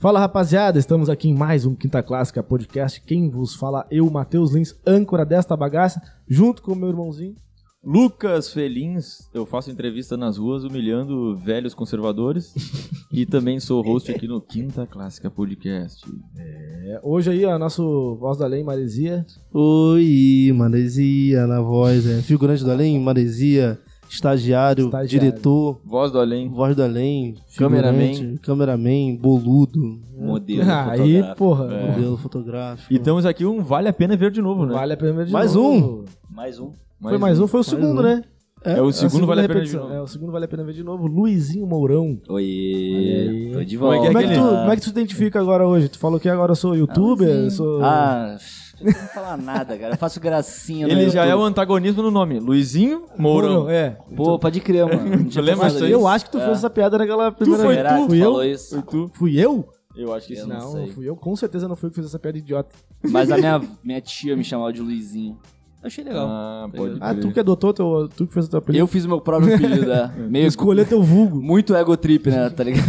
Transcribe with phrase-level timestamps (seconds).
[0.00, 3.00] Fala rapaziada, estamos aqui em mais um Quinta Clássica Podcast.
[3.00, 7.34] Quem vos fala, eu, Matheus Lins, âncora desta bagaça, junto com o meu irmãozinho.
[7.82, 12.54] Lucas Felins, eu faço entrevista nas ruas humilhando velhos conservadores
[13.10, 16.06] e também sou host aqui no Quinta Clássica Podcast.
[16.36, 19.26] É, hoje aí, a nosso voz da lei, Maresia.
[19.52, 22.22] Oi, Maresia na voz, é.
[22.22, 25.08] Figurante do além, Maresia, estagiário, Estagiário.
[25.30, 28.36] diretor, Voz do além, voz do além, Cameraman.
[28.42, 31.36] cameraman, boludo, modelo aí, fotográfico.
[31.36, 31.90] porra, É.
[31.90, 32.92] modelo fotográfico.
[32.92, 34.74] E temos aqui um Vale a Pena Ver de novo, né?
[34.74, 36.04] vale a pena ver de Mais novo.
[36.30, 36.72] Mais um.
[37.00, 38.02] Foi mais um, foi o segundo, um.
[38.02, 38.22] né?
[38.64, 39.92] É o a segundo Vale a Pena Ver de novo.
[39.92, 41.06] É, o segundo vale a pena ver de novo.
[41.06, 42.18] Luizinho Mourão.
[42.28, 44.08] Oi, tô de Como é volta.
[44.08, 45.88] que Como é, que tu, como é que tu se identifica agora hoje?
[45.88, 47.28] Tu falou que agora eu sou youtuber?
[47.28, 47.50] Luizinho.
[47.52, 47.80] sou...
[47.84, 49.94] Ah, eu não vou falar nada, cara.
[49.94, 51.48] Eu faço gracinha no Ele já é o YouTube.
[51.50, 52.38] antagonismo no nome.
[52.38, 53.68] Luizinho Mourão.
[53.68, 53.96] É.
[54.16, 55.00] Pô, pode crer, mano.
[55.34, 55.92] Lembra pensado disso aí?
[55.92, 57.86] Eu acho que tu fez essa piada naquela primeira foi vez.
[57.86, 58.24] Será que tu Fui eu?
[58.24, 58.74] falou isso?
[58.74, 59.10] Foi tu?
[59.14, 59.68] Fui eu?
[59.96, 60.48] Eu acho que Eu sim.
[60.48, 60.86] não Não, sei.
[60.92, 61.16] fui eu.
[61.16, 62.74] Com certeza não fui eu que fiz essa piada idiota.
[63.10, 65.36] Mas a minha, minha tia me chamava de Luizinho.
[65.80, 66.26] Eu achei legal.
[66.28, 68.82] Ah, pode Ah, tu que adotou, teu, tu que fez o teu apelido.
[68.82, 70.12] Eu fiz o meu próprio apelido, é.
[70.28, 71.40] Meio Escolher teu vulgo.
[71.40, 72.50] Muito ego trip, né?
[72.50, 72.84] Tá ligado?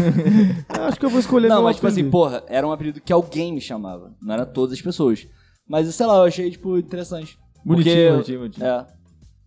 [0.75, 2.99] Eu acho que eu vou escolher Não, meu mas tipo assim, porra, era um apelido
[2.99, 4.11] que alguém me chamava.
[4.19, 5.27] Não era todas as pessoas.
[5.69, 7.37] Mas, sei lá, eu achei, tipo, interessante.
[7.63, 8.65] Bonitinho, Porque, bonitinho, bonitinho.
[8.65, 8.87] É.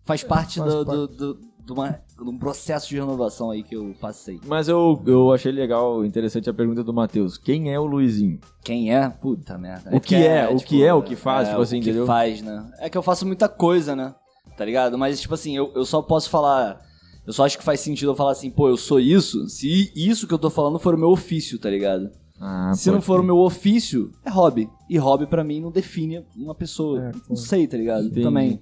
[0.05, 0.97] Faz parte, faz do, parte.
[0.97, 4.39] do, do, de uma- de um processo de renovação aí que eu passei.
[4.45, 7.37] Mas eu, eu achei legal, interessante a pergunta do Matheus.
[7.37, 8.39] Quem é o Luizinho?
[8.63, 9.09] Quem é?
[9.09, 9.95] Puta merda.
[9.95, 10.47] O que é?
[10.47, 10.93] O que é?
[10.93, 11.47] O que faz?
[11.47, 12.05] É, Tipo assim, o que entendeu?
[12.05, 12.71] faz, né?
[12.79, 14.13] É que eu faço muita coisa, né?
[14.57, 14.97] Tá ligado?
[14.97, 16.79] Mas, tipo assim, eu, eu só posso falar.
[17.25, 20.27] Eu só acho que faz sentido eu falar assim, pô, eu sou isso, se isso
[20.27, 22.09] que eu tô falando for o meu ofício, tá ligado?
[22.39, 24.69] Ah, se não for o meu ofício, é hobby.
[24.89, 27.09] E hobby pra mim não define uma pessoa.
[27.09, 28.05] É, não sei, tá ligado?
[28.05, 28.21] Entendi.
[28.21, 28.61] Também.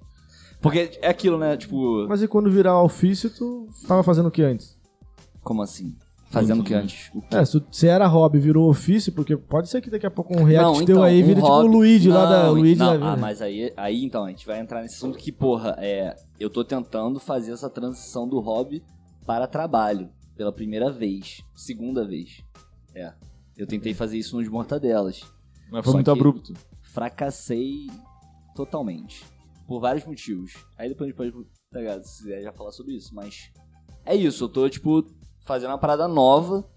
[0.62, 1.58] Porque é aquilo, né?
[1.58, 4.80] Tipo, Mas e quando virar ofício, tu tava fazendo o que antes?
[5.44, 5.96] como assim?
[6.30, 7.10] Fazendo o que antes?
[7.14, 7.36] O quê?
[7.36, 10.66] É, se, era hobby, virou ofício, porque pode ser que daqui a pouco um react
[10.80, 13.00] Não, teu então, aí um vira tipo o hobby- Luigi lá da Não, Luigi não,
[13.00, 16.16] da Ah, mas aí, aí então, a gente vai entrar nesse assunto que, porra, é,
[16.40, 18.82] eu tô tentando fazer essa transição do hobby
[19.26, 22.42] para trabalho pela primeira vez, segunda vez.
[22.96, 23.12] É.
[23.62, 25.22] Eu tentei fazer isso nos mortadelas.
[25.72, 26.52] Mas foi muito abrupto.
[26.82, 27.92] Fracassei
[28.56, 29.24] totalmente.
[29.68, 30.54] Por vários motivos.
[30.76, 33.52] Aí depois a gente pode, tá ligado, se quiser já falar sobre isso, mas
[34.04, 35.06] é isso, eu tô, tipo,
[35.46, 36.68] fazendo uma parada nova,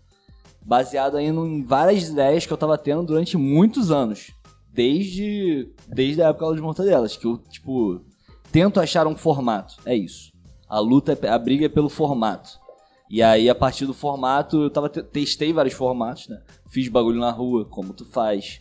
[0.62, 4.30] baseado ainda em várias ideias que eu tava tendo durante muitos anos.
[4.70, 8.04] Desde, desde a época dos mortadelas, que eu, tipo,
[8.52, 9.76] tento achar um formato.
[9.86, 10.30] É isso.
[10.68, 12.60] A luta, é- a briga é pelo formato.
[13.10, 16.40] E aí, a partir do formato, eu tava te- testei vários formatos, né?
[16.70, 18.60] Fiz bagulho na rua, como tu faz.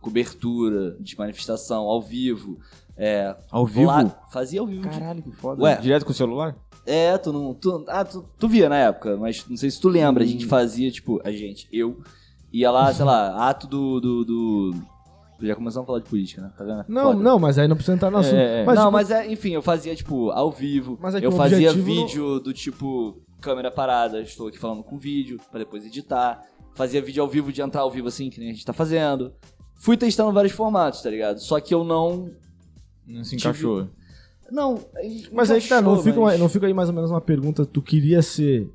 [0.00, 2.58] Cobertura de manifestação, ao vivo.
[2.96, 3.86] É, Ao vivo?
[3.86, 4.82] lá- fazia ao vivo.
[4.82, 5.62] Caralho, que foda.
[5.62, 5.76] Ué.
[5.76, 6.54] Direto com o celular?
[6.86, 7.54] É, tu não.
[7.54, 10.22] Tu, ah, tu, tu via na época, mas não sei se tu lembra.
[10.22, 12.02] A gente fazia, tipo, a gente, eu,
[12.52, 14.00] ia lá, sei lá, ato do.
[14.00, 14.74] do, do...
[15.40, 16.52] Já começamos a falar de política, né?
[16.56, 16.84] Tá vendo?
[16.88, 17.22] Não, Foda.
[17.22, 18.36] não, mas aí não precisa entrar no assunto.
[18.36, 18.64] É, é.
[18.64, 20.98] Mas, não, tipo, mas é, enfim, eu fazia, tipo, ao vivo.
[21.00, 24.82] Mas é que eu fazia objetivo não- vídeo do tipo, câmera parada, estou aqui falando
[24.82, 26.42] com vídeo, pra depois editar.
[26.74, 29.32] Fazia vídeo ao vivo de entrar ao vivo assim, que nem a gente tá fazendo.
[29.76, 31.38] Fui testando vários formatos, tá ligado?
[31.40, 32.30] Só que eu não.
[33.06, 33.88] Não se encaixou.
[34.50, 34.78] Não.
[35.32, 37.10] Mas aí que tá, não encaixou, fica, mas- uma- não fica aí mais ou menos
[37.10, 38.70] uma pergunta, tu queria ser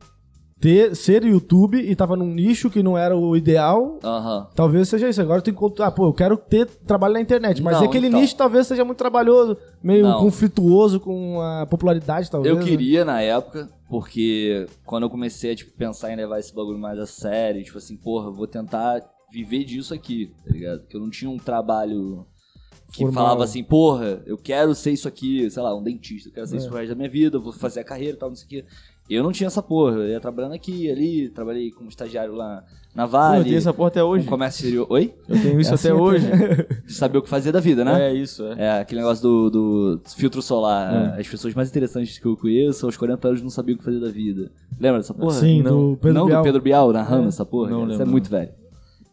[0.59, 4.47] ter, ser YouTube e tava num nicho que não era o ideal, Aham.
[4.53, 5.22] talvez seja isso.
[5.22, 8.20] Agora tu encontra, ah, pô, eu quero ter trabalho na internet, mas Não, aquele então.
[8.20, 10.20] nicho talvez seja muito trabalhoso, meio Não.
[10.20, 12.53] conflituoso com a popularidade, talvez.
[12.53, 12.68] Eu né?
[12.68, 17.00] queria na época, porque quando eu comecei a tipo, pensar em levar esse bagulho mais
[17.00, 20.81] a sério, tipo assim, porra, vou tentar viver disso aqui, tá ligado?
[20.81, 22.26] Porque eu não tinha um trabalho
[22.91, 23.14] que Formal.
[23.24, 26.56] falava assim, porra, eu quero ser isso aqui, sei lá, um dentista, eu quero ser
[26.56, 26.58] É.
[26.58, 28.46] isso pro resto da minha vida, eu vou fazer a carreira e tal, não sei
[28.46, 28.66] o quê.
[29.09, 33.06] Eu não tinha essa porra, eu ia trabalhando aqui, ali, trabalhei como estagiário lá na
[33.06, 34.28] Vale, eu tenho essa porra até hoje.
[34.28, 34.88] comércio exterior.
[34.90, 35.14] Oi?
[35.28, 36.25] Eu tenho isso É até assim hoje.
[36.86, 38.09] De saber o que fazer da vida, né?
[38.09, 38.56] É isso, é.
[38.58, 41.17] É, aquele negócio do, do filtro solar.
[41.20, 44.00] As pessoas mais interessantes que eu conheço, aos 40 anos, não sabiam o que fazer
[44.00, 44.52] da vida.
[44.79, 45.34] Lembra dessa porra?
[45.34, 45.91] Sim, Não.
[45.91, 46.41] do Pedro não Bial.
[46.41, 47.70] do Pedro Bial narrando essa porra?
[47.70, 47.91] Não cara.
[47.91, 48.59] Isso é lembro, muito velho.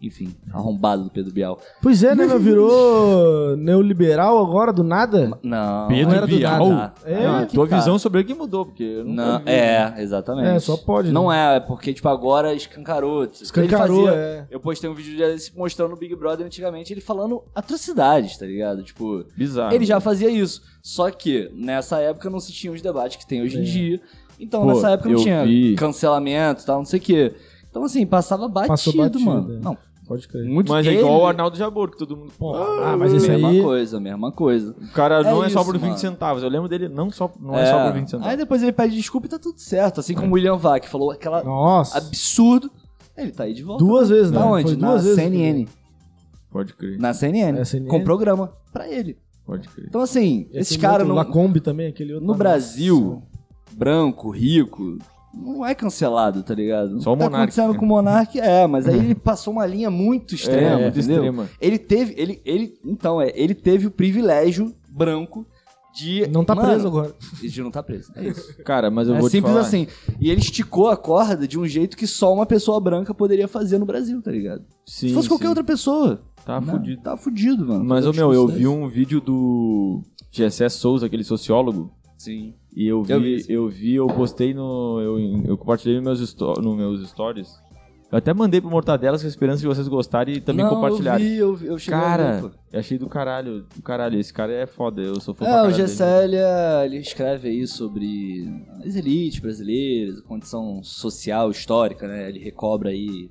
[0.00, 1.58] Enfim, arrombado do Pedro Bial.
[1.80, 2.38] Pois é, né, meu?
[2.38, 5.38] Virou neoliberal agora, do nada?
[5.42, 6.68] Não, Pedro não era do Bial?
[6.68, 6.94] nada.
[7.04, 7.76] É, Não, tua tá.
[7.78, 9.44] visão sobre ele que mudou, porque Não, vi.
[9.50, 10.48] é, exatamente.
[10.48, 11.56] É, só pode, Não né?
[11.56, 13.24] é, porque, tipo, agora escancarou.
[13.24, 14.46] Escancarou, Ele fazia- é.
[14.50, 18.82] Eu postei um vídeo desse mostrando o Big Brother antigamente, ele falando atrocidades, tá ligado?
[18.82, 19.74] Tipo, Bizarro.
[19.74, 20.62] Ele já fazia isso.
[20.82, 24.00] Só que nessa época não se tinha os debates que tem hoje em dia.
[24.38, 25.74] Então Pô, nessa época não tinha vi.
[25.76, 27.34] cancelamento e tal, não sei o quê.
[27.76, 29.52] Então assim, passava batido, Passou batido, mano.
[29.54, 29.58] é.
[29.60, 29.76] Não,
[30.08, 30.44] Pode crer.
[30.48, 32.32] muito Mas é ele- igual o Arnaldo Jabor, que todo mundo.
[32.38, 33.60] Pô, Ah, mas esse mesma aí...
[33.62, 34.74] coisa, mesma coisa.
[34.80, 35.98] o cara não é só isso, por 20 mano.
[35.98, 36.42] centavos.
[36.42, 37.66] Eu lembro dele, não, só, não é.
[37.66, 38.30] só por 20 centavos.
[38.30, 40.00] Aí depois ele pede desculpa e tá tudo certo.
[40.00, 41.98] Assim como o William Vac falou aquela Nossa.
[41.98, 42.70] absurdo.
[43.16, 43.84] Ele tá aí de volta.
[43.84, 44.38] Duas vezes, né?
[44.38, 44.76] Na Foi onde?
[44.76, 45.14] duas Na vezes.
[45.16, 45.66] CNN.
[46.50, 47.58] Pode crer, Na CNN.
[47.58, 47.90] É, CNN.
[47.90, 49.18] Com programa pra ele.
[49.44, 49.86] pode crer.
[49.88, 51.14] Então, assim, esses caras não.
[51.16, 52.26] Lacombe também, aquele outro.
[52.26, 53.22] No Brasil,
[53.72, 54.98] branco, rico,
[55.36, 57.00] não é cancelado, tá ligado?
[57.02, 57.34] Só o que tá Monark.
[57.36, 60.98] acontecendo com o Monark é, mas aí ele passou uma linha muito extrema, É, muito
[60.98, 61.16] entendeu?
[61.16, 61.48] extrema.
[61.60, 65.46] Ele teve, ele, ele, então, é, ele teve o privilégio branco
[65.94, 66.26] de...
[66.28, 67.14] Não tá Mano, preso agora.
[67.40, 68.56] De não tá preso, é isso.
[68.64, 69.66] Cara, mas eu é vou te simples falar.
[69.66, 69.86] assim.
[70.20, 73.78] E ele esticou a corda de um jeito que só uma pessoa branca poderia fazer
[73.78, 74.62] no Brasil, tá ligado?
[74.84, 75.50] Sim, Se fosse qualquer sim.
[75.50, 76.20] outra pessoa.
[76.44, 76.70] Tá né?
[76.70, 77.02] fudido.
[77.02, 77.84] Tá fudido, mano.
[77.84, 82.54] Mas, ô meu, eu vi um vídeo do Gessé Souza, aquele sociólogo, Sim.
[82.76, 83.34] E eu vi, Eu eu vi
[83.70, 83.96] vi, isso.
[83.96, 85.00] eu, postei no.
[85.00, 87.48] Eu, eu compartilhei nos meus, no meus stories.
[88.12, 91.26] Eu até mandei pro Mortadelas com a esperança de vocês gostarem e também Não, compartilharem.
[91.26, 94.20] Eu vi, eu, vi, eu cheguei Cara, eu achei do caralho, do caralho.
[94.20, 95.70] Esse cara é foda, eu sou fã É, o.
[95.72, 98.48] Gessélia, ele escreve aí sobre
[98.84, 102.28] as elites brasileiras, a condição social, histórica, né?
[102.28, 103.28] Ele recobra aí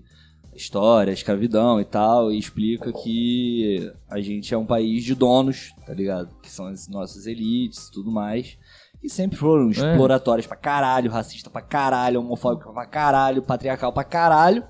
[0.51, 5.15] a história, a escravidão e tal, e explica que a gente é um país de
[5.15, 6.36] donos, tá ligado?
[6.41, 8.57] Que são as nossas elites e tudo mais.
[9.03, 14.63] E sempre foram exploratórias pra caralho, racista pra caralho, homofóbico pra caralho, patriarcal pra caralho.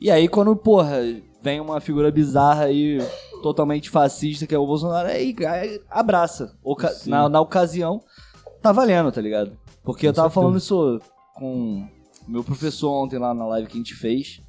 [0.00, 0.98] E aí, quando, porra,
[1.40, 2.98] vem uma figura bizarra aí,
[3.42, 6.56] totalmente fascista, que é o Bolsonaro, aí, aí abraça.
[6.62, 7.10] Oca- Sim.
[7.10, 8.02] na, na ocasião,
[8.60, 9.56] tá valendo, tá ligado?
[9.84, 10.40] Porque eu Com tava certeza.
[10.42, 11.00] falando isso
[11.34, 11.86] com
[12.26, 14.40] meu professor ontem lá na live que a gente fez.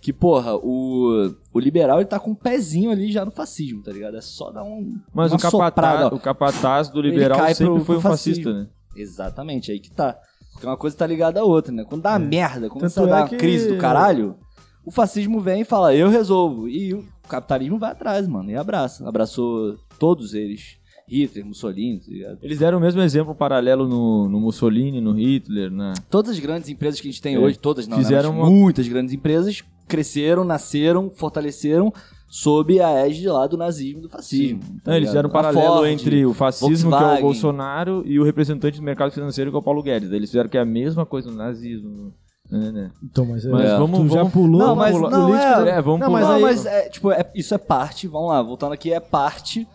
[0.00, 3.92] Que, porra, o, o liberal ele tá com um pezinho ali já no fascismo, tá
[3.92, 4.16] ligado?
[4.16, 4.94] É só dar um.
[5.12, 8.68] Mas o capataz, o capataz do liberal sempre pro- foi um fascista, né?
[8.96, 10.16] Exatamente, aí que tá.
[10.52, 11.84] Porque uma coisa tá ligada à outra, né?
[11.84, 14.36] Quando dá uma merda, quando Tanto você dá é uma que- crise do caralho,
[14.84, 16.68] o fascismo vem e fala, eu resolvo.
[16.68, 19.08] E o capitalismo vai atrás, mano, e abraça.
[19.08, 20.76] Abraçou todos eles.
[21.10, 22.38] Hitler, Mussolini, tá ligado?
[22.42, 25.94] Eles deram o mesmo exemplo paralelo no, no Mussolini, no Hitler, né?
[26.10, 27.38] Todas as grandes empresas que a gente tem É.
[27.38, 28.38] hoje, todas não, Fizeram né?
[28.40, 31.92] Uma- muitas grandes empresas cresceram, nasceram, fortaleceram
[32.28, 34.60] sob a égide lá do nazismo e do fascismo.
[34.84, 37.22] tá eles fizeram um paralelo Ford, entre o fascismo, que é o Volkswagen.
[37.22, 40.10] Bolsonaro, e o representante do mercado financeiro, que é o Paulo Guedes.
[40.10, 42.12] Daí Eles fizeram que é a mesma coisa no nazismo.
[42.50, 42.90] Né, né, né.
[43.02, 45.70] Então, mas, é, Mas vamos- tu já vamos- pulou Não, mas não, política, é-?
[45.70, 46.20] É, vamos Não, pular.
[46.20, 49.00] mas não, aí- mas é, tipo, é- isso é parte, vamos lá, voltando aqui, é
[49.00, 49.66] parte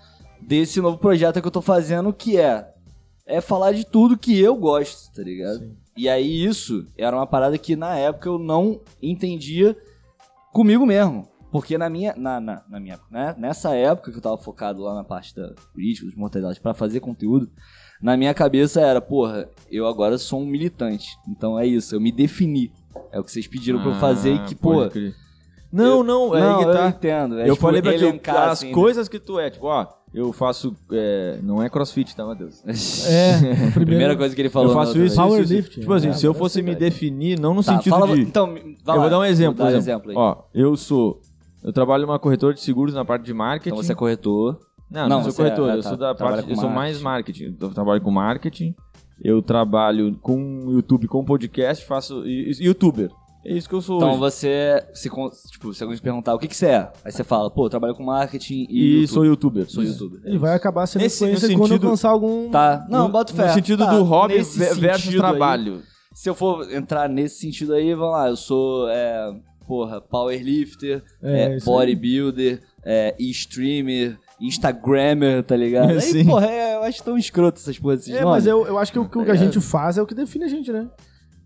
[0.42, 2.68] desse novo projeto que eu tô fazendo, que é
[3.26, 5.60] é falar de tudo que eu gosto, tá ligado?
[5.60, 5.72] Sim.
[5.96, 9.78] E aí isso era uma parada que na época eu não entendia
[10.54, 11.28] comigo mesmo.
[11.52, 14.96] Porque na minha, na, na, na minha, né, nessa época que eu tava focado lá
[14.96, 17.48] na parte da política, dos mortalidades, pra fazer conteúdo,
[18.02, 21.10] na minha cabeça era, porra, eu agora sou um militante.
[21.28, 22.72] Então é isso, eu me defini.
[23.12, 25.24] É o que vocês pediram pra eu fazer e que, Ah, pode pô.
[25.72, 26.88] Não, não, é não, que eu tá.
[26.90, 27.40] entendo.
[27.40, 28.74] É, eu tipo, falei pra ti, as assim, né?
[28.74, 30.76] coisas que tu é, tipo, ó, eu faço.
[30.92, 32.62] é, não é crossfit, tá, Matheus?
[33.08, 34.70] É, primeiro, Primeira coisa que ele falou.
[34.70, 35.58] eu faço na isso, Powerlifting.
[35.72, 35.80] isso.
[35.82, 37.64] Tipo assim, É, se eu fosse me definir, não no.
[37.64, 38.22] Tá, sentido fala- de.
[38.22, 40.12] Então, vai eu lá, vou dar um exemplo, dá exemplo.
[40.12, 40.16] aí.
[40.18, 41.20] Ó, eu sou.
[41.64, 43.70] Eu trabalho numa corretora de seguros na parte de marketing.
[43.74, 44.60] então você é corretor.
[44.92, 47.56] Não, Não, não, sou corretor, é, eu tá, sou da parte, eu sou mais marketing.
[47.60, 48.76] Eu trabalho com marketing,
[49.24, 53.10] eu trabalho com YouTube, com podcast, faço youtuber.
[53.46, 54.20] É isso que eu sou Então hoje.
[54.20, 55.10] você, se,
[55.52, 57.70] tipo, se alguém te perguntar o que, que você é, aí você fala, pô, eu
[57.70, 59.08] trabalho com marketing e, E YouTube.
[59.08, 59.70] sou youtuber.
[59.70, 60.22] Sou youtuber.
[60.24, 62.50] Ele vai acabar sendo Nesse- conhecido quando sentido- alcançar algum...
[62.50, 63.48] Tá, não, no, bota fé.
[63.48, 65.82] No sentido Tá, do hobby versus sentido aí, trabalho.
[66.14, 69.34] se eu for entrar nesse sentido aí, vamos lá, eu sou, é,
[69.68, 75.90] porra, powerlifter, É, é, bodybuilder, é, e streamer, instagrammer, tá ligado?
[76.00, 76.26] Aí, Sim.
[76.26, 78.30] porra, é, eu acho tão escroto essas desses É, nomes.
[78.44, 79.38] mas eu, eu acho que o que a ligado?
[79.38, 80.88] gente faz é o que define a gente, né?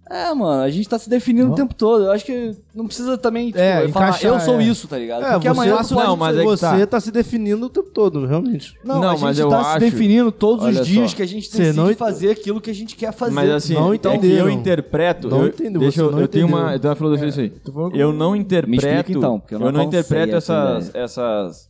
[0.09, 1.53] É, mano, a gente tá se definindo Não.
[1.53, 2.05] o tempo todo.
[2.05, 4.63] Eu acho que não precisa também, tipo, É, falar, encaixar, eu sou é.
[4.63, 5.23] isso, tá ligado?
[5.25, 6.87] É, Porque você, amanhã não, mas é que você tá.
[6.87, 6.99] tá.
[7.01, 8.73] se definindo o tempo todo, realmente.
[8.85, 11.17] Não, Não, a gente mas eu tá se acho- definindo todos Olha os dias só.
[11.17, 13.33] que a gente decide não- fazer aquilo que a gente quer fazer.
[13.33, 15.27] Mas assim, Não é que eu interpreto.
[15.29, 17.39] Não eu, entendeu, deixa você eu, não eu tenho uma, eu tenho uma filosofia isso
[17.41, 17.53] aí.
[17.73, 18.69] Falando Eu não interpreto.
[18.69, 21.69] Me explica, então, eu não interpreto essa essas, essas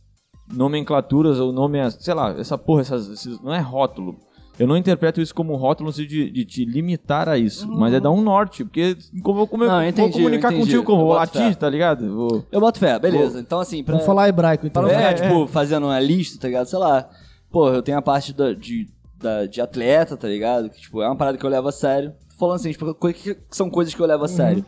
[0.52, 4.16] nomenclaturas ou nome, sei lá, essa porra, essas, esses- não é rótulo.
[4.58, 7.94] Eu não interpreto isso como rótulo no sentido de, de te limitar a isso, mas
[7.94, 10.82] é dar um norte, porque como, como eu Não, eu vou entendi, comunicar eu contigo
[10.82, 12.12] como Eu vou latir, tá ligado?
[12.14, 13.38] Vou- Eu boto fé, beleza.
[13.40, 14.82] Então, assim, pra, Vamos falar hebraico, então.
[14.82, 15.28] pra não É, ficar, é.
[15.28, 16.66] tipo, fazendo uma lista, tá ligado?
[16.66, 17.08] Sei lá.
[17.50, 20.68] Pô, eu tenho a parte da- de, da- de atleta, tá ligado?
[20.70, 22.12] Que, tipo, é uma parada que eu levo a sério.
[22.30, 24.64] Tô falando assim, tipo, que são coisas que eu levo a sério.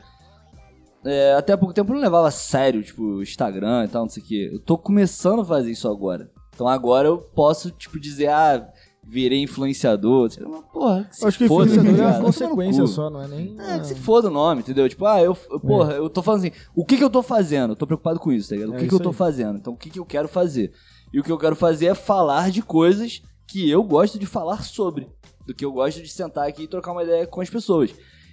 [1.05, 4.09] É, até há pouco tempo eu não levava a sério, tipo, Instagram e tal, não
[4.11, 4.51] sei o quê.
[4.53, 6.31] Eu tô começando a fazer isso agora.
[6.55, 8.69] Então agora eu posso, tipo, dizer, ah,
[9.11, 10.31] virei influenciador.
[10.31, 13.23] Sei lá, porra, que se acho que foda, influenciador tá é uma consequência só, não
[13.23, 13.57] é nem...
[13.61, 14.89] É, que se foda o nome, entendeu?
[14.89, 17.73] Tipo, ah, eu, eu- porra, eu tô falando assim, o que que eu tô fazendo?
[17.73, 18.71] Eu tô preocupado com isso, tá ligado?
[18.71, 19.15] O É que que isso eu tô aí.
[19.15, 19.59] fazendo?
[19.59, 20.73] Então, o que que eu quero fazer?
[21.13, 24.63] E o que eu quero fazer é falar de coisas que eu gosto de falar
[24.63, 25.09] sobre.
[25.47, 27.91] Do que eu gosto de sentar aqui e trocar uma ideia com as pessoas.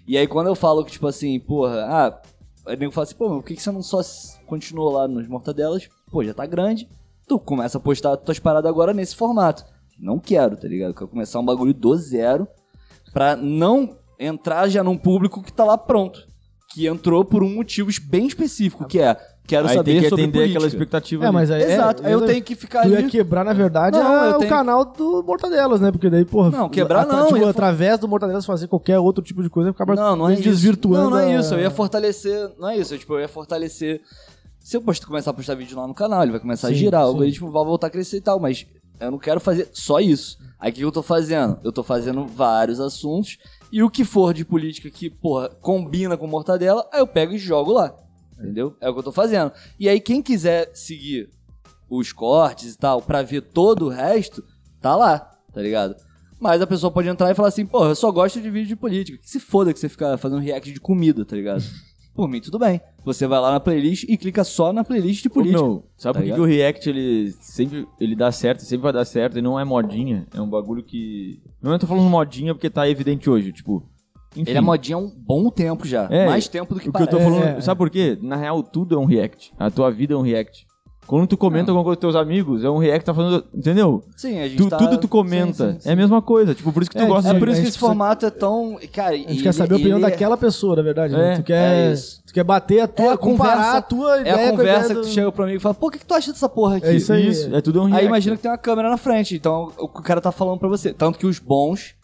[0.08, 2.22] E aí, quando eu falo que, tipo assim, porra, ah,
[2.68, 4.02] Aí nego fala assim, pô, mas por que que você não só
[4.46, 5.88] continuou lá nos mortadelas?
[6.12, 6.86] Pô, já tá grande.
[7.26, 9.64] Tu começa a postar tuas paradas agora nesse formato.
[10.00, 10.90] Não quero, tá ligado?
[10.90, 12.48] Eu quero começar um bagulho do zero
[13.14, 16.20] pra não entrar já num público que tá lá pronto.
[16.74, 19.16] Que entrou por um motivo bem específico, que é,
[19.48, 20.58] quero Aí saber tem que sobre atender política.
[20.60, 21.24] aquela expectativa.
[21.24, 21.34] É, ali.
[21.34, 21.64] mas aí.
[21.64, 23.10] Exato, é, aí eu é- tenho que ficar Tu ia ali...
[23.10, 25.92] quebrar, na verdade, Não, é o tenho- canal do Mortadelas, né?
[25.92, 26.52] Porque daí, porra.
[26.52, 29.72] Não, quebrar não, Tipo, eu ia- através do Mortadelas fazer qualquer outro tipo de coisa,
[29.72, 30.44] acaba Não, não é isso.
[30.44, 31.06] desvirtuando.
[31.06, 31.54] Não, não é a- isso.
[31.56, 32.52] Eu ia fortalecer.
[32.60, 32.94] Não é isso.
[32.94, 34.02] Eu, tipo, eu ia fortalecer.
[34.60, 37.04] Se eu começar a postar vídeo lá no canal, ele vai começar Sim, a girar,
[37.06, 38.68] o algoritmo vai voltar a crescer e tal, mas
[39.00, 40.38] eu não quero fazer só isso.
[40.60, 41.60] Aí o que eu tô fazendo?
[41.64, 43.38] Eu tô fazendo vários assuntos
[43.72, 47.38] e o que for de política que, porra, combina com mortadela, aí eu pego e
[47.38, 47.96] jogo lá.
[48.40, 48.76] Entendeu?
[48.80, 49.52] É o que eu tô fazendo.
[49.80, 51.30] E aí quem quiser seguir
[51.90, 54.44] os cortes e tal, pra ver todo o resto,
[54.82, 55.20] tá lá,
[55.54, 55.96] tá ligado?
[56.40, 58.76] Mas a pessoa pode entrar e falar assim, porra, eu só gosto de vídeo de
[58.76, 59.18] política.
[59.18, 61.64] Que se foda que você fica fazendo react de comida, tá ligado?
[62.18, 62.82] Por mim, tudo bem.
[63.06, 65.62] Você vai lá na playlist e clica só na playlist de política.
[65.62, 68.92] Não, sabe Tá por que, que o React ele sempre ele dá certo, sempre vai
[68.92, 70.28] dar certo e não é modinha?
[70.34, 71.40] É um bagulho que.
[71.62, 73.84] Não eu tô falando modinha porque tá evidente hoje, tipo.
[74.36, 76.08] Enfim, Ele é modinha há um bom tempo já.
[76.12, 77.32] É, Mais tempo do que O que eu tô parece.
[77.36, 77.62] falando, É, é.
[77.62, 78.18] sabe por quê?
[78.22, 79.54] Na real, tudo é um react.
[79.58, 80.67] A tua vida é um react.
[81.08, 83.46] Quando tu comenta alguma coisa com teus amigos, é um react que tá falando.
[83.54, 84.04] Entendeu?
[84.16, 84.76] Sim, a gente Tu- tá...
[84.78, 85.72] Tudo tu comenta.
[85.74, 86.54] Sim, sim, É a mesma coisa.
[86.54, 87.38] Tipo, por isso que tu É, gosta é de.
[87.38, 88.78] É por isso que esse precisa- formato é tão...
[88.92, 91.14] Cara, A gente quer saber a opinião daquela pessoa, na verdade.
[91.14, 91.34] né?
[91.34, 91.96] É, tu, quer, é
[92.26, 94.44] tu quer bater a tua, É a comparar conversa- a tua É ideia a com
[94.48, 96.14] a conversa ideia que tu chega pra mim e fala, pô, o que, que tu
[96.14, 96.88] acha dessa porra aqui?
[96.88, 97.28] É isso aí.
[97.30, 98.02] Isso, é tudo um react.
[98.02, 100.92] Aí imagina que tem uma câmera na frente, então o cara tá falando pra você.
[100.94, 101.96] Tanto que os bons,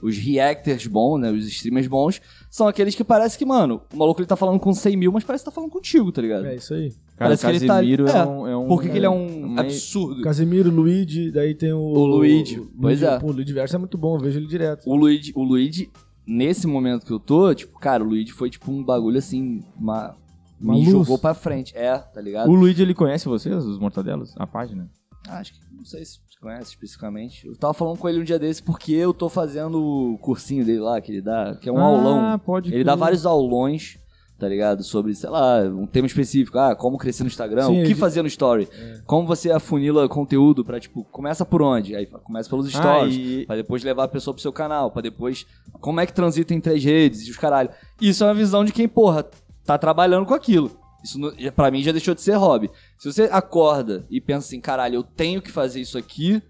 [0.00, 2.20] os reactors bons, né, os streamers bons,
[2.52, 5.24] são aqueles que parece que, mano, o maluco ele tá falando com 100 mil, mas
[5.24, 6.44] parece que tá falando contigo, tá ligado?
[6.44, 6.90] É isso aí.
[7.16, 8.68] Cara, parece que ele tá- é, é, um, é um.
[8.68, 10.20] Porque que ele é um uma- absurdo.
[10.22, 11.78] Casemiro, Luigi, daí tem o.
[11.80, 13.18] O Luigi, pois Luigi, é.
[13.18, 14.82] Pô, o Luigi Verso é muito bom, eu vejo ele direto.
[14.86, 15.90] O Luigi, o Luigi,
[16.26, 20.14] nesse momento que eu tô, tipo, cara, o Luigi foi tipo um bagulho assim, uma,
[20.60, 20.90] Uma me luz.
[20.90, 21.72] jogou pra frente.
[21.74, 22.50] É, tá ligado?
[22.50, 24.34] O Luigi, ele conhece vocês, os mortadelas?
[24.36, 24.90] A página?
[25.26, 27.46] Ah, Acho que não sei se conhece especificamente.
[27.46, 30.80] Eu tava falando com ele um dia desse porque eu tô fazendo o cursinho dele
[30.80, 32.38] lá, que ele dá, que é um Ah, aulão.
[32.40, 33.96] pode Ele dá vários aulões,
[34.40, 34.82] tá ligado?
[34.82, 36.58] Sobre, sei lá, um tema específico.
[36.58, 38.68] Ah, como crescer no Instagram, Sim, o que fazer no story.
[39.06, 41.94] Como você afunila conteúdo pra, tipo, começa por onde?
[41.94, 43.14] Aí começa pelos stories.
[43.16, 44.90] Ah, e- Pra depois levar a pessoa pro seu canal.
[44.90, 45.46] Pra depois,
[45.80, 47.70] como é que transita entre as redes e os caralho.
[48.00, 49.24] Isso é uma visão de quem, porra,
[49.64, 50.72] tá trabalhando com aquilo.
[51.04, 51.18] Isso
[51.56, 52.70] pra mim já deixou de ser hobby.
[53.02, 56.40] Se você acorda e pensa assim, caralho, eu tenho que fazer isso aqui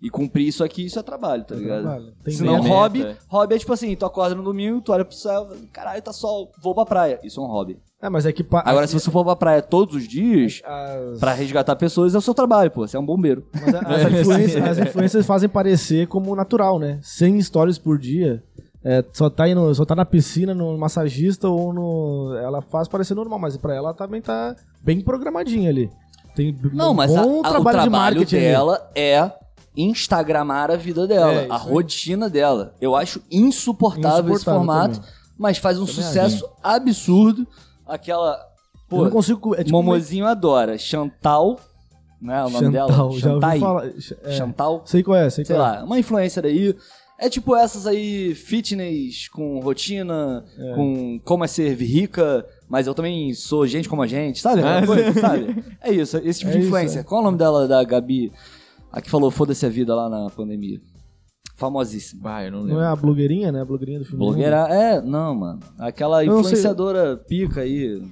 [0.00, 1.82] e cumprir isso aqui, isso é trabalho, tá ligado?
[1.82, 2.12] Trabalho.
[2.22, 3.16] Tem Se não, hobby, é.
[3.28, 6.52] hobby é tipo assim, tu acorda no domingo, tu olha pro céu, caralho, tá sol,
[6.62, 7.18] vou pra praia.
[7.24, 7.76] Isso é um hobby.
[8.00, 8.42] É, mas é que.
[8.44, 12.18] pa- Agora, se você for pra praia todos os dias, As, pra resgatar pessoas, é
[12.18, 12.86] o seu trabalho, pô.
[12.86, 13.46] Você é um bombeiro.
[13.52, 16.98] mas a- as, influências, as influências fazem parecer como natural, né?
[17.02, 18.42] 100 stories por dia.
[18.84, 22.34] É, só, tá indo, só tá na piscina, no massagista ou no.
[22.42, 25.90] Ela faz parecer normal, mas pra ela também tá bem programadinha ali.
[26.34, 28.26] Tem Não, um mas a- a- trabalho, o de trabalho ali.
[28.26, 29.30] dela é
[29.76, 32.74] instagramar a vida dela, É, a rotina dela.
[32.80, 35.10] Eu acho insuportável, esse Insuportável formato, também.
[35.38, 37.46] mas faz um Também sucesso absurdo.
[37.86, 38.32] Aquela,
[38.90, 39.54] Eu pô, não consigo.
[39.54, 40.78] É tipo Momozinho adora.
[40.78, 41.58] Chantal,
[42.20, 42.90] né, o nome dela?
[42.90, 43.86] Chantal, já ouvi falar.
[44.24, 44.82] É, Chantal.
[44.84, 45.78] sei qual é, sei, sei qual é.
[45.78, 46.76] lá, uma influencer aí.
[47.20, 50.74] É tipo essas aí, fitness, com rotina, É.
[50.74, 54.62] com como é ser rica, mas eu também sou gente como a gente, sabe?
[54.62, 55.62] Ah, coisa, sabe?
[55.82, 57.00] É isso, esse tipo É de isso, influencer.
[57.00, 57.04] é.
[57.04, 58.32] Qual é o nome dela, da Gabi?
[58.90, 60.80] A que falou foda-se a vida lá na pandemia.
[61.56, 62.22] Famosíssima.
[62.22, 62.74] Bah, eu não lembro.
[62.76, 63.60] Não é a blogueirinha, né?
[63.60, 64.18] A blogueirinha do filme.
[64.24, 65.60] Blogueira, é, não, mano.
[65.78, 68.02] Aquela influenciadora pica aí.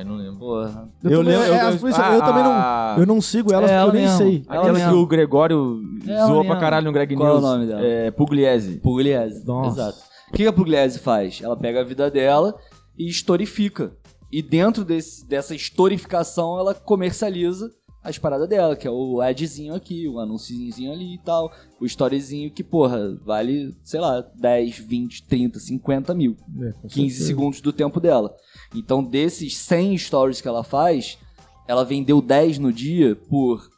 [0.00, 0.38] Eu não lembro.
[0.38, 0.88] Porra.
[1.04, 2.94] Eu, Eu também, lembro- é, eu- influências- ah, eu também ah.
[2.96, 3.02] não.
[3.02, 4.44] Eu não sigo elas É, porque eu nem sei.
[4.48, 4.98] Ela Aquela que mesmo.
[5.02, 7.42] o Gregório Ela zoou pra caralho no Greg Qual é o News.
[7.44, 7.80] nome dela?
[7.84, 8.78] É Pugliese.
[8.80, 9.44] Pugliese.
[9.46, 9.80] Nossa.
[9.80, 9.98] Exato.
[10.30, 11.40] O que a Pugliese faz?
[11.42, 12.54] Ela pega a vida dela
[12.98, 13.92] e historifica.
[14.32, 17.70] E dentro desse- dessa historificação, ela comercializa
[18.02, 21.50] as paradas dela, que é o adzinho aqui, o anunciozinho ali e tal.
[21.80, 26.36] O storyzinho que, porra, vale, sei lá, 10, 20, 30, 50 mil.
[26.60, 27.26] É, com 15 certeza.
[27.26, 28.32] segundos do tempo dela.
[28.74, 31.18] Então, desses 100 stories que ela faz,
[31.66, 33.68] ela vendeu 10 no dia por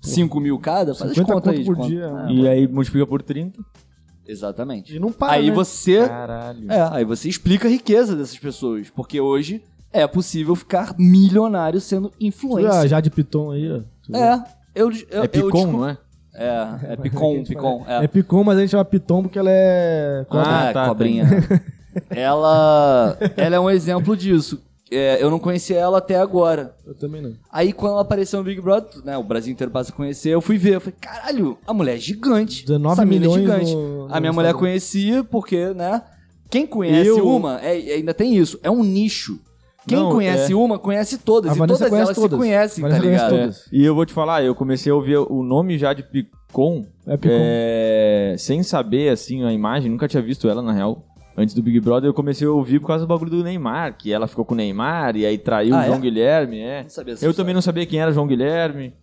[0.00, 0.94] 5 mil cada.
[0.94, 3.58] Faz as 50 contas aí de por dia, Ah, E aí multiplica por 30.
[4.26, 4.94] Exatamente.
[4.96, 5.54] E não para, aí né?
[5.54, 6.70] você Caralho.
[6.70, 8.90] é, aí você explica a riqueza dessas pessoas.
[8.90, 9.62] Porque hoje
[9.92, 12.88] é possível ficar milionário sendo Tu vê a influencer.
[12.88, 14.16] Jade Piton aí, ó.
[14.16, 15.98] É, eu, eu, É Picon, eu não é?
[16.34, 17.84] É, é Picon, Picon.
[17.86, 18.04] É.
[18.04, 20.26] É, Picon, mas a gente chama Piton porque ela é.
[20.28, 20.46] cobra.
[20.46, 21.24] ah, Ah, tá, cobrinha.
[22.10, 24.62] ela, ela é um exemplo disso.
[24.90, 26.74] É, eu não conhecia ela até agora.
[26.86, 27.32] Eu também não.
[27.50, 30.40] Aí quando ela apareceu no Big Brother, né, o Brasil inteiro passa a conhecer, eu
[30.40, 32.62] fui ver, eu falei, caralho, a mulher é gigante.
[32.64, 33.74] 19 Essa é milhões gigante.
[33.74, 34.58] no- a minha no mulher Instagram.
[34.58, 36.02] conhecia porque, né,
[36.48, 39.40] quem conhece Eu- uma, é- ainda tem isso, é um nicho.
[39.88, 41.50] Quem Não, conhece uma, conhece todas.
[41.52, 42.30] A e Vanessa todas conhece elas todas.
[42.32, 43.30] se conhecem, Vanessa tá ligado?
[43.30, 43.64] todas.
[43.72, 47.16] E eu vou te falar, eu comecei a ouvir o nome já de Picon, É
[47.16, 47.34] Picon.
[47.38, 51.04] é, sem saber, assim, a imagem, nunca tinha visto ela, na real.
[51.36, 54.10] Antes do Big Brother, eu comecei a ouvir por causa do bagulho do Neymar, que
[54.12, 56.00] ela ficou com o Neymar e aí traiu Ah, o João é?
[56.00, 56.84] Guilherme, é.
[56.88, 57.34] Sabia Eu história.
[57.34, 58.94] também não sabia quem era João Guilherme.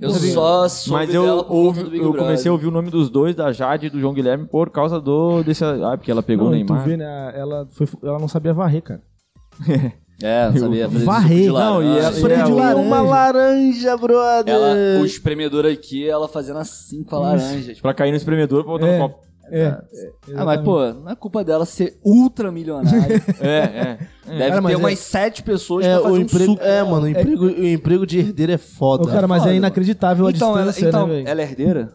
[0.00, 2.26] Eu só soube Mas eu, ouvi- conta do Big eu Brother.
[2.26, 5.00] comecei a ouvir o nome dos dois, da Jade e do João Guilherme, por causa
[5.00, 5.64] do desse.
[5.64, 6.88] Ah, porque ela pegou Não, o e tu Neymar.
[6.88, 7.32] vê, né?
[7.36, 9.00] Ela, foi, ela não sabia varrer, cara.
[10.24, 10.88] É, não sabia.
[10.88, 11.28] fazer Varrer.
[11.28, 11.98] suco de Não, e laranja.
[12.06, 14.54] ela- Espreme é, de o- uma laranja, brother.
[14.54, 17.70] Ela, o espremedor aqui, ela fazendo assim com a laranja.
[17.70, 18.98] Tipo, Pra cair no espremedor pra botar É.
[18.98, 19.26] no copo.
[19.54, 19.78] É.
[20.34, 23.22] ah, mas pô, não é culpa dela ser ultra milionária.
[23.40, 23.98] É, é.
[24.26, 26.62] Deve Cara, ter é- umas sete pessoas É, pra o fazer um emprego, suco.
[26.64, 29.02] é, mano, o emprego, o emprego de herdeiro é foda.
[29.04, 31.92] Ô, cara, mas foda, é inacreditável a Então, ela, distância, então né, ela é herdeira?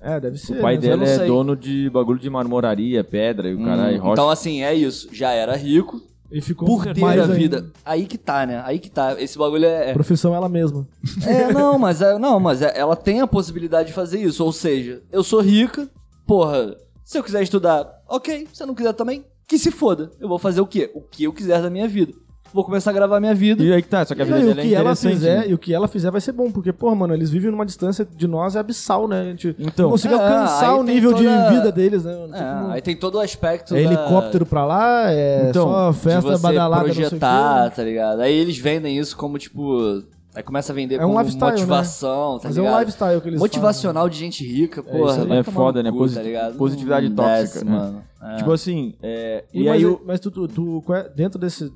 [0.00, 0.58] É, deve ser.
[0.58, 0.80] O pai né?
[0.80, 1.26] dela é sei.
[1.26, 4.12] dono de bagulho de marmoraria, pedra e o caralho, Hum, rocha.
[4.12, 5.08] então, assim, é isso.
[5.12, 6.00] Já era rico.
[6.32, 7.34] E ficou Por ter mais a ainda.
[7.34, 7.66] vida.
[7.84, 8.60] Aí que tá, né?
[8.64, 9.14] Aí que tá.
[9.20, 9.92] Esse bagulho é.
[9.92, 10.86] Profissão ela mesma.
[11.26, 14.42] É, não, mas é, não, mas é- ela tem a possibilidade de fazer isso.
[14.44, 15.88] Ou seja, eu sou rica,
[16.26, 18.48] porra, se eu quiser estudar, ok.
[18.52, 20.10] Se eu não quiser também, que se foda.
[20.20, 20.90] Eu vou fazer o quê?
[20.94, 22.12] O que eu quiser da minha vida.
[22.52, 23.64] Vou começar a gravar minha vida.
[23.64, 25.14] E aí que tá, só que a vida dela é que ela interessante.
[25.14, 25.44] fizer, né?
[25.48, 28.04] e o que ela fizer vai ser bom, porque, porra, mano, eles vivem numa distância
[28.04, 29.22] de nós é abissal, né?
[29.22, 29.86] A gente Então.
[29.86, 32.12] não consegue É, alcançar o nível toda- de vida deles, né?
[32.14, 35.90] Tipo, É, aí tem todo o aspecto é da- helicóptero pra lá, é Então, só
[35.90, 38.20] de festa você badalada, projetar, tá ligado?
[38.20, 40.04] Aí eles vendem isso como, tipo...
[40.36, 42.80] Aí começa a vender É um como lifestyle, motivação, tá Mas é um ligado?
[42.80, 45.12] lifestyle que eles Motivacional de gente rica, porra.
[45.12, 45.28] isso aí.
[45.28, 45.92] vai É tomar foda, né?
[45.92, 46.56] Posit- tá ligado?
[46.56, 47.70] positividade Não tóxica, desce, né?
[47.70, 48.04] mano.
[48.20, 48.36] É.
[48.36, 51.70] Tipo assim, é, E e, mas, aí eu, mas tu, tu, tu- é- dentro desse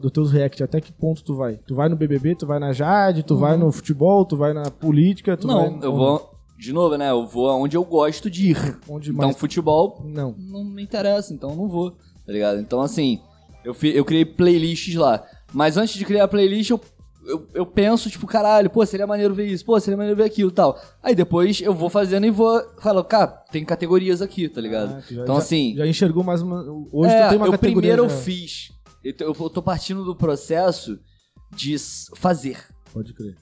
[0.00, 1.56] dos teus react, até que ponto tu vai?
[1.66, 4.70] Tu vai no BBB, tu vai na Jade, tu vai no futebol, tu vai na
[4.70, 5.76] política, tu vai Uhum.
[5.76, 6.30] Não, eu vou...
[6.58, 7.10] De novo, né?
[7.10, 8.78] Eu vou aonde eu gosto de ir.
[8.88, 10.34] onde Então, mais futebol não.
[10.38, 12.60] não me interessa, então eu não vou, tá ligado?
[12.60, 13.18] Então, assim,
[13.64, 15.22] eu, fi- eu criei playlists lá.
[15.54, 16.78] Mas antes de criar a playlist, eu,
[17.26, 20.50] eu, eu penso, tipo, caralho, pô, seria maneiro ver isso, pô, seria maneiro ver aquilo
[20.50, 20.78] e tal.
[21.02, 22.60] Aí depois eu vou fazendo e vou.
[22.80, 24.94] Falo, cara, tem categorias aqui, tá ligado?
[24.94, 25.74] Ah, já- então, já- assim.
[25.76, 28.16] já enxergou mais uma hoje é, tu tem uma eu categoria primeiro eu já.
[28.16, 28.72] fiz.
[29.02, 30.98] Eu eu tô partindo do processo
[31.54, 31.76] de
[32.16, 32.58] fazer.
[32.92, 33.36] Pode crer.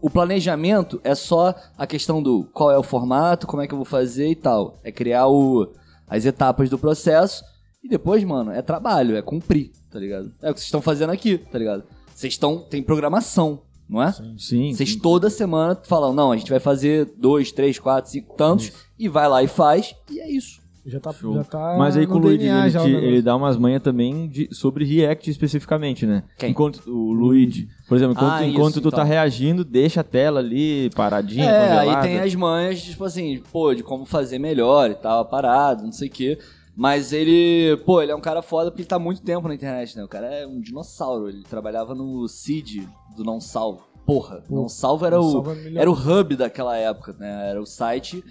[0.00, 3.78] O planejamento é só a questão do qual é o formato, como é que eu
[3.78, 4.76] vou fazer e tal.
[4.82, 5.72] É criar o,
[6.08, 7.44] as etapas do processo
[7.82, 10.32] e depois, mano, é trabalho, é cumprir, tá ligado?
[10.42, 11.84] É o que vocês estão fazendo aqui, tá ligado?
[12.18, 12.58] Vocês estão.
[12.58, 14.12] Tem programação, não é?
[14.36, 14.98] sim, Vocês sim.
[14.98, 19.28] toda semana falam, não, a gente vai fazer dois, três, quatro, cinco, tantos, e vai
[19.28, 20.58] lá e faz, e é isso.
[20.84, 21.34] Já tá, Show.
[21.34, 24.26] já tá Mas aí com o Luigi, DNA ele, te- ele dá umas manhas também
[24.26, 26.24] de, sobre react especificamente, né?
[26.38, 26.50] Quem?
[26.50, 29.06] Enquanto o Luigi, por exemplo, enquanto, Ah, enquanto isso, tu tá então.
[29.06, 32.02] reagindo, deixa a tela ali paradinha, É, aí congelada.
[32.06, 35.92] tem as manhas, tipo assim, pô, de como fazer melhor e tal, a parada, não
[35.92, 36.38] sei o quê.
[36.78, 39.54] Mas ele, pô, ele é um cara foda porque ele tá há muito tempo na
[39.56, 40.04] internet, né?
[40.04, 43.82] O cara é um dinossauro, ele trabalhava no CID do Não Salvo.
[44.06, 47.50] Porra, Pô, Não Salvo era Não o, Salvo é era o hub daquela época, né?
[47.50, 48.22] Era o site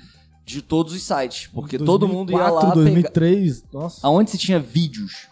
[0.46, 2.84] de todos os sites, porque todo mundo ia 2004, lá pegar...
[2.86, 4.08] 2003, nossa.
[4.08, 5.28] Aonde se tinha vídeos,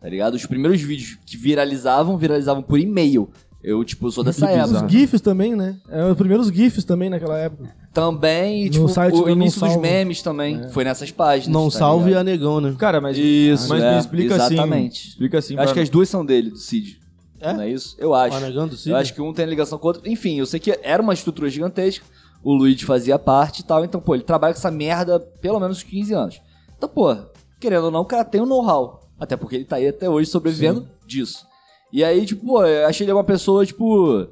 [0.00, 0.32] tá ligado?
[0.32, 3.28] Os primeiros vídeos que viralizavam, viralizavam por e-mail.
[3.62, 4.86] Eu, tipo, sou dessa Que época.
[4.86, 4.90] Os.
[4.90, 5.78] GIFs também, né?
[5.90, 7.83] É, os primeiros GIFs também naquela época.
[7.94, 9.80] Também, e, tipo, site o do Não início dos Salvo.
[9.80, 10.68] memes também.
[10.70, 11.54] Foi nessas páginas.
[11.54, 12.20] Não tá salve ligado?
[12.20, 12.74] a negão, né?
[12.76, 15.00] Cara, mas, Isso, mas é, me explica exatamente.
[15.00, 15.08] assim.
[15.10, 15.54] Explica assim.
[15.54, 17.00] Eu acho que as duas são dele, do Cid.
[17.40, 17.52] É?
[17.52, 17.94] Não é isso?
[17.98, 18.36] Eu acho.
[18.36, 18.90] O negão do Cid?
[18.90, 20.02] Eu acho que um tem ligação com o outro.
[20.10, 22.04] Enfim, eu sei que era uma estrutura gigantesca.
[22.42, 23.84] O Luigi fazia parte e tal.
[23.84, 26.42] Então, pô, ele trabalha com essa merda pelo menos uns 15 anos.
[26.76, 27.16] Então, pô,
[27.60, 29.08] querendo ou não, o cara tem um know-how.
[29.20, 31.46] Até porque ele tá aí até hoje sobrevivendo disso.
[31.92, 34.26] E aí, tipo, pô, eu achei ele uma pessoa, tipo.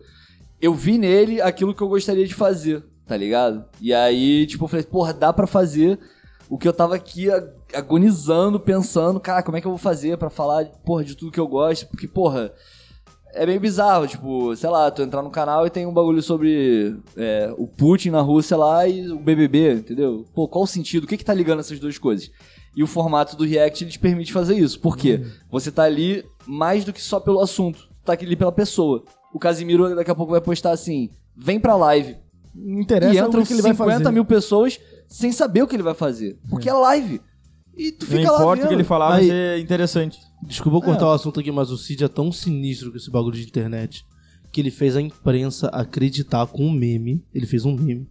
[0.61, 3.62] Eu vi nele aquilo que eu gostaria de fazer, tá ligado?
[3.79, 5.98] E aí, tipo, eu falei, porra, dá pra fazer
[6.48, 7.29] o que eu tava aqui
[7.75, 11.38] agonizando, pensando, cara, como é que eu vou fazer pra falar, porra, de tudo que
[11.38, 11.87] eu gosto?
[11.88, 12.51] Porque, porra,
[13.35, 16.96] é meio bizarro, tipo, sei lá, tu entrar no canal e tem um bagulho sobre
[17.18, 20.25] é, o Putin na Rússia lá e o BBB, entendeu?
[20.35, 21.05] Pô, qual o sentido?
[21.05, 22.31] O que que tá ligando essas duas coisas?
[22.75, 24.81] E o formato do React, ele te permite fazer isso.
[24.81, 25.22] Por quê?
[25.51, 27.90] Você tá ali mais do que só pelo assunto.
[28.07, 29.05] Tá ali pela pessoa.
[29.35, 32.22] O Casimiro daqui a pouco vai postar assim, vem pra live.
[32.55, 34.11] Não interessa e entram o que ele vai 50 fazer.
[34.12, 36.38] mil pessoas sem saber o que ele vai fazer.
[36.49, 37.21] Porque é live.
[37.77, 38.69] E tu Não fica lá importa o vendo.
[38.69, 40.19] que ele falar, vai ser interessante.
[40.47, 43.37] Desculpa eu cortar o assunto aqui, mas o Cid é tão sinistro com esse bagulho
[43.37, 44.05] de internet
[44.51, 47.25] que ele fez a imprensa acreditar com um meme.
[47.33, 48.07] Ele fez um meme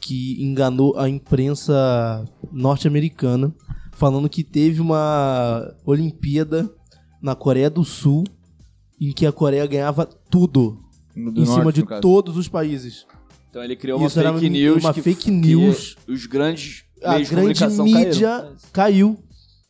[0.00, 3.52] que enganou a imprensa norte-americana,
[3.92, 6.70] falando que teve uma Olimpíada
[7.22, 8.22] na Coreia do Sul
[9.00, 10.78] em que a Coreia ganhava tudo
[11.16, 13.06] do em norte, cima de todos os países.
[13.54, 14.82] Então ele criou uma Isso era fake uma- news.
[14.84, 15.96] uma que- fake que news.
[16.08, 18.56] os grandes A meios de grande comunicação mídia caíram.
[18.72, 19.18] caiu.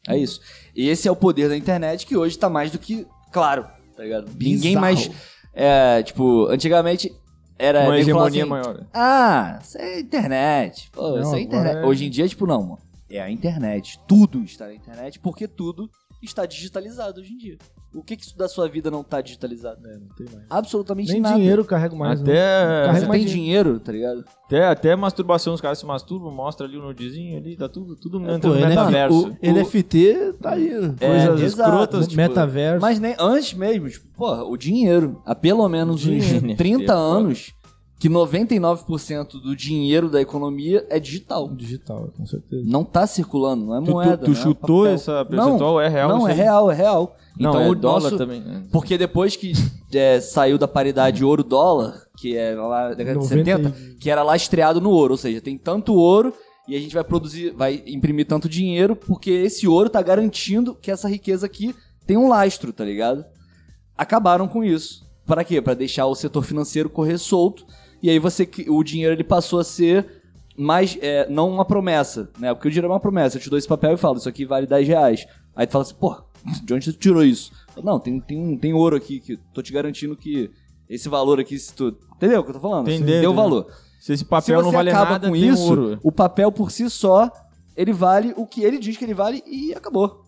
[0.08, 0.40] É isso.
[0.74, 3.06] Esse é o poder da internet que hoje tá mais do que.
[3.30, 4.30] Claro, tá ligado?
[4.40, 5.10] Ninguém mais.
[5.52, 7.12] É, tipo, antigamente
[7.58, 7.82] era.
[7.82, 8.86] Uma nego falava hegemonia assim, maior.
[8.94, 10.88] Ah, isso é internet.
[10.90, 11.76] Pô, Não, isso é agora internet.
[11.76, 12.78] é- Hoje em dia, tipo, não, mano.
[13.10, 14.00] É a internet.
[14.08, 15.90] Tudo está na internet porque tudo
[16.26, 17.58] está digitalizado hoje em dia.
[17.94, 19.78] O que, que isso da sua vida não tá digitalizado?
[19.86, 20.46] É, não tem mais.
[20.50, 21.36] Absolutamente Nem nada.
[21.36, 22.20] dinheiro eu carrego mais.
[22.20, 22.32] né?
[22.32, 24.24] Até, Carrega Você mais tem dinheiro, tá ligado?
[24.46, 28.18] até, até masturbação, os caras se masturbam, mostra ali o nudezinho ali, tá tudo, tudo
[28.28, 29.28] É, pô, do NF metaverso.
[29.28, 30.70] o NFT tá aí.
[30.70, 30.94] né?
[31.00, 31.70] É, Coisas exato.
[31.70, 32.80] escrotas, tipo, Metaverso.
[32.80, 35.22] Mas nem antes mesmo, tipo, porra, o dinheiro.
[35.24, 36.46] Há pelo menos Dinheiro.
[36.48, 36.98] uns 30 É foda.
[36.98, 37.54] anos
[37.98, 41.48] que 99% do dinheiro da economia é digital.
[41.54, 42.62] Digital, com certeza.
[42.66, 44.18] Não tá circulando, não é Tu, tu- moeda.
[44.18, 44.94] tu não é chutou papel.
[44.94, 45.80] essa percentual?
[45.80, 46.08] é real?
[46.08, 47.16] Não, é real, é real.
[47.38, 48.40] Não, então é o dólar nosso, também.
[48.40, 48.62] né?
[48.70, 49.52] Porque depois que
[49.92, 54.10] é, saiu da paridade ouro-dólar, que é lá na década de 90 e- 70, que
[54.10, 56.32] era lá estreado no ouro, ou seja, tem tanto ouro
[56.68, 60.90] e a gente vai produzir, vai imprimir tanto dinheiro, porque esse ouro tá garantindo que
[60.90, 61.74] essa riqueza aqui
[62.06, 63.24] tem um lastro, tá ligado?
[63.96, 65.04] Acabaram com isso.
[65.26, 65.60] Para quê?
[65.60, 67.64] Para deixar o setor financeiro correr solto
[68.04, 70.06] e aí você o dinheiro ele passou a ser
[70.58, 72.52] mais é, não uma promessa, né?
[72.52, 73.38] Porque o dinheiro é uma promessa.
[73.38, 75.26] Eu te dou esse papel e falo, isso aqui vale 10 reais.
[75.56, 76.14] Aí tu fala assim, pô,
[76.62, 77.50] de onde tu tirou isso?
[77.74, 80.50] Eu, Não, tem, tem, tem ouro aqui que tô te garantindo que
[80.86, 81.96] esse valor aqui, se tu.
[82.16, 82.86] Entendeu o que eu tô falando?
[82.88, 83.72] Assim, dentro, Deu valor.
[83.98, 85.98] Se esse Se papel você não vale acaba nada, com isso, ouro.
[86.02, 87.30] o papel por si só,
[87.74, 90.26] ele vale o que ele diz que ele vale e acabou.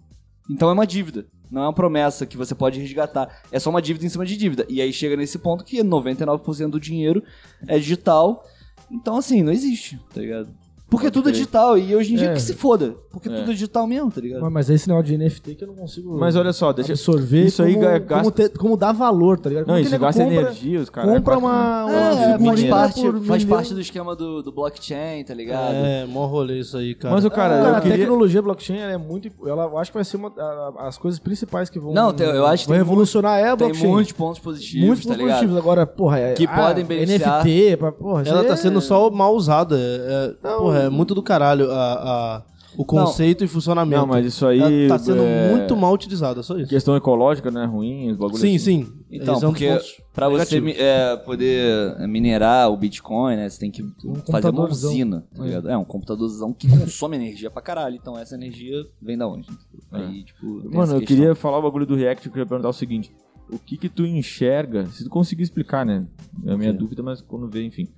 [0.49, 1.27] Então é uma dívida.
[1.51, 3.43] Não é uma promessa que você pode resgatar.
[3.53, 4.67] É só uma dívida em cima de dívida.
[4.69, 7.23] E aí chega nesse ponto que 99% do dinheiro
[7.67, 8.45] é digital.
[8.91, 10.49] Então, assim, não existe, tá ligado?
[10.89, 11.77] Porque tudo é digital.
[11.77, 12.33] E hoje em dia É.
[12.35, 12.95] que se foda.
[13.11, 13.33] Porque É.
[13.35, 14.41] tudo é digital mesmo, tá ligado?
[14.43, 16.93] Mas, mas é esse negócio de NFT que eu não consigo Mas olha só, deixa
[16.93, 19.67] absorver isso aí como, como, gasta- ter- como dar valor, tá ligado?
[19.67, 21.11] Não, Como isso gasta compra, energia, os caras.
[21.11, 25.75] compra uma, uma É, faz parte, faz parte do esquema do, do blockchain, tá ligado?
[25.75, 27.15] É, mó rolê isso aí, cara.
[27.15, 27.99] Mas o cara, Cara, eu a queria...
[27.99, 29.29] tecnologia blockchain ela é muito.
[29.49, 31.93] Ela, eu acho que vai ser uma a- as coisas principais que vão.
[31.93, 33.89] Não, tem- eu acho que vão tem revolucionar é a Tem blockchain.
[33.91, 35.39] muitos pontos positivos, muitos tá pontos ligado?
[35.39, 35.59] positivos.
[35.59, 37.45] Agora, porra, é, Que podem beneficiar.
[37.45, 39.77] NFT, porra, Ela aí tá é- sendo só mal usada.
[39.77, 40.59] É, é- Não.
[40.59, 41.93] porra, é muito do caralho a,
[42.37, 42.43] a-
[42.77, 44.03] o conceito e funcionamento.
[44.03, 44.61] Não, mas isso aí...
[44.61, 46.69] Ela tá sendo é, muito mal utilizada, só isso.
[46.69, 47.65] Questão ecológica, né?
[47.65, 48.85] Ruim, os bagulhos Sim, assim.
[48.85, 48.93] sim.
[49.11, 49.79] Então, é um porque
[50.13, 53.83] pra você é, poder minerar o Bitcoin, né, você tem que
[54.31, 55.71] fazer uma usina, tá ligado?
[55.71, 57.97] É, um computadorzão que consome energia pra caralho.
[57.97, 59.49] Então essa energia vem da onde?
[59.91, 61.01] Aí, tipo, Mano, eu questão.
[61.01, 63.11] queria falar o bagulho do React, eu queria perguntar o seguinte.
[63.51, 66.05] O que que tu enxerga, se tu conseguir explicar, né?
[66.45, 67.89] É a minha dúvida, mas quando vê, enfim.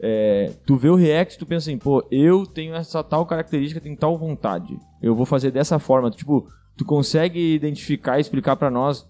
[0.00, 3.96] É, tu vê o React, tu pensa assim, pô, eu tenho essa tal característica, tenho
[3.96, 4.78] tal vontade.
[5.02, 6.10] Eu vou fazer dessa forma.
[6.10, 9.08] Tipo, tu consegue identificar e explicar pra nós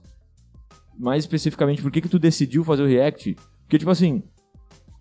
[0.99, 3.37] mais especificamente por que que tu decidiu fazer o React?
[3.63, 4.23] Porque, tipo assim,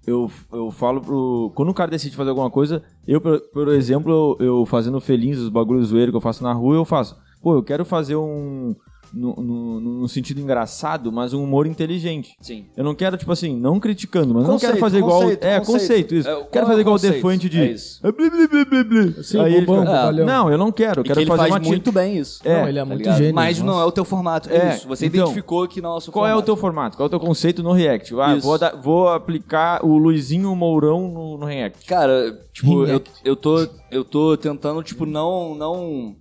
[0.05, 1.51] eu, eu falo pro...
[1.55, 5.37] Quando o cara decide fazer alguma coisa, eu, por, por exemplo, eu, eu fazendo felins,
[5.37, 7.17] os bagulhos zoeiros que eu faço na rua, eu faço.
[7.41, 8.75] Pô, eu quero fazer um...
[9.13, 12.35] No, no, no sentido engraçado, mas um humor inteligente.
[12.41, 12.65] Sim.
[12.75, 15.21] Eu não quero, tipo assim, não criticando, mas eu não quero Conceito, fazer igual.
[15.21, 15.71] conceito, é, conceito.
[15.79, 16.29] conceito, isso.
[16.29, 17.13] É, quero é fazer o igual o conceito?
[17.15, 17.61] Defante de.
[17.61, 18.01] É isso.
[18.05, 19.23] É.
[19.23, 20.25] Sim, Aí ele bobão, fica- bobalhão.
[20.25, 20.99] Não, eu não quero.
[21.01, 22.41] Eu quero que ele fazer faz uma tira- muito bem isso.
[22.43, 23.17] É, Não, ele é tá muito ligado?
[23.17, 23.35] gênio.
[23.35, 23.81] Mas não nossa.
[23.81, 24.49] é o teu formato.
[24.49, 24.87] É, É, isso.
[24.87, 26.43] Você então, identificou que não é o seu Qual é formato.
[26.43, 26.97] o teu formato?
[26.97, 28.13] Qual é o teu conceito no React?
[28.19, 28.45] Ah, Isso.
[28.47, 31.85] vou, dar- vou aplicar o Luizinho Mourão no, no React.
[31.85, 36.15] Cara, tipo, eu, eu tô eu tô tentando tipo não não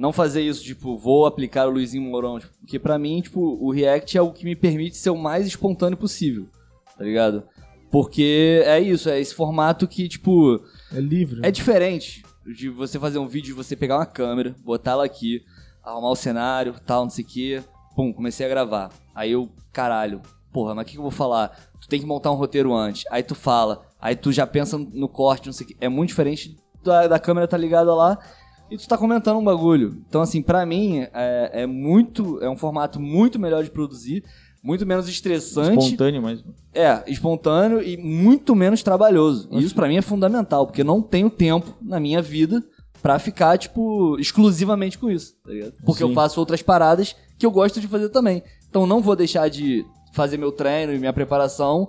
[0.00, 3.70] não fazer isso, tipo, vou aplicar o Luizinho Mourão, tipo, porque pra mim, tipo, o
[3.70, 6.48] React é o que me permite ser o mais espontâneo possível,
[6.96, 7.42] tá ligado?
[7.90, 10.58] Porque é isso, é esse formato que, tipo,
[10.90, 11.40] É livre.
[11.42, 12.24] é diferente
[12.56, 15.42] de você fazer um vídeo, você pegar uma câmera, botar ela aqui,
[15.84, 17.62] arrumar o cenário, tal, não sei o quê.
[17.94, 18.90] Pum, comecei a gravar.
[19.14, 21.48] Aí eu, caralho, porra, mas o que, que eu vou falar?
[21.78, 23.04] Tu tem que montar um roteiro antes.
[23.10, 25.76] Aí tu fala, aí tu já pensa no corte, não sei o quê.
[25.78, 28.18] É muito diferente da, da câmera tá ligada lá
[28.70, 29.96] e tu tá comentando um bagulho.
[30.08, 32.42] Então, assim, pra mim, é, é muito.
[32.42, 34.24] É um formato muito melhor de produzir,
[34.62, 35.84] muito menos estressante.
[35.84, 36.44] Espontâneo, mas.
[36.72, 39.48] É, espontâneo e muito menos trabalhoso.
[39.50, 42.62] E isso pra mim é fundamental, porque eu não tenho tempo na minha vida
[43.02, 45.72] pra ficar, tipo, exclusivamente com isso, tá ligado?
[45.84, 46.10] Porque Sim.
[46.10, 48.42] eu faço outras paradas que eu gosto de fazer também.
[48.68, 51.88] Então não vou deixar de fazer meu treino e minha preparação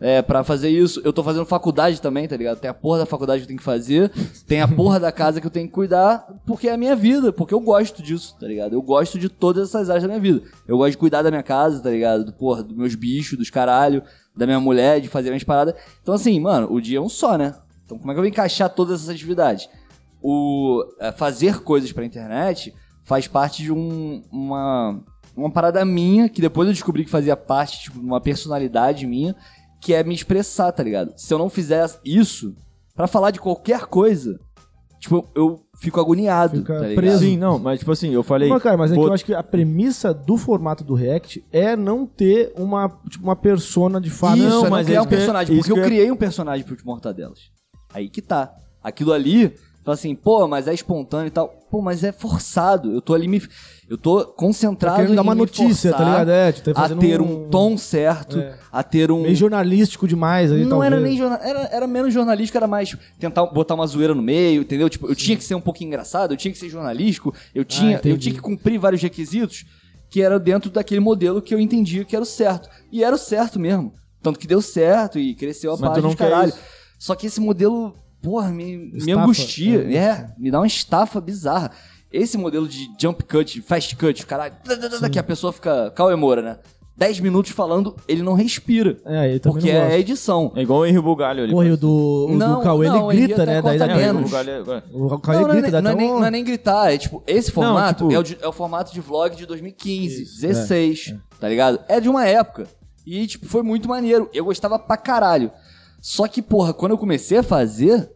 [0.00, 1.00] é, para fazer isso.
[1.04, 2.58] Eu tô fazendo faculdade também, tá ligado?
[2.58, 4.10] Tem a porra da faculdade que eu tenho que fazer,
[4.46, 7.32] tem a porra da casa que eu tenho que cuidar, porque é a minha vida,
[7.32, 8.72] porque eu gosto disso, tá ligado?
[8.74, 10.42] Eu gosto de todas essas áreas da minha vida.
[10.66, 12.24] Eu gosto de cuidar da minha casa, tá ligado?
[12.26, 14.02] Do, porra, dos meus bichos, dos caralho,
[14.36, 15.74] da minha mulher, de fazer minhas paradas.
[16.02, 17.54] Então, assim, mano, o dia é um só, né?
[17.84, 19.68] Então, como é que eu vou encaixar todas essas atividades?
[20.22, 25.00] O é, fazer coisas pra internet faz parte de um- uma,
[25.36, 29.34] uma parada minha, que depois eu descobri que fazia parte tipo, de uma personalidade minha,
[29.80, 31.12] que é me expressar, tá ligado?
[31.16, 32.54] Se eu não fizer isso,
[32.94, 34.38] pra falar de qualquer coisa,
[35.00, 37.20] tipo, eu fico agoniado, Fica tá preso.
[37.20, 38.48] Sim, não, mas tipo assim, eu falei.
[38.48, 41.44] Mas, cara, mas é que pô, eu acho que a premissa do formato do React
[41.52, 44.38] é não ter uma, tipo, uma persona de fato.
[44.38, 45.56] Isso, Não, é mas criar é um que eu- personagem.
[45.56, 47.38] Porque eu que criei um personagem pro Mortadelas.
[47.94, 48.52] Aí que tá.
[48.82, 49.54] Aquilo ali,
[49.88, 51.48] fala assim, pô, mas é espontâneo e tal.
[51.70, 52.92] Pô, mas é forçado.
[52.92, 53.42] Eu tô ali me.
[53.88, 56.30] Eu tô Tá concentrado dar em uma me notícia, tá ligado?
[56.30, 58.54] É, tá a ter um, tom certo, É.
[58.70, 59.22] a ter um.
[59.22, 60.92] meio jornalístico demais aí, Não talvez.
[60.92, 64.60] era nem jornal, era, era menos jornalístico, era mais tentar botar uma zoeira no meio,
[64.62, 64.90] entendeu?
[64.90, 67.92] Tipo, eu tinha que ser um pouquinho engraçado, eu tinha que ser jornalístico, eu tinha,
[67.92, 68.18] eu Ah, entendi.
[68.18, 69.64] tinha que cumprir vários requisitos
[70.10, 72.68] que era dentro daquele modelo que eu entendia que era o certo.
[72.92, 73.94] E era o certo mesmo.
[74.22, 76.52] Tanto que deu certo e cresceu a Mas página de caralho.
[76.98, 79.84] Só que esse modelo, porra, me, me angustia.
[79.90, 81.70] É, É, me dá uma estafa bizarra.
[82.10, 84.54] Esse modelo de jump cut, fast cut, caralho,
[85.10, 85.90] que a pessoa fica.
[85.94, 86.58] Cauê Moura, né?
[86.96, 88.96] 10 minutos falando, ele não respira.
[89.06, 90.52] É, eu também Porque não é edição.
[90.56, 91.52] É igual o Henry Bugalho ali.
[91.52, 93.62] Porra, e o do, o Não, do Cauê, não, ele ele grita, né?
[93.62, 94.32] Daí É, menos.
[94.32, 96.18] É- O Cauê Não, não, é, grita, não, é nem, um...
[96.18, 98.92] não é nem gritar, é tipo, esse formato tipo- é, o de- é o formato
[98.92, 101.78] de vlog de 2015, Isso, 16, tá ligado?
[101.86, 102.66] É de uma época.
[103.06, 104.28] E, tipo, foi muito maneiro.
[104.34, 105.52] Eu gostava pra caralho.
[106.00, 108.10] Só que, porra, quando eu comecei a fazer,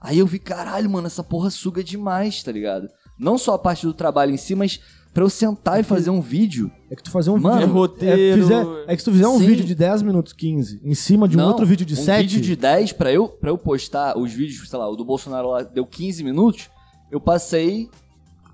[0.00, 2.88] aí eu vi, caralho, mano, essa porra suga demais, tá ligado?
[3.18, 4.80] Não só a parte do trabalho em si, mas
[5.14, 6.70] pra eu sentar e fazer um vídeo.
[6.90, 7.70] É que tu fazer um Mano, vídeo...
[7.70, 8.20] é roteiro.
[8.20, 9.46] É, fizer- é que se tu fizer um Sim.
[9.46, 12.22] vídeo de 10 minutos, 15, em cima de um Não, outro vídeo de um 7...
[12.22, 15.50] vídeo de 10, pra eu, pra eu postar os vídeos, sei lá, o do Bolsonaro
[15.50, 16.68] lá deu 15 minutos,
[17.10, 17.88] eu passei.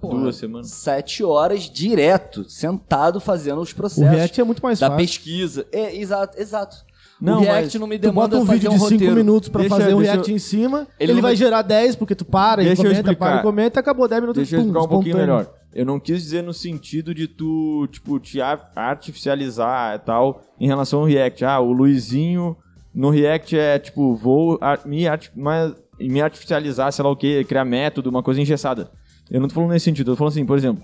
[0.00, 0.68] porra, Duas semanas.
[0.72, 5.06] Sete horas direto, sentado fazendo os O processos React é muito mais da fácil.
[5.06, 5.66] pesquisa.
[5.72, 6.76] É, exato, exato.
[7.20, 9.14] Não, o React não me Tu demanda bota um vídeo de 5 roteiro.
[9.16, 12.14] minutos pra Deixa- fazer um react eu- em cima, Ele ele, vai gerar 10, porque
[12.14, 14.40] tu para Deixa e eu comenta, para e comenta, acabou 10 minutos.
[14.40, 15.50] Deixa eu pum, explicar um pouquinho melhor.
[15.74, 20.66] Eu não quis dizer no sentido de tu, tipo, te ar- artificializar e tal em
[20.66, 21.44] relação ao React.
[21.44, 22.56] Ah, o Luizinho
[22.94, 25.04] no React é, tipo, vou me,
[25.36, 28.90] mas- me artificializar, sei lá o que, criar método, uma coisa engessada.
[29.30, 30.82] Eu não tô falando nesse sentido, eu tô falando assim, por exemplo,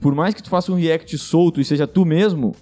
[0.00, 2.54] por mais que tu faça um React solto e seja tu mesmo,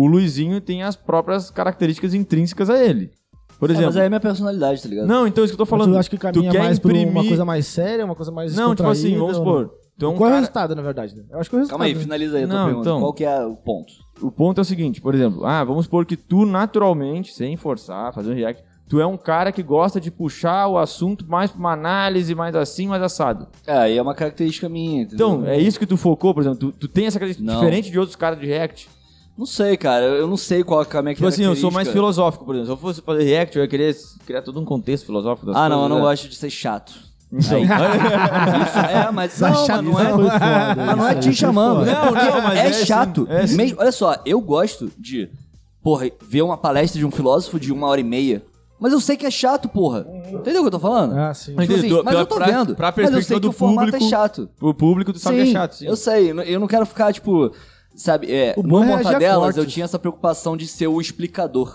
[0.00, 3.10] o Luizinho tem as próprias características intrínsecas a ele.
[3.58, 3.86] Por É, exemplo.
[3.88, 5.06] mas aí é minha personalidade, tá ligado?
[5.08, 5.94] Não, então isso que eu tô Mas falando.
[5.96, 8.54] tu acha que caminha quer mais por uma imprimir- coisa mais séria, uma coisa mais
[8.54, 9.72] Não, tipo assim, vamos supor.
[9.98, 11.16] Tu é um Qual é o cara- resultado, na verdade?
[11.16, 11.24] né?
[11.28, 11.78] Eu acho que o resultado...
[11.80, 12.88] Calma aí, finaliza aí a tua Não, pergunta.
[12.88, 13.00] então.
[13.00, 13.92] Qual que é o ponto?
[14.22, 18.14] O ponto é o seguinte, por exemplo, ah, vamos supor que tu naturalmente, sem forçar,
[18.14, 21.58] fazer um react, tu é um cara que gosta de puxar o assunto mais pra
[21.58, 23.48] uma análise, mais assim, mais assado.
[23.66, 25.30] É, aí é uma característica minha, entendeu?
[25.40, 27.58] Então, é isso que tu focou, por exemplo, tu, tu tem essa característica Não.
[27.60, 28.88] diferente de outros caras de react.
[29.38, 30.04] Não sei, cara.
[30.04, 32.56] Eu não sei qual que é a minha Tipo assim, eu sou mais filosófico, por
[32.56, 32.66] exemplo.
[32.66, 33.96] Se eu fosse fazer react, eu ia querer
[34.26, 36.02] criar todo um contexto filosófico das Ah, não, eu coisas, não né?
[36.10, 36.92] gosto de ser chato.
[37.32, 41.84] Então, Isso é, mas não, mas chatice não é, mas não é te chamando.
[41.84, 43.22] Não, não, mas é, é chato.
[43.28, 43.56] assim, é assim.
[43.56, 45.28] Mesmo- olha só, eu gosto de,
[45.82, 48.42] porra, ver uma palestra de um filósofo de uma hora e meia.
[48.80, 50.06] Mas eu sei que é chato, porra.
[50.32, 51.16] Entendeu o que eu tô falando?
[51.18, 51.52] Ah, sim.
[51.54, 52.74] Mas- Tipo assim, Entendi, mas pra- eu tô pra- vendo.
[52.76, 54.48] pra mas eu sei perspectiva que do o formato é público, chato.
[54.60, 55.86] o público tu sabe que é chato, sim.
[55.86, 57.52] Eu sei, eu não quero ficar, tipo,
[57.98, 61.74] sabe, é, O no é Mortadelas eu tinha essa preocupação de ser o explicador.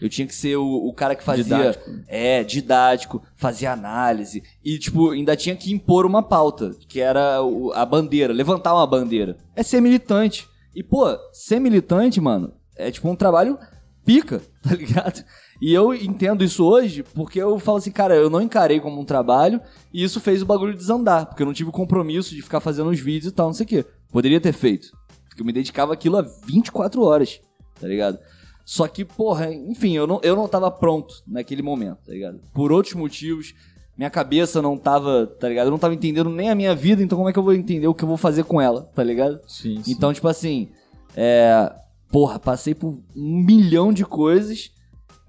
[0.00, 1.44] Eu tinha que ser o, o cara que fazia.
[1.44, 1.90] Didático.
[2.06, 4.42] É, didático, fazia análise.
[4.62, 8.86] E, tipo, ainda tinha que impor uma pauta, que era o- a bandeira, levantar uma
[8.86, 9.38] bandeira.
[9.54, 10.46] É ser militante.
[10.74, 13.58] E, pô, ser militante, mano, é tipo um trabalho
[14.04, 15.24] pica, tá ligado?
[15.62, 19.04] E eu entendo isso hoje porque eu falo assim, cara, eu não encarei como um
[19.06, 19.58] trabalho
[19.90, 22.90] e isso fez o bagulho desandar, porque eu não tive o compromisso de ficar fazendo
[22.90, 23.86] os vídeos e tal, não sei o quê.
[24.12, 24.88] Poderia ter feito.
[25.36, 27.42] Porque eu me dedicava àquilo há 24 horas,
[27.78, 28.18] tá ligado?
[28.64, 32.40] Só que, porra, enfim, eu não, eu não tava pronto naquele momento, tá ligado?
[32.54, 33.54] Por outros motivos,
[33.98, 35.66] minha cabeça não tava, tá ligado?
[35.66, 37.86] Eu não tava entendendo nem a minha vida, então como é que eu vou entender
[37.86, 39.38] o que eu vou fazer com ela, tá ligado?
[39.46, 39.92] Sim, sim.
[39.92, 40.70] Então, tipo assim,
[41.14, 41.70] é.
[42.10, 44.70] Porra, passei por um milhão de coisas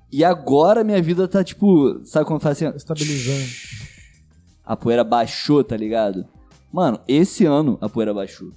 [0.10, 2.00] e agora minha vida tá, tipo.
[2.06, 2.78] Sabe quando faz assim?
[2.78, 3.46] Estabilizando.
[4.64, 6.26] A poeira baixou, tá ligado?
[6.72, 8.54] Mano, esse ano a poeira baixou.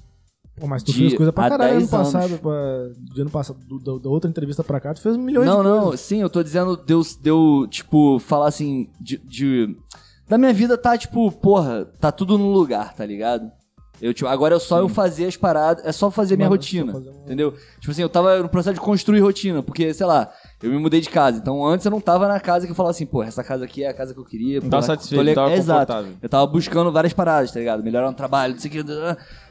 [0.61, 2.13] Pô, mas tu De fez coisa pra caralho ano 10 anos.
[2.13, 2.39] passado.
[2.39, 5.63] Pra, de ano passado, do- do- da outra entrevista pra cá, tu fez milhões não,
[5.63, 6.01] de não, coisas.
[6.01, 9.77] sim, eu tô dizendo, deu, deu tipo, falar assim, de, de-
[10.29, 13.51] Da minha vida tá, tipo, porra, tá tudo no lugar, tá ligado?
[14.03, 16.91] Eu, tipo, agora é só eu fazer as paradas, é só fazer minha Mano, rotina,
[16.91, 17.53] só fazer um- entendeu?
[17.81, 20.31] Tipo assim, eu tava no processo de construir rotina, porque, sei lá,
[20.63, 22.93] eu me mudei de casa, então antes eu não tava na casa que eu falava
[22.93, 24.55] assim, pô, essa casa aqui é a casa que eu queria.
[24.59, 25.81] Não pô, tava tô satisfeito, não tava Exato.
[25.81, 26.13] confortável.
[26.23, 27.83] Eu tava buscando várias paradas, tá ligado?
[27.83, 28.91] Melhorar no trabalho, não sei o que.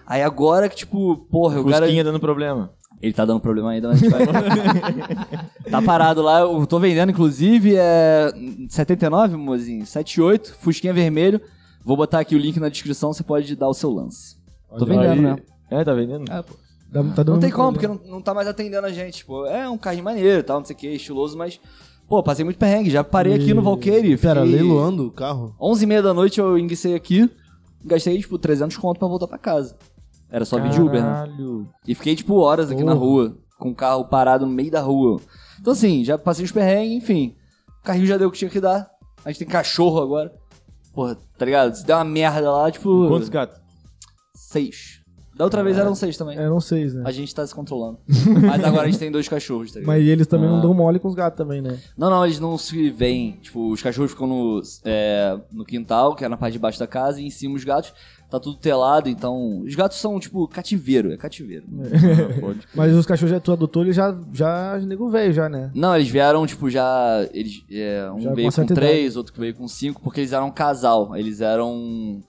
[0.10, 1.84] Aí agora que, tipo, porra, eu quero...
[1.86, 2.72] Fusquinha dando problema.
[3.00, 4.26] Ele tá dando problema ainda, mas a gente vai.
[5.72, 8.34] tá parado lá, eu tô vendendo, inclusive, é
[8.68, 11.40] 79, mozinho, 78, Fusquinha vermelho.
[11.86, 14.36] Vou botar aqui o link na descrição, você pode dar o seu lance.
[14.78, 15.36] Tô Olha vendendo, Aí- né?
[15.72, 16.30] É, tá vendendo?
[16.32, 16.56] É, pô.
[16.92, 18.10] Dá- tá dando Não tem como, porque problema.
[18.10, 19.20] não, não tá mais atendendo a gente.
[19.20, 21.60] Tipo, é um carrinho maneiro e tal, não sei o que, estiloso, mas,
[22.08, 24.18] Pô, passei muito perrengue, já parei aqui no Valkyrie.
[24.18, 25.54] Pera, fiquei- leiloando o carro?
[25.62, 27.30] 11 e meia da noite eu enguicei aqui,
[27.86, 29.76] gastei, tipo, 300 conto pra voltar pra casa.
[30.32, 31.10] Era só vir de Uber, né?
[31.10, 31.68] Caralho.
[31.88, 33.06] E fiquei, tipo, horas aqui na Porra.
[33.06, 35.20] rua, com o carro parado no meio da rua.
[35.60, 37.36] Então, assim, já passei os perrengues, enfim.
[37.82, 38.90] O carrinho já deu o que tinha que dar.
[39.26, 40.32] A gente tem cachorro agora.
[40.94, 41.76] Porra, tá ligado?
[41.76, 43.08] Se der uma merda lá, tipo.
[43.08, 43.60] Quantos gatos?
[44.36, 44.99] Seis.
[45.40, 46.38] Da outra vez eram seis também.
[46.38, 47.02] É, não sei, né?
[47.06, 47.98] A gente tá se controlando.
[48.46, 49.96] Mas agora a gente tem dois cachorros, tá ligado?
[49.96, 50.52] Mas eles também Ah.
[50.52, 51.80] não dão mole com os gatos também, né?
[51.98, 53.40] Não, não, eles não se veem.
[53.42, 56.86] Tipo, os cachorros ficam no, é, no quintal, que é na parte de baixo da
[56.86, 57.94] casa, e em cima os gatos.
[58.30, 59.62] Tá tudo telado, então.
[59.62, 61.12] Os gatos são, tipo, cativeiro.
[61.14, 61.66] É cativeiro.
[62.42, 62.60] Pode.
[62.76, 65.72] Mas os cachorros que tu adotou, eles já, já nego velho já, né?
[65.74, 67.26] Não, eles vieram, tipo, já.
[67.34, 70.20] Eles, é, um Já com veio com certa três, outro que veio com cinco, porque
[70.20, 71.16] eles eram um casal.
[71.16, 72.22] Eles eram.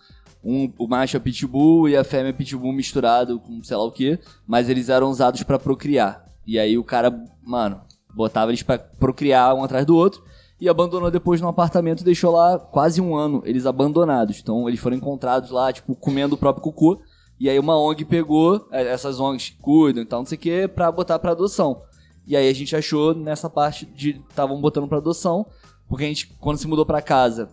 [0.45, 3.93] Um, o macho é pitbull e a fêmea é pitbull misturado com sei lá o
[3.93, 4.19] que.
[4.47, 6.27] Mas eles eram usados pra procriar.
[6.47, 7.81] E aí o cara, mano,
[8.15, 10.23] botava eles pra procriar um atrás do outro.
[10.61, 14.41] E abandonou depois num apartamento deixou lá quase um ano, eles abandonados.
[14.41, 17.01] Então eles foram encontrados lá, tipo, comendo o próprio cocô.
[17.39, 20.69] E aí uma ONG pegou, eh, essas ONGs cuidam e tal, não sei o que,
[20.69, 21.83] pra botar pra adoção.
[22.27, 25.47] E aí a gente achou nessa parte de estavam botando pra adoção,
[25.89, 27.49] porque a gente, quando se mudou pra casa,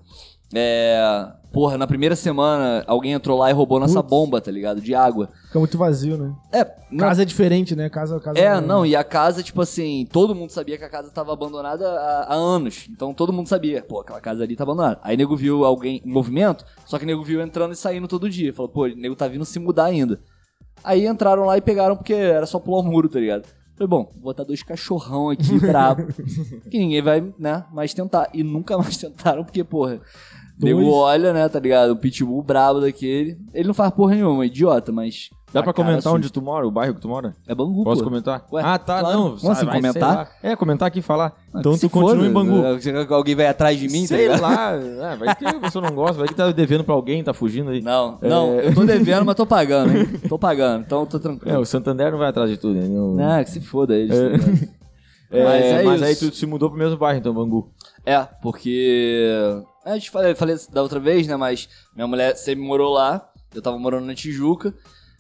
[0.54, 1.32] é.
[1.58, 4.10] Porra, na primeira semana alguém entrou lá e roubou nossa Putz.
[4.12, 4.80] bomba, tá ligado?
[4.80, 5.32] De água.
[5.48, 6.36] Fica muito vazio, né?
[6.52, 6.64] É,
[6.96, 7.90] Casa é diferente, né?
[7.90, 11.10] Casa, casa é, não, e a casa, tipo assim, todo mundo sabia que a casa
[11.10, 12.88] tava abandonada há, há anos.
[12.92, 15.00] Então todo mundo sabia, pô, aquela casa ali tá abandonada.
[15.02, 18.54] Aí nego viu alguém em movimento, só que nego viu entrando e saindo todo dia.
[18.54, 20.20] Falou, pô, nego tá vindo se mudar ainda.
[20.84, 23.48] Aí entraram lá e pegaram porque era só pular o muro, tá ligado?
[23.78, 26.06] Falei, bom, vou botar dois cachorrão aqui, brabo.
[26.70, 28.30] que ninguém vai, né, mais tentar.
[28.32, 30.00] E nunca mais tentaram, porque, porra.
[30.60, 30.94] Nego Dois?
[30.94, 31.92] olha, né, tá ligado?
[31.92, 33.38] O pitbull brabo daquele.
[33.54, 35.30] Ele não faz porra nenhuma, idiota, mas.
[35.54, 36.18] Dá pra comentar assusta.
[36.18, 37.34] onde tu mora, o bairro que tu mora?
[37.48, 38.10] É Bangu, Posso pô.
[38.10, 38.46] comentar?
[38.52, 39.18] Ué, ah, tá, claro.
[39.18, 39.34] não.
[39.36, 40.30] Assim vai, comentar?
[40.44, 41.34] É, comentar aqui e falar.
[41.54, 42.62] Ah, Então tu continua foda, em Bangu.
[42.82, 45.54] Você quer que alguém vai atrás de mim, tá Sei lá, é, vai que a
[45.60, 47.82] pessoa não gosta, vai que tá devendo pra alguém, tá fugindo aí.
[47.82, 50.06] Não, não, eu tô devendo, mas tô pagando, hein?
[50.28, 51.60] Tô pagando, então tô É, tranquilo.
[51.62, 52.88] o Santander não vai atrás de tudo, né?
[52.88, 54.18] Não- Ah, que se foda eles.
[54.18, 54.68] tá?
[55.30, 57.70] É, mas é mas aí tu se mudou pro mesmo bairro, então, Bangu.
[58.06, 59.22] É, porque.
[59.88, 61.36] A gente falei, falei da outra vez, né?
[61.36, 63.30] Mas minha mulher sempre morou lá.
[63.54, 64.74] Eu tava morando na Tijuca.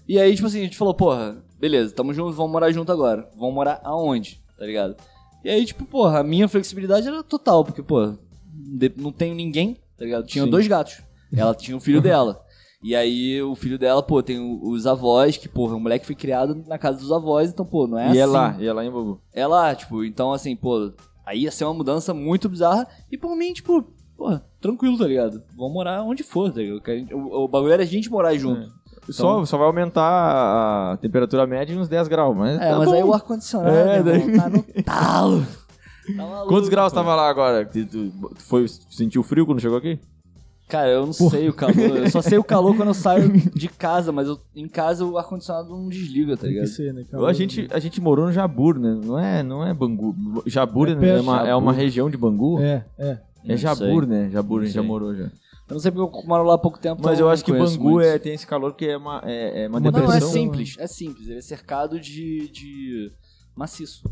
[0.08, 3.30] E aí, tipo assim, a gente falou, porra, beleza, tamo juntos, vamos morar junto agora.
[3.38, 4.42] Vamos morar aonde?
[4.58, 4.96] Tá ligado?
[5.44, 8.14] E aí, tipo, porra, a minha flexibilidade era total, porque, pô,
[8.96, 10.26] não tenho ninguém, tá ligado?
[10.26, 10.50] Tinha Sim.
[10.50, 11.02] dois gatos.
[11.36, 12.42] Ela tinha o filho dela.
[12.82, 16.64] E aí, o filho dela, pô, tem os avós, que, porra, o moleque foi criado
[16.68, 18.20] na casa dos avós, então, pô, não é e assim.
[18.20, 19.22] é lá, e é lá em Bangu.
[19.34, 20.94] É lá, tipo, então assim, pô,
[21.26, 25.42] aí ia ser uma mudança muito bizarra e por mim, tipo, pô, tranquilo, tá ligado?
[25.56, 26.82] Vamos morar onde for, tá ligado?
[26.86, 28.70] Gente- O, o bagulho era a gente morar junto.
[29.10, 30.04] Só, só vai aumentar
[30.94, 32.60] a temperatura média em uns 10 graus, mas.
[32.60, 32.94] É, tá mas bom.
[32.96, 35.46] aí o ar-condicionado, É, meu irmão, tá no talo.
[36.08, 37.00] Tá maluco, Quantos graus pô.
[37.00, 37.66] tava lá agora?
[37.66, 40.00] Tu, tu, foi, sentiu frio quando chegou aqui?
[40.68, 41.76] Cara, eu não sei o calor.
[41.78, 45.18] Eu só sei o calor quando eu saio de casa, mas eu- em casa o
[45.18, 46.68] ar-condicionado não desliga, tá Tem que ligado?
[46.68, 47.06] ser, né?
[47.26, 49.00] A gente, a gente morou no Jabur, né?
[49.02, 50.14] Não é, não é Bangu.
[50.46, 51.22] Jabur É é, perto.
[51.24, 52.60] uma, é uma região de Bangu?
[52.62, 53.50] É, É, é.
[53.50, 54.14] Não Jabur, sei.
[54.14, 54.30] né?
[54.30, 55.24] Jabur, a gente já morou já.
[55.26, 57.02] Eu não sei porque eu moro lá há pouco tempo.
[57.04, 58.02] Mas então eu não acho que Bangu muito.
[58.02, 60.30] é, tem esse calor que é uma, é, é uma Não, é depressão.
[60.32, 61.28] simples, é simples.
[61.28, 63.12] Ele é cercado de, de
[63.56, 64.10] maciço.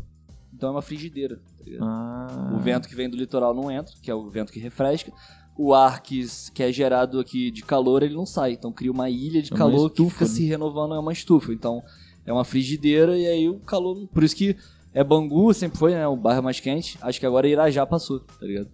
[0.52, 1.82] Então é uma frigideira, tá ligado?
[1.84, 2.52] Ah.
[2.54, 5.10] O vento que vem do litoral não entra, que é o vento que refresca.
[5.56, 8.52] O ar que, que é gerado aqui de calor, ele não sai.
[8.52, 10.30] Então cria uma ilha de É uma calor que estufa, fica né?
[10.30, 11.52] se renovando, é uma estufa.
[11.54, 11.82] Então
[12.26, 14.06] é uma frigideira e aí o calor...
[14.08, 14.56] Por isso que
[14.92, 16.98] é Bangu, sempre foi né, o bairro mais quente.
[17.00, 18.68] Acho que agora Irajá passou, tá ligado?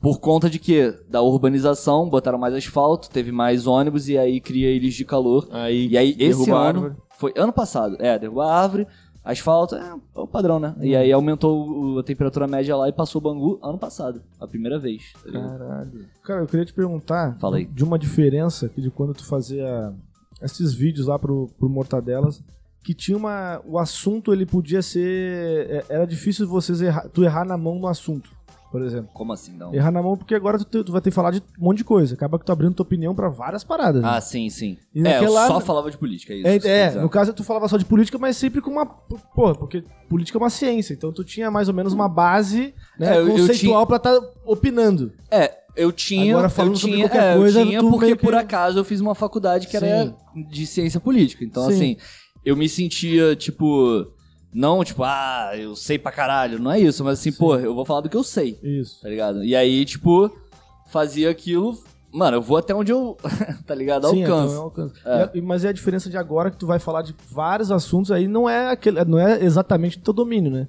[0.00, 0.94] Por conta de quê?
[1.08, 5.48] Da urbanização, botaram mais asfalto, teve mais ônibus e aí cria ilhas de calor.
[5.50, 6.94] Aí, E aí, esse ano, árvore.
[7.18, 8.86] foi ano passado, é, derrubou a árvore,
[9.24, 10.74] asfalto, é, é o padrão, né?
[10.80, 14.78] E aí aumentou a temperatura média lá e passou o Bangu ano passado, a primeira
[14.78, 15.12] vez.
[15.24, 15.32] tá?
[15.32, 16.06] Caralho.
[16.22, 17.64] Cara, eu queria te perguntar Fala aí.
[17.64, 19.92] de uma diferença que de quando tu fazia
[20.40, 22.40] esses vídeos lá pro, pro Mortadelas,
[22.84, 23.60] que tinha uma.
[23.66, 25.66] O assunto ele podia ser.
[25.68, 28.30] é- Era difícil vocês errar, tu errar na mão no assunto,
[28.70, 29.08] por exemplo.
[29.14, 29.74] Como assim, não?
[29.74, 31.84] Errar na mão porque agora tu, tu vai ter que falar de um monte de
[31.84, 32.14] coisa.
[32.14, 34.02] Acaba que tu abrindo tua opinião pra várias paradas.
[34.02, 34.08] né?
[34.08, 34.76] Ah, sim, sim.
[34.94, 36.66] E É, eu só falava de política, é isso.
[36.68, 38.84] É, é, no caso tu falava só de política, mas sempre com uma.
[38.86, 43.14] Pô, porque política é uma ciência, então tu tinha mais ou menos uma base né,
[43.14, 45.12] É, eu- eu conceitual pra estar opinando.
[45.30, 46.32] É, eu tinha.
[46.34, 48.84] Agora, falando eu sobre tinha, qualquer é, coisa, eu tinha porque que- por acaso eu
[48.84, 50.14] fiz uma faculdade que era
[50.50, 51.44] de ciência política.
[51.44, 51.72] Então, Sim.
[51.74, 51.96] assim,
[52.44, 54.06] eu me sentia, tipo.
[54.52, 56.58] Não, tipo, ah, eu sei pra caralho.
[56.58, 58.58] Não é isso, mas assim, pô, eu vou falar do que eu sei.
[58.62, 59.00] Isso.
[59.02, 59.44] tá ligado?
[59.44, 60.30] E aí, tipo,
[60.90, 61.78] fazia aquilo.
[62.10, 63.16] Mano, eu vou até onde eu,
[63.66, 64.08] tá ligado?
[64.08, 64.52] Sim, Alcanço.
[64.52, 64.94] então é alcance.
[65.34, 68.10] E a- mas é a diferença de agora que tu vai falar de vários assuntos
[68.10, 70.66] aí, não é aquele, não é exatamente do teu domínio, né?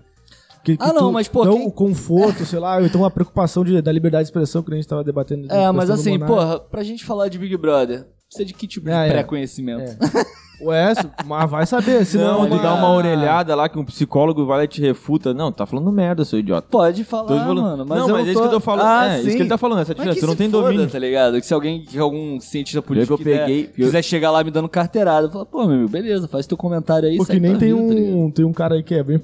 [0.62, 3.64] Que, que Ah, não, mas, pô, Então, quem- o conforto, sei lá, então uma preocupação
[3.64, 5.48] de, da liberdade de expressão que a gente tava debatendo.
[5.50, 8.92] É, mas assim, porra, pra gente falar de Big Brother, precisa de que tipo de
[8.92, 9.24] É, é.
[10.62, 10.94] Ué,
[11.26, 12.06] mas vai saber.
[12.06, 14.82] Se Não, não, ele dá uma orelhada lá que um psicólogo vai lá e te
[14.82, 15.34] refuta.
[15.34, 16.68] Não, tá falando merda, seu idiota.
[16.70, 18.86] Pode falar, mano, mas não, eu mas é isso tô- que eu tô falando.
[18.86, 19.36] Ah, é, isso sim.
[19.38, 19.80] que ele tá falando.
[19.80, 20.90] Essa que tu não tem foda, domínio.
[20.90, 21.40] tá ligado?
[21.40, 24.52] Que se alguém, que algum cientista político que eu peguei- quiser, quiser chegar lá me
[24.52, 27.76] dando carteirada, fala, pô, meu amigo, beleza, faz teu comentário aí, Porque nem tem tá
[27.78, 29.22] um, tem um cara aí que é bem,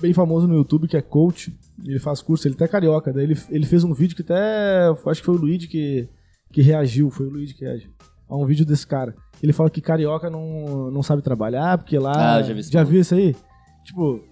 [0.00, 1.52] bem famoso no YouTube, que é coach.
[1.86, 3.12] Ele faz curso, ele até é carioca.
[3.12, 4.88] Daí ele, ele fez um vídeo que até.
[5.06, 6.08] Acho que foi o Luigi que,
[6.52, 7.08] que reagiu.
[7.08, 7.90] Foi o Luigi que reagiu.
[8.28, 9.14] A um vídeo desse cara.
[9.42, 12.36] Ele fala que carioca não, não sabe trabalhar, porque lá.
[12.36, 13.34] Ah, já vi já viu isso aí?
[13.84, 14.22] Tipo.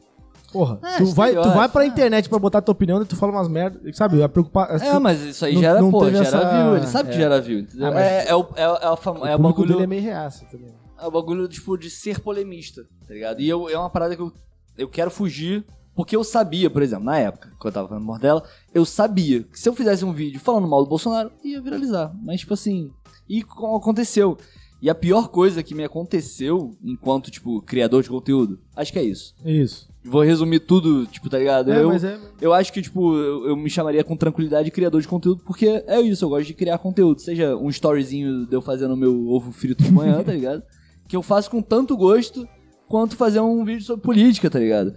[0.52, 1.86] Porra, É, tu, vai, tu vai pra é.
[1.88, 3.94] internet pra botar tua opinião e tu fala umas merdas.
[3.96, 4.22] Sabe?
[4.22, 4.80] A preocupar.
[4.80, 7.14] É, mas isso aí não- gera, não pô, teve gera essa- view, ele sabe que
[7.16, 7.18] é.
[7.18, 7.86] gera view, entendeu?
[7.88, 9.82] Ah, mas- é, é, o, é, é, o fam- o é o público bagulho, dele
[9.82, 10.70] é meio reaça também.
[10.98, 13.40] é o bagulho, tipo, de ser polemista, tá ligado?
[13.40, 14.32] E eu, é uma parada que eu,
[14.78, 18.42] eu quero fugir, porque eu sabia, por exemplo, na época, quando eu tava falando Mordela,
[18.72, 22.14] eu sabia que se eu fizesse um vídeo falando mal do Bolsonaro, ia viralizar.
[22.22, 22.90] Mas, tipo assim,
[23.28, 24.36] e co- aconteceu.
[24.80, 29.02] E a pior coisa que me aconteceu enquanto, tipo, criador de conteúdo, acho que é
[29.02, 29.34] isso.
[29.44, 29.88] Isso.
[30.04, 31.72] Vou resumir tudo, tipo, tá ligado?
[31.72, 32.18] É, eu, mas é.
[32.40, 35.82] eu acho que, tipo, eu, eu me chamaria com tranquilidade de criador de conteúdo, porque
[35.86, 37.20] é isso, eu gosto de criar conteúdo.
[37.20, 40.62] Seja um storyzinho de eu fazendo meu ovo frito de manhã, tá ligado?
[41.08, 42.48] Que eu faço com tanto gosto
[42.88, 44.92] quanto fazer um vídeo sobre política, tá ligado?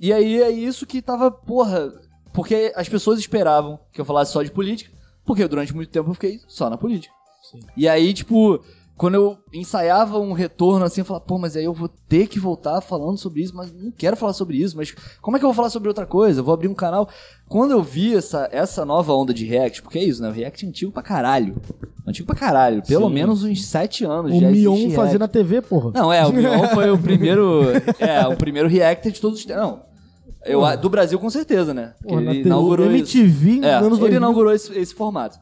[0.00, 1.92] E aí é isso que tava, porra.
[2.32, 4.90] Porque as pessoas esperavam que eu falasse só de política,
[5.22, 7.14] porque durante muito tempo eu fiquei só na política.
[7.76, 8.60] E aí, tipo,
[8.96, 12.38] quando eu ensaiava um retorno assim, eu falava, pô, mas aí eu vou ter que
[12.38, 15.48] voltar falando sobre isso, mas não quero falar sobre isso, mas como é que eu
[15.48, 16.40] vou falar sobre outra coisa?
[16.40, 17.08] Eu vou abrir um canal.
[17.48, 20.28] Quando eu vi essa, essa nova onda de React, porque é isso, né?
[20.28, 21.56] O React é antigo pra caralho.
[22.06, 22.82] Antigo pra caralho.
[22.86, 23.14] Pelo Sim.
[23.14, 24.94] menos uns sete anos O já Mion React.
[24.96, 25.92] fazia na TV, porra.
[25.94, 27.62] Não, é, o Mion foi o primeiro.
[27.98, 29.62] É, o primeiro reactor de todos os tempos.
[29.62, 29.82] Não.
[30.44, 31.92] Eu, do Brasil, com certeza, né?
[31.98, 33.18] Porque Porra, na ele TV, inaugurou isso.
[33.18, 34.16] MTV em É, ele 2000.
[34.16, 35.38] inaugurou esse, esse formato.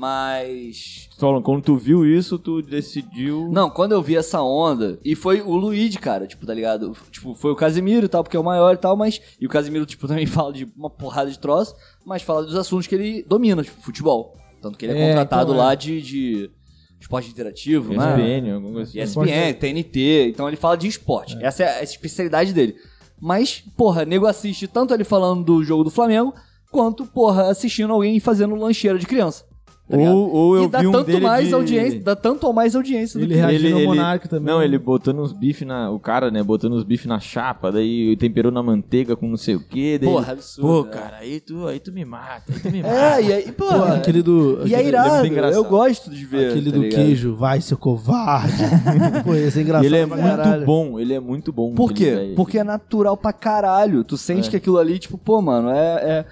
[0.00, 1.10] Mas.
[1.18, 3.50] Solon, quando tu viu isso, tu decidiu.
[3.52, 6.96] Não, quando eu vi essa onda, e foi o Luigi, cara, tipo, tá ligado?
[7.10, 9.20] Tipo, foi o Casimiro e tal, porque é o maior e tal, mas.
[9.38, 12.86] E o Casimiro, tipo, também fala de uma porrada de troço, mas fala dos assuntos
[12.86, 14.34] que ele domina, tipo, futebol.
[14.62, 15.66] Tanto que ele é, É, contratado então, é.
[15.66, 16.50] lá de, de
[16.98, 18.16] esporte interativo, né?
[18.16, 19.22] ESPN, alguma coisa assim.
[19.22, 21.36] ESPN, TNT, então ele fala de esporte.
[21.42, 22.74] Essa é a especialidade dele.
[23.20, 26.32] Mas, porra, nego assiste tanto ele falando do jogo do Flamengo,
[26.72, 29.49] quanto, porra, assistindo alguém fazendo lancheira de criança.
[29.90, 30.10] Tá?
[30.14, 31.54] Ou, ou eu e dá vi um tanto dele mais de...
[31.54, 34.46] audiência, dá tanto ou mais audiência do Ele que reagindo ao Monark também.
[34.54, 35.90] Não, ele botando uns bife na.
[35.90, 36.42] O cara, né?
[36.42, 39.98] Botando uns bife na chapa, daí temperou na manteiga com não sei o quê.
[40.00, 40.90] Daí Porra, ele, absurdo, Pô, né?
[41.02, 42.94] cara, aí tu, aí tu me mata, aí tu me mata.
[42.94, 44.60] É, e aí, porra, Pô, aquele do.
[44.66, 45.54] e é aquele- irado, muito engraçado.
[45.54, 46.50] eu gosto de ver.
[46.50, 47.00] Aquele tá do ligado?
[47.04, 48.54] queijo, vai, seu covarde.
[49.24, 49.84] Pô, esse é engraçado.
[49.86, 50.64] ele é muito caralho.
[50.66, 51.74] bom, ele é muito bom.
[51.74, 52.32] Por aquele quê?
[52.36, 54.04] Porque é natural pra caralho.
[54.04, 54.50] Tu sente É.
[54.50, 55.76] que aquilo ali, tipo, pô, mano, é.
[55.76, 56.24] é-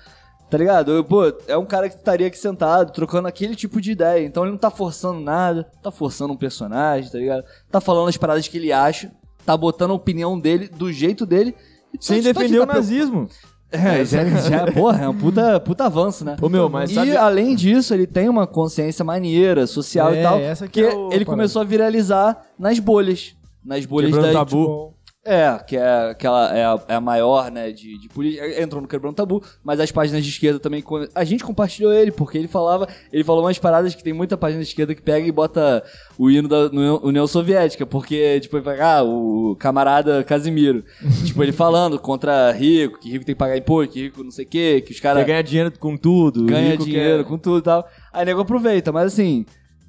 [0.51, 0.93] tá ligado?
[0.93, 4.25] Eu, pô, é um cara que estaria aqui sentado, trocando aquele tipo de ideia.
[4.25, 7.45] Então ele não tá forçando nada, tá forçando um personagem, tá ligado?
[7.71, 9.11] Tá falando as paradas que ele acha,
[9.45, 11.55] tá botando a opinião dele, do jeito dele.
[11.93, 13.29] E Sem tá- defender tá- o nazismo.
[13.71, 16.37] É, já, já, porra, é um puta, puta avanço, né?
[16.41, 20.23] Ô, meu, mas e sabe- além disso, ele tem uma consciência maneira, social É, e
[20.23, 21.25] tal, essa que que é o- ele parada.
[21.27, 23.35] começou a viralizar nas bolhas.
[23.63, 24.95] Nas bolhas Quebrando da, tabu.
[25.29, 28.61] É, que é aquela é a, é a maior, né, de, de política.
[28.63, 30.83] Entrou no Quebrando Tabu, mas as páginas de esquerda também.
[31.15, 32.89] A gente compartilhou ele, porque ele falava.
[33.13, 35.83] Ele falou umas paradas que tem muita página de esquerda que pega e bota
[36.19, 36.67] o hino da
[37.03, 40.83] União- Soviética, porque, tipo, ele fala, ah, o camarada Casimiro.
[41.27, 44.45] tipo, ele falando contra rico, que rico tem que pagar imposto, que rico não sei
[44.45, 46.45] o quê, que os caras Quer ganhar dinheiro com tudo.
[46.47, 47.87] ganha dinheiro quer- com tudo e tal.
[48.13, 49.45] Aí nego aproveita, mas assim,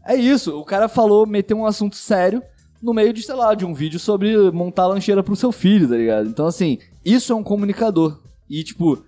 [0.06, 0.60] é isso.
[0.60, 2.42] O cara falou, meteu um assunto sério
[2.82, 5.96] no meio de, sei lá, de um vídeo sobre montar lancheira pro seu filho, tá
[5.96, 6.28] ligado?
[6.30, 8.20] Então, assim, isso é um comunicador.
[8.50, 9.04] E, tipo,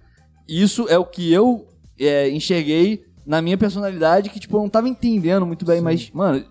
[0.48, 1.66] isso é o que eu
[2.00, 6.44] é, enxerguei na minha personalidade, que, tipo, eu não tava entendendo muito bem, mas, mano,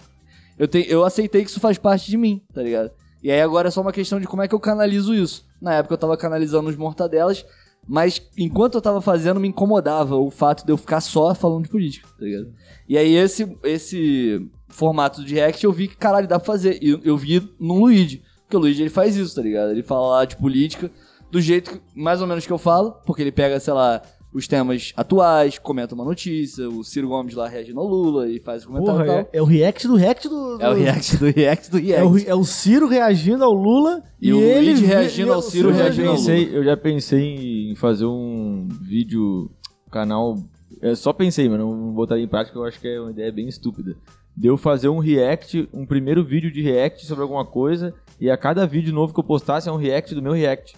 [0.59, 2.91] eu, te, eu aceitei que isso faz parte de mim, tá ligado?
[3.23, 5.45] E aí agora é só uma questão de como é que eu canalizo isso.
[5.61, 7.45] Na época eu tava canalizando os mortadelas,
[7.87, 11.71] mas enquanto eu tava fazendo, me incomodava o fato de eu ficar só falando de
[11.71, 12.53] política, tá ligado?
[12.89, 16.79] E aí esse, esse formato de react eu vi que, caralho, dá pra fazer.
[16.83, 19.71] E eu, eu vi no Luigi, porque o Luigi ele faz isso, tá ligado?
[19.71, 20.91] Ele fala lá de política
[21.31, 24.03] do jeito que, mais ou menos que eu falo, porque ele pega, sei lá,
[24.33, 28.65] os temas atuais, comenta uma notícia, o Ciro Gomes lá reagindo ao Lula e faz
[28.65, 29.19] o comentário Porra, e tal.
[29.33, 30.61] é, é o react do react do.
[30.61, 32.01] É o do- react do react do react.
[32.01, 35.43] É o, é o Ciro reagindo ao Lula E e, o ele reagindo ao o
[35.43, 36.27] Ciro já, reagindo ao Lula.
[36.27, 39.51] pensei, eu já pensei em fazer um vídeo,
[39.91, 40.37] canal.
[40.81, 43.47] Eu só pensei, mas não botaria em prática, eu acho que é uma ideia bem
[43.47, 43.97] estúpida.
[44.35, 48.37] De eu fazer um react, um primeiro vídeo de react sobre alguma coisa, e a
[48.37, 50.75] cada vídeo novo que eu postasse é um react do meu react.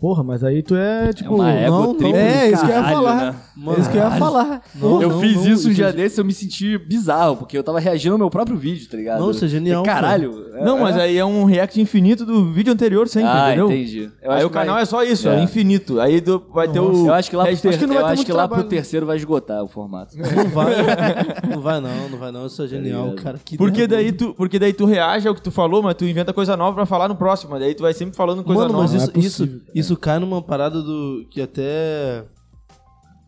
[0.00, 1.34] Porra, mas aí tu é, É tipo...
[1.34, 2.14] uma ego não, não.
[2.16, 3.16] É, isso que eu ia falar.
[3.16, 3.34] né?
[3.76, 4.62] É isso que eu ia falar.
[4.76, 7.58] Não, eu não, fiz não, isso um dia é- desse eu me senti bizarro, porque
[7.58, 9.18] eu tava reagindo ao meu próprio vídeo, tá ligado?
[9.18, 10.46] Não, isso é genial, Caralho.
[10.54, 11.00] é- Não, mas é.
[11.02, 13.66] aí é um react infinito do vídeo anterior sempre, Ah, entendeu?
[13.72, 14.08] entendi.
[14.22, 15.42] Eu aí acho o que vai- canal é só isso, é, É.
[15.42, 16.00] infinito.
[16.00, 17.06] Aí do- vai ter o.
[17.08, 17.78] Eu acho que lá, pro, ter...
[17.78, 20.16] que não vai eu ter acho que lá pro terceiro vai esgotar o formato.
[20.16, 20.74] Não vai,
[21.50, 23.22] não vai não, não vai não, isso é genial, ligado?
[23.22, 23.40] cara.
[23.44, 26.32] Que Porque daí, tu, porque daí tu reage ao que tu falou, mas tu inventa
[26.32, 27.50] coisa nova pra falar no próximo.
[27.50, 28.84] mas Daí tu vai sempre falando coisa Mano, nova.
[28.92, 31.26] mas Não isso, é isso, cai numa parada do.
[31.30, 32.24] que até.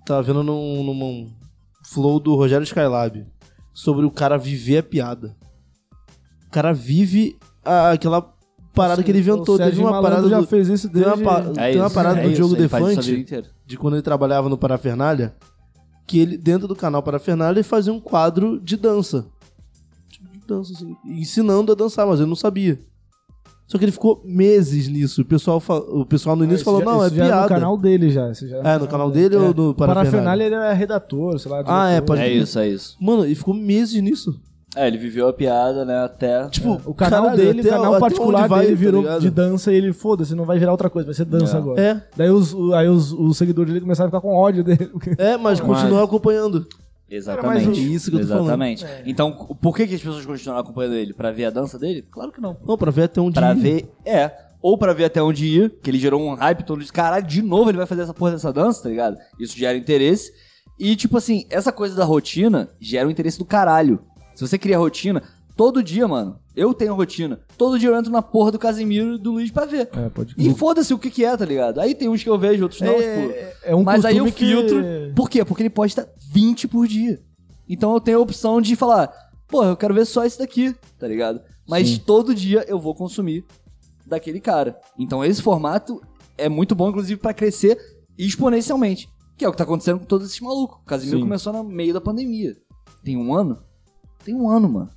[0.04, 1.30] Tava vendo num, num
[1.84, 3.26] flow do Rogério Skylab
[3.72, 5.36] sobre o cara viver a piada.
[6.46, 8.34] O cara vive a- aquela
[8.74, 9.56] parada que ele inventou.
[9.56, 11.60] Teve uma Malandro parada já do, fez isso tem uma, desde...
[11.60, 13.76] É tem uma parada é do isso, Diogo ele faz isso a vida Defante, de
[13.76, 15.34] quando ele trabalhava no Parafernália,
[16.06, 19.26] que ele, dentro do canal Parafernália, ele fazia um quadro de dança.
[20.08, 20.96] Tipo, de dança, assim.
[21.04, 22.80] Ensinando a dançar, mas ele não sabia.
[23.70, 25.22] Só que ele ficou meses nisso.
[25.22, 27.42] O pessoal, fa- o pessoal no Ah, início esse falou, já- não, é já piada.
[27.42, 28.28] no canal dele já.
[28.30, 31.62] esse já É, no canal dele ou no O Parafernália ele é redator, sei lá.
[31.66, 32.06] Ah, é, diretor.
[32.06, 32.96] pode- É isso, é isso.
[33.00, 34.34] Mano, ele ficou meses nisso.
[34.74, 36.48] É, ele viveu a piada, né, até...
[36.48, 39.20] Tipo, O canal caralho, dele, o canal particular vai, dele tá virou ligado?
[39.20, 41.58] de dança e ele, foda-se, não vai virar outra coisa, vai ser dança É.
[41.58, 41.80] agora.
[41.80, 44.88] É, Daí os, aí os, os seguidores dele começaram a ficar com ódio dele.
[45.18, 46.66] é, mas continua acompanhando.
[47.10, 47.64] Exatamente.
[47.66, 48.44] Cara, é isso que eu tô falando.
[48.44, 48.86] Exatamente.
[49.04, 51.12] Então, por que, que as pessoas continuaram acompanhando ele?
[51.12, 52.02] Pra ver a dança dele?
[52.10, 52.56] Claro que não.
[52.66, 53.56] Não, pra ver até onde Pra ir.
[53.60, 54.30] ver, é.
[54.62, 57.40] Ou pra ver até onde ia, que ele gerou um hype todo de caralho, de
[57.42, 59.16] novo ele vai fazer essa porra dessa dança, tá ligado?
[59.38, 60.30] Isso gera interesse.
[60.78, 64.00] E, tipo assim, essa coisa da rotina gera o interesse do caralho.
[64.34, 65.22] Se você cria rotina,
[65.56, 67.40] todo dia, mano, eu tenho rotina.
[67.56, 69.88] Todo dia eu entro na porra do Casimiro e do Luiz pra ver.
[69.92, 71.80] É, pode E foda-se o que que é, tá ligado?
[71.80, 73.04] Aí tem uns que eu vejo, outros não, tipo...
[73.04, 74.82] é, é um Mas aí eu que- filtro.
[75.14, 75.44] Por quê?
[75.44, 77.20] Porque ele posta 20 por dia.
[77.68, 79.12] Então eu tenho a opção de falar,
[79.46, 81.40] pô, eu quero ver só esse daqui, tá ligado?
[81.68, 83.44] Mas todo dia eu vou consumir
[84.06, 84.76] daquele cara.
[84.98, 86.00] Então esse formato
[86.36, 87.78] é muito bom, inclusive, pra crescer
[88.18, 89.08] exponencialmente.
[89.36, 90.78] Que é o que tá acontecendo com todos esses malucos.
[90.82, 91.24] O Casimiro Sim.
[91.24, 92.54] começou no meio da pandemia.
[93.04, 93.58] Tem um ano?
[94.24, 94.90] Tem um ano, mano.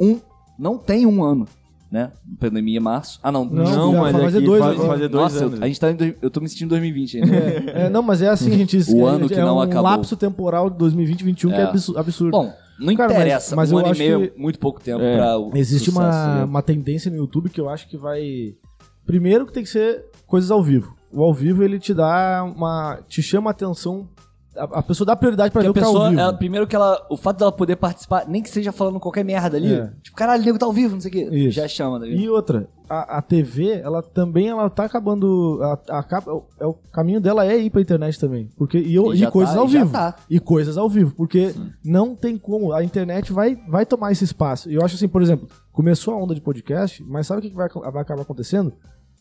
[0.00, 0.18] Um.
[0.58, 1.46] Não tem um ano,
[1.90, 2.10] né?
[2.38, 3.18] Pandemia em março.
[3.22, 3.44] Ah, não.
[3.44, 4.88] Não, Não, mas vai fazer aqui dois faz- agora.
[4.90, 5.62] fazer dois Nossa, eu- anos.
[5.62, 5.94] a gente tá em.
[5.94, 7.36] dois- Eu tô me sentindo em 2020 ainda.
[7.36, 8.76] É, é, não, mas é assim, gente.
[8.76, 9.82] Isso O é- ano que é não um acabou.
[9.90, 11.64] lapso temporal de 2020 2021 que é É.
[11.64, 12.30] absu- absurdo.
[12.32, 13.56] Bom, não Cara, mas- interessa.
[13.56, 15.16] mas um eu ano e acho meio é que- muito pouco tempo É.
[15.16, 16.44] pra o Existe sucesso, uma, né?
[16.44, 18.54] uma tendência no YouTube que eu acho que vai.
[19.06, 20.94] Primeiro que tem que ser coisas ao vivo.
[21.12, 22.98] O ao vivo ele te dá uma.
[23.08, 24.06] te chama a atenção.
[24.56, 26.20] A, a pessoa dá prioridade pra ver o que tá ao pessoa, vivo.
[26.20, 29.56] ela, primeiro que ela, o fato dela poder participar, nem que seja falando qualquer merda
[29.56, 29.92] ali, É.
[30.02, 31.52] tipo, caralho, o nego tá ao vivo, não sei o quê, Isso.
[31.56, 32.20] já chama, tá ligado?
[32.20, 35.60] E outra, a, a TV, ela também ela tá acabando.
[35.62, 38.50] A, a capa- é o caminho dela é ir pra internet também.
[38.56, 39.92] Porque, e, eu- E e já coisas tá, ao e já vivo.
[39.92, 40.16] tá.
[40.28, 41.14] E coisas ao vivo.
[41.14, 42.72] Porque não tem como.
[42.72, 44.68] A internet vai, vai tomar esse espaço.
[44.68, 47.50] E eu acho assim, por exemplo, começou a onda de podcast, mas sabe o que
[47.50, 48.72] que vai, vai acabar acontecendo?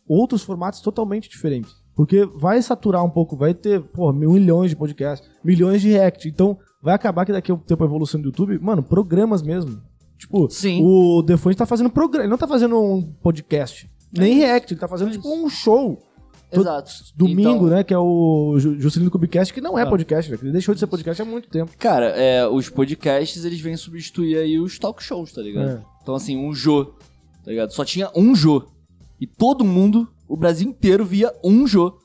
[0.07, 1.71] Outros formatos totalmente diferentes.
[1.99, 6.29] Porque vai saturar um pouco, vai ter, pô, milhões de podcasts, milhões de react.
[6.29, 9.81] Então, vai acabar que daqui a um tempo a evolução do YouTube, mano, programas mesmo.
[10.17, 10.79] Tipo, Sim.
[10.81, 14.87] o Defante tá fazendo programa, ele não tá fazendo um podcast, nem react, ele tá
[14.87, 16.01] fazendo tipo um show.
[16.49, 16.89] Exato.
[17.17, 20.53] Domingo, Então, né, que é o Ju- Juscelino Kubicast, que não é podcast, velho, ele
[20.53, 21.69] deixou de ser podcast há muito tempo.
[21.77, 25.69] Cara, é, os podcasts, eles vêm substituir aí os talk shows, tá ligado?
[25.71, 25.81] É.
[26.01, 26.85] Então, assim, um Jô,
[27.43, 27.71] tá ligado?
[27.73, 28.63] Só tinha um Jô.
[29.19, 31.97] E todo mundo, o Brasil inteiro, via um Jô.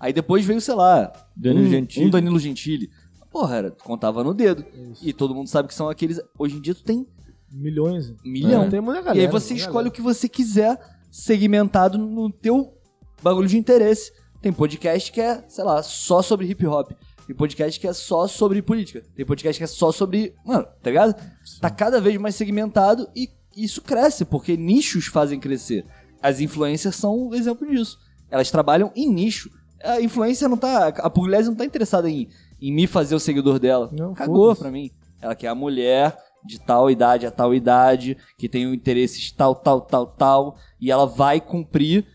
[0.00, 2.06] Aí depois veio, sei lá, Danilo um, Gentili.
[2.06, 2.90] um Danilo Gentili.
[3.30, 4.64] Porra, era, contava no dedo.
[5.02, 6.20] E todo mundo sabe que são aqueles...
[6.38, 7.06] Hoje em dia tu tem
[7.52, 8.12] Milhões.
[8.24, 8.64] milhão.
[8.64, 9.88] É, tem muita galera, e aí você escolhe galera.
[9.88, 10.78] o que você quiser
[11.10, 12.74] segmentado no teu
[13.22, 14.12] bagulho de interesse.
[14.42, 16.92] Tem podcast que é, sei lá, só sobre hip hop.
[17.26, 19.02] Tem podcast que é só sobre política.
[19.14, 20.34] Tem podcast que é só sobre.
[20.44, 21.14] Mano, tá ligado?
[21.60, 25.84] Tá cada vez mais segmentado e isso cresce, porque nichos fazem crescer.
[26.22, 27.98] As influencers são um exemplo disso.
[28.30, 29.50] Elas trabalham em nicho.
[29.82, 30.88] A influência não tá.
[30.88, 32.28] A Pugliese não tá interessada em,
[32.60, 33.90] em me fazer o seguidor dela.
[33.92, 34.90] Não, Cagou pra mim.
[35.20, 39.80] Ela quer a mulher de tal idade a tal idade, que tem interesses tal, tal,
[39.80, 42.06] tal, tal, e ela vai cumprir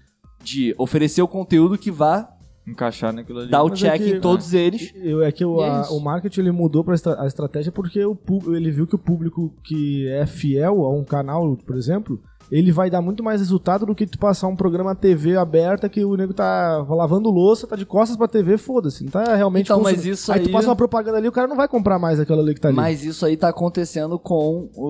[0.42, 2.32] de oferecer o conteúdo que vá
[2.68, 3.50] Encaixar naquilo ali.
[3.50, 4.94] dar o Mas check é que- em todos eles.
[4.96, 8.06] Eu, é que o, é a- o marketing ele mudou pra estra- a estratégia porque
[8.06, 8.16] o,
[8.56, 12.90] ele viu que o público que é fiel a um canal, por exemplo, ele vai
[12.90, 16.34] dar muito mais resultado do que tu passar um programa TV aberta que o nego
[16.34, 19.04] tá lavando louça, tá de costas pra TV, foda-se.
[19.06, 20.42] Não tá realmente Então, mas isso aí...
[20.42, 22.60] tu aí- passa uma propaganda ali, o cara não vai comprar mais aquela ali que
[22.62, 22.76] tá ali.
[22.78, 24.86] Mas isso aí tá acontecendo com o,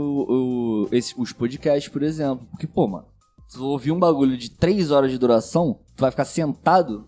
[0.83, 2.45] o- esse- os podcasts, por exemplo.
[2.51, 3.05] Porque, pô, mano,
[3.47, 7.05] se tu ouvir um bagulho de 3 horas de duração, tu vai ficar sentado.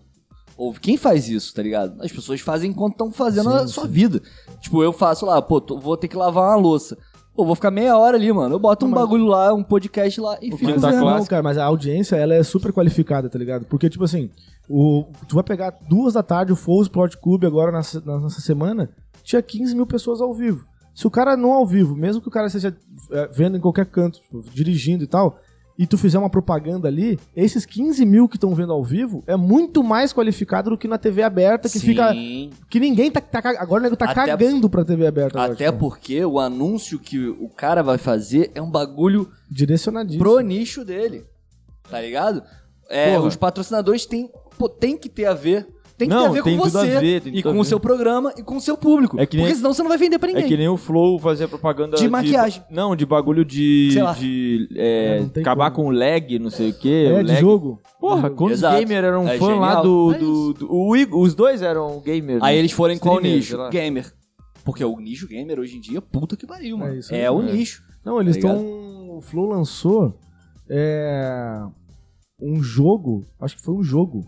[0.56, 0.78] Ouve.
[0.80, 2.00] Quem faz isso, tá ligado?
[2.02, 4.22] As pessoas fazem enquanto estão fazendo a sua vida.
[4.60, 6.96] Tipo, eu faço lá, pô, tô- vou ter que lavar uma louça.
[7.34, 8.54] Pô, vou ficar meia hora ali, mano.
[8.54, 10.92] Eu boto um Mas- bagulho lá, um podcast lá e fico Mas tá.
[10.92, 13.64] Não, cara, mas a audiência, ela é super qualificada, tá ligado?
[13.66, 14.30] Porque, tipo assim,
[14.68, 18.88] O, tu vai pegar duas da tarde o Flow Sport Club agora nessa, nessa semana,
[19.22, 20.64] tinha 15 mil pessoas ao vivo.
[20.94, 22.74] Se o cara não ao vivo, mesmo que o cara esteja
[23.10, 25.38] é, vendo em qualquer canto, tipo, dirigindo e tal,
[25.76, 29.34] e tu fizer uma propaganda ali, esses 15 mil que estão vendo ao vivo é
[29.36, 31.86] muito mais qualificado do que na TV aberta, que Sim.
[31.88, 32.12] fica.
[32.70, 33.20] Que ninguém tá.
[33.20, 35.36] tá agora o nego tá Até- cagando pra TV aberta.
[35.38, 40.22] agora, Até tipo, porque o anúncio que o cara vai fazer é um bagulho Direcionadíssimo.
[40.22, 41.24] pro nicho dele.
[41.90, 42.42] Tá ligado?
[42.88, 45.66] É, os patrocinadores têm, pô, tem que ter a ver.
[45.96, 47.56] Tem que Não, ter a ver tem com tudo a você ver, tem e com
[47.56, 49.18] o seu programa e com o seu público.
[49.20, 50.48] É que nem- Porque senão você não vai vender pra É ninguém.
[50.48, 52.64] que nem o Flow fazia propaganda De maquiagem.
[52.68, 53.90] Não, de bagulho de.
[53.92, 54.12] Sei lá.
[54.12, 55.88] de é, É, acabar como.
[55.90, 57.06] com o lag, não sei o quê.
[57.08, 57.40] É, o de lag.
[57.40, 57.80] jogo.
[58.00, 59.82] Porra, quantos gamers eram É fã lá genial.
[59.84, 60.12] do.
[60.14, 62.42] É do, do- o Igor- os dois eram gamers.
[62.42, 62.58] Aí né?
[62.58, 63.56] eles foram em qual nicho?
[63.56, 63.70] lá.
[63.70, 64.12] Gamer.
[64.64, 66.92] Porque o nicho gamer hoje em dia, puta que pariu, mano.
[66.94, 67.28] É isso É, aí.
[67.28, 67.52] o É.
[67.52, 67.84] nicho.
[68.04, 69.16] Não, eles Tá estão.
[69.16, 70.18] o Flow lançou
[70.68, 71.62] é,
[72.40, 74.26] um jogo, acho que foi um jogo,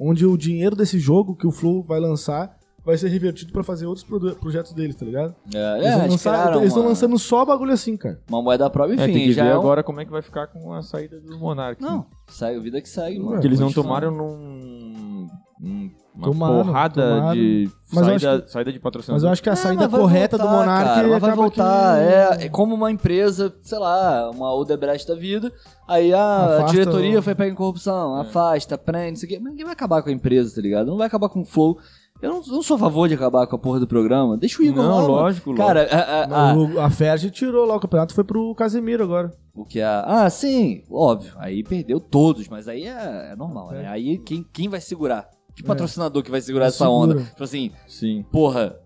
[0.00, 3.84] onde o dinheiro desse jogo que o Flow vai lançar vai ser revertido pra fazer
[3.84, 4.06] outros
[4.40, 5.34] projetos deles, tá ligado?
[5.54, 8.18] É, Eles é, eles lançar- eles estão uma- lançando só bagulho assim, cara.
[8.28, 10.10] uma moeda própria, É, enfim, tem que já ver é um- agora como é que
[10.10, 11.80] vai ficar com a saída do Monark.
[11.82, 13.32] Não, segue, a vida que segue, mano.
[13.32, 15.28] Porque eles não tomaram num.
[15.60, 17.34] num- uma Tomaram, porrada tomaram.
[17.34, 19.14] de Mas saída, acho saída de patrocínio.
[19.14, 21.96] Mas eu acho que a É, saída vai correta do voltar, Monark cara, vai voltar.
[21.98, 25.52] que- É, é como uma empresa, sei lá, uma Odebrecht da vida.
[25.88, 29.38] Aí a, a Afasta diretoria o- foi pega em corrupção, afasta, prende, isso aqui.
[29.38, 30.86] Mas ninguém vai acabar com a empresa, tá ligado?
[30.88, 31.78] Não vai acabar com o flow.
[32.22, 34.36] Eu não, não sou a favor de acabar com a porra do programa.
[34.36, 35.08] Deixa o Igor Não, lá, mano.
[35.14, 36.90] lógico, Cara, a, a, a- a
[37.30, 39.32] tirou lá o campeonato foi pro Casemiro agora.
[39.54, 40.02] o que a.
[40.06, 41.32] Ah, sim, óbvio.
[41.38, 43.88] Aí perdeu todos, mas aí é, é normal, né?
[43.88, 45.28] Aí quem, quem vai segurar?
[45.62, 47.12] Que patrocinador que vai segurar Não essa segura.
[47.18, 47.22] onda?
[47.24, 48.24] Tipo assim, Sim.
[48.30, 48.76] porra.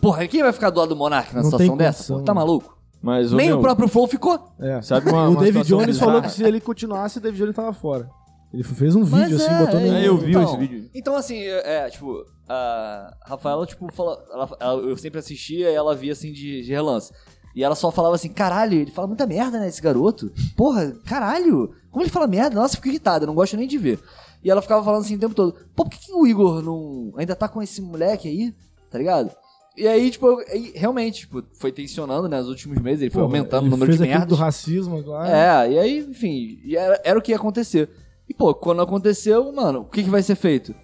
[0.00, 1.98] Porra, quem vai ficar do lado do Monark na Não situação tem dessa?
[2.12, 2.24] condição?
[2.24, 2.76] Tá maluco?
[3.02, 4.38] Mas o Nem meu, o próprio Flow ficou.
[4.58, 4.80] É.
[4.82, 6.06] Sabe uma, o uma David situação Jones bizarra?
[6.12, 8.08] falou que se ele continuasse, o David Jones tava fora.
[8.52, 9.86] Ele fez um Mas vídeo assim, é, botou no.
[9.86, 10.90] é, É, eu vi então, esse vídeo.
[10.94, 15.74] Então, assim, é, é, tipo, a Rafaela, tipo, fala, ela- ela- eu sempre assistia e
[15.74, 17.12] ela via, assim, de, de relance.
[17.54, 20.32] E ela só falava assim, caralho, ele fala muita merda, né, esse garoto?
[20.56, 22.54] Porra, caralho, como ele fala merda?
[22.56, 24.00] Nossa, eu fico irritada, eu não gosto nem de ver.
[24.44, 27.12] E ela ficava falando assim o tempo todo, pô, por que, que o Igor não
[27.16, 28.54] ainda tá com esse moleque aí,
[28.90, 29.30] tá ligado?
[29.76, 33.22] E aí, tipo, eu- aí, realmente, tipo, foi tensionando, né, nos últimos meses, ele foi
[33.22, 34.38] aumentando o número fez de aquilo merdas.
[34.38, 35.28] do racismo agora.
[35.66, 37.88] É, e aí, enfim, e era, era o que ia acontecer.
[38.28, 40.74] E, pô, quando aconteceu, mano, o que, que vai ser feito?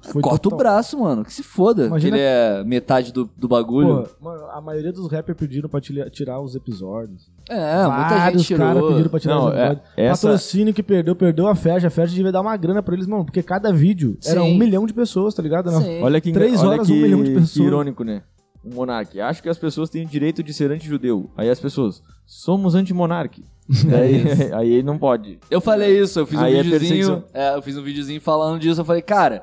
[0.00, 1.86] Foi Corta total- o braço, mano, que se foda.
[1.86, 4.04] Imagina- Que ele é metade do, do bagulho.
[4.20, 7.28] Pô, mano, a maioria dos rappers pediram pra tira- tirar os episódios.
[7.50, 8.88] é, muita gente caras tirou.
[8.90, 9.82] pediram pra tirar Não, os é- episódios.
[9.96, 11.84] essa- Patrocínio que perdeu, perdeu a Ferg.
[11.86, 14.54] A Ferg devia dar uma grana pra eles, mano, porque cada vídeo era Sim.
[14.54, 15.70] um milhão de pessoas, tá ligado?
[15.70, 16.00] Sim.
[16.02, 17.66] Olha que, Três olha horas, que, um milhão de que pessoas.
[17.66, 18.22] irônico, né?
[18.64, 19.24] O monarca.
[19.26, 21.30] Acho que as pessoas têm o direito de ser anti-judeu.
[21.36, 23.44] Aí as pessoas, somos anti-monarque.
[23.92, 25.38] aí, aí não pode.
[25.50, 26.88] Eu falei isso, eu fiz um Aí é videozinho.
[26.90, 27.24] perseguição.
[27.34, 28.80] É, eu fiz um videozinho falando disso.
[28.80, 29.42] Eu falei, cara,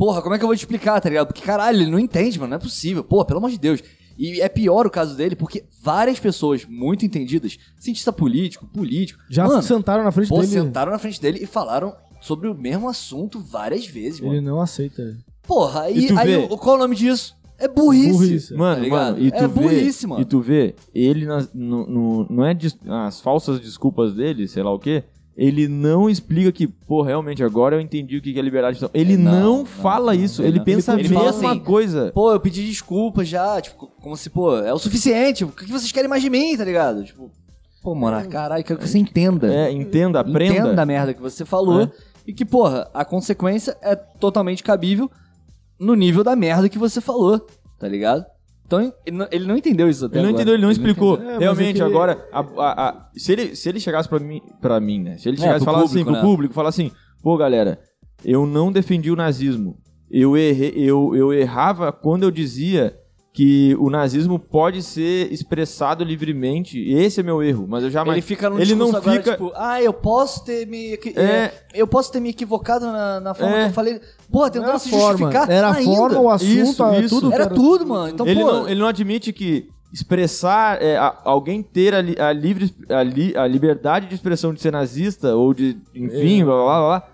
[0.00, 1.26] porra, como é que eu vou te explicar, tá ligado?
[1.26, 3.04] Porque, caralho, ele não entende, mano, não é possível.
[3.04, 3.82] Pô, pelo amor de Deus.
[4.18, 9.46] E é pior o caso dele, porque várias pessoas muito entendidas, cientista político, político, Já
[9.46, 10.46] mano, sentaram na frente pô, dele.
[10.48, 14.34] sentaram na frente dele e falaram sobre o mesmo assunto várias vezes, mano.
[14.34, 15.16] Ele não aceita.
[15.46, 17.36] Porra, aí, E aí qual é o nome disso?
[17.58, 18.12] É burrice.
[18.12, 18.54] Burrice.
[18.54, 19.12] Mano, Tá ligado?
[19.16, 20.22] mano, e tu É vê, burrice, mano.
[20.22, 24.62] E tu vê, ele nas- no, no- não é des- as falsas desculpas dele, sei
[24.62, 25.04] lá o quê.
[25.40, 28.90] Ele não explica que, pô, realmente agora eu entendi o que é liberdade de expressão.
[28.92, 30.64] Ele Não, não, não, fala não, isso, ele ele, não.
[30.66, 32.12] pensa Ele a mesma assim, coisa.
[32.12, 35.42] Pô, eu pedi desculpa já, tipo, como se, pô, é o suficiente.
[35.42, 37.02] O que que vocês querem mais de mim, tá ligado?
[37.04, 37.30] Tipo,
[37.82, 39.50] pô, mano, caralho, quero que você entenda.
[39.50, 40.58] É, entenda, aprenda.
[40.58, 41.84] Entenda a merda que você falou.
[41.84, 41.90] É.
[42.26, 45.10] E que, porra, a consequência é totalmente cabível
[45.78, 47.40] no nível da merda que você falou,
[47.78, 48.26] tá ligado?
[48.70, 50.42] Então, ele não, ele não entendeu isso até Ele não agora.
[50.42, 51.14] entendeu, ele não explicou.
[51.14, 51.34] entendeu.
[51.34, 54.40] É, Realmente, é que- agora, a- a- a- se, ele, se ele chegasse pra mim,
[54.60, 55.18] pra mim, né?
[55.18, 56.20] Se ele É, chegasse e pro falasse assim, pro né?
[56.20, 57.80] público, falar assim, pô, galera,
[58.24, 59.76] eu não defendi o nazismo.
[60.08, 62.96] Eu, errei, eu, eu errava quando eu dizia
[63.32, 66.80] que o nazismo pode ser expressado livremente.
[66.92, 68.16] Esse é meu erro, mas eu jamais...
[68.18, 69.30] Ele fica no ele discurso não agora, fica...
[69.32, 70.94] tipo, ah, eu posso ter me...
[71.14, 71.22] É.
[71.22, 73.62] é, eu posso ter me equivocado na, na forma É.
[73.64, 74.00] que eu falei.
[74.34, 75.06] Era tentando se forma.
[75.18, 75.96] justificar Era a ainda.
[75.96, 77.20] forma, o assunto, Isso, a- isso.
[77.20, 77.32] tudo.
[77.32, 77.54] Era cara.
[77.54, 78.08] tudo, mano.
[78.12, 78.46] Então, ele, pô...
[78.52, 83.02] não, ele não admite que expressar, é, a- alguém ter a, li- a livre, a,
[83.02, 86.44] li- a liberdade de expressão de ser nazista ou de, enfim, É.
[86.44, 87.08] blá, blá, blá,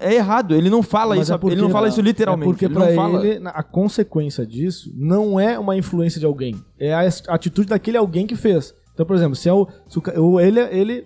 [0.00, 0.54] é errado.
[0.54, 2.48] Ele não fala Mas isso, é porque- ele não fala isso literalmente.
[2.48, 3.26] É porque ele pra não fala.
[3.26, 6.54] ele, a consequência disso não é uma influência de alguém.
[6.78, 8.74] É a atitude daquele alguém que fez.
[8.94, 11.04] Então, por exemplo, se, é o, se o ele, ele.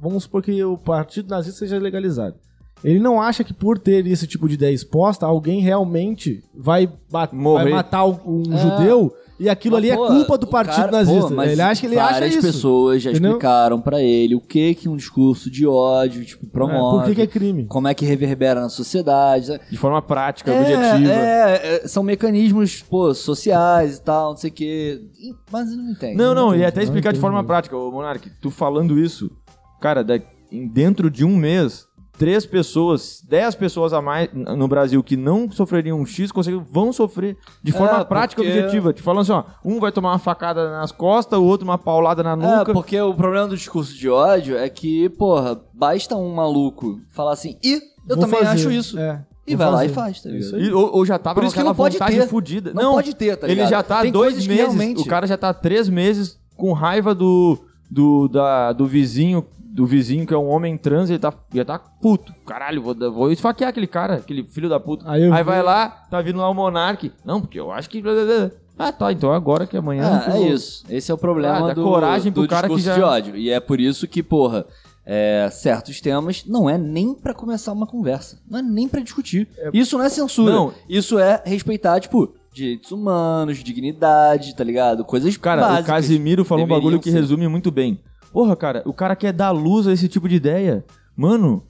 [0.00, 2.34] Vamos supor que o partido nazista seja legalizado.
[2.82, 7.28] Ele não acha que por ter esse tipo de ideia exposta, alguém realmente vai, ba-
[7.32, 7.64] Morrer.
[7.64, 8.58] vai matar um É.
[8.58, 11.28] judeu E aquilo ali é Pô, culpa do partido cara- nazista.
[11.28, 12.46] pô, mas ele acha que ele acha várias isso.
[12.46, 13.32] pessoas já entendeu?
[13.32, 16.98] explicaram pra ele o que que um discurso de ódio, tipo, É, promove.
[16.98, 17.66] por que, que é crime?
[17.66, 19.46] Como é que reverbera na sociedade.
[19.46, 19.60] sabe?
[19.70, 21.12] De forma prática, É, objetiva.
[21.12, 25.00] é, é, são mecanismos, pô, sociais e tal, não sei o quê.
[25.20, 26.16] E- Mas eu não entendo.
[26.16, 29.30] Não, não, e entendi, até não explicar de forma prática, ô Monark, tu falando isso,
[29.80, 30.04] cara,
[30.72, 31.86] dentro de um mês,
[32.18, 36.92] três pessoas, dez pessoas a mais no Brasil que não sofreriam um X, conseguem, vão
[36.92, 38.92] sofrer de forma É, prática e porque- objetiva.
[38.92, 42.22] Te falando assim, ó, um vai tomar uma facada nas costas, o outro uma paulada
[42.22, 42.72] na É, nuca.
[42.72, 47.56] porque o problema do discurso de ódio é que, porra, basta um maluco falar assim,
[47.62, 48.50] e eu Vou também fazer.
[48.60, 48.98] acho isso.
[48.98, 50.60] É, E vai lá e faz, tá É ligado?
[50.60, 52.26] E- ou, ou já tava Por isso que não pode ter.
[52.28, 52.72] fudida.
[52.72, 53.70] Não pode ter, tá Ele ligado?
[53.70, 57.58] já tá Tem dois meses, realmente- o cara já tá três meses com raiva do,
[57.90, 59.44] do, da, do vizinho,
[59.74, 62.32] do vizinho que é um homem trans, ele tá, já tá puto.
[62.46, 65.04] Caralho, vou, vou esfaquear aquele cara, aquele filho da puta.
[65.10, 67.10] Aí Aí, vai lá, tá vindo lá o Monark.
[67.24, 68.00] Não, porque eu acho que...
[68.78, 70.22] Ah, tá, então agora que amanhã...
[70.26, 70.84] Ah, é isso.
[70.88, 73.02] Esse é o problema Ah, dá do, coragem pro do cara que discurso já- de
[73.02, 73.36] ódio.
[73.36, 74.64] E é por isso que, porra,
[75.04, 78.40] é, certos temas não é nem pra começar uma conversa.
[78.48, 79.48] Não é nem pra discutir.
[79.72, 80.52] Isso não é censura.
[80.52, 80.72] Não.
[80.88, 85.04] Isso é respeitar, tipo, direitos humanos, dignidade, tá ligado?
[85.04, 85.84] Coisas Cara, básicas.
[85.84, 87.18] o Casimiro falou um bagulho que ser.
[87.20, 88.00] resume muito bem.
[88.34, 90.84] Porra, cara, o cara quer dar luz a esse tipo de ideia.
[91.16, 91.62] Mano,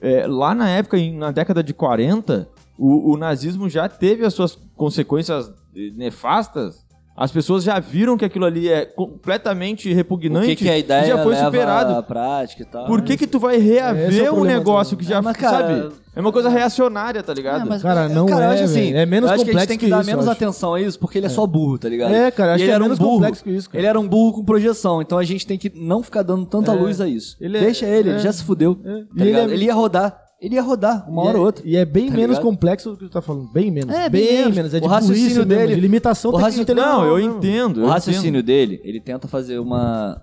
[0.00, 4.58] é, lá na época, na década de 40, o, o nazismo já teve as suas
[4.74, 6.84] consequências eh, nefastas.
[7.14, 11.04] As pessoas já viram que aquilo ali é completamente O repugnante que, que a ideia
[11.04, 11.94] e já foi leva superado.
[11.94, 12.86] à prática e tal.
[12.86, 15.58] Por que que tu vai é reaver o um negócio que já, É, mas, cara,
[15.58, 15.92] sabe?
[16.16, 17.62] É uma coisa reacionária, tá ligado?
[17.62, 18.92] É, mas, Cara, não cara, eu é, acho assim.
[18.94, 20.32] É menos eu acho que a gente complexo tem que, que dar isso, menos eu
[20.32, 20.42] acho.
[20.44, 22.14] atenção a isso, porque ele é, só burro, tá ligado?
[22.14, 23.12] É, cara, eu acho E que ele é era um menos burro.
[23.12, 23.80] complexo que isso, cara.
[23.80, 26.72] Ele era um burro com projeção, então a gente tem que não ficar dando tanta
[26.72, 26.74] É.
[26.74, 27.36] luz a isso.
[27.40, 28.12] Ele é- Deixa ele, é.
[28.12, 28.78] ele já se fudeu.
[28.84, 28.90] É.
[28.90, 30.18] tá ele é- ele ia rodar.
[30.42, 31.64] Ele ia rodar, uma E hora é- ou outra.
[31.64, 32.42] E é bem Tá menos ligado?
[32.42, 33.46] complexo do que tu tá falando.
[33.52, 33.94] Bem menos.
[33.94, 34.56] É, bem, bem menos.
[34.56, 34.74] menos.
[34.74, 37.76] É O de raciocínio burrice mesmo, dele- de limitação o raciocínio- Não, eu entendo.
[37.78, 38.42] O eu raciocínio entendo.
[38.46, 40.20] dele, ele tenta fazer uma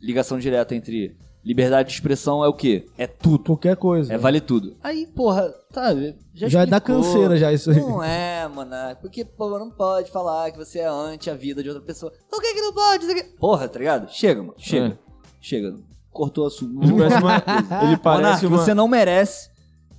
[0.00, 1.14] ligação direta entre
[1.44, 2.86] liberdade de expressão é o quê?
[2.96, 3.44] É tudo.
[3.44, 4.12] Qualquer coisa.
[4.12, 4.74] É vale tudo.
[4.82, 5.94] Aí, porra, tá,
[6.34, 7.78] já Já dá canseira já isso aí.
[7.80, 8.70] Não é, mano.
[9.00, 12.12] Porque, pô, não pode falar que você é anti a vida de outra pessoa.
[12.30, 13.06] Por que que não pode?
[13.38, 14.10] Porra, tá ligado?
[14.10, 14.54] Chega, mano.
[14.58, 14.86] Chega.
[14.86, 14.98] É.
[15.40, 15.74] Chega.
[16.10, 16.68] Cortou a sua.
[16.82, 19.48] Ele parece uma, ele parece uma- você não merece,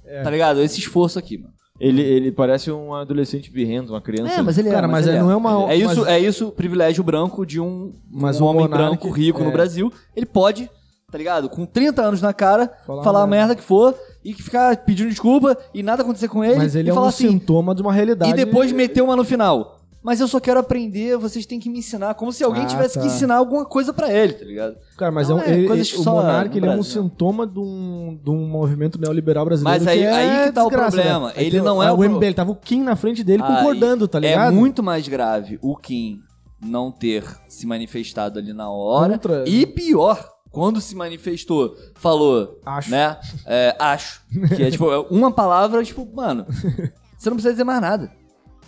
[0.09, 0.23] É.
[0.23, 0.61] tá ligado?
[0.61, 1.53] Esse esforço aqui, mano.
[1.79, 4.33] ele, ele parece um adolescente birrento, uma criança.
[4.33, 4.71] É, mas ele é.
[4.71, 7.45] Cara, mas ele é- não é uma- É isso, mas- é isso o privilégio branco
[7.45, 9.53] de um, Mas um o homem branco rico no é.
[9.53, 9.91] Brasil.
[10.15, 10.69] Ele pode,
[11.11, 11.47] tá ligado?
[11.49, 13.47] Com 30 anos na cara, Falar falar, a merda.
[13.47, 13.95] merda que for
[14.25, 16.57] e que ficar pedindo desculpa e nada acontecer com ele.
[16.57, 18.31] Mas ele e é falar um assim, sintoma de uma realidade.
[18.31, 19.78] E depois meter uma no final.
[20.01, 22.13] Mas eu só quero aprender, vocês têm que me ensinar.
[22.15, 23.01] Como se alguém Ah, tivesse tá.
[23.01, 24.77] que ensinar alguma coisa pra ele, tá ligado?
[24.97, 27.45] Cara, mas Não, é um, é ele- que o Monark no ele é um sintoma
[27.45, 29.77] de um, de um movimento neoliberal brasileiro.
[29.83, 31.27] Mas aí- que é aí que tá o desgraça, problema.
[31.27, 31.33] né?
[31.35, 33.55] Ele tem não é o o pro- MBL, tava o Kim na frente dele Aí,
[33.57, 34.47] concordando, tá ligado?
[34.47, 36.21] É muito mais grave o Kim
[36.61, 39.13] não ter se manifestado ali na hora.
[39.13, 42.89] Contra- E pior, quando se manifestou, falou, Acho.
[42.89, 43.17] né?
[43.45, 44.21] é, acho.
[44.55, 46.45] Que é tipo, é uma palavra, tipo, mano,
[47.17, 48.17] você não precisa dizer mais nada.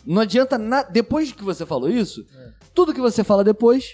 [0.06, 0.90] Não adianta nada.
[0.92, 2.26] Depois que você falou isso,
[2.74, 3.94] tudo que você fala depois,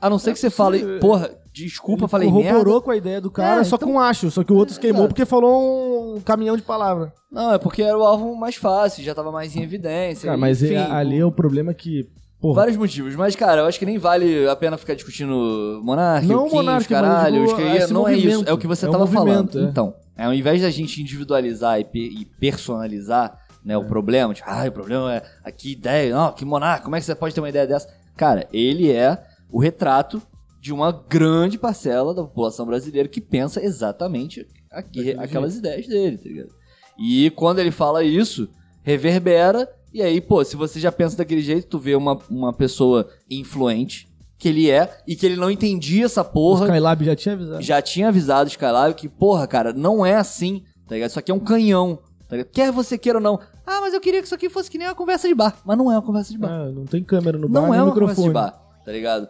[0.00, 1.00] a não ser que você fale, possível.
[1.00, 2.80] porra, desculpa, Ele falei corroborou merda.
[2.80, 4.30] com a ideia do cara, É, só então- com acho.
[4.30, 5.08] Só que o outro se queimou exato.
[5.14, 7.12] porque falou um caminhão de palavra.
[7.30, 10.26] Não, é porque era o alvo mais fácil, já tava mais em evidência.
[10.26, 12.08] Cara, mas enfim, é- ali é o problema que.
[12.40, 16.26] Porra, Vários motivos, mas cara, eu acho que nem vale a pena ficar discutindo Monark,
[16.26, 18.58] Não o Kim, Monark, os caralho, os digo, que esse não é isso, é o
[18.58, 19.60] que você É um tava falando.
[19.60, 19.62] é.
[19.62, 23.76] Então, é, ao invés da gente individualizar e, pe- e personalizar né, É.
[23.76, 27.06] o problema, tipo, ah, o problema é que ideia, não, que Monark, como é que
[27.06, 27.88] você pode ter uma ideia dessa?
[28.16, 30.20] Cara, ele é o retrato
[30.60, 36.28] de uma grande parcela da população brasileira que pensa exatamente aqui- aquelas ideias dele, tá
[36.28, 36.50] ligado?
[36.98, 38.48] E quando ele fala isso,
[38.82, 43.08] reverbera, e aí, pô, se você já pensa daquele jeito, tu vê uma, uma pessoa
[43.30, 44.08] influente,
[44.38, 47.62] que ele é, e que ele não entendia essa o porra, Skylab já tinha avisado.
[47.62, 51.10] já tinha avisado o Skylab que, porra, cara, não é assim, tá ligado?
[51.10, 51.98] Isso aqui é um canhão,
[52.38, 52.44] tá?
[52.52, 53.38] Quer você queira ou não.
[53.66, 55.56] Ah, mas eu queria que isso aqui fosse que nem uma conversa de bar.
[55.64, 56.50] Mas não é uma conversa de bar.
[56.50, 58.14] Ah, não tem câmera no bar, Não é uma microfone.
[58.14, 59.28] conversa de bar, tá ligado?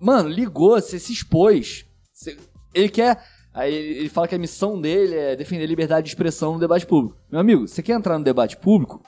[0.00, 1.84] Mano, ligou, você se expôs.
[2.12, 2.36] você-
[2.74, 3.22] Ele quer.
[3.52, 6.86] Aí ele fala que a missão dele é defender a liberdade de expressão no debate
[6.86, 7.16] público.
[7.30, 9.02] Meu amigo, você quer entrar no debate público?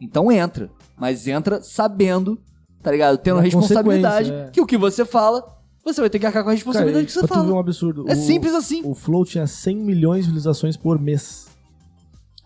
[0.00, 0.70] Então entra.
[0.96, 2.38] Mas entra sabendo,
[2.82, 3.16] tá ligado?
[3.18, 4.50] Tendo Da responsabilidade é.
[4.52, 7.06] que o que você fala, você vai ter que arcar com a Cara, responsabilidade e
[7.06, 7.50] que você fala.
[7.52, 8.04] um absurdo.
[8.08, 8.82] É o- simples assim.
[8.84, 11.46] O Flow tinha 100 milhões de visualizações por mês.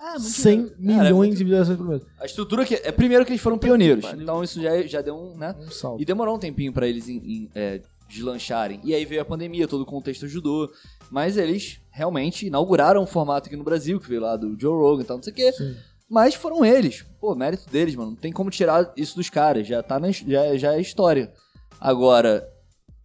[0.04, 0.70] Ah, muito 100 dinheiro.
[0.74, 2.02] Cara, é milhões muito- de visualizações por mês.
[2.18, 2.74] A estrutura que.
[2.74, 4.04] É primeiro que eles foram pioneiros.
[4.14, 5.54] Então isso já, já deu um, né?
[5.60, 6.02] Um salto.
[6.02, 8.80] E demorou um tempinho pra eles em- em, é, deslancharem.
[8.82, 10.68] E aí veio a pandemia, todo o contexto ajudou.
[11.10, 15.02] Mas eles realmente inauguraram um formato aqui no Brasil, que veio lá do Joe Rogan
[15.02, 15.52] e tal, não sei o quê.
[15.52, 15.76] Sim.
[16.10, 17.04] Mas foram eles.
[17.20, 18.10] Pô, mérito deles, mano.
[18.10, 19.66] Não tem como tirar isso dos caras.
[19.66, 21.32] Já tá na, já, já é história.
[21.80, 22.46] Agora,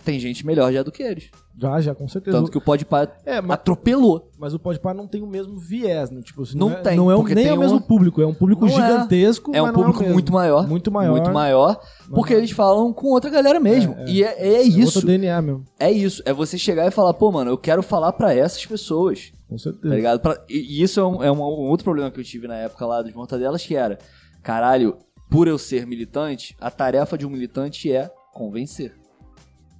[0.08, 1.30] tem gente melhor já do que eles.
[1.60, 2.38] Já, já, com certeza.
[2.38, 4.30] Tanto que o Podpah É, mas, atropelou.
[4.38, 6.22] mas o Podpah não tem o mesmo viés, né?
[6.22, 8.22] Tipo, assim, Não é, tem, Não é porque nem tem é o mesmo um- público,
[8.22, 8.76] é um público Não é.
[8.76, 10.14] gigantesco, É um mas não público mesmo.
[10.14, 10.68] muito maior.
[10.68, 11.12] Muito maior.
[11.12, 11.80] Muito maior.
[12.10, 13.93] Porque eles falam com outra galera mesmo.
[13.97, 14.10] É, é.
[14.10, 14.97] E é, é É isso.
[14.99, 16.22] outro DNA mesmo, É isso.
[16.26, 19.32] É você chegar e falar, pô, mano, eu quero falar pra essas pessoas.
[19.49, 19.95] com Tá certeza.
[19.95, 20.20] ligado?
[20.20, 22.55] Pra- e e isso é, um, é um- um outro problema que eu tive na
[22.55, 23.97] época lá dos Mortadelas, que era,
[24.43, 24.97] caralho,
[25.30, 28.93] por eu ser militante, a tarefa de um militante é convencer.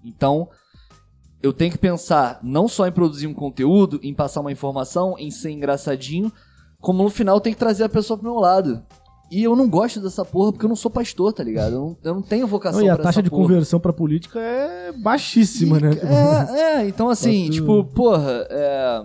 [0.08, 0.50] Então,
[1.42, 5.30] eu tenho que pensar não só em produzir um conteúdo, em passar uma informação, em
[5.30, 6.32] ser engraçadinho,
[6.80, 8.82] como no final tem que trazer a pessoa pro meu lado.
[9.30, 11.74] E eu não gosto dessa porra porque eu não sou pastor, tá ligado?
[11.74, 13.44] Eu não, eu não tenho vocação Não, e a taxa de porra.
[13.44, 15.92] conversão pra política é baixíssima, né?
[16.50, 19.04] É, é, então assim, tipo, porra, é,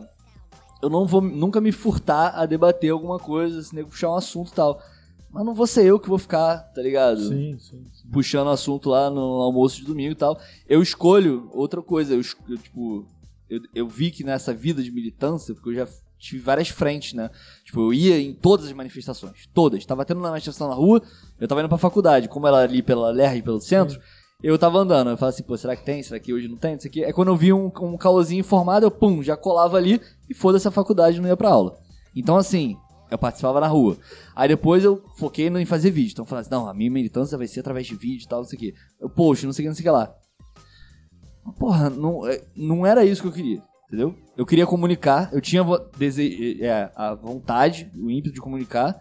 [0.81, 4.53] eu não vou nunca me furtar a debater alguma coisa, se nego puxar um assunto
[4.53, 4.81] e tal.
[5.33, 7.21] Mas não vou ser eu que vou ficar, tá ligado?
[7.21, 8.09] Sim, sim, sim.
[8.13, 10.39] Puxando assunto lá no almoço de domingo e tal.
[10.69, 13.07] Eu escolho outra coisa, eu, eu, tipo,
[13.49, 17.31] eu, eu vi que nessa vida de militância, porque eu já tive várias frentes, né?
[17.65, 19.85] Tipo, eu ia em todas as manifestações, todas.
[19.87, 21.03] Tava tendo uma manifestação na rua,
[21.41, 24.01] eu tava indo pra faculdade, como ela ali pela LERJ, pelo centro,
[24.43, 25.11] eu tava andando.
[25.11, 26.03] Eu falava assim, pô, será que tem?
[26.03, 26.75] Será que hoje não tem?
[26.75, 27.03] Isso aqui.
[27.03, 30.69] É quando eu vi um, um caôzinho informado, eu, pum, já colava ali e foda-se
[30.69, 31.79] a faculdade, não ia pra aula.
[32.15, 32.77] Então, assim,
[33.13, 33.97] eu participava na rua.
[34.35, 36.13] Aí depois eu foquei em fazer vídeo.
[36.13, 38.41] Então eu falava assim, não, a minha militância vai ser através de vídeo e tal,
[38.41, 38.75] não sei o quê.
[39.01, 40.15] Eu post, não sei o que, não sei o que lá.
[41.59, 44.15] Porra, não, é, não era isso que eu queria, entendeu?
[44.37, 45.63] Eu queria comunicar, eu tinha
[45.99, 48.99] dese- é, a vontade, o ímpeto de comunicar.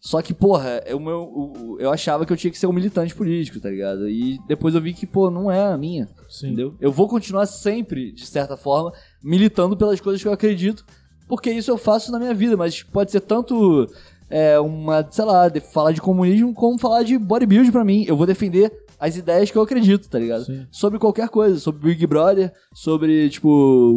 [0.00, 2.72] Só que, porra, eu, meu, o- o- eu achava que eu tinha que ser um
[2.72, 4.08] militante político, tá ligado?
[4.08, 6.08] E depois eu vi que, pô, não é a minha.
[6.28, 6.48] Sim.
[6.48, 6.74] Entendeu?
[6.80, 10.84] Eu vou continuar sempre, de certa forma, militando pelas coisas que eu acredito,
[11.30, 13.88] porque isso eu faço na minha vida, mas pode ser tanto
[14.28, 18.04] é, uma, sei lá, de- falar de comunismo como falar de bodybuilding pra mim.
[18.06, 20.44] Eu vou defender as ideias que eu acredito, tá ligado?
[20.44, 20.66] Sim.
[20.70, 23.48] Sobre qualquer coisa, sobre Big Brother, sobre, tipo,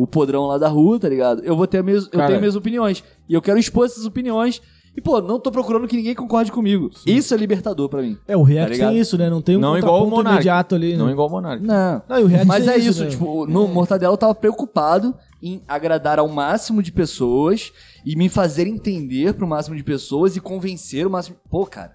[0.01, 1.41] o podrão lá da rua, tá ligado?
[1.43, 2.27] Eu vou ter minhas, eu Cara.
[2.27, 3.03] tenho minhas opiniões.
[3.27, 4.61] E eu quero expor essas opiniões.
[4.95, 6.91] E, pô, não tô procurando que ninguém concorde comigo.
[7.05, 8.15] Isso é libertador pra mim.
[8.27, 9.27] É, o React Tá tem isso, né?
[9.27, 10.35] Não tem um Não igual o Monark.
[10.35, 10.95] imediato ali.
[10.95, 11.11] Não né?
[11.13, 11.65] igual o Monark.
[11.65, 12.01] Não.
[12.07, 13.09] Não, e o React Mas é isso, né?
[13.09, 17.73] tipo, no Mortadela eu tava preocupado em agradar ao máximo de pessoas
[18.05, 21.35] e me fazer entender pro máximo de pessoas e convencer o máximo.
[21.49, 21.93] Pô, cara,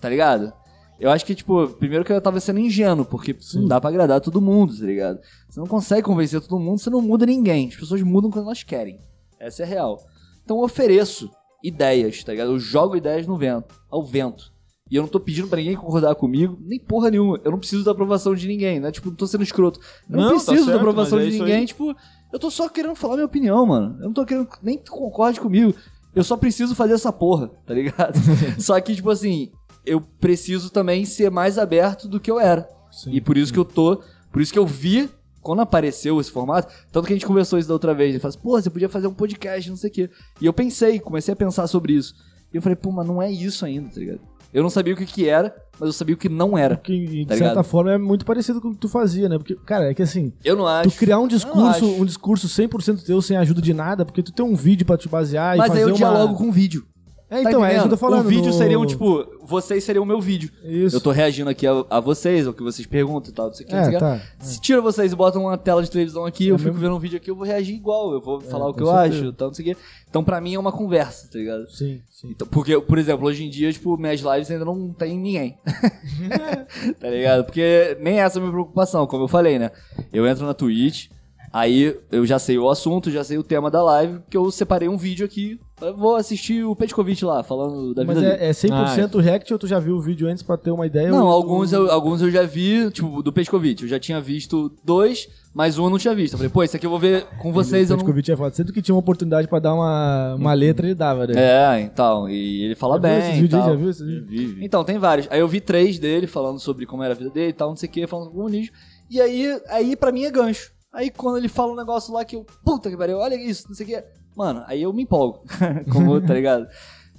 [0.00, 0.50] tá ligado?
[0.98, 4.20] Eu acho que, tipo, primeiro que eu tava sendo ingênuo, porque não dá pra agradar
[4.20, 5.18] todo mundo, tá ligado?
[5.48, 7.68] Você não consegue convencer todo mundo, você não muda ninguém.
[7.68, 8.98] As pessoas mudam quando elas querem.
[9.38, 9.98] Essa é a real.
[10.42, 11.30] Então eu ofereço
[11.62, 12.52] ideias, tá ligado?
[12.52, 14.52] Eu jogo ideias no vento, ao vento.
[14.90, 17.40] E eu não tô pedindo pra ninguém concordar comigo, nem porra nenhuma.
[17.44, 18.90] Eu não preciso da aprovação de ninguém, né?
[18.90, 19.78] Tipo, não tô sendo escroto.
[20.08, 21.94] Eu não, Não, tá preciso da certo, aprovação mas é de ninguém, tipo,
[22.32, 23.96] eu tô só querendo falar minha opinião, mano.
[23.98, 25.74] Eu não tô querendo nem que tu concorde comigo.
[26.14, 28.18] Eu só preciso fazer essa porra, tá ligado?
[28.58, 29.50] só que, tipo assim,
[29.84, 32.68] eu preciso também ser mais aberto do que eu era.
[32.90, 33.12] Sim.
[33.12, 34.02] E por isso que eu tô.
[34.32, 35.08] Por isso que eu vi,
[35.40, 38.10] quando apareceu esse formato, tanto que a gente conversou isso da outra vez.
[38.10, 40.10] Ele falou assim, pô, você podia fazer um podcast, não sei o quê.
[40.40, 42.14] E eu pensei, comecei a pensar sobre isso.
[42.52, 44.20] E eu falei, pô, mas não é isso ainda, tá ligado?
[44.52, 46.76] Eu não sabia o que que era, mas eu sabia o que não era.
[46.76, 47.64] Que, de Tá certa ligado?
[47.64, 49.38] forma, é muito parecido com o que tu fazia, né?
[49.38, 50.90] Porque, cara, é que assim, Eu não acho.
[50.90, 54.44] tu criar um discurso, um discurso 100% teu sem ajuda de nada, porque tu tem
[54.44, 55.96] um vídeo pra te basear e Mas fazer aí eu uma...
[55.96, 56.84] dialogo com o vídeo.
[57.30, 58.26] É, Tá então, é isso que eu tô falando.
[58.26, 60.50] O vídeo no- seria um, tipo, vocês seriam o meu vídeo.
[60.64, 60.96] Isso.
[60.96, 63.64] Eu tô reagindo aqui a, a vocês, ao que vocês perguntam e tal, não sei
[63.64, 64.20] o que, É, tá.
[64.40, 66.80] Se tira vocês e botam uma tela de televisão aqui, eu É fico mesmo.
[66.82, 69.22] vendo um vídeo aqui, eu vou reagir igual, eu vou falar o que eu certeza.
[69.26, 69.80] acho, tal, não sei o que.
[70.08, 71.70] Então, pra mim, é uma conversa, tá ligado?
[71.70, 72.30] Sim, sim.
[72.30, 75.56] Então, porque, por exemplo, hoje em dia, tipo, minhas lives ainda não tem ninguém.
[76.98, 77.44] tá ligado?
[77.44, 79.70] Porque nem essa é a minha preocupação, como eu falei, né?
[80.12, 81.08] Eu entro na Twitch,
[81.52, 84.88] aí eu já sei o assunto, já sei o tema da live, que eu separei
[84.88, 85.58] um vídeo aqui.
[85.80, 88.42] Eu vou assistir o Petkovic lá, falando da Mas vida dele.
[88.44, 91.10] é, é 100% react ou tu já viu o vídeo antes pra ter uma ideia?
[91.10, 93.82] Não, ou- alguns eu, alguns eu já vi, tipo, do Petkovic.
[93.82, 96.34] Eu já tinha visto dois, mas um eu não tinha visto.
[96.34, 97.88] Eu falei, pô, esse aqui eu vou ver com vocês.
[97.88, 98.04] O Eu não...
[98.04, 98.54] Petkovic é foda.
[98.54, 101.32] Sempre que tinha uma oportunidade pra dar uma, uma letra, ele dava, né?
[101.36, 102.28] É, então.
[102.28, 103.18] E ele fala Já viu bem.
[103.30, 103.48] esses e aí?
[103.48, 103.70] tal.
[103.70, 104.56] Já viu esses vídeos?
[104.60, 105.28] Então, tem vários.
[105.30, 107.76] Aí eu vi três dele falando sobre como era a vida dele e tal, não
[107.76, 108.74] sei o que, falando sobre comunismo.
[109.08, 110.72] E aí, aí pra mim é gancho.
[110.92, 113.74] Aí quando ele fala um negócio lá que eu, puta que pariu, olha isso, não
[113.74, 114.04] sei o que.
[114.36, 115.44] Mano, aí eu me empolgo.
[115.92, 116.66] como, tá ligado?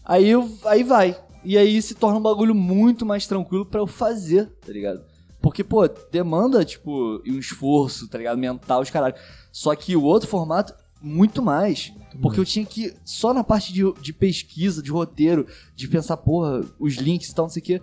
[0.03, 1.17] Aí, eu, aí vai.
[1.43, 5.03] E aí se torna um bagulho muito mais tranquilo pra eu fazer, tá ligado?
[5.41, 8.37] Porque, pô, demanda, tipo, um esforço, tá ligado?
[8.37, 9.15] Mental, os caralho.
[9.51, 11.91] Só que o outro formato, muito mais.
[12.21, 16.63] porque eu tinha que, só na parte de, de pesquisa, de roteiro, de pensar, porra,
[16.79, 17.81] os links e tal, não sei o quê.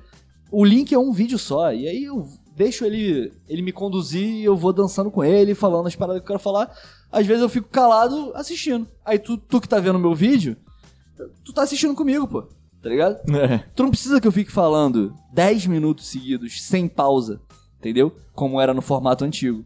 [0.51, 1.72] O link é um vídeo só.
[1.72, 2.28] E aí eu
[2.59, 6.24] deixo ele, ele me conduzir e eu vou dançando com ele, falando as paradas que
[6.24, 6.76] eu quero falar.
[7.11, 8.86] Às vezes eu fico calado assistindo.
[9.04, 10.56] Aí tu, tu que tá vendo meu vídeo,
[11.44, 12.42] tu tá assistindo comigo, pô.
[12.82, 13.18] tá ligado?
[13.34, 13.59] É.
[13.74, 17.40] Tu não precisa que eu fique falando 10 minutos seguidos, sem pausa,
[17.78, 18.14] entendeu?
[18.34, 19.64] Como era no formato antigo,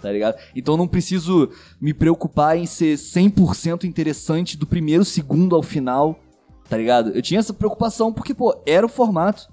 [0.00, 0.36] tá ligado?
[0.56, 6.18] Então eu não preciso me preocupar em ser 100% interessante do primeiro segundo ao final,
[6.70, 7.10] tá ligado?
[7.10, 9.46] Eu tinha essa preocupação porque, pô, era o formato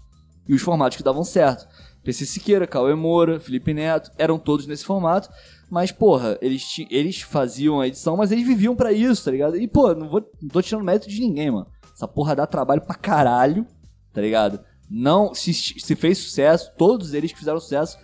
[0.47, 1.67] e os formatos que davam certo.
[2.07, 5.27] PC Siqueira, Cauê Moura, Felipe Neto, eram todos nesse formato.
[5.69, 9.57] Mas, porra, eles, eles faziam a edição, mas eles viviam pra isso, tá ligado?
[9.57, 11.67] E, pô, não, vou, não tô tirando mérito de ninguém, mano.
[11.93, 13.67] Essa porra dá trabalho pra caralho,
[14.13, 14.61] tá ligado?
[14.89, 17.97] Não, se, se fez sucesso, todos eles que fizeram sucesso,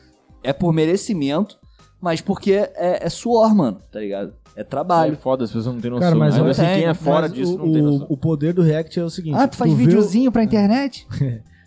[0.44, 1.58] é por merecimento,
[2.02, 4.34] mas porque é, é suor, mano, tá ligado?
[4.54, 5.14] É trabalho.
[5.14, 6.06] É foda, as pessoas não têm noção.
[6.10, 8.08] Cara, mas Aí, eu assim, quem é fora disso o, não tem noção.
[8.10, 9.38] o poder do React é o seguinte.
[9.40, 11.08] Ah, tu faz o- videozinho pra internet?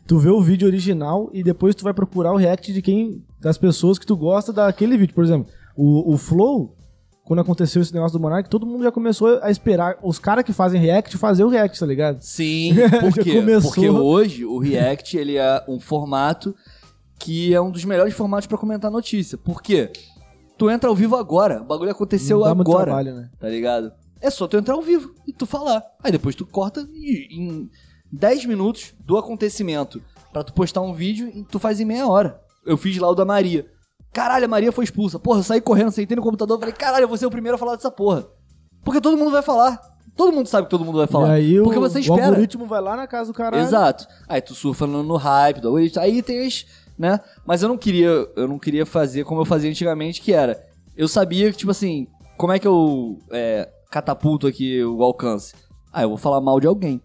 [0.07, 3.25] Tu vê o vídeo original e depois tu vai procurar o react de quem.
[3.41, 5.15] das pessoas que tu gosta daquele vídeo.
[5.15, 6.77] Por exemplo, o, o Flow,
[7.25, 10.53] quando aconteceu esse negócio do Monark, todo mundo já começou a esperar os caras que
[10.53, 12.21] fazem react fazer o react, tá ligado?
[12.21, 13.35] Sim, por Já quê?
[13.35, 13.71] começou.
[13.73, 16.55] Porque hoje o React ele é um formato
[17.19, 19.37] que é um dos melhores formatos pra comentar notícia.
[19.37, 19.91] Por quê?
[20.57, 23.29] Tu entra ao vivo agora, o bagulho aconteceu dá muito agora, trabalho, né?
[23.39, 23.93] tá ligado?
[24.21, 25.83] É só tu entrar ao vivo e tu falar.
[26.03, 27.71] Aí depois tu corta e em
[28.13, 30.03] 10 minutos do acontecimento
[30.33, 32.41] pra tu postar um vídeo e tu faz em meia hora.
[32.65, 33.67] Eu fiz lá o da Maria.
[34.13, 35.19] Caralho, a Maria foi expulsa.
[35.19, 37.59] Porra, eu saí correndo, sentei no computador, falei, caralho, eu vou ser o primeiro a
[37.59, 38.27] falar dessa porra.
[38.85, 39.81] Porque todo mundo vai falar.
[40.17, 41.33] Todo mundo sabe que todo mundo vai falar.
[41.33, 42.29] Aí Porque o, você o espera.
[42.29, 43.63] algoritmo vai lá na casa do caralho.
[43.63, 44.07] Exato.
[44.27, 45.77] Aí tu surfa no, no hype do.
[45.77, 46.65] Aí tem as,
[46.99, 47.21] né?
[47.45, 50.65] Mas eu não queria, eu não queria fazer como eu fazia antigamente, que era,
[50.97, 52.07] eu sabia que tipo assim,
[52.39, 55.55] como é que eu é, catapulto aqui o alcance?
[55.93, 57.03] Ah, eu vou falar mal de alguém.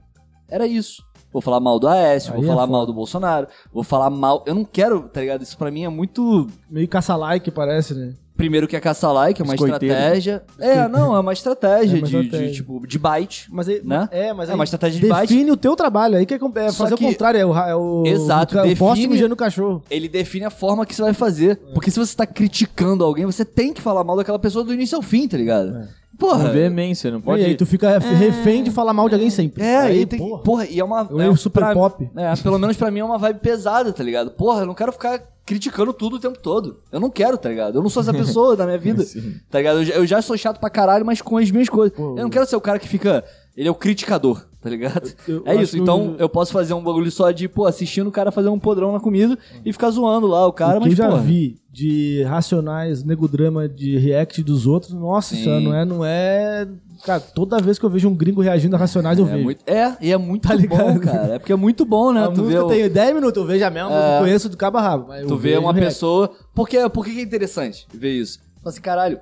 [0.52, 1.04] Era isso.
[1.34, 2.72] Vou falar mal do Aécio, Aí vou é falar foda.
[2.74, 4.43] mal do Bolsonaro, vou falar mal.
[4.45, 5.41] Eu não quero, tá ligado?
[5.43, 6.45] Isso pra mim é muito.
[6.70, 8.14] Meio caça-like, parece, né?
[8.36, 9.93] Primeiro que é caçar like, é uma Biscoiteiro.
[9.93, 10.43] estratégia.
[10.58, 12.47] É, não, é uma estratégia, É uma de, estratégia.
[12.47, 13.47] de, tipo, de byte.
[13.52, 14.10] Mas aí, Né?
[14.12, 15.28] É, mas É aí uma estratégia de byte.
[15.28, 16.18] define o teu trabalho.
[16.18, 17.39] Aí que é, com- é Só fazer que- o contrário.
[17.39, 19.84] É o, ra- é o, Exato, o, ca- o poste define- mijando cachorro.
[19.91, 21.58] ele define a forma que você vai fazer.
[21.74, 24.95] Porque se você tá criticando alguém, você tem que falar mal daquela pessoa do início
[24.95, 25.88] ao fim, tá ligado?
[26.18, 26.45] Porra.
[26.45, 27.41] Com veemência, não pode...
[27.41, 29.64] E aí tu fica refém de falar mal de alguém sempre.
[29.64, 30.43] É, aí, e tem, porra.
[30.43, 30.66] porra.
[30.68, 31.07] e é uma.
[31.09, 32.09] Eu é, lembro super pra- pop.
[32.16, 34.32] É, pelo menos pra mim é uma vibe pesada, tá ligado?
[34.32, 36.80] Porra, eu não quero ficar criticando tudo o tempo todo.
[36.91, 37.80] Eu não quero, tá ligado?
[37.80, 39.03] Eu não sou essa pessoa da minha vida.
[39.03, 39.36] Sim.
[39.49, 39.80] Tá ligado?
[39.80, 41.97] Eu já, eu já sou chato pra caralho, mas com as minhas coisas.
[41.97, 43.24] Pô, eu não quero ser o cara que fica.
[43.57, 45.12] Ele é o criticador, tá ligado?
[45.28, 45.78] Eu- eu é isso.
[45.78, 48.59] Então eu- eu posso fazer um bagulho só de, pô, assistindo o cara fazer um
[48.59, 51.22] podrão na comida e ficar zoando lá o cara, o que mas, eu já porra.
[51.24, 55.43] vi de racionais, negodrama de react dos outros, nossa Sim.
[55.43, 56.68] senhora, não é, não é.
[57.03, 59.43] Cara, toda vez que eu vejo um gringo reagindo a racionais, eu É, vejo.
[59.43, 60.99] muito, é, e é muito Tá bom, ligado?
[60.99, 61.34] cara.
[61.36, 62.26] É porque é muito bom, né?
[62.26, 64.49] a tu vê, música o- tem 10 minutos, eu vejo a mesma música, eu conheço
[64.49, 65.07] do cabo a rabo.
[65.28, 66.30] tu vê uma pessoa.
[66.53, 68.38] Porque, por que que é interessante ver isso?
[68.62, 69.20] Fala assim, caralho.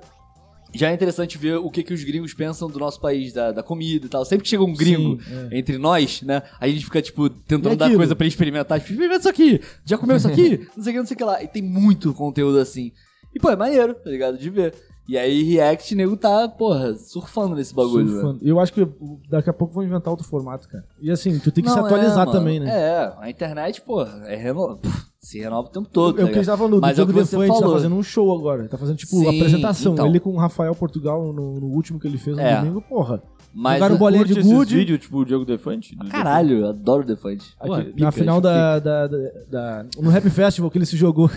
[0.74, 3.62] Já é interessante ver o que, que os gringos pensam do nosso país, da, da
[3.62, 4.24] comida e tal.
[4.24, 6.42] Sempre que chega um gringo Sim, entre nós, né?
[6.60, 8.78] A gente fica, tipo, tentando dar coisa pra ele experimentar.
[8.80, 9.60] Tipo, experimenta isso aqui.
[9.84, 10.66] Já comeu isso aqui?
[10.76, 11.42] não sei o que, não sei o que lá.
[11.42, 12.92] E tem muito conteúdo assim.
[13.34, 14.38] E, pô, é maneiro, tá ligado?
[14.38, 14.74] De ver.
[15.10, 18.12] E aí, React, nego tá, porra, surfando nesse bagulho, né?
[18.12, 18.38] Surfando.
[18.46, 18.86] Eu acho que
[19.28, 20.84] daqui a pouco vão inventar outro formato, cara.
[21.02, 22.70] E assim, tu tem que se Não, atualizar é, também, né?
[22.70, 24.78] É, a internet, pô, é reno...
[25.18, 26.20] se renova o tempo todo.
[26.20, 26.46] É o tá que gente ligado?
[26.46, 28.68] tava falando, do Mas é o Diogo que você Defante tá fazendo um show agora.
[28.68, 29.92] Tá fazendo, tipo, Sim, apresentação.
[29.94, 30.06] então.
[30.06, 32.60] Ele com o Rafael Portugal no, no último que ele fez no É.
[32.60, 33.20] domingo, porra.
[33.52, 34.76] Mas Jogaram o- bolinha de esses gude.
[34.76, 35.96] vídeos, tipo o Diogo Defante?
[35.96, 37.52] do Caralho, eu adoro o Defante.
[37.58, 39.18] Porra, Aqui, pica, na final acho da, da, da,
[39.50, 41.28] da- No Rap Festival que ele se jogou.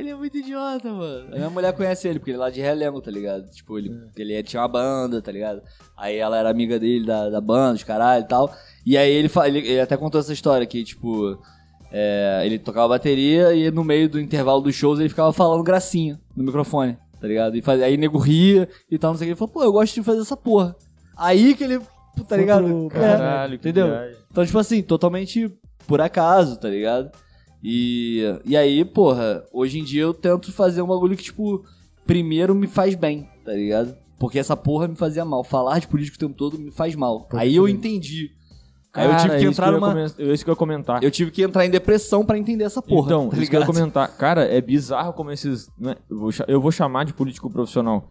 [0.00, 1.28] Ele é muito idiota, mano.
[1.32, 3.48] A minha mulher conhece ele, porque ele é lá de Relengo, tá ligado?
[3.50, 4.20] Tipo, ele, É.
[4.20, 5.62] ele tinha uma banda, tá ligado?
[5.96, 8.52] Aí ela era amiga dele da, da banda, os caralho e tal.
[8.86, 11.38] E aí ele, ele, ele até contou essa história que, tipo,
[11.92, 16.18] é, ele tocava bateria e no meio do intervalo dos shows ele ficava falando gracinha
[16.36, 17.56] no microfone, tá ligado?
[17.56, 19.30] E faz, aí nego ria e tal, não sei o que.
[19.32, 20.74] Ele falou, pô, eu gosto de fazer essa porra.
[21.16, 21.80] Aí que ele,
[22.26, 22.64] tá ligado?
[22.64, 23.88] pro- É, Caralho, que entendeu?
[23.88, 24.16] viagem.
[24.30, 25.52] Então, tipo assim, totalmente
[25.86, 27.10] por acaso, tá ligado?
[27.62, 31.64] E, e aí, porra, hoje em dia eu tento fazer um bagulho que, tipo,
[32.06, 33.94] primeiro me faz bem, tá ligado?
[34.18, 35.44] Porque essa porra me fazia mal.
[35.44, 37.28] Falar de político o tempo todo me faz mal.
[37.32, 38.30] aí eu entendi.
[38.92, 40.04] Aí eu tive Cara, que isso entrar eu ia numa.
[40.34, 41.02] isso que eu ia comentar.
[41.04, 43.06] Eu tive que entrar em depressão pra entender essa porra.
[43.06, 43.74] então, tá isso que eu ia ligado?
[43.78, 44.16] comentar.
[44.16, 45.68] Cara, é bizarro como esses.
[45.78, 48.10] né, eu, vou, cha- eu vou chamar de político profissional.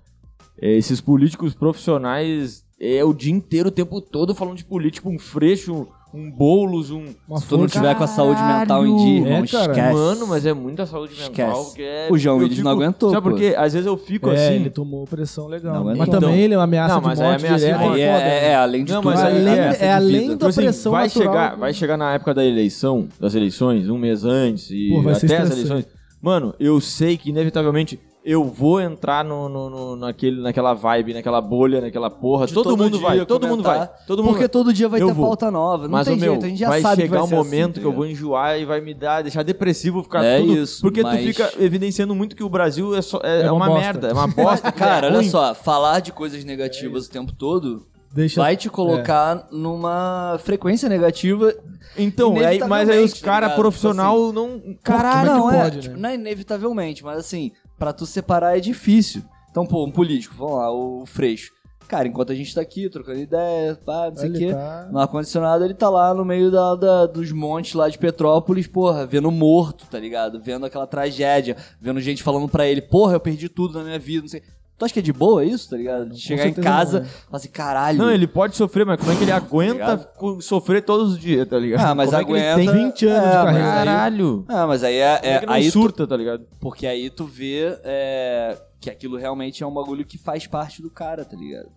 [0.61, 5.19] É, esses políticos profissionais é o dia inteiro, o tempo todo, falando de político, um
[5.19, 7.05] freixo, um bolos, um.
[7.27, 9.93] Uma Se tu não tiver com a saúde mental em dia, irmão, É, esquece.
[9.93, 11.61] Mano, mas é muita saúde mental.
[11.61, 11.81] Esquece.
[11.83, 13.53] é- O João Willis não aguentou, Sabe por quê?
[13.55, 14.55] Às vezes eu fico É, assim.
[14.55, 15.75] ele tomou pressão legal.
[15.75, 17.83] Não, mas então- também ele é uma ameaça Não, de mas é ameaça de morte.
[17.83, 18.47] Aí foda, é, é, né?
[18.47, 20.91] é, além de Não, tudo, mas é é- ameaça é além do- Tipo assim, pressão
[20.91, 24.71] vai natural chegar, que- vai chegar na época da eleição, das eleições, um mês antes
[24.71, 25.87] e Pô, até as eleições.
[26.21, 31.39] Mano, eu sei que inevitavelmente eu vou entrar no, no- no- naquele, naquela vibe, naquela
[31.39, 32.47] bolha, naquela porra.
[32.47, 33.89] Todo, todo mundo vai, todo mundo vai.
[34.05, 34.49] Todo mundo Porque vai.
[34.49, 35.27] todo dia vai Eu ter vou.
[35.27, 35.83] pauta nova.
[35.83, 37.35] Não Mas, tem o meu, jeito, a gente já vai sabe chegar vai um assim,
[37.35, 40.53] momento tá que eu vou enjoar e vai me dar, deixar depressivo, ficar É tudo.
[40.53, 43.51] isso, porque mas- tu fica evidenciando muito que o Brasil é, só, é, É é
[43.51, 44.69] uma uma, merda, é uma bosta.
[44.73, 45.29] Cara, é olha ruim.
[45.29, 51.53] só, falar de coisas negativas o tempo todo Deixa, vai te colocar numa frequência negativa.
[51.97, 53.55] Então, aí, mas aí os tá ligado?
[53.55, 54.59] profissional não.
[54.83, 56.01] Caralho, não, é é, pode, tipo, né?
[56.01, 59.23] não é inevitavelmente, mas assim, pra tu separar é difícil.
[59.49, 61.51] Então, pô, um político, vamos lá, o Freixo.
[61.87, 64.53] Cara, enquanto a gente tá aqui trocando ideia, pá, não sei o quê.
[64.53, 68.67] tá- No ar-condicionado, ele tá lá no meio da, da- dos montes lá de Petrópolis,
[68.67, 70.39] porra, vendo morto, tá ligado?
[70.39, 74.21] Vendo aquela tragédia, vendo gente falando pra ele, porra, eu perdi tudo na minha vida,
[74.21, 74.43] não sei.
[74.79, 76.09] Tu acha que é de boa isso, tá ligado?
[76.09, 77.11] De chegar em casa, não, né?
[77.25, 77.97] falar assim, caralho.
[77.97, 80.07] Não, ele pode sofrer, mas como é que ele aguenta ligado?
[80.17, 81.85] co- sofrer todos os dias, tá ligado?
[81.85, 82.71] Ah, mas como é que ele aguenta.
[82.71, 83.67] tem 20 anos de É, mas carreira.
[83.71, 84.45] Caralho.
[84.47, 85.17] Ah, mas aí é.
[85.17, 86.45] Como é é aí tu- surta, tá ligado?
[86.61, 90.89] porque aí tu vê é, que aquilo realmente é um bagulho que faz parte do
[90.89, 91.67] cara, tá ligado?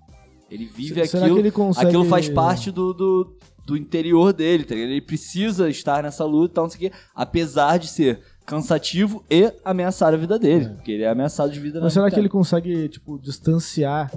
[0.49, 1.35] Ele vive Será aquilo.
[1.37, 1.87] que ele consegue...
[1.89, 3.37] Aquilo faz parte do, do,
[3.67, 4.91] do interior dele, tá ligado?
[4.91, 9.25] Ele precisa estar nessa luta e tal, não sei o quê, apesar de ser cansativo
[9.31, 10.69] e ameaçar a vida dele.
[10.71, 14.11] Porque ele é ameaçado de vida na Mas será vida que ele consegue, tipo, distanciar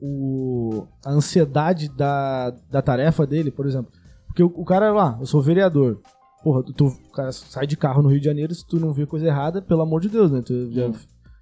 [0.00, 3.90] o, a ansiedade da, da tarefa dele, por exemplo?
[4.26, 6.00] Porque o, o cara lá, eu sou vereador.
[6.42, 8.92] Porra, tu, tu- o cara sai de carro no Rio de Janeiro, se tu não
[8.92, 10.42] vê coisa errada, pelo amor de Deus, né?
[10.44, 10.90] Tu já-.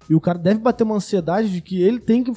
[0.09, 2.31] E o cara deve bater uma ansiedade de que ele tem que,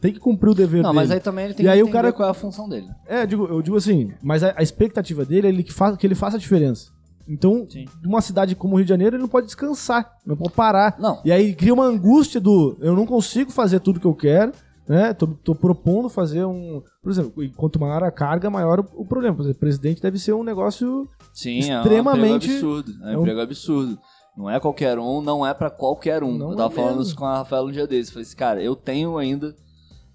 [0.00, 0.96] tem que cumprir o dever Não, dele.
[1.02, 2.68] mas aí também ele tem E que aí o entender cara- qual é a função
[2.68, 2.88] dele.
[3.06, 5.96] É, eu digo, eu digo assim, mas a, a expectativa dele é ele que, fa
[5.96, 6.90] que ele faça a diferença.
[7.30, 7.84] Então, Sim.
[8.02, 10.96] numa cidade como o Rio de Janeiro, ele não pode descansar, não pode parar.
[10.98, 11.20] Não.
[11.24, 14.52] E aí cria uma angústia do eu não consigo fazer tudo que eu quero,
[14.88, 15.14] né?
[15.14, 16.82] Tô, tô propondo fazer um.
[17.02, 19.36] Por exemplo, quanto maior a carga, maior o, problema.
[19.36, 21.08] Por exemplo, o presidente deve ser um negócio.
[21.32, 22.92] Sim, Extremamente- é um absurdo.
[23.02, 23.98] É um é um- emprego absurdo.
[24.36, 26.36] Não é qualquer um, não é pra qualquer um.
[26.36, 27.02] Não eu tava é falando mesmo.
[27.02, 28.08] isso com a Rafaela um dia desses.
[28.08, 29.54] Eu Falei assim, cara, eu tenho ainda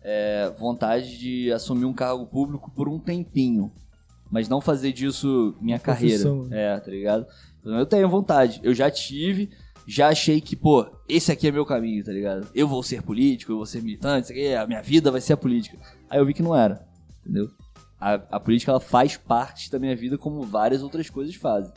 [0.03, 3.72] é, vontade de assumir um cargo público por um tempinho.
[4.36, 6.22] Mas não fazer disso minha carreira.
[6.22, 7.26] profissão, É, tá ligado?
[7.64, 8.60] Eu tenho vontade.
[8.62, 9.50] Eu já tive,
[9.88, 12.46] já achei que, pô, esse aqui é meu caminho, tá ligado?
[12.54, 15.32] Eu vou ser político, eu vou ser militante, isso aqui, a minha vida vai ser
[15.32, 15.78] a política.
[16.10, 16.86] Aí eu vi que não era,
[17.22, 17.50] entendeu?
[17.98, 21.72] A, a política, ela faz parte da minha vida como várias outras coisas fazem,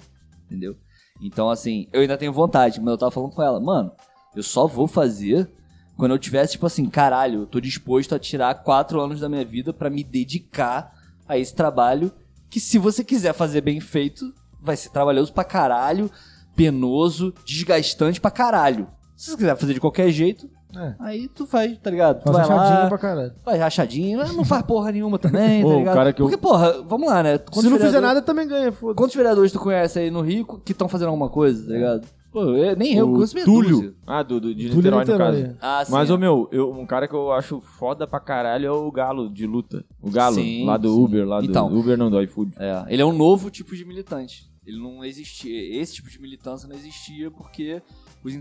[0.46, 0.76] entendeu?
[1.22, 3.92] Então, assim, eu ainda tenho vontade, mas eu tava falando com ela, mano,
[4.34, 5.48] eu só vou fazer
[5.96, 9.44] quando eu tivesse, tipo assim, caralho, eu tô disposto a tirar quatro anos da minha
[9.44, 10.92] vida pra me dedicar
[11.28, 12.12] a esse trabalho
[12.50, 16.10] que, se você quiser fazer bem feito, vai ser trabalhoso pra caralho,
[16.56, 18.88] penoso, desgastante pra caralho.
[19.16, 22.18] Se você quiser fazer de qualquer jeito, É, aí tu faz, tá ligado?
[22.22, 23.32] Tu faz vai achadinho lá, pra caralho.
[23.44, 25.94] faz rachadinho, não faz porra nenhuma também, Ô, tá ligado?
[25.94, 27.38] cara que eu- Porque, porra, vamos lá, né?
[27.38, 30.44] Quantos Se não fizer nada, também ganha, foda Quantos vereadores tu conhece aí no Rio
[30.64, 32.06] que estão fazendo alguma coisa, tá ligado?
[32.38, 33.96] Pô, eu- nem eu, o meia Túlio.
[34.06, 35.56] Ah, do, do, de Niterói, no caso.
[35.60, 35.92] Ah, sim.
[35.92, 36.12] Mas, é.
[36.12, 39.46] ô meu, eu, um cara que eu acho foda pra caralho é o Galo de
[39.46, 39.84] luta.
[40.00, 41.02] O Galo, Sim, lá do sim.
[41.04, 41.76] Uber, lá do Então.
[41.76, 42.52] Uber não, do iFood.
[42.58, 44.48] É, ele é um novo tipo de militante.
[44.64, 45.80] Ele não existia.
[45.80, 47.82] Esse tipo de militância não existia porque
[48.22, 48.34] os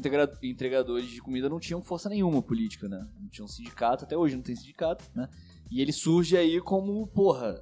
[0.43, 3.07] entregadores de comida não tinham força nenhuma política, né?
[3.19, 5.27] Não tinham sindicato, até hoje não tem sindicato, né?
[5.71, 7.61] E ele surge aí como, porra,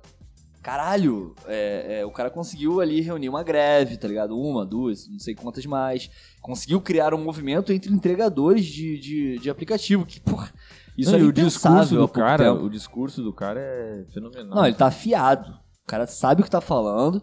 [0.66, 4.36] caralho, é, é, o cara conseguiu ali reunir uma greve, tá ligado?
[4.36, 6.09] Uma, duas, não sei quantas mais.
[6.41, 10.51] Conseguiu criar um movimento entre entregadores de, de, de aplicativo, que, porra,
[10.97, 12.63] isso Não, aí e o discurso do cara, Tempo.
[12.66, 14.55] o discurso do cara é fenomenal.
[14.55, 15.51] Não, ele tá afiado.
[15.84, 17.22] O cara sabe o que tá falando.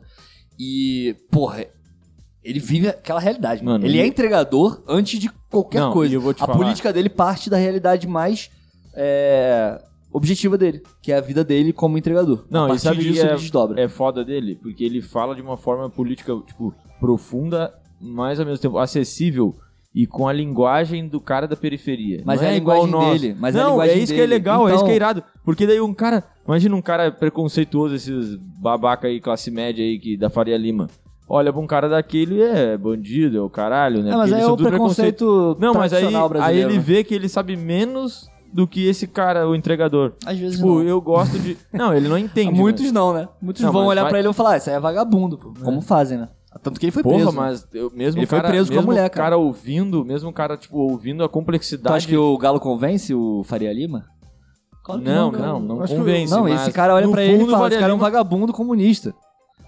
[0.57, 1.67] E, porra,
[2.45, 3.65] ele vive aquela realidade.
[3.65, 6.17] Mano, ele é entregador antes de qualquer Não, coisa.
[6.17, 6.57] a falar.
[6.57, 8.53] política dele parte da realidade mais
[8.95, 9.83] é,
[10.13, 12.45] objetiva dele, que é a vida dele como entregador.
[12.51, 13.81] Não, a e sabe disso ele desdobra.
[13.81, 14.59] é foda dele?
[14.63, 19.57] Porque ele fala de uma forma política, tipo, profunda, mas ao mesmo tempo acessível
[19.95, 22.23] e com a linguagem do cara da periferia.
[22.25, 24.23] Mas Não é a igual linguagem dele, mas é não, linguagem é isso que é
[24.23, 24.35] dele.
[24.35, 25.23] legal, é isso Então- que é irado.
[25.45, 30.17] Porque daí um cara, imagina um cara preconceituoso, esses babaca aí, classe média aí, que,
[30.17, 30.89] da Faria Lima.
[31.29, 34.11] Olha pra um cara daquele, é bandido, é o caralho, né?
[34.11, 36.05] É, mas Porque aí é o tudo preconceito Não, mas aí,
[36.41, 36.79] aí ele né?
[36.79, 40.13] vê que ele sabe menos do que esse cara, o entregador.
[40.27, 40.83] Às vezes Tipo, não.
[40.83, 41.57] eu gosto de.
[41.73, 42.53] Não, ele não entende.
[42.53, 42.93] Muitos né?
[42.93, 43.29] não, né?
[43.41, 44.81] Muitos Não, vão mas olhar vai- pra ele e vão falar, "Ah, isso aí é
[44.81, 45.53] vagabundo, pô.
[45.65, 46.29] Como fazem, né?
[46.63, 47.31] Tanto que ele foi Porra, preso.
[47.33, 47.37] né?
[47.39, 49.25] mas eu, mesmo Ele o foi cara, preso com a mesmo mulher, cara.
[49.25, 49.37] cara.
[49.39, 51.97] ouvindo, mesmo o cara, tipo, ouvindo a Tu complexidade.
[51.97, 54.05] acha que o Galo convence o Faria Lima?
[54.85, 55.47] Claro Não, cara.
[55.47, 56.31] não, não que convence.
[56.31, 59.15] Não, mas esse cara olha pra ele e fala, esse cara é um vagabundo comunista.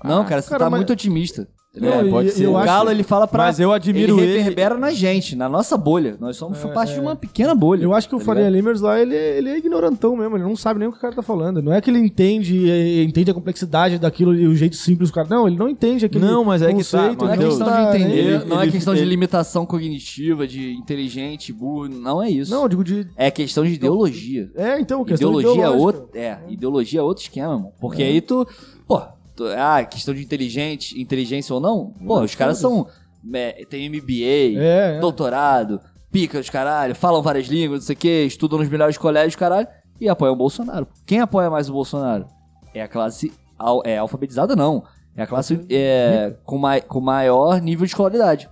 [0.05, 1.49] Não, Ah, cara, você cara, tá mas- muito otimista.
[1.77, 2.47] Não, pode ser.
[2.47, 3.45] o Galo, ele fala pra...
[3.45, 4.39] Mas eu admiro ele ele.
[4.39, 6.17] reverbera na gente, na nossa bolha.
[6.21, 7.83] Nós somos parte de uma pequena bolha.
[7.83, 8.55] Eu acho que o tá Faria ligado?
[8.55, 11.01] Limers lá, ele, é- ele é ignorantão mesmo, ele não sabe nem o que o
[11.01, 11.61] cara tá falando.
[11.61, 15.15] Não é que ele entende, eh, entende a complexidade daquilo e o jeito simples do
[15.15, 15.27] cara.
[15.29, 17.67] Não, ele não entende aquele Não, mas é que tá, mas Não é ele questão
[17.67, 21.89] tá de entender, ele- não é ele- questão de ele- limitação cognitiva, de inteligente, burro,
[21.89, 22.51] não é isso.
[22.53, 23.07] Não, eu digo de...
[23.17, 24.51] É questão de ideologia.
[24.55, 27.73] É, então, questão Ideologia é outro, é, ideologia é outro esquema, mano.
[27.81, 28.47] Porque aí tu,
[28.87, 29.14] pô, tu-
[29.59, 32.87] ah, questão de inteligente, inteligência ou não, pô, os caras são
[33.33, 35.01] é, tem MBA, É, é.
[35.01, 35.81] doutorado,
[36.13, 39.67] pica os caralho, falam várias línguas, não sei o que, estudam nos melhores colégios, caralho,
[40.01, 40.87] e apoiam o Bolsonaro.
[41.07, 42.27] Quem apoia mais o Bolsonaro?
[42.75, 44.83] É a classe al- é, alfabetizada, não.
[45.17, 48.49] É a classe é, com, mai- com maior nível de escolaridade.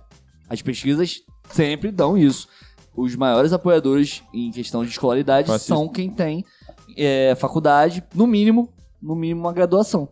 [0.49, 2.47] As pesquisas sempre dão isso.
[2.95, 5.75] Os maiores apoiadores em questão de escolaridade Fascista.
[5.75, 6.45] são quem tem
[6.97, 8.69] é, faculdade, no mínimo,
[9.01, 10.07] no mínimo uma graduação.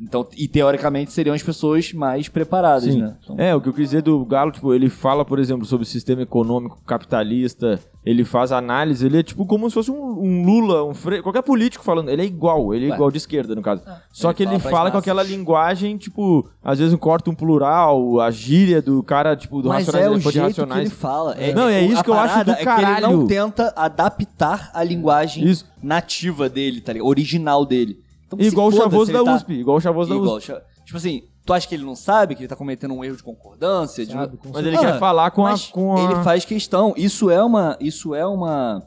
[0.00, 3.00] Então, e teoricamente seriam as pessoas mais preparadas, Sim.
[3.02, 3.16] né?
[3.22, 5.82] Então, É, o que eu quis dizer do Galo, tipo, ele fala, por exemplo, sobre
[5.82, 10.44] o sistema econômico capitalista, ele faz análise, ele é tipo como se fosse um, um
[10.44, 12.94] Lula, um Freire, qualquer político falando, ele é igual, ele é Ué.
[12.94, 13.82] igual de esquerda, no caso.
[14.12, 18.20] Só ele que ele fala fala com aquela linguagem, tipo, às vezes corta um plural,
[18.20, 20.80] a gíria do cara, tipo, do Mas racionais, é o de jeito racionais.
[20.80, 21.34] que ele fala.
[21.36, 23.10] É, Não, é o- isso que eu acho do é que ele caralho.
[23.16, 25.66] não tenta adaptar a linguagem Isso.
[25.82, 27.08] nativa dele, tá ligado?
[27.08, 27.98] Original dele.
[28.28, 30.46] Então, Igual o chavoso da tá- USP, igual o chavoso da USP.
[30.46, 33.16] cha- Tipo assim, tu acha que ele não sabe que ele tá cometendo um erro
[33.16, 34.04] de concordância?
[34.06, 36.00] de- Sabe, com Mas ele Ah, quer falar com a, com a...
[36.02, 36.92] ele faz questão.
[36.96, 38.82] Isso é uma, isso é uma,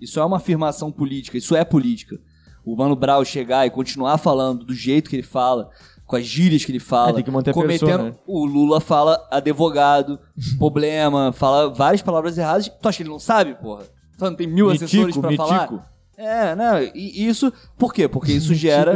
[0.00, 1.36] isso é uma afirmação política.
[1.36, 2.16] Isso é política.
[2.64, 5.68] O Mano Brown chegar e continuar falando do jeito que ele fala,
[6.06, 7.80] com as gírias que ele fala, É, tem que manter a cometendo.
[7.88, 8.16] persona, né?
[8.26, 10.18] O Lula fala advogado,
[10.58, 12.68] problema, fala várias palavras erradas.
[12.68, 13.84] Tu acha que ele não sabe, porra?
[14.18, 15.48] Tu não tem mil assessores Mitico, pra mitico.
[15.48, 15.93] falar?
[16.16, 16.90] É, né?
[16.94, 18.06] E isso, por quê?
[18.08, 18.92] Porque isso gera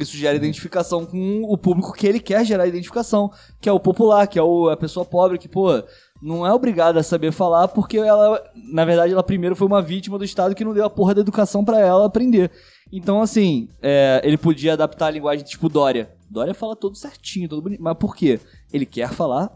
[0.00, 3.30] isso gera identificação com o público que ele quer gerar identificação,
[3.60, 5.82] que é o popular, que é o- a pessoa pobre, que, pô,
[6.20, 10.18] não é obrigada a saber falar, porque ela, na verdade, ela primeiro foi uma vítima
[10.18, 12.50] do Estado que não deu a porra da educação pra ela aprender.
[12.92, 16.10] Então, assim, é, ele podia adaptar a linguagem tipo Dória.
[16.30, 17.82] Dória fala todo certinho, todo bonito.
[17.82, 18.40] Mas por quê?
[18.72, 19.50] Ele quer falar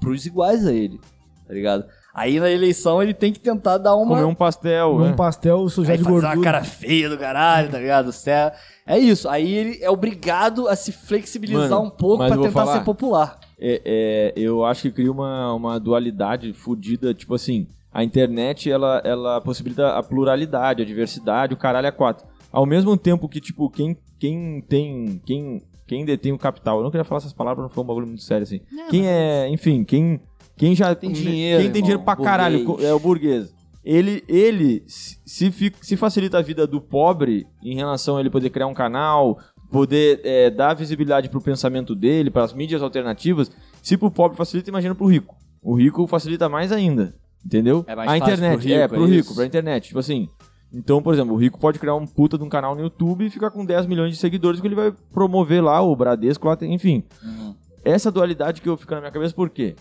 [0.00, 1.00] pros iguais a ele,
[1.46, 1.84] tá ligado?
[2.18, 4.06] Aí na eleição ele tem que tentar dar uma.
[4.16, 5.12] Comer um pastel, Um né?
[5.14, 6.34] pastel sujar Aí de fazer gordura.
[6.34, 8.10] uma cara feia do caralho, tá ligado?
[8.10, 8.54] Cé-
[8.86, 9.28] É isso.
[9.28, 12.78] Aí ele é obrigado a se flexibilizar Mano, um pouco mas vou tentar falar.
[12.78, 13.38] ser popular.
[13.60, 19.02] É, é, eu acho que cria uma, uma dualidade fodida, tipo assim, a internet ela,
[19.04, 22.26] ela possibilita a pluralidade, a diversidade, o caralho é quatro.
[22.50, 25.20] Ao mesmo tempo que, tipo, quem, quem tem.
[25.26, 28.06] Quem, quem detém o capital, eu não queria falar essas palavras, não foi um bagulho
[28.06, 28.60] muito sério assim.
[28.90, 30.18] quem é, enfim, quem,
[30.56, 32.88] quem já Tem dinheiro, Quem tem irmão, dinheiro pra caralho, burguês.
[32.88, 33.54] é o burguês.
[33.84, 38.66] Ele, ele se, se facilita a vida do pobre em relação a ele poder criar
[38.66, 39.38] um canal,
[39.70, 43.50] poder é, dar visibilidade pro pensamento dele, para as mídias alternativas.
[43.82, 45.36] Se pro pobre facilita, imagina pro rico.
[45.62, 47.14] O rico facilita mais ainda,
[47.44, 47.84] entendeu?
[47.86, 49.86] É mais a internet, pro rico, é, pro é rico, pra internet.
[49.88, 50.28] Tipo assim,
[50.72, 53.30] então, por exemplo, o rico pode criar um puta de um canal no YouTube e
[53.30, 57.04] ficar com 10 milhões de seguidores que ele vai promover lá, o Bradesco lá, enfim.
[57.22, 57.54] Uhum.
[57.84, 59.76] Essa dualidade que eu fico na minha cabeça, por quê?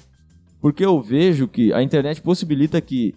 [0.61, 3.13] Porque eu vejo que a internet possibilita que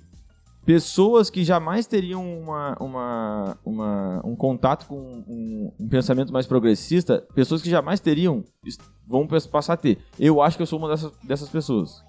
[0.67, 7.25] pessoas que jamais teriam uma, uma, uma- um contato com um, um pensamento mais progressista,
[7.35, 8.45] pessoas que jamais teriam,
[9.07, 9.99] vão pas- passar a ter.
[10.21, 12.03] Eu acho que eu sou uma dessas, dessas pessoas.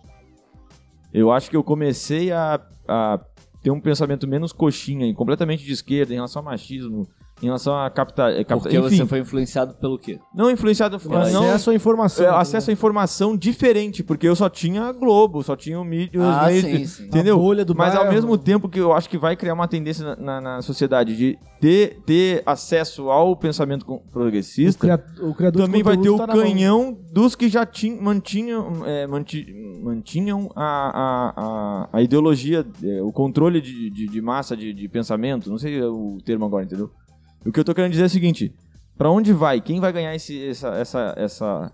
[1.13, 3.19] Eu acho que eu comecei a, a
[3.63, 7.07] ter um pensamento menos coxinha completamente de esquerda em relação ao machismo,
[7.41, 10.19] em relação a capital, capital Porque enfim, você foi influenciado pelo quê?
[10.35, 12.25] não influenciado, Não, não, acesso à informação.
[12.25, 16.45] é, acesso à informação diferente, porque eu só tinha Globo, só tinha o mídia, Ah,
[16.47, 17.03] meios, sim, sim.
[17.05, 17.35] entendeu?
[17.35, 18.13] A bolha do Mas ao bairro.
[18.13, 21.37] mesmo tempo que eu acho que vai criar uma tendência na, na- na sociedade de
[21.61, 26.27] ter, ter acesso ao pensamento O, progressista, cria- o criador também vai ter o tá
[26.27, 26.35] mão.
[26.35, 29.53] canhão dos que já tin, mantinham, é, manti-
[29.83, 34.87] mantinham a, a, a, a ideologia, é, o controle de, de, de massa de, de
[34.87, 36.89] pensamento, não sei o termo agora, entendeu?
[37.45, 38.53] O que eu tô querendo dizer é o seguinte:
[38.97, 39.61] pra onde vai?
[39.61, 41.71] Quem vai ganhar esse, essa, essa, essa,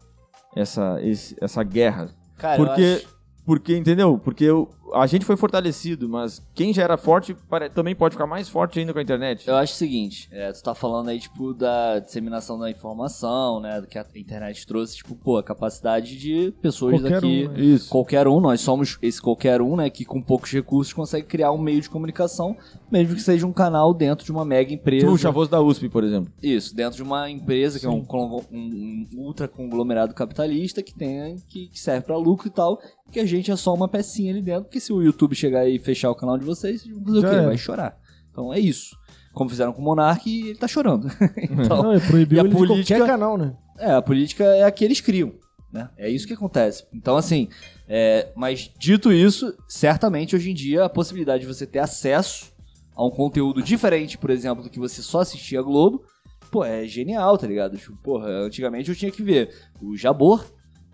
[0.55, 2.09] essa, esse- essa guerra?
[2.37, 3.05] Cara, eu Porque,
[3.45, 4.17] porque entendeu?
[4.17, 8.27] Porque o- a gente foi fortalecido, mas quem já era forte pare- também pode ficar
[8.27, 9.47] mais forte ainda com a internet.
[9.47, 13.81] Eu acho o seguinte, é, tu tá falando aí, tipo, da disseminação da informação, né?
[13.81, 17.47] Do que a internet trouxe, tipo, pô, a capacidade de pessoas Qualquer daqui.
[17.47, 17.59] um, né?
[17.59, 17.89] Isso.
[17.89, 19.89] Qualquer um, nós somos esse qualquer um, né?
[19.89, 22.55] Que com poucos recursos consegue criar um meio de comunicação,
[22.91, 25.01] mesmo que seja um canal dentro de uma mega empresa.
[25.05, 26.31] Tipo o chavoso da USP, por exemplo.
[26.41, 31.35] Isso, dentro de uma empresa que é um, um- um ultra conglomerado capitalista que tem
[31.49, 32.79] que, que serve pra lucro e tal,
[33.11, 35.79] que a gente é só uma pecinha ali dentro, porque se o YouTube chegar e
[35.79, 37.37] fechar o canal de vocês, vocês vão fazer Já o quê?
[37.37, 37.45] era.
[37.47, 37.97] Vai chorar.
[38.31, 38.95] Então é isso.
[39.33, 41.07] Como fizeram com o Monark ele tá chorando.
[41.37, 43.55] então, Não, ele proibiu E a ele de política- qualquer canal, né?
[43.77, 45.33] é, a política é a que eles criam.
[45.73, 45.89] Né?
[45.97, 46.85] É isso que acontece.
[46.93, 47.49] Então, assim,
[47.87, 52.53] é, mas dito isso, certamente hoje em dia a possibilidade de você ter acesso
[52.95, 56.01] a um conteúdo diferente, por exemplo, do que você só assistia a Globo,
[56.49, 57.75] pô, é genial, tá ligado?
[57.77, 59.49] Tipo, porra, antigamente eu tinha que ver
[59.81, 60.45] o Jabor,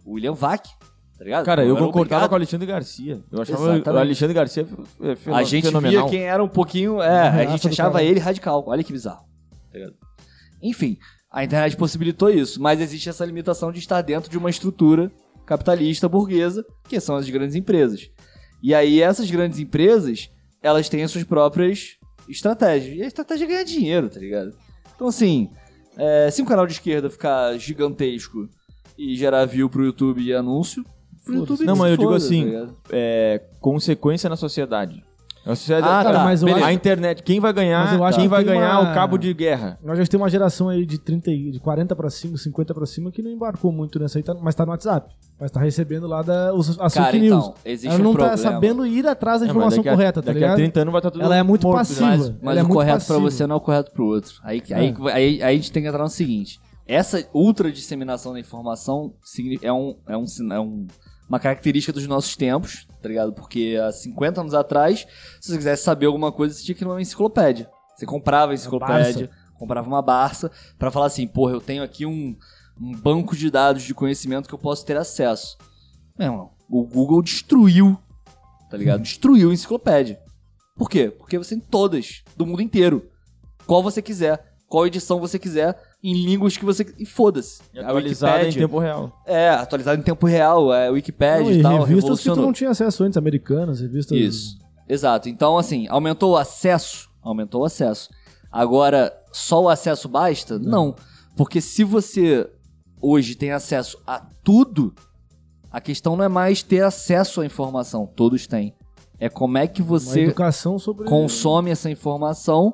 [0.04, 0.66] o William Vac,
[1.22, 1.46] tá ligado?
[1.46, 2.30] Cara, eu era concordava obrigado.
[2.30, 3.24] com o Alexandre Garcia.
[3.32, 3.90] Eu achava Exatamente.
[3.90, 4.68] o Alexandre Garcia
[5.04, 6.08] é, fe- A gente fenomenal.
[6.08, 7.00] via quem era um pouquinho.
[7.00, 8.64] É, a gente achava ele radical.
[8.66, 9.24] Olha que bizarro.
[9.72, 9.94] tá ligado?
[10.64, 10.98] Enfim,
[11.32, 15.12] a internet possibilitou isso, mas existe essa limitação de estar dentro de uma estrutura
[15.46, 18.10] capitalista burguesa, que são as grandes empresas.
[18.64, 20.28] E aí, essas grandes empresas,
[20.62, 22.98] elas têm as suas próprias estratégias.
[22.98, 24.54] E a estratégia é ganhar dinheiro, tá ligado?
[24.96, 25.50] Então, assim,
[25.98, 28.48] é, se um canal de esquerda ficar gigantesco
[28.98, 30.84] e gerar view pro YouTube e anúncio,
[31.28, 35.04] YouTube Não, mas eu digo assim, tá é, consequência na sociedade.
[35.44, 36.64] A sociedade, Ah, cara, tá, mas beleza.
[36.68, 39.18] a internet, quem vai Mas ganhar, eu acho quem que vai ganhar uma- o cabo
[39.18, 39.80] de guerra?
[39.84, 42.86] Nós já temos uma geração aí de 30, e- de 40 pra cima, 50 pra
[42.86, 45.12] cima, que não embarcou muito nessa aí, tá- mas tá no WhatsApp.
[45.40, 47.44] Mas tá recebendo lá da, os, as Cara, fake news.
[47.46, 48.38] então, existe Ela um não problema.
[48.38, 50.52] tá sabendo ir atrás da É, informação daqui a- correta, tá Daqui ligado?
[50.52, 52.06] a 30 anos vai estar tudo Ela é muito morto, passiva.
[52.06, 53.32] Mas, mas é o correto pra passiva.
[53.32, 54.36] você não é o correto pro outro.
[54.44, 54.76] Aí, É.
[54.76, 59.12] aí, aí, aí a gente tem que entrar no seguinte: essa ultra disseminação da informação
[59.64, 60.86] é, um, é, um, é um-
[61.32, 63.32] uma característica dos nossos tempos, tá ligado?
[63.32, 65.08] Porque há 50 anos atrás,
[65.40, 67.70] se você quisesse saber alguma coisa, você tinha que ir numa enciclopédia.
[67.96, 72.36] Você comprava a enciclopédia, comprava uma Barça, pra falar assim: porra, eu tenho aqui um,
[72.78, 75.58] um banco de dados de conhecimento que eu posso ter acesso.
[76.20, 77.98] Meu irmão, o Google destruiu,
[78.70, 79.02] tá ligado?
[79.02, 80.20] Destruiu a enciclopédia.
[80.76, 81.10] Por quê?
[81.18, 83.10] Porque você tem todas, do mundo inteiro.
[83.66, 86.86] Qual você quiser, qual edição você quiser, em línguas que você.
[86.98, 87.62] E foda-se.
[87.78, 89.22] A atualizada em tempo real.
[89.26, 91.84] É, atualizado em tempo real, é Wikipédia Não, e e tal.
[91.84, 94.18] revistas que tu não tinha acesso antes, americanas, revistas...
[94.18, 94.58] Isso.
[94.88, 95.30] Exato.
[95.30, 97.10] Então, assim, aumentou o acesso?
[97.22, 98.10] Aumentou o acesso.
[98.52, 100.60] Agora, só o acesso basta?
[100.60, 100.96] Não.
[101.38, 102.50] Porque se você
[103.00, 104.94] hoje tem acesso a tudo,
[105.72, 108.06] a questão não é mais ter acesso à informação.
[108.06, 108.76] Todos têm.
[109.18, 111.06] É como é que você educação sobre...
[111.06, 112.74] consome essa informação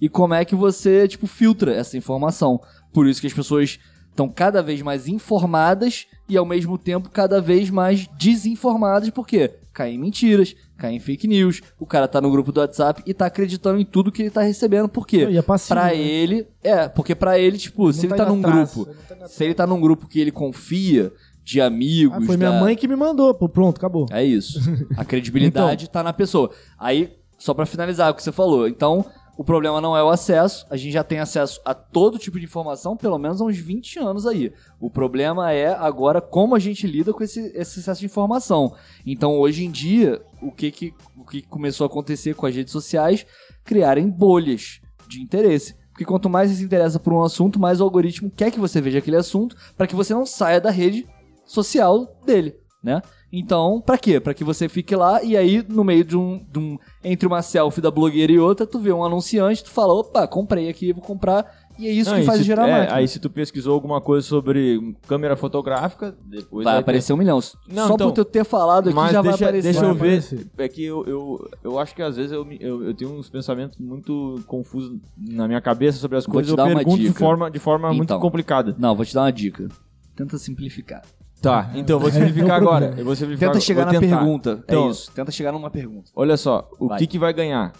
[0.00, 2.60] e como é que você, tipo, filtra essa informação.
[2.92, 3.78] Por isso que as pessoas
[4.10, 9.96] estão cada vez mais informadas e ao mesmo tempo cada vez mais desinformadas, porque caem
[9.96, 13.26] em mentiras, caem em fake news, o cara tá no grupo do WhatsApp e tá
[13.26, 15.28] acreditando em tudo que ele tá recebendo, por quê?
[15.30, 15.98] E é passivo, Pra né?
[15.98, 19.28] ele, é, porque pra ele, tipo, Não se ele tá tá num atrás, grupo, tá
[19.28, 21.12] se ele tá num grupo que ele confia
[21.44, 24.06] de amigos, Ah, foi minha da- mãe que me mandou, pô, pronto, acabou.
[24.10, 24.58] é isso.
[24.96, 26.50] A credibilidade tá na pessoa.
[26.78, 28.66] Aí, só pra finalizar o que você falou.
[28.66, 29.04] Então,
[29.36, 30.66] o problema não é o acesso.
[30.70, 33.98] A gente já tem acesso a todo tipo de informação, pelo menos há uns 20
[33.98, 34.52] anos aí.
[34.80, 38.74] O problema é agora como a gente lida com esse, esse excesso de informação.
[39.04, 42.72] Então, hoje em dia, o que, que, o que começou a acontecer com as redes
[42.72, 43.26] sociais?
[43.62, 45.76] Criarem bolhas de interesse.
[45.90, 48.80] Porque quanto mais você se interessa por um assunto, mais o algoritmo quer que você
[48.80, 51.06] veja aquele assunto para que você não saia da rede
[51.44, 53.00] social dele, né?
[53.32, 54.20] Então, pra quê?
[54.20, 57.42] Pra que você fique lá e aí, no meio de um, de um- Entre uma
[57.42, 61.02] selfie da blogueira e outra, tu vê um anunciante, tu fala, opa, comprei aqui, vou
[61.02, 61.66] comprar.
[61.78, 62.96] E é isso Não, que faz se- gerar é, máquina.
[62.96, 67.38] Aí se tu pesquisou alguma coisa sobre câmera fotográfica, depois vai aparecer um milhão.
[67.68, 69.62] Não, Só então, por eu ter falado aqui Mas já deixa, vai aparecer.
[69.72, 70.18] deixa eu Vai ver.
[70.18, 70.50] aparecer.
[70.56, 73.76] É que eu, eu, eu acho que às vezes eu, eu, eu tenho uns pensamentos
[73.78, 76.54] muito confusos na minha cabeça sobre as Vou coisas.
[76.54, 78.20] te Eu pergunto de forma, de forma muito Então.
[78.20, 78.74] complicada.
[78.78, 79.68] Não, vou te dar uma dica.
[80.16, 81.02] Tenta simplificar.
[81.42, 82.94] Tá, então eu vou É, simplificar é agora.
[82.96, 83.60] Eu vou simplificar Tenta agora.
[83.60, 84.16] chegar Vou na tentar.
[84.18, 84.62] pergunta.
[84.64, 85.12] Então, é isso.
[85.12, 86.10] Tenta chegar numa pergunta.
[86.16, 86.98] Olha só, o Vai.
[86.98, 87.72] que, que vai ganhar?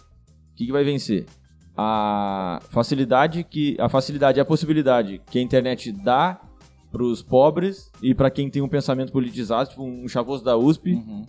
[0.52, 1.26] O que, que vai vencer?
[1.76, 6.40] A facilidade que a facilidade e a possibilidade que a internet dá
[6.90, 10.96] pros pobres e pra quem tem um pensamento politizado, tipo um chavoso da USP, o
[10.96, 11.26] Uhum.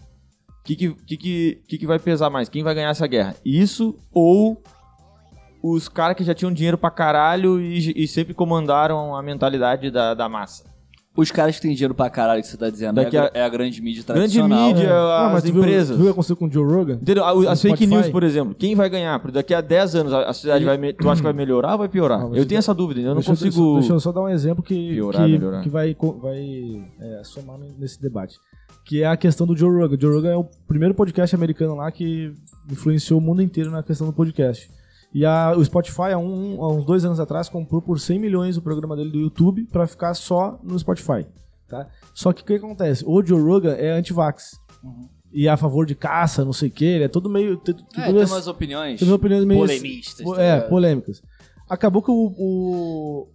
[0.64, 2.48] que, que, que, que, que que vai pesar mais?
[2.48, 3.36] Quem vai ganhar essa guerra?
[3.44, 4.62] Isso ou
[5.62, 10.14] os caras que já tinham dinheiro pra caralho e, e sempre comandaram a mentalidade da,
[10.14, 10.64] da massa?
[11.18, 13.44] Os caras que têm dinheiro pra caralho que você tá dizendo Daqui é, a, é
[13.44, 14.68] a grande mídia Grande tradicional.
[14.68, 15.89] mídia, Ah, as mas tu viu- empresas.
[15.98, 16.94] Tu viu o que aconteceu com o Joe Rogan?
[17.02, 17.23] Entendeu?
[17.26, 17.88] A- As fake Spotify?
[17.88, 19.19] news, por exemplo, quem vai ganhar?
[19.19, 20.77] Porque daqui a 10 anos a a sociedade vai.
[20.77, 22.22] me- Tu acha que vai melhorar ou vai piorar?
[22.22, 23.49] Ah, eu tenho essa dúvida, eu não deixa, consigo.
[23.73, 25.61] Deixa, deixa eu só dar um exemplo que, Piorar, que, melhorar.
[25.64, 28.35] que vai, co- vai é, somar nesse debate.
[28.85, 29.95] Que é a questão do Joe Rogan.
[29.98, 32.31] O Joe Rogan é o primeiro podcast americano lá que
[32.72, 34.69] influenciou o mundo inteiro na questão do podcast.
[35.13, 38.57] E a- o Spotify, há, um- há uns dois anos atrás, comprou por 100 milhões
[38.57, 41.25] o programa dele do YouTube pra ficar só no Spotify.
[41.67, 41.88] Tá?
[42.13, 43.03] Só que o que acontece?
[43.05, 44.59] O Joe Rogan é anti-vax.
[45.34, 47.57] E é a favor de caça, não sei o que, ele é todo meio.
[47.57, 49.59] Tem, tem É, tem umas opiniões tem umas opiniões meio.
[49.59, 50.23] polemistas.
[50.25, 51.21] Po- tá é, polêmicas.
[51.69, 53.27] Acabou que o, o-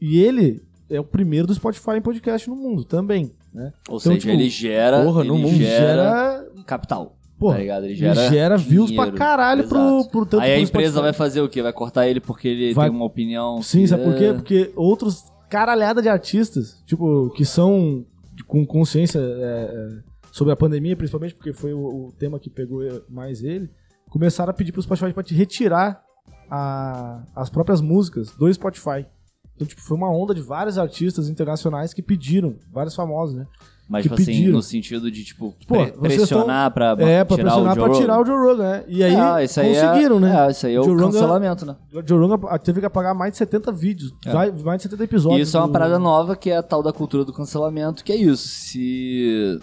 [0.00, 3.32] E ele é o primeiro do Spotify em podcast no mundo também.
[3.52, 3.72] Né?
[3.88, 6.46] Ou Então, seja, tipo, ele gera, porra, ele no mundo gera Gera.
[6.66, 7.16] capital.
[7.44, 7.84] Porra, tá ligado?
[7.84, 9.16] Ele ele gera, gera, views pra dinheiro.
[9.18, 10.10] caralho pro, Exato.
[10.10, 11.62] pro tanto Aí a pro empresa vai fazer o quê?
[11.62, 13.60] Vai cortar ele porque ele Vai- tem uma opinião.
[13.62, 14.24] Sim, que sabe por quê?
[14.24, 18.04] é- Porque outros caralhada de artistas, tipo, que são
[18.46, 19.88] com consciência é, é,
[20.32, 23.70] sobre a pandemia, principalmente porque foi o, o tema que pegou mais ele,
[24.10, 26.02] começaram a pedir pro Spotify pra te retirar
[26.50, 29.06] a- as próprias músicas do Spotify.
[29.54, 33.46] Então, tipo, foi uma onda de vários artistas internacionais que pediram, vários famosos, né?
[33.88, 34.52] Mas, tipo assim, pediram.
[34.54, 37.98] no sentido de, tipo, Pô, pre- pressionar pra é, pra tirar pressionar o Joe pra
[38.00, 38.24] tirar o.
[38.24, 38.84] Joe Rogan, né?
[38.88, 40.46] E aí, Ah, aí conseguiram, é, né?
[40.46, 41.76] É, isso aí é o Joe cancelamento, né?
[41.92, 45.04] O Joe Rogan teve que apagar mais de 70 vídeos, vai- mais de 70 E
[45.04, 45.48] episódios.
[45.48, 48.10] isso é uma do- parada nova que é a tal da cultura do cancelamento, que
[48.10, 48.48] é isso.
[48.48, 49.58] Se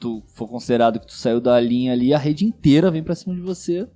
[0.00, 3.34] tu for considerado que tu saiu da linha ali, a rede inteira vem pra cima
[3.36, 3.86] de você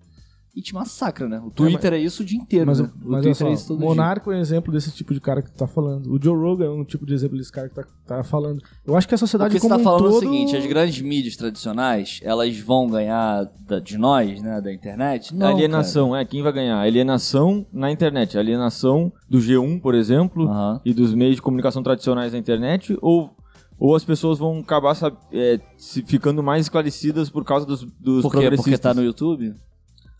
[0.56, 1.40] e te massacra, né?
[1.44, 2.86] O Twitter é, isso o dia inteiro, Mas, né?
[2.86, 5.42] o- mas Twitter só, é isso todo Monarco é um exemplo desse tipo de cara
[5.42, 6.12] que tu tá falando.
[6.12, 8.62] O Joe Rogan é um tipo de exemplo desse cara que tá, tá falando.
[8.86, 9.20] Eu acho que a dia.
[9.26, 10.16] sociedade Porque você como tá um falando todo...
[10.16, 15.34] o seguinte, as grandes mídias tradicionais, elas vão ganhar da- de nós, né, da internet?
[15.34, 16.78] Não, alienação, é, quem vai ganhar?
[16.80, 20.56] Alienação na internet, alienação do G1, por exemplo, cara.
[20.58, 20.80] Aham.
[20.84, 23.30] e dos meios de comunicação tradicionais na internet, ou,
[23.76, 24.96] ou as pessoas vão acabar
[25.32, 28.38] é, se ficando mais esclarecidas por causa dos, dos Por quê?
[28.38, 28.80] Porque progressistas?
[28.80, 29.52] tá no YouTube?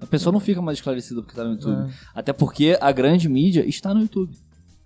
[0.01, 1.91] A pessoa não fica mais esclarecida porque tá no YouTube.
[1.91, 1.95] É.
[2.15, 4.37] Até porque a grande mídia está no YouTube.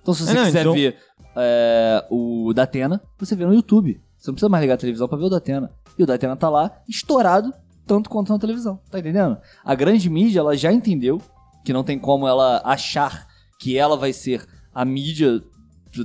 [0.01, 0.97] Então, se você É, não, quiser então- ver
[1.37, 4.01] é, o Datena, você vê no YouTube.
[4.17, 5.71] Você não precisa mais ligar a televisão pra ver o Datena.
[5.99, 7.53] E o Datena tá lá, estourado,
[7.87, 8.81] tanto quanto na televisão.
[8.91, 9.37] Tá entendendo?
[9.65, 11.21] A grande mídia, ela já entendeu
[11.65, 13.27] que não tem como ela achar
[13.61, 14.45] que ela vai ser
[14.75, 15.43] a mídia,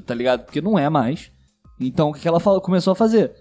[0.05, 0.43] tá ligado?
[0.45, 1.31] Porque não é mais.
[1.79, 3.31] Então, o que ela fala- começou a fazer?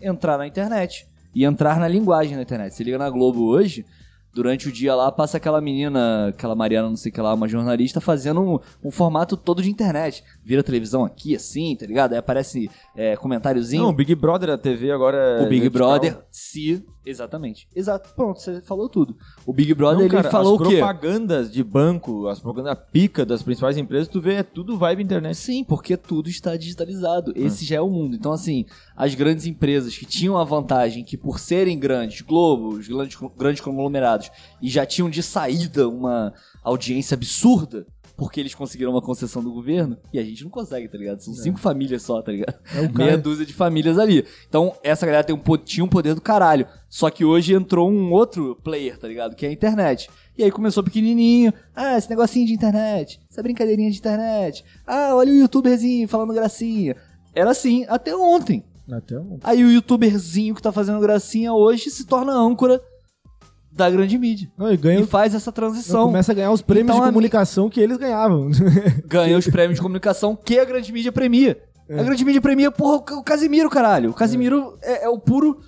[0.00, 1.06] Entrar na internet.
[1.34, 2.74] E entrar na linguagem na internet.
[2.74, 3.86] Você liga na Globo hoje,
[4.34, 7.48] durante o dia lá, passa aquela menina, aquela Mariana, não sei o que lá, uma
[7.48, 10.24] jornalista, fazendo um, um formato todo de internet.
[10.44, 12.12] Vira televisão aqui, assim, tá ligado?
[12.12, 13.82] Aí aparece é, comentáriozinho.
[13.82, 15.88] Não, o Big Brother da TV agora é o Big vertical.
[15.88, 16.84] Brother, se.
[17.04, 17.68] Exatamente.
[17.74, 18.14] Exato.
[18.14, 19.16] Pronto, você falou tudo.
[19.44, 20.76] O Big Brother, Não, ele cara, falou as o quê?
[20.76, 25.36] propagandas de banco, as propagandas pica das principais empresas, tu vê, é tudo vibe internet.
[25.36, 27.32] Sim, porque tudo está digitalizado.
[27.34, 28.14] Esse já é o mundo.
[28.14, 32.86] Então, assim, as grandes empresas que tinham a vantagem que, por serem grandes, Globo, os
[32.86, 34.21] grandes, grandes conglomerados,
[34.60, 36.32] e já tinham de saída uma
[36.62, 37.86] audiência absurda,
[38.16, 41.20] porque eles conseguiram uma concessão do governo, e a gente não consegue, tá ligado?
[41.20, 42.54] São cinco famílias só, tá ligado?
[42.74, 44.24] É Meia dúzia de famílias ali.
[44.48, 46.66] Então, essa galera tem um, tinha um poder do caralho.
[46.88, 49.34] Só que hoje entrou um outro player, tá ligado?
[49.34, 50.08] Que é a internet.
[50.38, 51.52] E aí começou pequenininho.
[51.74, 53.18] Ah, esse negocinho de internet.
[53.30, 54.62] Essa brincadeirinha de internet.
[54.86, 56.94] Ah, olha o youtuberzinho falando gracinha.
[57.34, 58.62] Era assim até ontem.
[58.90, 62.80] até um- Aí o youtuberzinho que tá fazendo gracinha hoje se torna âncora
[63.74, 64.50] da grande mídia.
[64.56, 66.04] Não, e ganha, E faz essa transição.
[66.06, 68.50] começa a ganhar os prêmios Então, de comunicação que eles ganhavam.
[69.06, 71.58] ganha os prêmios de comunicação que a grande mídia premia.
[71.90, 74.10] A grande mídia premia, porra, o o Casimiro, caralho.
[74.10, 75.58] O Casimiro é, é o puro.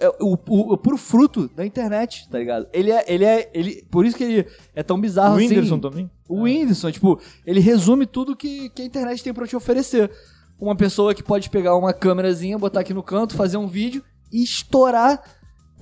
[0.00, 2.66] É o, o- o puro fruto da internet, tá ligado?
[2.72, 3.04] Ele é.
[3.06, 3.50] Ele é.
[3.54, 5.46] Ele, por isso que ele é tão bizarro o assim.
[5.48, 6.10] Whindersson também.
[6.28, 10.10] O Whindersson, tipo, ele resume tudo que, que a internet tem pra te oferecer.
[10.58, 14.02] Uma pessoa que pode pegar uma câmerazinha, botar aqui no canto, fazer um vídeo
[14.32, 15.22] e estourar.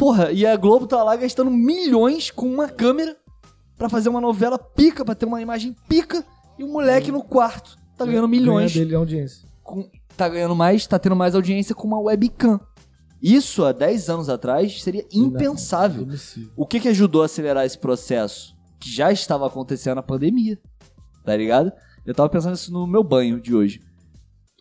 [0.00, 3.14] Porra, e a Globo tá lá gastando milhões com uma câmera
[3.76, 6.24] pra fazer uma novela pica, pra ter uma imagem pica,
[6.58, 8.72] e o moleque no quarto tá ganhando milhões.
[8.72, 9.46] Ganha dele audiência.
[9.62, 9.86] com-
[10.16, 12.58] tá ganhando mais, tá tendo mais audiência com uma webcam.
[13.22, 16.06] Isso há 10 anos atrás seria impensável.
[16.56, 18.56] O que que ajudou a acelerar esse processo?
[18.80, 20.58] Que já estava acontecendo na pandemia.
[21.26, 21.70] Tá ligado?
[22.06, 23.82] Eu tava pensando isso no meu banho de hoje.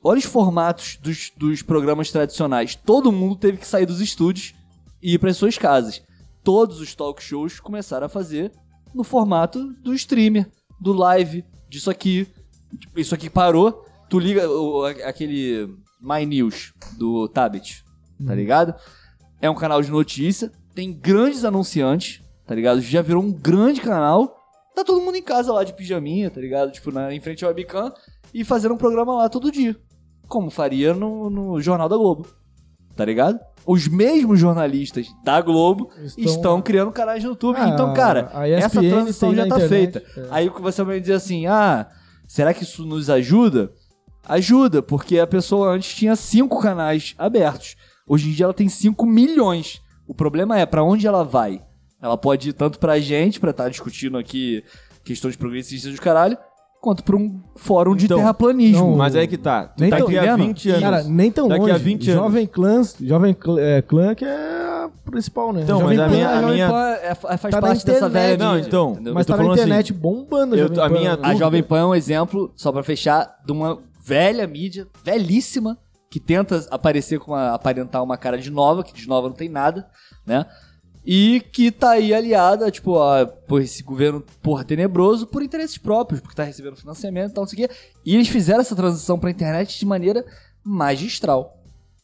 [0.04, 2.76] Olha os formatos dos, dos programas tradicionais.
[2.76, 4.54] Todo mundo teve que sair dos estúdios
[5.02, 6.02] e ir para suas casas.
[6.44, 8.52] Todos os talk shows começaram a fazer
[8.94, 10.50] no formato do streamer,
[10.80, 12.28] do live, disso aqui.
[12.96, 13.86] Isso aqui parou.
[14.10, 15.68] Tu liga o- aquele
[16.02, 17.84] My News do Tablet,
[18.26, 18.74] tá ligado?
[19.42, 22.82] É um canal de notícia, tem grandes anunciantes, tá ligado?
[22.82, 24.36] Já virou um grande canal.
[24.76, 26.72] Tá todo mundo em casa lá de pijaminha, tá ligado?
[26.72, 27.94] Tipo, na, em frente ao webcam
[28.34, 29.76] e fazendo um programa lá todo dia.
[30.28, 32.28] Como faria no, no Jornal da Globo.
[32.96, 33.40] Tá ligado?
[33.72, 37.58] Os mesmos jornalistas da Globo estão, Estão- criando canais no YouTube.
[37.60, 40.04] Ah, então, cara, essa transição já tá internet, feita.
[40.22, 40.28] é.
[40.32, 41.88] Aí você vai dizer assim: ah,
[42.28, 43.72] será que isso nos ajuda?
[44.28, 47.76] Ajuda, porque a pessoa antes tinha cinco canais abertos.
[48.08, 49.82] Hoje em dia ela tem 5 milhões.
[50.08, 51.62] O problema é pra onde ela vai.
[52.02, 54.64] Ela pode ir tanto pra gente, pra estar discutindo aqui
[55.04, 56.38] questões progressistas do caralho,
[56.82, 58.92] quanto pra um fórum de Então, terraplanismo.
[58.92, 59.66] não, Mas aí que tá.
[59.68, 60.48] Tu Nem tá tão aqui há entendendo?
[60.48, 60.82] 20 anos.
[60.82, 61.72] Cara, nem tão Daqui longe.
[61.74, 62.24] a 20 anos.
[62.24, 65.62] Jovem Clã, Jovem Clã, é, Clã que é a principal, né?
[65.64, 67.86] Então, Jovem mas a Pan, minha- a Jovem minha- Pan é- é- faz Tá parte
[67.86, 69.14] dessa velha Não, então, entendeu?
[69.14, 70.56] Mas tá na internet bombando.
[70.56, 70.96] eu Jovem a Pan.
[70.98, 74.88] minha A dúvida- Jovem Pan é um exemplo, só pra fechar, de uma velha mídia,
[75.04, 75.78] velhíssima,
[76.10, 79.50] que tenta aparecer com uma, aparentar uma cara de nova, que de nova não tem
[79.50, 79.86] nada,
[80.26, 80.46] né?
[81.06, 86.20] E que tá aí aliada, tipo, a, por esse governo, porra, tenebroso, por interesses próprios,
[86.20, 87.76] porque tá recebendo financiamento e tal, não sei o quê.
[88.06, 90.26] E eles fizeram essa transição pra internet de maneira
[90.64, 91.58] magistral.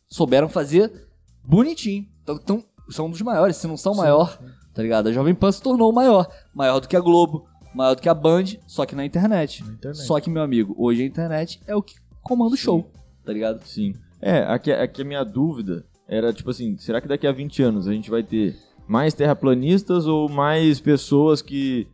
[0.08, 1.08] souberam fazer
[1.44, 2.08] bonitinho.
[2.24, 4.40] Então, então, são um dos maiores, se não são o maior,
[4.74, 5.10] tá ligado?
[5.10, 6.28] A Jovem Pan se tornou o maior.
[6.54, 9.64] Maior do que a Globo, maior do que a Band, só que na internet.
[9.64, 10.04] Na internet.
[10.04, 12.90] Só que, meu amigo, hoje a internet é o que comanda o show,
[13.24, 13.64] tá ligado?
[13.66, 13.94] Sim.
[14.22, 17.88] É, aqui, aqui a minha dúvida era, tipo assim, será que daqui a 20 anos
[17.88, 18.56] a gente vai ter
[18.88, 21.88] mais terraplanistas ou mais pessoas que...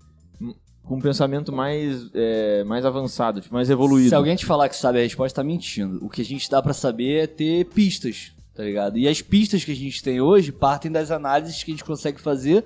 [0.83, 4.09] com um pensamento mais, é, mais avançado, tipo, mais evoluído?
[4.09, 6.03] Se alguém te falar que sabe a resposta, tá mentindo.
[6.03, 8.97] O que a gente dá pra saber é ter pistas, tá ligado?
[8.97, 12.19] E as pistas que a gente tem hoje partem das análises que a gente consegue
[12.19, 12.65] fazer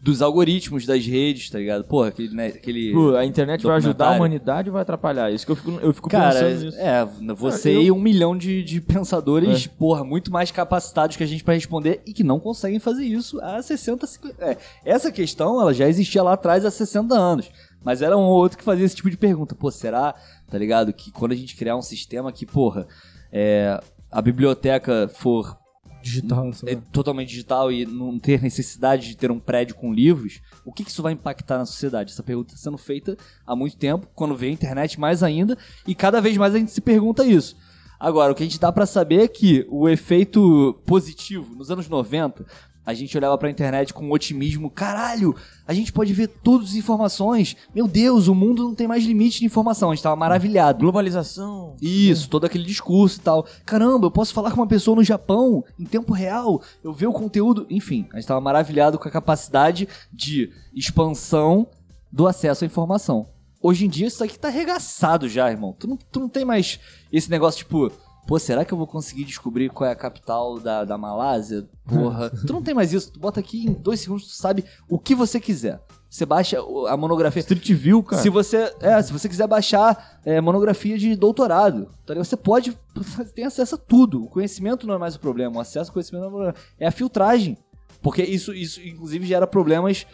[0.00, 1.82] dos algoritmos das redes, tá ligado?
[1.84, 2.34] Porra, aquele.
[2.34, 5.30] Né, aquele Pô, a internet vai ajudar a humanidade ou vai atrapalhar?
[5.32, 6.78] Isso que eu fico, eu fico Cara, pensando nisso.
[6.78, 7.04] é,
[7.34, 11.42] você Eu- e um milhão de, de pensadores, porra, muito mais capacitados que a gente
[11.42, 14.44] pra responder e que não conseguem fazer isso há 60, 50...
[14.44, 17.50] É, essa questão, ela já existia lá atrás há 60 anos.
[17.82, 19.54] Mas era um ou outro que fazia esse tipo de pergunta.
[19.54, 20.14] Pô, será,
[20.48, 22.86] tá ligado, que quando a gente criar um sistema que, porra,
[23.32, 23.80] é,
[24.10, 25.57] a biblioteca for
[26.02, 26.82] Digital, sei é lá.
[26.92, 30.90] totalmente digital e não ter necessidade de ter um prédio com livros, o que, que
[30.90, 32.12] isso vai impactar na sociedade?
[32.12, 33.16] Essa pergunta está sendo feita
[33.46, 35.56] há muito tempo, quando veio a internet mais ainda,
[35.86, 37.56] e cada vez mais a gente se pergunta isso.
[38.00, 41.88] Agora, o que a gente dá pra saber é que o efeito positivo, nos anos
[41.88, 42.46] 90,
[42.88, 45.36] a gente olhava pra internet com otimismo, caralho,
[45.66, 49.40] a gente pode ver todas as informações, meu Deus, o mundo não tem mais limite
[49.40, 50.78] de informação, a gente tava maravilhado.
[50.78, 51.76] Globalização.
[51.82, 53.46] Isso, todo aquele discurso e tal.
[53.66, 57.12] Caramba, eu posso falar com uma pessoa no Japão em tempo real, eu ver o
[57.12, 57.66] conteúdo.
[57.68, 61.66] Enfim, a gente tava maravilhado com a capacidade de expansão
[62.10, 63.28] do acesso à informação.
[63.60, 65.76] Hoje em dia isso aqui tá arregaçado já, irmão.
[65.78, 66.80] Tu não, tu não tem mais
[67.12, 67.92] esse negócio tipo,
[68.28, 71.66] pô, será que eu vou conseguir descobrir qual é a capital da, da Malásia?
[71.88, 72.28] Porra.
[72.28, 73.10] tu não tem mais isso.
[73.10, 75.80] Tu bota aqui em dois segundos, tu sabe o que você quiser.
[76.10, 77.40] Você baixa a monografia.
[77.40, 78.20] Street View, cara.
[78.20, 82.26] Se você, é, se você quiser baixar é, monografia de doutorado, tá ligado?
[82.26, 84.24] você pode você tem acesso a tudo.
[84.24, 86.54] O conhecimento não é mais o problema, o acesso ao conhecimento não é o problema.
[86.78, 87.56] É a filtragem.
[88.02, 90.06] Porque isso, isso inclusive, gera problemas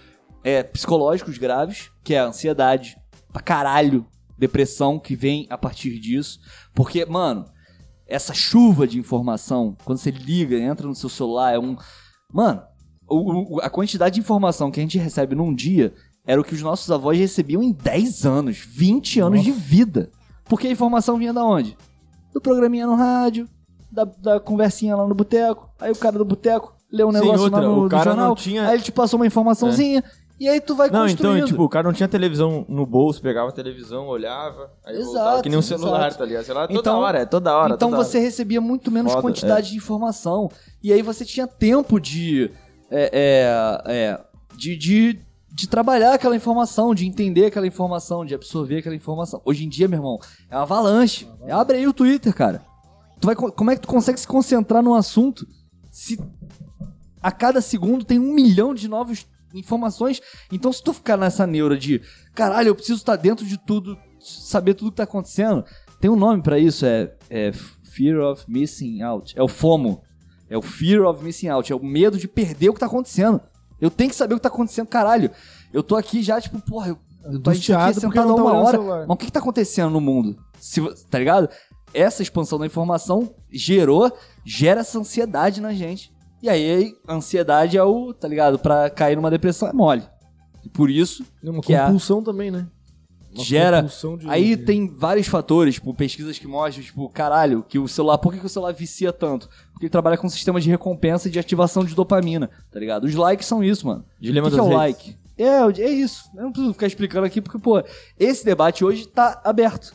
[0.44, 2.96] é, psicológicos graves, que é a ansiedade,
[3.32, 4.06] pra caralho,
[4.38, 6.38] depressão que vem a partir disso.
[6.72, 7.44] Porque, mano,
[8.06, 11.76] essa chuva de informação, quando você liga, entra no seu celular, é um.
[12.32, 12.62] Mano,
[13.08, 15.92] o- o- a quantidade de informação que a gente recebe num dia
[16.26, 20.10] era o que os nossos avós recebiam em 10 anos, 20 anos de vida.
[20.46, 21.76] Porque a informação vinha da onde?
[22.32, 23.48] Do programinha no rádio,
[23.90, 25.70] da, da conversinha lá no boteco.
[25.80, 28.28] Aí o cara do boteco leu um Sim, negócio outra, lá no, o cara jornal.
[28.28, 30.02] não tinha- Aí ele te passou uma informaçãozinha.
[30.38, 31.36] E aí tu vai Não, construindo.
[31.36, 35.06] então, tipo, o cara não tinha televisão no bolso, pegava a televisão, olhava, aí Exato,
[35.14, 36.18] voltava, que nem um celular, exato.
[36.18, 36.44] tá ligado?
[36.44, 39.70] Celular toda Então- hora, é toda hora, Então toda você recebia muito menos Foda, quantidade
[39.70, 40.50] de informação.
[40.82, 42.50] E aí você tinha tempo de.
[42.90, 44.20] É, é, é,
[44.56, 45.20] de, de,
[45.52, 49.40] de trabalhar aquela informação, de entender aquela informação, de absorver aquela informação.
[49.44, 50.18] Hoje em dia, meu irmão,
[50.50, 51.28] é uma avalanche.
[51.48, 52.60] Abre aí o Twitter, cara.
[53.20, 55.46] Tu vai, co- como é que tu consegue se concentrar num assunto
[55.90, 56.20] se
[57.22, 60.20] a cada segundo tem um milhão de novas informações?
[60.52, 62.02] Então, se tu ficar nessa neura de
[62.34, 65.64] caralho, eu preciso estar dentro de tudo, saber tudo que tá acontecendo,
[66.00, 67.52] tem um nome pra isso, é, é
[67.94, 69.38] Fear of Missing Out.
[69.38, 70.02] É o FOMO.
[70.50, 71.72] É o Fear of Missing Out.
[71.72, 73.40] É o medo de perder o que tá acontecendo.
[73.80, 75.30] Eu tenho que saber o que tá acontecendo, caralho.
[75.72, 76.98] Eu tô aqui já, tipo, porra, eu,
[77.40, 78.78] tô tá aqui sentado há tá uma hora.
[78.78, 80.36] Mas o que, que tá acontecendo no mundo?
[80.58, 81.48] Se, tá ligado?
[81.92, 84.12] Essa expansão da informação gerou,
[84.44, 86.13] gera essa ansiedade na gente.
[86.44, 88.58] E aí, a ansiedade é o, tá ligado?
[88.58, 90.02] Pra cair numa depressão é mole.
[90.62, 92.66] E por isso, Uma que é a- compulsão também, né?
[93.34, 93.76] Uma gera.
[93.78, 98.18] compulsão de- Aí tem vários fatores, tipo, pesquisas que mostram, tipo, caralho, que o celular.
[98.18, 99.48] Por que, que o celular vicia tanto?
[99.72, 103.04] Porque ele trabalha com um sistema de recompensa e de ativação de dopamina, tá ligado?
[103.04, 104.04] Os likes são isso, mano.
[104.20, 104.78] Dilema o que, que é o redes.
[104.78, 105.16] like?
[105.38, 106.30] É, é isso.
[106.36, 107.82] Eu não preciso ficar explicando aqui, porque, pô,
[108.18, 109.94] esse debate hoje tá aberto.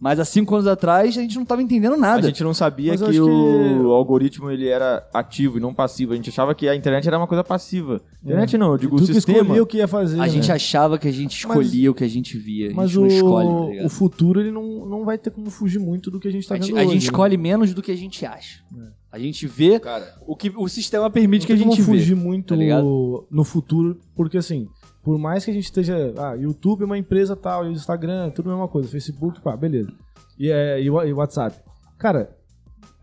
[0.00, 2.28] Mas há cinco anos atrás a gente não tava entendendo A nada.
[2.28, 6.12] gente não sabia Mas que, que- o algoritmo ele era ativo e não passivo.
[6.12, 8.00] A gente achava que a internet era uma coisa passiva.
[8.22, 9.38] Internet não, eu digo o Tu sistema.
[9.38, 10.16] escolhia o que ia fazer.
[10.16, 10.28] A né?
[10.28, 12.70] gente achava que a gente escolhia o que a gente via.
[12.70, 15.50] A Mas gente o, não escolhe, tá o futuro ele não, não vai ter como
[15.50, 16.82] fugir muito do que a gente tá A vendo a hoje.
[16.90, 17.04] gente né?
[17.04, 18.62] escolhe menos do que a gente acha.
[19.10, 21.82] A gente vê Cara, o que o sistema permite Não que a gente vê.
[21.82, 22.82] fugir muito tá
[23.30, 24.68] no futuro, porque assim,
[25.08, 26.12] por mais que a gente esteja.
[26.18, 29.90] Ah, YouTube é uma empresa tal, e Instagram, tudo a mesma coisa, Facebook, pá, beleza.
[30.38, 31.56] E, é, e, WhatsApp.
[31.96, 32.36] Cara,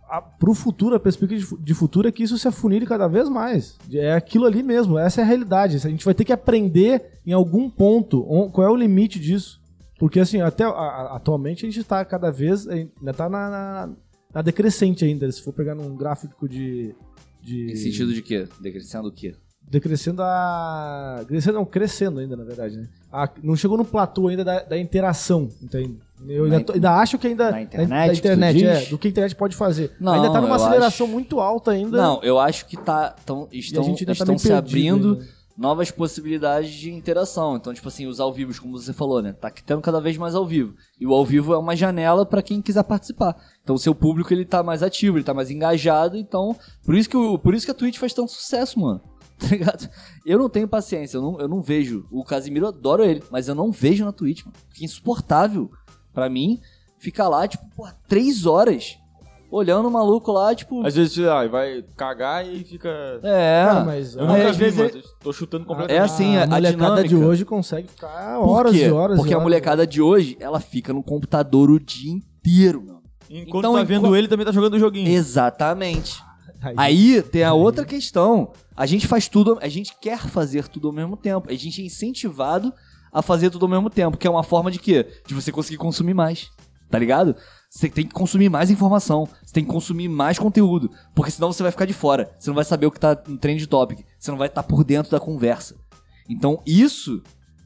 [0.07, 3.07] a, pro futuro, a perspectiva de fu- de futuro é que isso se afunile cada
[3.07, 3.75] vez mais.
[3.91, 5.77] É aquilo ali mesmo, essa é a realidade.
[5.77, 9.59] A gente vai ter que aprender em algum ponto on- qual é o limite disso.
[9.97, 12.67] Porque assim, até a- a- atualmente a gente tá cada vez.
[12.67, 13.89] Ainda tá na, na,
[14.31, 15.31] na decrescente ainda.
[15.31, 16.93] Se for pegar num gráfico de.
[17.41, 18.47] de Em sentido de quê?
[18.61, 19.33] Decrescendo o quê?
[19.69, 21.21] Decrescendo a.
[21.27, 22.87] Crescendo, não, crescendo ainda, na verdade, né?
[23.11, 25.97] A- não chegou no platô ainda da, da interação, entende?
[26.27, 27.51] Eu ainda, Na tô- ainda acho que ainda.
[27.51, 28.85] na internet, Da internet, é.
[28.85, 29.91] Do que a internet pode fazer.
[29.99, 31.97] Não, ainda tá numa aceleração acho- muito alta ainda.
[31.97, 35.27] Não, eu acho que tá, tão, a estão, tá estão meio se abrindo ainda.
[35.57, 37.55] novas possibilidades de interação.
[37.57, 39.33] Então, tipo assim, os ao vivos, como você falou, né?
[39.33, 40.73] Tá tendo cada vez mais ao vivo.
[40.99, 43.35] E o ao vivo é uma janela pra quem quiser participar.
[43.63, 46.17] Então, o seu público ele tá mais ativo, ele tá mais engajado.
[46.17, 46.55] Então,
[46.85, 49.01] por isso que, o, por isso que a Twitch faz tanto sucesso, mano.
[49.39, 49.89] Tá ligado?
[50.25, 52.05] Eu não tenho paciência, eu não, eu não vejo.
[52.11, 54.55] O Casimiro, eu adoro ele, mas eu não vejo na Twitch, mano.
[54.69, 55.69] Fica insuportável
[56.13, 56.59] pra mim
[56.97, 58.97] ficar lá, tipo, porra, três horas
[59.51, 60.85] olhando o maluco lá, tipo.
[60.85, 62.89] Às vezes, lá, vai cagar e fica...
[63.23, 65.03] É, Cara, mas Eu a- nunca às vi, vezes mano.
[65.21, 66.01] Tô chutando É completamente.
[66.03, 67.07] assim, a, a molecada dinâmica.
[67.09, 69.17] de hoje consegue ficar horas e horas.
[69.17, 69.43] Porque e a horas.
[69.43, 73.01] molecada de hoje, ela fica no computador o dia inteiro, mano.
[73.29, 75.07] Enquanto Então, tá vendo ele, também tá jogando o joguinho.
[75.09, 76.23] Exatamente.
[76.77, 78.51] Aí, tem a outra questão.
[78.75, 81.49] A gente faz tudo, a gente quer fazer tudo ao mesmo tempo.
[81.49, 82.73] A gente é incentivado
[83.11, 85.07] a fazer tudo ao mesmo tempo, que é uma forma de quê?
[85.25, 86.49] De você conseguir consumir mais.
[86.89, 87.35] Tá ligado?
[87.69, 91.61] Você tem que consumir mais informação, você tem que consumir mais conteúdo, porque senão você
[91.61, 92.33] vai ficar de fora.
[92.39, 94.83] Você não vai saber o que tá no trend topic, você não vai estar por
[94.83, 95.75] dentro da conversa.
[96.29, 97.21] Então, isso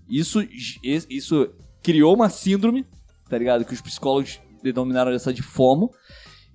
[0.10, 0.40] isso
[0.82, 1.50] isso
[1.84, 2.86] criou uma síndrome,
[3.30, 3.64] tá ligado?
[3.64, 5.92] Que os psicólogos denominaram essa de FOMO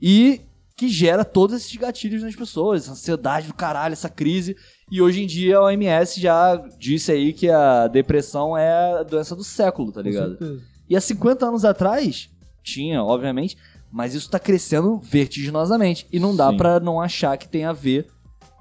[0.03, 0.41] e
[0.77, 4.57] que gera todos esses gatilhos nas pessoas, essa ansiedade do caralho, essa crise.
[4.91, 9.37] E hoje em dia a OMS já disse aí que a depressão é a doença
[9.37, 10.31] do século, tá com ligado?
[10.31, 10.61] certeza.
[10.89, 12.29] E há 50 anos atrás,
[12.63, 13.57] tinha, obviamente,
[13.91, 16.07] mas isso tá crescendo vertiginosamente.
[16.13, 18.07] E não dá pra não achar que tem a ver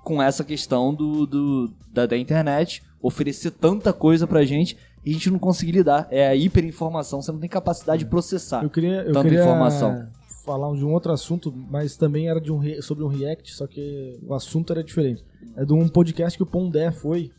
[0.03, 5.13] com essa questão do, do- da, da internet oferecer tanta coisa pra gente e a
[5.13, 6.07] gente não conseguir lidar.
[6.11, 8.63] É a hiperinformação, você não tem capacidade de processar.
[8.63, 10.07] Eu queria, eu Tanta queria informação.
[10.43, 13.65] Falar de um outro assunto, mas também era de um re- sobre um react, só
[13.67, 15.23] que o assunto era diferente.
[15.55, 17.31] É de um podcast que o Pondé foi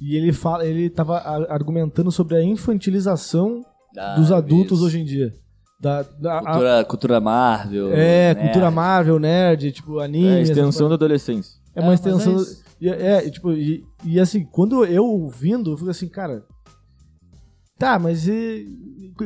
[0.00, 3.64] e ele fala, ele tava a- argumentando sobre a infantilização
[3.96, 4.86] Ah, dos adultos isso.
[4.86, 5.32] hoje em dia.
[5.80, 7.92] Da, da- a- Cultura, cultura Marvel.
[7.92, 8.42] é, né?
[8.42, 10.26] cultura Marvel, nerd, tipo anime.
[10.26, 11.52] É, essas extensão da adolescência.
[11.74, 12.36] É uma É, é extensão.
[12.80, 16.44] e, é, e, tipo, e, e assim, quando eu ouvindo, eu fico assim, cara.
[17.78, 18.66] Tá, mas e,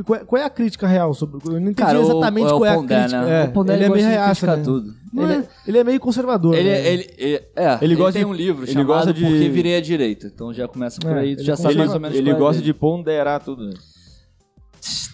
[0.04, 1.36] qual, é, qual é a crítica real sobre.
[1.46, 3.22] Eu não entendi Cara, o- exatamente é o qual é a Pondé, crítica.
[3.22, 3.40] né?
[3.40, 4.62] É, O Pondé, ele é ele meio reaça, né?
[4.62, 4.94] tudo.
[5.12, 6.54] Não Ele- é- ele é meio conservador.
[6.54, 6.86] Ele, né?
[6.86, 9.76] ele, ele, é, ele, gosta tem de- um livro ele chamado gosta de- Porque Virei
[9.76, 10.26] à Direita.
[10.26, 12.34] Então já começa por É, aí, tu ele já sabe mais ou menos Ele é
[12.34, 12.72] gosta dele.
[12.72, 13.64] de ponderar tudo.
[13.68, 13.74] né?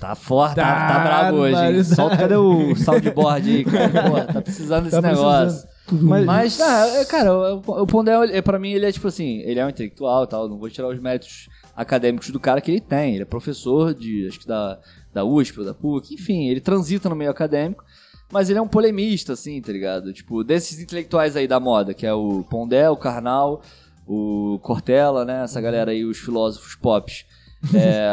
[0.00, 1.82] Tá forte, tá, tá Tá brabo hoje, hein?
[1.84, 4.10] Solta, cadê o soundboard aí, cara?
[4.10, 5.40] Pô, tá precisando desse Tá precisando.
[5.40, 5.68] negócio.
[5.90, 9.38] Mas, Mas, ah, é, cara, o, o Pondé, é, pra mim, ele é tipo assim,
[9.40, 11.48] ele é um intelectual e tal, não vou tirar os méritos
[11.78, 13.14] acadêmicos do cara que ele tem.
[13.14, 14.78] Ele é professor de, acho que da,
[15.14, 17.84] da USP ou da PUC, enfim, ele transita no meio acadêmico,
[18.32, 20.12] mas ele é um polemista, assim, tá ligado?
[20.12, 23.62] Tipo, desses intelectuais aí da moda, que é o Pondé, o Karnal,
[24.06, 27.24] o Cortella, né, essa galera aí, os filósofos pops.
[27.72, 28.10] É,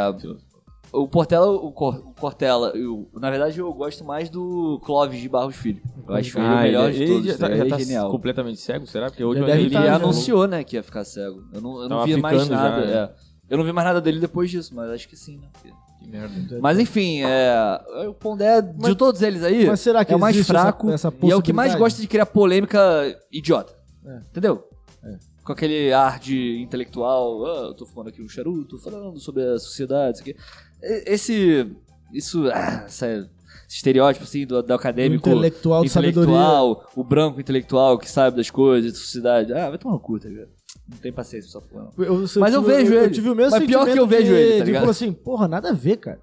[0.94, 5.28] o Portela, o, Cor- o Cortella, eu- na verdade eu gosto mais do Clóvis de
[5.28, 5.82] Barros Filho.
[6.08, 8.12] Eu acho ele o melhor de todos, já tá, ele já é tá genial.
[8.12, 9.08] completamente cego, será?
[9.10, 11.44] Porque hoje deve Ele tá, anunciou, né, que ia ficar cego.
[11.52, 12.82] Eu não, eu não Tava vi mais nada.
[12.82, 12.94] já, né?
[12.94, 13.25] é.
[13.50, 15.48] Eu não vi mais nada dele depois disso, mas acho que sim, né?
[16.00, 16.60] Que merda.
[16.62, 20.20] Mas enfim, é, o Pondé, de Mas- todos eles aí, mas será que é o
[20.20, 22.80] mais existe essa- fraco essa e é o que mais gosta de criar polêmica
[23.32, 23.74] idiota.
[24.06, 24.18] É.
[24.32, 24.68] Entendeu?
[25.04, 25.18] É.
[25.44, 29.60] Com aquele ar de intelectual, ah, eu tô fumando aqui um charuto, falando sobre a
[29.60, 30.36] sociedade, isso aqui.
[30.82, 31.72] Esse.
[32.14, 32.48] Isso.
[32.52, 33.08] Ah, essa-
[33.68, 35.28] esse estereótipo assim do, do o acadêmico.
[35.30, 36.30] intelectual de sabedoria.
[36.34, 39.54] intelectual, o branco intelectual que sabe das coisas, de sociedade.
[39.54, 40.50] Ah, vai tomar no cu, tá ligado?
[40.90, 41.92] Não tem paciência pra essa porra.
[41.98, 42.06] não.
[42.06, 43.08] Eu- eu Mas eu vejo eu, ele.
[43.08, 44.82] Eu tive o mesmo Mas pior que eu vejo de- ele, tá ligado?
[44.82, 46.20] falar assim, porra, nada a ver, cara.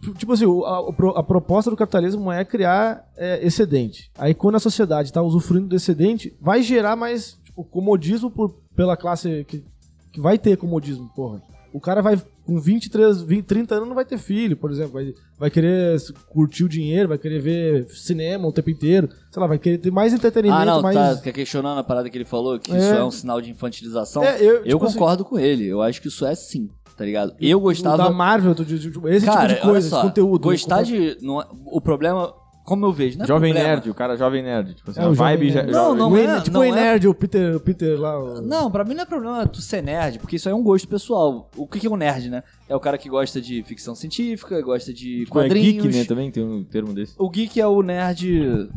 [0.00, 4.10] Tipo- Tipo assim, a, a proposta do capitalismo é criar é, excedente.
[4.18, 8.96] Aí quando a sociedade está usufruindo do excedente, vai gerar mais tipo, comodismo por, pela
[8.96, 9.64] classe que,
[10.12, 11.40] que vai ter comodismo, porra.
[11.72, 14.92] O cara vai com 23, 20, 30 anos não vai ter filho, por exemplo.
[14.92, 15.96] Vai, vai querer
[16.28, 19.08] curtir o dinheiro, vai querer ver cinema o tempo inteiro.
[19.30, 20.96] Sei lá, vai querer ter mais entretenimento, Ah, não, mais...
[20.96, 21.16] tá.
[21.22, 22.76] Quer questionando a parada que ele falou, que É.
[22.78, 24.22] isso é um sinal de infantilização?
[24.24, 25.66] É, eu, eu tipo assim, concordo com ele.
[25.66, 27.34] Eu acho que isso é sim, tá ligado?
[27.40, 27.96] Eu gostava.
[28.04, 30.42] Da Marvel, tu- tipo, esse Cara, tipo de coisa, esse conteúdo.
[30.42, 31.16] Gostar de.
[31.22, 32.32] não é- o problema,
[32.64, 33.74] como eu vejo, não é Jovem problema.
[33.76, 34.74] nerd, o cara jovem nerd.
[34.74, 35.62] Tipo assim, É, a vibe já.
[35.62, 35.72] nerd.
[35.72, 36.70] Não, jovem- não o é, tipo não o é.
[36.72, 38.18] Nerd, o Peter, o Peter lá.
[38.18, 40.62] o- Não, pra mim não é problema tu ser nerd, porque isso aí é um
[40.62, 41.50] gosto pessoal.
[41.56, 42.42] O que que é um nerd, né?
[42.68, 45.84] É o cara que gosta de ficção científica, gosta de Tipo, é quadrinhos.
[45.84, 46.04] geek, né?
[46.04, 47.14] Também tem um termo desse.
[47.18, 48.68] O geek é o nerd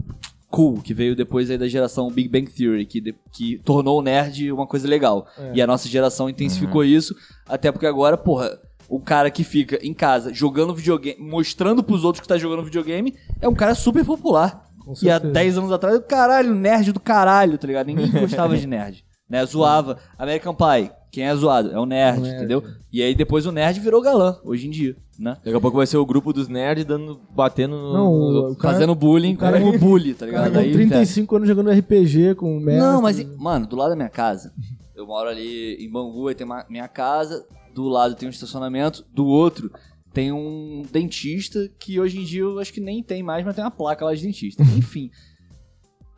[0.50, 4.02] cool, que veio depois aí da geração Big Bang Theory, que, de- que tornou o
[4.02, 5.28] nerd uma coisa legal.
[5.38, 5.52] É.
[5.56, 7.14] E a nossa geração intensificou isso,
[7.48, 8.58] até porque agora, porra,
[8.90, 13.16] o cara que fica em casa jogando videogame, mostrando pros outros que tá jogando videogame,
[13.42, 14.66] é um cara super popular.
[14.80, 15.34] Com E há certeza.
[15.34, 17.88] 10 anos atrás, caralho, nerd do caralho, tá ligado?
[17.88, 19.04] Ninguém gostava de nerd.
[19.28, 19.44] Né?
[19.44, 19.98] Zoava.
[20.20, 21.72] American Pie, quem é zoado?
[21.72, 22.36] É o nerd, nerd.
[22.38, 22.64] entendeu?
[22.94, 24.96] E aí depois o nerd virou galã, hoje em dia.
[25.18, 25.36] né?
[25.44, 28.38] Daqui a pouco vai ser o grupo dos nerds dando, batendo no- Não, nos o-
[28.38, 28.54] outros.
[28.54, 30.42] o cara- Fazendo bullying o cara- com o bully, tá ligado?
[30.44, 32.84] cara com Aí, 35 anos jogando RPG com o mestre.
[32.86, 34.54] Não, mas, mano, do lado da minha casa,
[34.96, 37.44] eu moro ali em Bangu, aí tem uma- minha casa,
[37.76, 39.70] do lado tem um estacionamento, do outro
[40.14, 43.64] tem um dentista que hoje em dia eu acho que nem tem mais, mas tem
[43.64, 44.64] uma placa lá de dentista.
[44.64, 45.12] Enfim.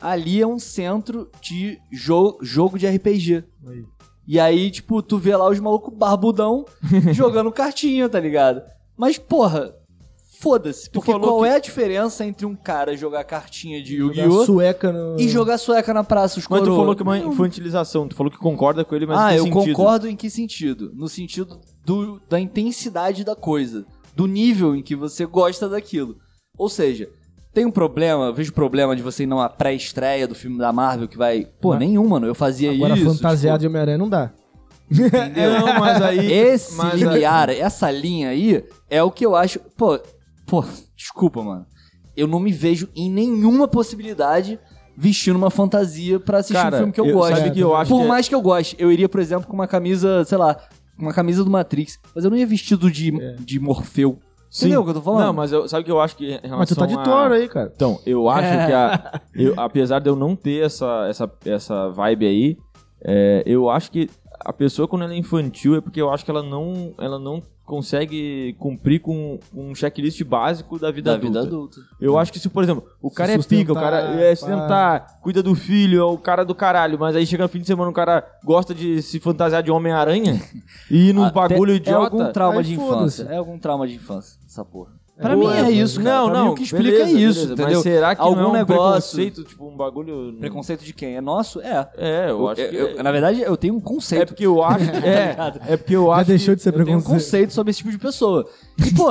[0.00, 3.42] Ali é um centro de jo jogo de RPG.
[3.66, 3.84] Aí.
[4.24, 6.64] E aí, tipo, tu vê lá os malucos barbudão
[7.12, 8.62] jogando cartinha, tá ligado?
[8.96, 9.74] Mas, porra,
[10.40, 10.90] foda-se.
[10.90, 14.44] Porque falou qual que- é a diferença entre um cara jogar cartinha de Yu-Gi-Oh!
[14.44, 15.18] sueca no...
[15.20, 16.78] e jogar sueca na praça, os Mas tu coroa?
[16.78, 19.40] falou que é uma infantilização, tu falou que concorda com ele, mas ah, em que
[19.40, 19.76] eu sentido?
[19.76, 20.92] concordo em que sentido?
[20.94, 23.84] No sentido do, da intensidade da coisa,
[24.14, 26.16] do nível em que você gosta daquilo.
[26.56, 27.08] Ou seja,
[27.54, 31.08] tem um problema, eu vejo problema de você ir numa pré-estreia do filme da Marvel
[31.08, 31.46] que vai.
[31.60, 32.26] Pô, Mas- nenhum, mano.
[32.26, 33.04] Eu fazia Agora isso.
[33.14, 34.32] fantasiado de Homem-Aranha não dá.
[34.92, 35.52] tipo, entendeu?
[35.60, 36.32] Não, mas aí...
[36.32, 39.60] Esse mas aí- limiar, essa linha aí, é o que eu acho.
[39.76, 39.98] Pô,
[40.48, 40.64] pô,
[40.96, 41.66] desculpa, mano.
[42.16, 44.58] Eu não me vejo em nenhuma possibilidade
[44.96, 47.36] vestindo uma fantasia pra assistir Cara, um filme que eu, eu- gosto.
[47.36, 49.46] sabe que eu acho Por que é- mais que eu goste, eu iria, por exemplo,
[49.46, 50.56] com uma camisa, sei lá,
[50.98, 52.00] uma camisa do Matrix.
[52.14, 54.18] Mas eu não ia vestido de, de Morfeu.
[54.50, 54.64] Sim.
[54.66, 55.26] Entendeu o que eu tô falando?
[55.26, 57.02] Não, mas eu, sabe que eu acho que em relação Mas tu tá de a-
[57.02, 57.70] Thor aí, cara.
[57.72, 58.66] Então, eu acho É.
[58.66, 62.56] que a, eu- apesar de eu não ter essa, essa, essa vibe aí,
[63.04, 64.08] é, eu acho que
[64.44, 67.42] a pessoa quando ela é infantil é porque eu acho que ela não, ela não
[67.64, 71.40] consegue cumprir com um checklist básico da vida da adulta.
[71.42, 71.80] vida adulta.
[72.00, 74.36] Eu acho que se, por exemplo, o cara é pica, o cara sustentar, é pá.
[74.36, 77.66] sustentar, cuida do filho, é o cara do caralho, mas aí chega no fim de
[77.66, 80.40] semana o cara gosta de se fantasiar de Homem-Aranha
[80.90, 82.16] e ir nos Até- bagulho É idiota.
[82.16, 83.24] algum trauma Aí de infância.
[83.24, 84.92] É algum trauma de infância, essa porra.
[85.20, 86.16] Pra mim é isso, cara.
[86.16, 87.74] Não, Pra não, o que explica beleza, é isso, beleza, entendeu?
[87.74, 90.36] Mas será que Algum não é um negócio- preconceito, tipo um bagulho...
[90.38, 91.16] Preconceito de quem?
[91.16, 91.60] É nosso?
[91.60, 91.90] É.
[91.96, 92.76] É, eu acho Eu- que...
[92.98, 94.28] eu- na verdade, eu tenho um É conceito.
[94.28, 94.96] porque eu acho que.
[95.06, 95.36] É,
[95.72, 96.28] é porque eu Já acho.
[96.28, 97.14] deixou que de ser eu tenho um preconceito.
[97.24, 98.48] conceito sobre esse tipo de pessoa.
[98.86, 99.08] E, pô,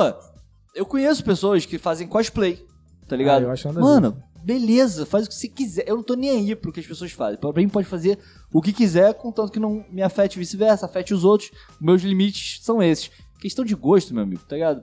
[0.74, 2.58] eu conheço pessoas que fazem cosplay,
[3.06, 3.42] tá ligado?
[3.42, 5.84] Ah, eu acho Mano, beleza, faz o que você quiser.
[5.86, 7.38] Eu não tô nem aí pro que as pessoas fazem.
[7.38, 8.18] Pra mim pode fazer
[8.50, 11.50] o que quiser, contanto que não me afete vice-versa, afete os outros.
[11.78, 13.10] Meus limites são esses.
[13.40, 14.82] Questão de gosto, meu amigo, tá ligado?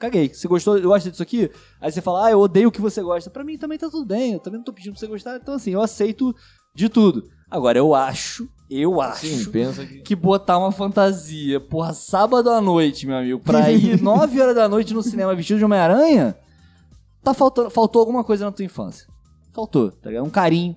[0.00, 0.32] Caguei.
[0.32, 1.50] Você gostou, eu gosto disso aqui?
[1.78, 3.28] Aí você fala, ah, eu odeio o que você gosta.
[3.28, 5.36] Pra mim também tá tudo bem, eu também não tô pedindo pra você gostar.
[5.36, 6.34] Então, assim, eu aceito
[6.74, 7.28] de tudo.
[7.50, 10.00] Agora, eu acho, eu acho Sim, pensa que.
[10.00, 14.68] que botar uma fantasia, porra, sábado à noite, meu amigo, pra ir 9 horas da
[14.68, 16.34] noite no cinema vestido de Homem-Aranha,
[17.22, 19.06] tá faltando, faltou alguma coisa na tua infância.
[19.52, 20.24] Faltou, tá ligado?
[20.24, 20.76] Um carinho.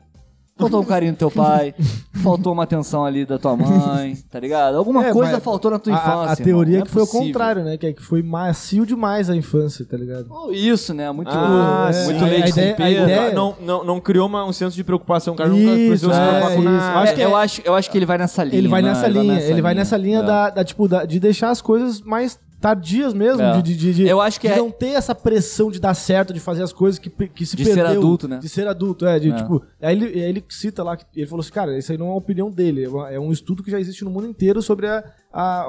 [0.56, 1.74] Faltou um carinho do teu pai,
[2.22, 4.78] faltou uma atenção ali da tua mãe, tá ligado?
[4.78, 6.32] Alguma É, coisa faltou na tua A- infância.
[6.32, 7.26] A, teoria é que foi o possível.
[7.28, 7.76] contrário, né?
[7.76, 10.28] Que, é que foi macio demais a infância, tá ligado?
[10.30, 11.12] Oh, Isso, né?
[11.12, 14.76] Muito, Ah, muito leite A ideia- com ideia- Não, não, não criou uma- um senso
[14.76, 15.34] de preocupação.
[15.34, 16.70] O cara nunca Isso, precisou se é, preocupar com isso.
[16.70, 18.58] Acho É, que eu, acho, eu acho que ele vai nessa linha.
[18.58, 18.90] Ele vai né?
[18.90, 20.24] nessa linha, ele vai nessa linha É.
[20.24, 23.62] da, da, tipo, da- de deixar as coisas mais tardias mesmo, É.
[23.62, 26.34] de, de, de- Eu acho que de é- não ter essa pressão de dar certo,
[26.34, 27.98] de fazer as coisas que, que se De ser perdeu.
[28.00, 28.38] adulto, né?
[28.38, 29.20] De ser adulto, é.
[29.20, 29.36] De, É.
[29.36, 32.10] Tipo, aí ele, aí ele cita lá, ele falou assim, cara, isso aí não é
[32.12, 35.04] uma opinião dele, é é um estudo que já existe no mundo inteiro sobre a,
[35.34, 35.66] a,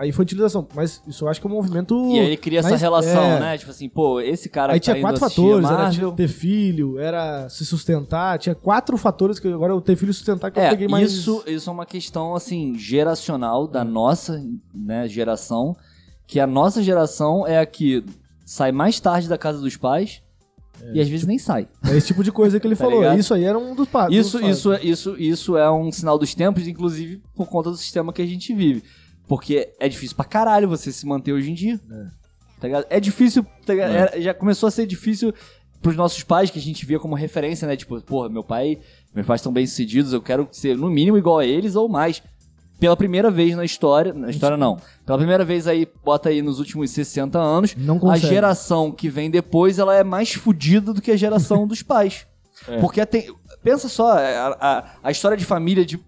[0.00, 0.66] a- infantilização.
[0.74, 1.94] Mas isso eu acho que é um movimento...
[2.14, 3.40] E aí ele cria essa mais- relação, é.
[3.40, 3.58] né?
[3.58, 7.46] Tipo assim, pô, esse cara Aí tá tinha indo quatro fatores, era ter filho, era
[7.50, 10.70] se sustentar, tinha quatro fatores que agora eu ter filho e sustentar que eu É,
[10.70, 11.12] peguei mais...
[11.12, 14.42] isso, isso é uma questão, assim, geracional da nossa
[14.74, 15.76] né, geração,
[16.28, 18.04] que a nossa geração é a que
[18.46, 20.22] sai mais tarde da casa dos pais
[20.94, 21.66] e às vezes nem sai.
[21.90, 23.00] É esse tipo de coisa que ele Tá falou.
[23.00, 23.18] ligado?
[23.18, 24.14] Isso aí era um dos passos.
[24.14, 28.12] Isso, isso, é- isso, isso é um sinal dos tempos, inclusive por conta do sistema
[28.12, 28.84] que a gente vive.
[29.26, 31.80] Porque é difícil pra caralho você se manter hoje em dia.
[32.60, 32.86] Tá ligado?
[32.90, 33.92] É difícil, tá ligado?
[34.16, 35.32] É, já começou a ser difícil
[35.82, 37.76] pros nossos pais, que a gente via como referência, né?
[37.76, 38.78] Tipo, porra, meu pai,
[39.14, 42.22] meus pais estão bem sucedidos, eu quero ser no mínimo igual a eles ou mais.
[42.78, 46.58] Pela primeira vez na história, na história não, pela primeira vez aí, bota aí nos
[46.60, 51.10] últimos 60 anos, Não a geração que vem depois, ela é mais fodida do que
[51.10, 52.26] a geração dos pais.
[52.66, 52.80] É.
[52.80, 53.32] Porque tem,
[53.62, 55.98] pensa só, a, a, a história de família de,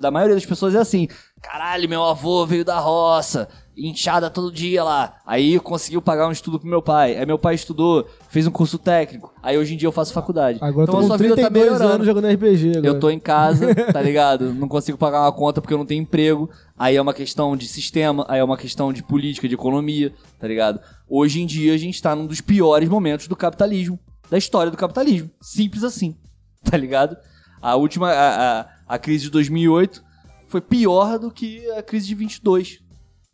[0.00, 1.08] da maioria das pessoas é assim:
[1.42, 3.46] caralho, meu avô veio da roça,
[3.88, 5.14] inchada todo dia lá.
[5.26, 7.16] Aí conseguiu pagar um estudo pro meu pai.
[7.16, 9.32] Aí meu pai estudou, fez um curso técnico.
[9.42, 10.58] Aí hoje em dia eu faço faculdade.
[10.60, 11.94] Agora então eu a sua vida tá 32 melhorando.
[11.94, 12.86] anos jogando RPG agora.
[12.86, 14.52] Eu tô em casa, tá ligado?
[14.52, 16.50] Não consigo pagar uma conta porque eu não tenho emprego.
[16.78, 20.46] Aí é uma questão de sistema, aí é uma questão de política, de economia, tá
[20.46, 20.80] ligado?
[21.08, 23.98] Hoje em dia a gente tá num dos piores momentos do capitalismo,
[24.30, 25.30] da história do capitalismo.
[25.40, 26.16] Simples assim,
[26.64, 27.16] tá ligado?
[27.60, 30.02] A última, a, a, a crise de 2008
[30.48, 32.80] foi pior do que a crise de 22.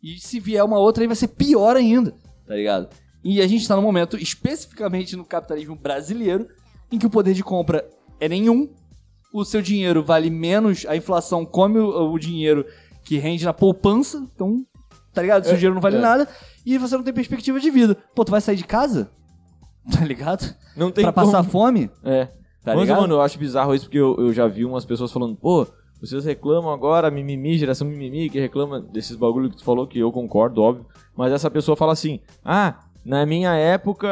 [0.07, 2.13] E se vier uma outra aí vai ser pior ainda,
[2.45, 2.87] tá ligado?
[3.21, 6.47] E a gente tá num momento, especificamente no capitalismo brasileiro,
[6.89, 7.85] em que o poder de compra
[8.17, 8.69] é nenhum,
[9.33, 12.65] o seu dinheiro vale menos, a inflação come o, o dinheiro
[13.03, 14.65] que rende na poupança, então,
[15.13, 15.43] tá ligado?
[15.43, 15.99] Seu dinheiro não vale é.
[15.99, 16.29] nada.
[16.65, 17.97] e você não tem perspectiva de vida.
[18.15, 19.09] Pô, tu vai sair de casa?
[19.89, 20.53] Tá ligado?
[20.75, 21.31] Não tem pra como.
[21.31, 21.89] passar fome?
[22.03, 22.25] É.
[22.61, 22.99] Tá Mas, ligado?
[22.99, 25.65] mano, eu acho bizarro isso porque eu, eu já vi umas pessoas falando, pô,
[25.99, 30.11] vocês reclamam agora, mimimi, geração mimimi, que reclama desses bagulho que tu falou, que eu
[30.11, 30.85] concordo, óbvio.
[31.15, 34.07] Mas essa pessoa fala assim, ah, na minha época,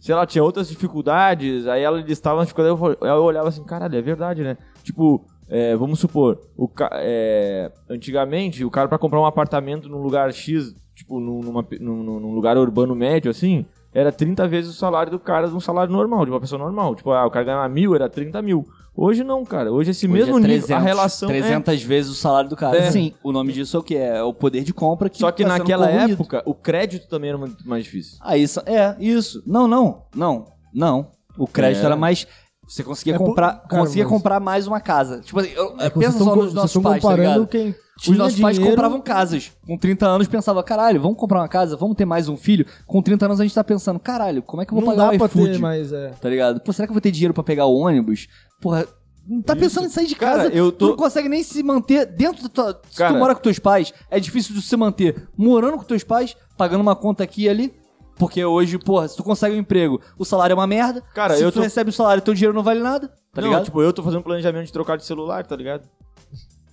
[0.00, 4.02] sei lá, tinha outras dificuldades, aí ela listava as dificuldades, eu, olhava assim, caralho, é
[4.02, 4.56] verdade, né?
[4.82, 10.32] Tipo, é, vamos supor, o, é, antigamente, o cara pra comprar um apartamento num lugar
[10.32, 15.10] X, tipo, num, numa- num- num lugar urbano médio, assim, era 30 vezes o salário
[15.12, 16.94] do cara de um salário normal, de uma pessoa normal.
[16.96, 18.66] Tipo, ah, o cara ganhava mil, era 30 mil.
[18.96, 19.72] Hoje não, cara.
[19.72, 21.32] Hoje esse Hoje mesmo é nível, 300, a relação é...
[21.40, 22.76] 300 vezes o salário do cara.
[22.76, 22.90] É.
[22.90, 23.96] Sim, o nome disso é o quê?
[23.96, 27.38] É o poder de compra que Só que tá naquela época, o crédito também era
[27.38, 28.18] muito mais difícil.
[28.20, 28.60] Ah, isso.
[28.66, 29.42] É, isso.
[29.46, 31.08] Não, não, não, não.
[31.36, 31.86] O crédito É.
[31.86, 32.26] era mais.
[32.66, 35.20] Você conseguia É por- comprar, cara, conseguia mas- comprar mais uma casa.
[35.20, 37.46] Tipo assim, eu, É que pensa só nos nossos pais, tá comparando ligado?
[37.48, 37.74] quem
[38.10, 39.52] Os nossos pais dinheiro- compravam casas.
[39.66, 42.64] Com 30 anos pensava, caralho, vamos comprar uma casa, vamos ter mais um filho.
[42.86, 45.10] Com 30 anos a gente tá pensando, caralho, como é que eu vou Não pagar
[45.10, 45.52] dá o pra iFood?
[45.52, 46.08] ter, mas é.
[46.18, 46.58] Tá ligado?
[46.60, 48.28] Pô, será que eu vou ter dinheiro pra pegar o ônibus?
[48.64, 48.86] Porra,
[49.28, 50.44] não tá pensando em sair de casa.
[50.44, 52.80] Cara, eu tô- Tu não consegue nem se manter dentro da tua...
[52.88, 56.02] Se Cara- tu mora com teus pais, é difícil de se manter morando com teus
[56.02, 57.74] pais, pagando uma conta aqui e ali.
[58.16, 61.02] Porque hoje, porra, se tu consegue um emprego, o salário é uma merda.
[61.14, 63.08] Cara, se eu tu tô- recebe o salário, teu dinheiro não vale nada.
[63.34, 63.64] Tá não, ligado?
[63.66, 65.86] tipo, eu tô fazendo planejamento de trocar de celular, tá ligado?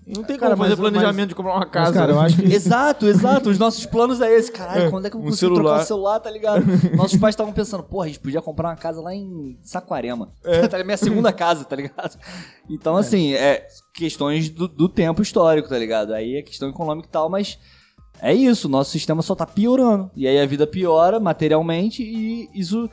[0.05, 1.93] Não tem Cara, como fazer mas- planejamento mas- de comprar uma Mas, casa.
[1.93, 2.41] cara, eu acho que.
[2.53, 3.49] Exato, exato.
[3.49, 4.51] Os nossos planos é esse.
[4.51, 5.83] Caralho, quando é que eu Um vou conseguir trocar celular.
[5.83, 6.65] o celular, tá ligado?
[6.97, 10.29] Nossos pais estavam pensando, porra, a gente podia comprar uma casa lá em Saquarema.
[10.43, 10.61] É.
[10.67, 10.85] Tá ligado?
[10.85, 12.17] Minha segunda casa, tá ligado?
[12.69, 16.13] Então, assim, é questões do, do tempo histórico, tá ligado?
[16.13, 17.59] Aí é questão econômica e tal, mas
[18.19, 18.67] é isso.
[18.67, 20.09] Nosso sistema só tá piorando.
[20.15, 22.89] E aí a vida piora materialmente e isso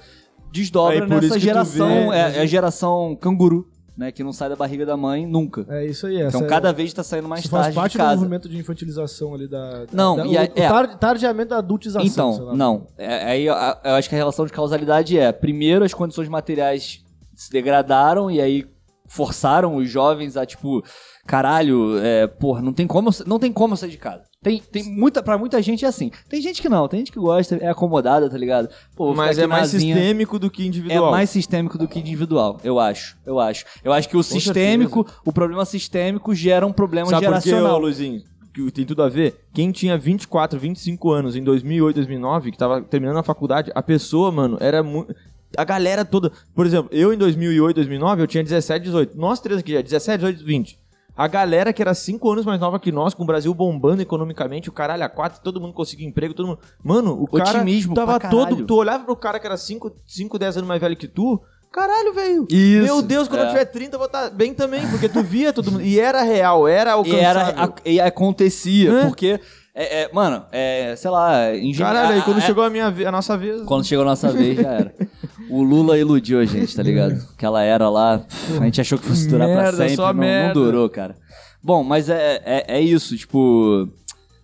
[0.52, 2.10] desdobra Aí, nessa geração.
[2.10, 3.66] vê- é, é a geração canguru,
[3.98, 4.12] né?
[4.12, 5.66] Que não sai da barriga da mãe nunca.
[5.68, 6.22] É isso aí.
[6.22, 8.16] Então é- cada vez tá saindo mais isso faz tarde parte de do casa.
[8.16, 9.86] movimento de infantilização ali da.
[9.92, 10.68] Não, da, e o, a- o é.
[10.68, 12.06] tar- da adultização.
[12.06, 12.86] Então, não.
[12.96, 17.02] É, Aí eu, eu acho que a relação de causalidade é: primeiro, as condições materiais
[17.34, 18.64] se degradaram e aí
[19.08, 20.82] forçaram os jovens a, tipo,
[21.26, 24.22] caralho, é, porra, não tem como, não tem como eu sair de casa.
[24.40, 26.12] Tem, tem muita, pra muita gente é assim.
[26.28, 28.68] Tem gente que não, tem gente que gosta, é acomodada, tá ligado?
[28.94, 29.96] Pô, Mas é mais nazinha.
[29.96, 31.10] sistêmico do que É individual.
[31.10, 33.16] mais sistêmico do que individual, eu acho.
[33.26, 33.64] Eu acho.
[33.82, 37.80] Eu acho que o sistêmico, o problema sistêmico gera um problema Sabe por quê, geracional.
[37.80, 38.22] Luizinho?
[38.54, 39.40] Que tem tudo a ver.
[39.52, 44.30] Quem tinha 24, 25 anos em 2008, 2009, que tava terminando a faculdade, a pessoa,
[44.30, 45.14] mano, era muito...
[45.56, 46.30] A galera toda...
[46.54, 49.18] Por exemplo, eu em 2008, 2009, eu tinha 17, 18.
[49.18, 50.78] Nós três aqui já, 17, 18, 20.
[51.18, 54.68] A galera que era 5 anos mais nova que nós, com o Brasil bombando economicamente,
[54.68, 56.60] o caralho a 4, todo mundo conseguia emprego, todo mundo...
[56.82, 58.64] Mano, o cara Otimismo tava pra todo...
[58.64, 61.42] Tu olhava pro cara que era 5, 5 10 anos mais velho que tu...
[61.72, 62.46] Caralho, velho.
[62.48, 63.44] Isso, Meu Deus, quando é.
[63.44, 65.82] eu tiver 30, eu vou estar bem também, porque tu via todo mundo.
[65.82, 67.20] E era real, era E, alcançável.
[67.26, 69.04] era, a- e acontecia, É.
[69.04, 69.38] porque,
[69.80, 72.00] é, é, mano, é, sei lá, engenharia.
[72.00, 73.62] Caralho, aí quando chegou a, minha, a nossa vez.
[73.62, 74.94] Quando chegou a nossa vez, já era.
[75.50, 77.26] O Lula iludiu a gente, tá ligado?
[77.32, 78.22] Aquela era lá,
[78.60, 80.52] a gente achou que fosse durar pra Merda, sempre, só não, não merda.
[80.52, 81.16] durou, cara.
[81.62, 83.88] Bom, mas é, é, é isso, tipo.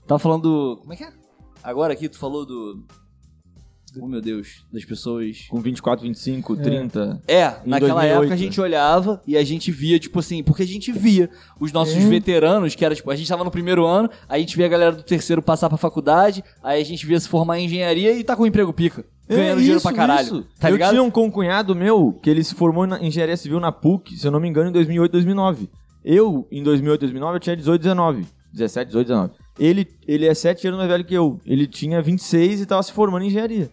[0.06, 0.78] Tava falando.
[0.81, 1.12] Como é que é?
[1.62, 2.86] Agora aqui tu falou do.
[4.00, 5.46] Oh meu Deus, das pessoas.
[5.48, 7.22] Com 24, 25, 30.
[7.28, 8.12] É, Em naquela 2008.
[8.18, 11.30] época a gente olhava e a gente via, tipo assim, porque a gente via
[11.60, 14.56] os nossos veteranos, que era tipo, a gente tava no primeiro ano, aí a gente
[14.56, 17.66] via a galera do terceiro passar pra faculdade, aí a gente via se formar em
[17.66, 19.04] engenharia e tá com um emprego pica.
[19.28, 20.44] Ganhando dinheiro pra caralho.
[20.60, 20.90] Tá É eu ligado?
[20.90, 24.30] tinha um concunhado meu que ele se formou na engenharia civil na PUC, se eu
[24.30, 25.70] não me engano, em 2008, 2009.
[26.04, 28.26] Eu, em 2008, 2009, eu tinha 18, 19.
[28.52, 29.32] 17, 18, 19.
[29.58, 31.40] Ele, ele é 7 anos mais velho que eu.
[31.46, 33.70] Ele tinha 26 e tava se formando em engenharia.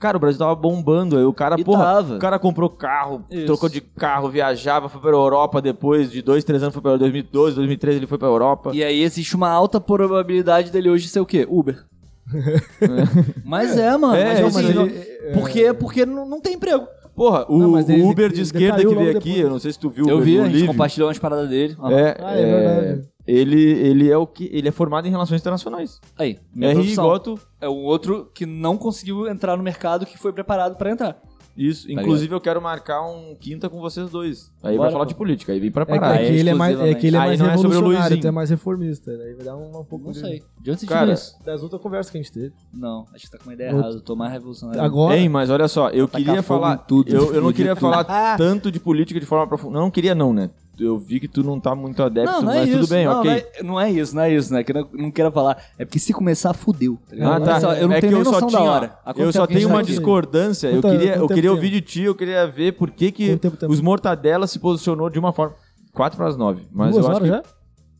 [0.00, 1.16] Cara, o Brasil tava bombando.
[1.18, 2.16] Aí o cara, E porra, tava.
[2.16, 3.44] o cara comprou carro, Isso.
[3.46, 7.54] trocou de carro, viajava, foi pra Europa depois, de 2, 3 anos foi pra 2012,
[7.54, 8.70] 2013 ele foi pra Europa.
[8.74, 11.46] E aí existe uma alta probabilidade dele hoje ser o quê?
[11.48, 11.84] Uber.
[13.44, 14.14] mas é, mano.
[14.14, 16.86] É, mas, assim, ele- é- porque, porque não, não tem emprego.
[17.14, 19.38] Porra, o, Não, ele- Uber de ele esquerda que veio aqui, depois.
[19.44, 20.06] eu não sei se tu viu.
[20.08, 21.76] Eu o- vi, a gente compartilhou umas paradas dele.
[21.78, 22.46] Ah, É, Ah, é é,
[22.80, 23.08] verdade.
[23.30, 26.00] Ele, ele é o que ele é formado em relações internacionais.
[26.18, 27.04] Aí, minha É profissão.
[27.04, 27.38] igual tu.
[27.60, 31.20] É o outro que não conseguiu entrar no mercado que foi preparado pra entrar.
[31.56, 31.90] Isso.
[31.90, 34.50] Inclusive eu quero marcar um quinta com vocês dois.
[34.62, 35.08] Aí Bora, vai falar pô.
[35.08, 36.14] de política, aí vem pra É que, parar.
[36.22, 37.70] é que ele é mais, é que ele é Aí mais não é sobre o
[37.70, 38.22] revolucionário, Luizinho.
[38.22, 39.18] tu é mais reformista.
[39.18, 40.42] Daí vai dar um, um pouco Não de- sei.
[40.60, 41.34] De onde você Cara, tirou isso?
[41.44, 42.52] Das outras conversas que a gente teve.
[42.72, 43.96] Não, acho que tá com uma ideia Outro- errada.
[43.96, 44.80] Eu tô mais revolucionário.
[44.82, 45.18] Agora.
[45.18, 46.74] Hein, mas olha só, eu Tacar queria fogo falar.
[46.76, 49.74] em tudo, eu, eu não queria falar tanto de política de forma profunda.
[49.74, 50.50] Não, não queria, não, né?
[50.80, 52.78] Eu vi que tu não tá muito adepto, Não, não é mas isso.
[52.80, 53.30] tudo bem, não, ok.
[53.30, 54.64] Não é, não é isso, não é isso, né?
[54.64, 55.62] Que eu não, não quero falar.
[55.78, 56.98] É porque se começar, fudeu.
[57.08, 57.36] Tá?
[57.36, 57.60] Ah, tá.
[57.60, 59.80] Só, Eu não é tenho que eu só noção tinha, Eu só tenho tá uma
[59.80, 59.90] aqui?
[59.90, 60.68] discordância.
[60.68, 63.38] Eu queria, eu queria ouvir de ti, eu queria ver por que, que
[63.68, 65.54] os Mortadela se posicionou de uma forma.
[65.92, 66.62] 4 para as 9.
[66.72, 67.26] Mas Duas eu acho que...
[67.28, 67.42] já?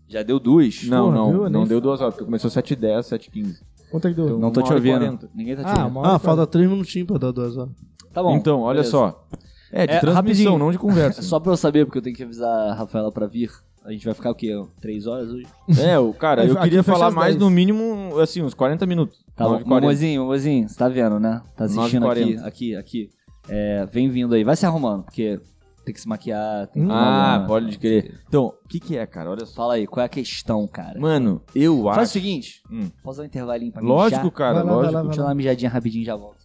[0.08, 0.82] Já deu duas.
[0.84, 1.50] Não, Porra, não, viu?
[1.50, 4.16] não deu duas horas, porque começou 7 h 10 7 h 15 Quanto é que
[4.16, 4.38] deu?
[4.38, 5.28] Não tô te e ouvindo.
[5.34, 6.04] Ninguém tá te Ah, ouvindo.
[6.04, 7.72] Ah, e falta três minutinhos pra dar duas horas.
[8.12, 8.34] Tá bom.
[8.36, 8.90] então, olha beleza.
[8.90, 9.26] só.
[9.72, 10.58] É, de É, transmissão, rapidinho.
[10.58, 11.22] não de conversa.
[11.22, 13.50] Só pra eu saber, porque eu tenho que avisar a Rafaela pra vir.
[13.84, 14.52] A gente vai ficar o quê?
[14.80, 15.46] Três horas hoje?
[15.80, 17.38] É, o cara, eu queria falar mais 10.
[17.44, 19.18] no mínimo, assim, uns 40 minutos.
[19.34, 19.58] Tá bom.
[19.60, 19.66] 9h40.
[19.66, 21.40] Mamozinho, mamozinho, você tá vendo, né?
[21.56, 22.44] Tá assistindo aqui, 9h40.
[22.46, 23.10] aqui, aqui.
[23.48, 24.44] É, vem vindo aí.
[24.44, 25.40] Vai se arrumando, porque
[25.82, 28.20] tem que se maquiar, tem que Ah, tomar pode crer.
[28.28, 29.30] Então, o que que é, cara?
[29.30, 29.54] Olha só.
[29.54, 31.00] Fala aí, qual é a questão, cara?
[31.00, 32.12] Mano, eu Faz o acho...
[32.12, 32.90] seguinte, Hum.
[33.02, 34.32] posso dar um intervalinho pra Lógico, mijar?
[34.32, 34.92] cara, Vai lá, vai lógico.
[34.94, 36.36] lá, vai Deixa eu dar uma mijadinha rapidinho e já volto.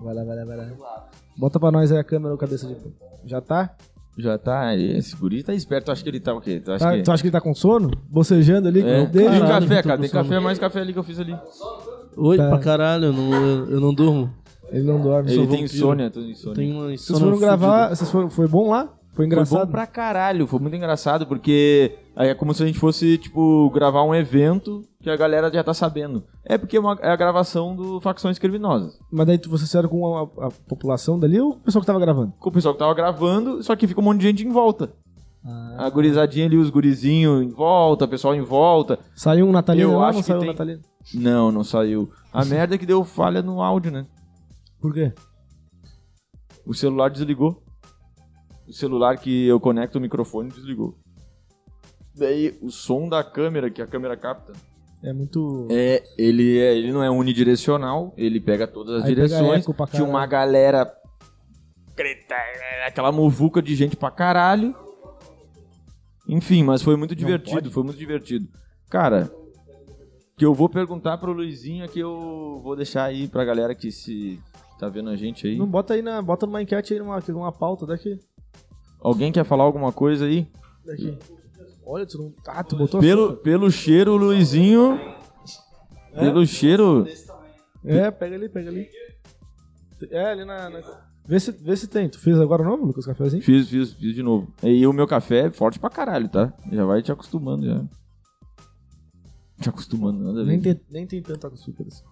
[0.00, 1.08] Vai lá, vai lá, vai lá.
[1.38, 2.76] Bota pra nós aí a câmera ou cabeça de.
[3.24, 3.70] Já tá?
[4.18, 5.84] Já tá, esse guri tá esperto.
[5.86, 6.58] Tu acha que ele tá o quê?
[6.58, 7.02] Tu acha Tá- que...
[7.02, 7.88] Tu acha que ele tá com sono?
[8.10, 8.80] Bocejando ali?
[8.80, 8.84] É.
[8.84, 10.00] Meu E o Caralho, café, tô cara?
[10.00, 11.36] Tem café, mais café ali que eu fiz ali.
[12.16, 12.48] Oi, Tá.
[12.48, 14.28] pra caralho, eu não, eu, eu não durmo.
[14.72, 15.32] Ele não dorme.
[15.32, 16.56] Ele tem insônia, tô insônia.
[16.56, 17.94] tenho uma Vocês insônia foram gravar.
[17.94, 18.86] Vocês foram, foi bom lá?
[18.86, 19.66] Foi Foi engraçado?
[19.66, 23.70] bom pra caralho, foi muito engraçado, porque aí é como se a gente fosse, tipo,
[23.70, 26.24] gravar um evento que a galera já tá sabendo.
[26.44, 28.98] É porque é, uma- é a gravação do Facções Criminosas.
[29.10, 32.00] Mas daí tu- vocês eram com a, a população dali ou o pessoal que tava
[32.00, 32.32] gravando?
[32.38, 34.92] Com o pessoal que tava gravando, só que fica um monte de gente em volta.
[35.78, 38.98] A gurizadinha ali, os gurizinhos em volta, o pessoal em volta.
[39.14, 40.50] Saiu um natalino Eu lá, acho não que saiu um tem.
[40.50, 40.82] natalino?
[41.14, 42.10] Não, não saiu.
[42.32, 44.06] A merda é que deu falha no áudio, né?
[44.80, 45.12] Por quê?
[46.66, 47.62] O celular desligou.
[48.68, 50.94] O celular que eu conecto o microfone desligou.
[52.14, 54.52] Daí o som da câmera, que a câmera capta,
[55.02, 55.68] É muito.
[55.70, 59.64] é, ele, é, ele não é unidirecional, ele pega todas as Aí direções.
[59.92, 60.92] Tinha uma galera.
[61.94, 62.34] creta-
[62.86, 64.74] Aquela muvuca de gente pra caralho.
[66.28, 68.46] Enfim, mas foi muito divertido, foi muito divertido.
[68.90, 69.30] Cara,
[70.36, 73.90] que eu vou perguntar pro Luizinho é que eu vou deixar aí pra galera que
[73.90, 74.38] se
[74.78, 75.56] tá vendo a gente aí.
[75.56, 76.20] Não bota aí na.
[76.20, 78.18] Bota numa enquete aí, numa, numa pauta daqui.
[79.00, 80.46] Alguém quer falar alguma coisa aí?
[80.84, 81.16] Daqui.
[81.90, 82.34] Olha, tu não.
[82.46, 85.00] Ah, tu botou Pelo, pelo cheiro, Luizinho.
[86.12, 87.06] Pelo cheiro.
[87.82, 88.86] É, pega ali, pega ali.
[90.10, 90.68] É, ali na.
[90.68, 92.08] na- Vê, se, vê se tem.
[92.08, 93.42] Tu fez agora novo, Lucas Cafézinho?
[93.42, 94.52] Fiz, fiz, fiz de novo.
[94.62, 96.52] E o meu café é forte pra caralho, tá?
[96.70, 97.84] Já vai te acostumando já.
[99.60, 100.50] Te acostumando, nada a ver.
[100.50, 102.04] Nem tem, nem tem tanto açúcar assim.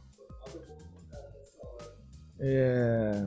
[2.38, 3.26] É.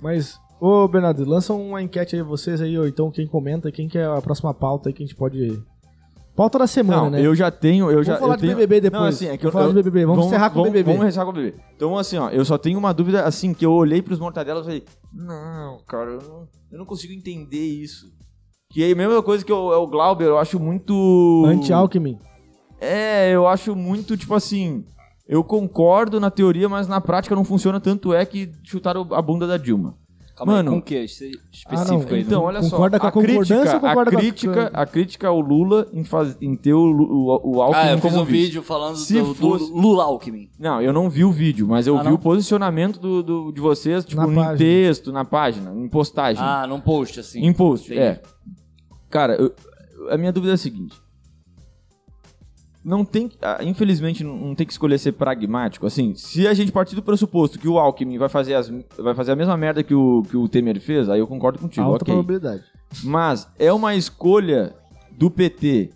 [0.00, 3.98] Mas, ô Bernardo, lança uma enquete aí vocês aí, ou então quem comenta, quem que
[3.98, 5.62] é a próxima pauta aí que a gente pode.
[6.34, 7.26] Pauta da semana, Não, né?
[7.26, 7.90] eu já tenho.
[7.90, 8.56] Eu já, Vamos falar eu de tenho...
[8.56, 9.00] BBB depois.
[9.02, 10.04] Não, assim, é que eu, Vamos falar eu- de BBB.
[10.04, 10.92] Vamos encerrar com o vamos, BBB.
[10.92, 11.56] Vamos encerrar com o BBB.
[11.74, 14.66] Então, assim, ó, eu só tenho uma dúvida, assim, que eu olhei pros mortadelas e
[14.66, 14.84] falei,
[15.14, 18.04] não, cara, eu não, eu não consigo entender isso.
[18.68, 21.44] Que é a mesma coisa que o, é o Glauber, eu acho muito.
[21.46, 22.18] Anti-Alckmin.
[22.78, 24.84] É, eu acho muito, tipo assim.
[25.26, 27.80] Eu concordo na teoria, mas na prática não funciona.
[27.80, 29.94] Tanto é que chutaram a bunda da Dilma.
[30.36, 30.70] Calma Mano.
[30.70, 30.96] aí, com o quê?
[30.96, 32.20] Espe- Específico Ah, não, aí.
[32.20, 33.00] Então, olha Concorda só.
[33.00, 36.04] com a a crítica, ou concorda a com a- crítica, a crítica ao Lula em,
[36.04, 39.18] faz, em ter o, o, o Alckmin Ah, eu fiz como um vídeo falando Se
[39.18, 40.50] do, fosse- do Lula Alckmin.
[40.58, 42.14] Não, eu não vi o vídeo, mas eu Ah, vi não?
[42.16, 46.42] o posicionamento do, do- de vocês, tipo, Na em texto, na página, em postagem.
[46.44, 47.40] Ah, num post, assim.
[47.40, 48.00] em post, entendi.
[48.06, 48.20] é.
[49.08, 49.54] Cara, eu-
[50.10, 50.94] a minha dúvida é a seguinte.
[52.86, 55.84] Não tem, ah, infelizmente, não tem que escolher ser pragmático.
[55.84, 59.32] Assim, se a gente partir do pressuposto que o Alckmin vai fazer, as, vai fazer
[59.32, 62.14] a mesma merda que o, que o Temer fez, aí eu concordo contigo, Alta ok.
[62.14, 62.62] probabilidade.
[63.02, 64.72] Mas é uma escolha
[65.10, 65.90] do PT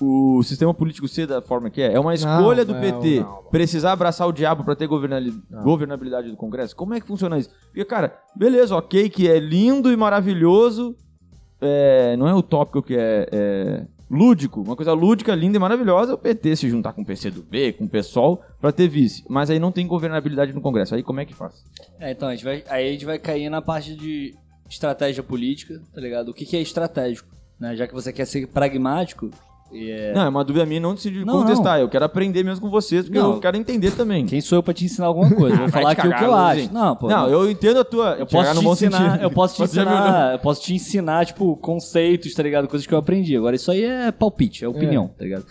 [0.00, 1.92] o sistema político ser da forma que é?
[1.92, 3.42] É uma escolha do não, PT não, não.
[3.50, 6.74] precisar abraçar o diabo pra ter governabilidade do Congresso?
[6.74, 7.50] Como é que funciona isso?
[7.66, 10.96] Porque, cara, beleza, ok, que é lindo e maravilhoso,
[11.60, 16.18] é, não é utópico que é, é lúdico, uma coisa lúdica, linda e maravilhosa, o
[16.18, 19.24] PT se juntar com o PCdoB, com o PSOL, pra ter vice.
[19.28, 20.94] Mas aí não tem governabilidade no Congresso.
[20.94, 21.64] Aí como é que faz?
[21.98, 24.34] É, então, a gente vai, aí a gente vai cair na parte de
[24.68, 26.30] estratégia política, tá ligado?
[26.30, 27.28] O que, que é estratégico,
[27.58, 27.76] né?
[27.76, 29.30] Já que você quer ser pragmático,
[29.72, 30.12] e é...
[30.12, 31.78] Não, é uma dúvida minha não de Não, contestar.
[31.80, 33.34] Eu quero aprender mesmo com vocês, porque Não.
[33.34, 34.26] eu quero entender também.
[34.26, 35.56] Quem sou eu pra te ensinar alguma coisa?
[35.56, 36.72] Vou falar aqui o que eu acho.
[36.72, 37.08] Não, pô.
[37.08, 38.16] não, eu entendo a tua.
[38.18, 42.42] Eu posso te ensinar, eu posso te ensinar, eu posso te ensinar, tipo, conceitos, tá
[42.42, 42.68] ligado?
[42.68, 43.36] Coisas que eu aprendi.
[43.36, 45.46] Agora, isso aí é palpite, é opinião, tá ligado?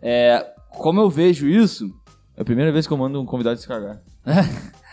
[0.00, 1.90] É, como eu vejo isso,
[2.36, 4.00] É a primeira vez que eu mando um convidado se cagar.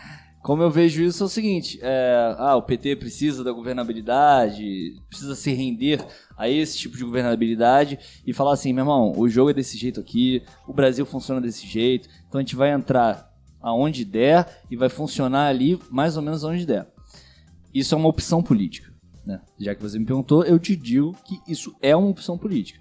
[0.42, 5.36] como eu vejo isso é o seguinte, é, ah, o PT precisa da governabilidade, precisa
[5.36, 6.04] se render
[6.36, 10.00] a esse tipo de governabilidade e falar assim, meu irmão, o jogo é desse jeito
[10.00, 13.32] aqui, o Brasil funciona desse jeito, então a gente vai entrar
[13.62, 16.88] aonde der e vai funcionar ali mais ou menos aonde der.
[17.72, 18.92] Isso é uma opção política,
[19.24, 19.40] né?
[19.60, 22.80] Já que você me perguntou, eu te digo que isso é uma opção política.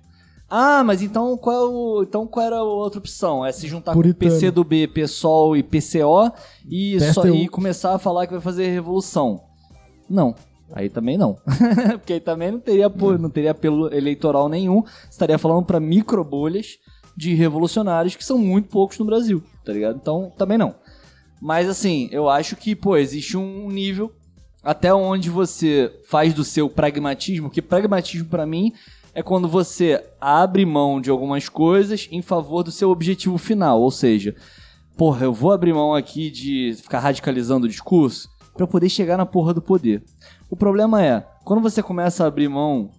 [0.51, 3.47] Ah, mas então qual, é o, então qual era a outra opção?
[3.47, 4.19] É se juntar Puritano.
[4.31, 6.33] com o PCdoB, PSOL e PCO
[6.69, 9.41] e, só, e começar a falar que vai fazer revolução.
[10.09, 10.35] Não.
[10.73, 11.37] Aí também não.
[11.99, 14.83] Porque aí também não teria, apo- não teria apelo eleitoral nenhum.
[15.09, 16.79] Estaria falando para microbolhas,
[17.17, 19.97] de revolucionários que são muito poucos no Brasil, tá ligado?
[20.01, 20.75] Então, também não.
[21.41, 24.13] Mas assim, eu acho que, pô, existe um nível
[24.63, 28.73] até onde você faz do seu pragmatismo, que pragmatismo pra mim
[29.15, 33.91] é quando você abre mão de algumas coisas em favor do seu objetivo final, ou
[33.91, 34.35] seja,
[34.97, 39.27] porra, eu vou abrir mão aqui de ficar radicalizando o discurso pra poder chegar na
[39.27, 40.03] porra do poder.
[40.49, 42.91] O problema é, quando você começa a abrir mão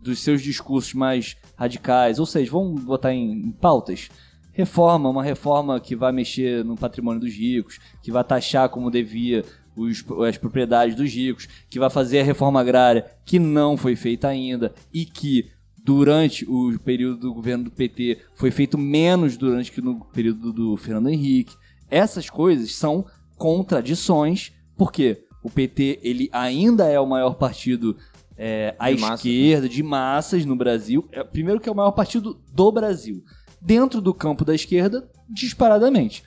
[0.00, 4.08] dos seus discursos mais radicais, ou seja, vamos botar em, em pautas,
[4.52, 9.44] reforma, uma reforma que vai mexer no patrimônio dos ricos, que vai taxar como devia
[9.76, 14.26] os- as propriedades dos ricos, que vai fazer a reforma agrária que não foi feita
[14.28, 15.50] ainda e que
[15.84, 20.76] durante o período do governo do PT foi feito menos durante que no período do
[20.76, 21.54] Fernando Henrique.
[21.88, 23.04] Essas coisas são
[23.36, 27.96] contradições, porque o PT ele ainda é o maior partido
[28.36, 31.08] é, à De massa, esquerda, de massas no Brasil.
[31.12, 33.22] É, primeiro que é o maior partido do Brasil.
[33.62, 36.22] Dentro do campo da esquerda, disparadamente.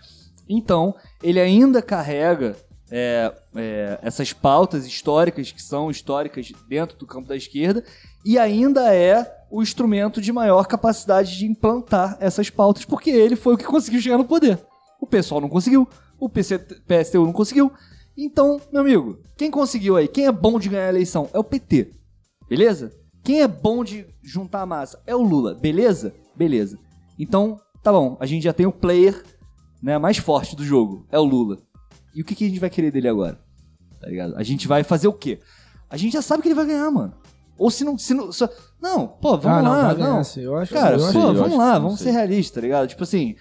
[0.47, 2.55] Então, ele ainda carrega
[2.91, 7.83] é, é, essas pautas históricas que são históricas dentro do campo da esquerda
[8.25, 13.53] e ainda é o instrumento de maior capacidade de implantar essas pautas, porque ele foi
[13.55, 14.59] o que conseguiu chegar no poder.
[14.99, 15.87] O pessoal não conseguiu,
[16.19, 17.71] o PC, PSTU não conseguiu.
[18.17, 20.07] Então, meu amigo, quem conseguiu aí?
[20.07, 21.29] Quem é bom de ganhar a eleição?
[21.33, 21.91] É o PT.
[22.49, 22.91] Beleza?
[23.23, 25.01] Quem é bom de juntar a massa?
[25.07, 25.55] É o Lula.
[25.55, 26.13] Beleza?
[26.35, 26.77] Beleza.
[27.17, 28.17] Então, tá bom.
[28.19, 29.23] A gente já tem o player
[29.81, 31.05] né, mais forte do jogo.
[31.11, 31.59] É o Lula.
[32.15, 33.37] E o que, que a gente vai querer dele agora?
[33.99, 34.35] Tá ligado?
[34.37, 35.39] A gente vai fazer o quê?
[35.89, 37.13] A gente já sabe que ele vai ganhar, mano.
[37.57, 37.97] Ou se não.
[37.97, 38.49] Se não, só-
[38.81, 39.93] não pô, vamos Ah, não, lá.
[39.93, 40.21] ganhar, não.
[40.37, 42.07] Eu acho, Cara, eu pô, eu vamos lá, vamos sei.
[42.11, 42.87] ser realistas, tá ligado?
[42.87, 43.35] Tipo assim.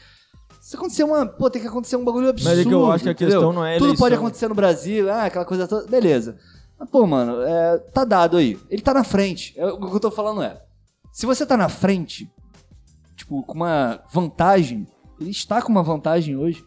[0.60, 1.24] Se acontecer uma.
[1.24, 2.50] Pô, tem que acontecer um bagulho absurdo.
[2.50, 3.34] Mas é que eu acho que a entendeu?
[3.40, 5.86] questão não é Tudo pode acontecer no Brasil, ah, aquela coisa toda.
[5.86, 6.36] Beleza.
[6.78, 8.58] Mas, pô, mano, é, tá dado aí.
[8.68, 9.54] Ele tá na frente.
[9.56, 10.60] É, o que eu tô falando é.
[11.12, 12.30] Se você tá na frente,
[13.16, 14.86] tipo, com uma vantagem,
[15.20, 16.62] ele está com uma vantagem hoje.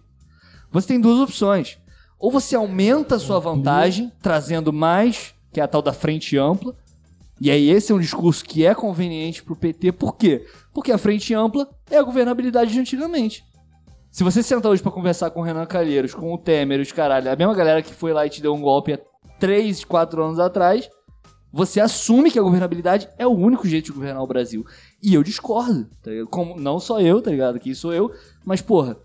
[0.71, 1.77] Você tem duas opções.
[2.21, 6.75] Ou você aumenta a sua vantagem, trazendo mais, que é a tal da frente ampla.
[7.41, 9.91] E aí esse é um discurso que é conveniente pro PT.
[9.93, 10.45] Por quê?
[10.71, 13.43] Porque a frente ampla é a governabilidade de antigamente.
[14.11, 17.31] Se você senta hoje pra conversar com o Renan Calheiros, com o Temer, os caralho,
[17.31, 18.99] a mesma galera que foi lá e te deu um golpe há
[19.39, 20.87] 3, 4 anos atrás,
[21.51, 24.63] você assume que a governabilidade é o único jeito de governar o Brasil.
[25.01, 26.11] E eu discordo, tá?
[26.29, 27.59] Como, não só eu, tá ligado?
[27.59, 28.11] Que sou eu,
[28.45, 28.97] mas, porra,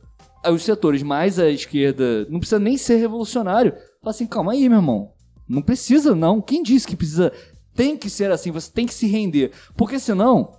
[0.51, 3.73] os setores mais à esquerda, não precisa nem ser revolucionário.
[4.01, 5.13] Fala assim, calma aí, meu irmão.
[5.49, 6.41] Não precisa, não.
[6.41, 7.33] Quem disse que precisa?
[7.75, 9.53] Tem que ser assim, você tem que se render.
[9.77, 10.53] Porque senão,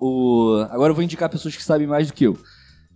[0.00, 0.56] o...
[0.70, 2.36] agora eu vou indicar pessoas que sabem mais do que eu.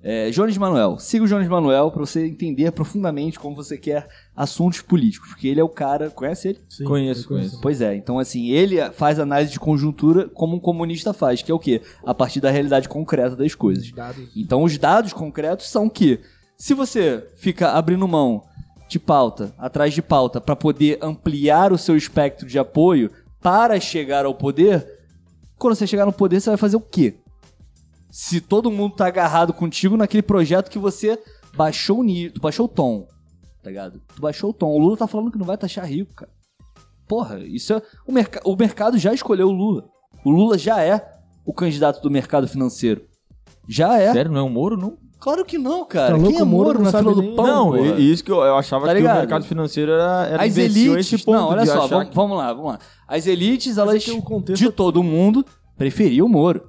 [0.02, 0.98] É, Jones Manuel.
[0.98, 5.28] Siga o Jones Manuel pra você entender profundamente como você quer assuntos políticos.
[5.30, 6.10] Porque ele é o cara.
[6.10, 6.60] Conhece ele?
[6.68, 7.60] Sim, Conheço, conheço.
[7.60, 11.54] Pois é, então assim, ele faz análise de conjuntura como um comunista faz, que é
[11.54, 11.80] o quê?
[12.04, 13.90] A partir da realidade concreta das coisas.
[13.92, 14.28] Dados.
[14.36, 16.20] Então os dados concretos são que
[16.56, 18.42] se você fica abrindo mão
[18.88, 23.10] de pauta, atrás de pauta, para poder ampliar o seu espectro de apoio
[23.40, 24.86] para chegar ao poder,
[25.58, 27.14] quando você chegar no poder, você vai fazer o quê?
[28.14, 31.18] Se todo mundo tá agarrado contigo naquele projeto que você
[31.56, 33.08] baixou o nível, tu baixou o tom,
[33.62, 34.02] tá ligado?
[34.14, 34.66] Tu baixou o tom.
[34.68, 36.30] O Lula tá falando que não vai taxar rico, cara.
[37.08, 37.82] Porra, isso é.
[38.06, 39.84] O, merc o mercado já escolheu o Lula.
[40.24, 41.02] O Lula já é
[41.44, 43.02] o candidato do mercado financeiro.
[43.66, 44.12] Já é.
[44.12, 44.98] Sério, não é um Moro, não?
[45.18, 46.08] Claro que não, cara.
[46.08, 47.46] Tá Quem louco, é o Moro Moro não na fila do pão?
[47.46, 47.98] não, porra?
[48.00, 51.24] isso que eu, eu achava Tá que o mercado financeiro era, era As elites.
[51.24, 52.78] não, olha só, vamos, que- vamos lá, vamos lá.
[53.08, 55.46] As elites, elas, o contexto- de todo mundo,
[55.78, 56.68] preferiam o Moro.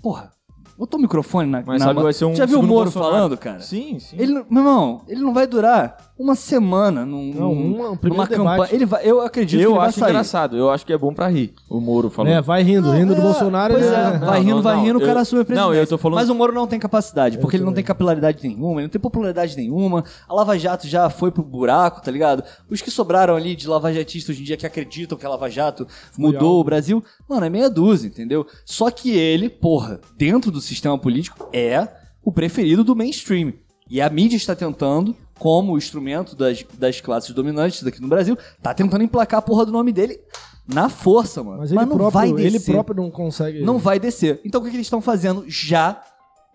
[0.00, 0.30] Porra,
[0.78, 1.62] botou o microfone na.
[1.66, 3.12] Mas na sabe, vai ser um Já viu o Moro Bolsonaro.
[3.14, 3.60] falando, cara?
[3.60, 4.16] Sim, sim.
[4.18, 8.68] Ele, meu irmão, ele não vai durar uma semana num, Não, uma- um numa campanha.
[8.72, 10.10] Ele vai, eu acredito que eu ele vai acho sair.
[10.10, 12.32] engraçado, eu acho que é bom pra rir, o Moro falando.
[12.32, 13.74] É, vai rindo, rindo do É, Bolsonaro.
[13.74, 15.72] Pois ele- é, vai Não, rindo, não, vai rindo, o cara assume a presidência.
[15.72, 18.46] não, eu tô falando- Mas o Moro não tem capacidade, porque ele não tem capilaridade
[18.46, 20.04] nenhuma, ele não tem popularidade nenhuma.
[20.28, 22.44] A Lava Jato já foi pro buraco, tá ligado?
[22.70, 25.86] Os que sobraram ali de lavajatistas hoje em dia que acreditam que a Lava Jato
[26.16, 28.46] mudou o Brasil, mano, é meia dúzia, entendeu?
[28.64, 31.88] Só que ele, porra, dentro do sistema político, é
[32.22, 33.52] o preferido do mainstream.
[33.88, 38.72] E a mídia está tentando, como instrumento das, das classes dominantes daqui no Brasil, tá
[38.72, 40.18] tentando emplacar a porra do nome dele
[40.66, 41.58] na força, mano.
[41.58, 42.72] Mas ele não próprio, vai ele descer.
[42.72, 43.62] próprio não consegue.
[43.62, 44.40] Não vai descer.
[44.44, 45.44] Então o que, que eles estão fazendo?
[45.46, 46.02] Já,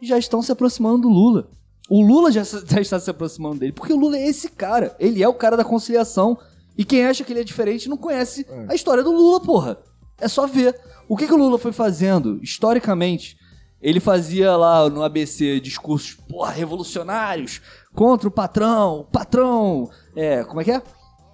[0.02, 1.50] já estão se aproximando do Lula.
[1.90, 4.96] O Lula já, já está se aproximando dele, porque o Lula é esse cara.
[5.00, 6.38] Ele é o cara da conciliação.
[6.78, 9.78] E quem acha que ele é diferente não conhece a história do Lula, porra.
[10.20, 10.76] É só ver.
[11.08, 13.38] O que, que o Lula foi fazendo, historicamente?
[13.82, 17.62] Ele fazia lá no ABC discursos, porra, revolucionários,
[17.94, 20.82] contra o patrão, patrão, é, como é que é?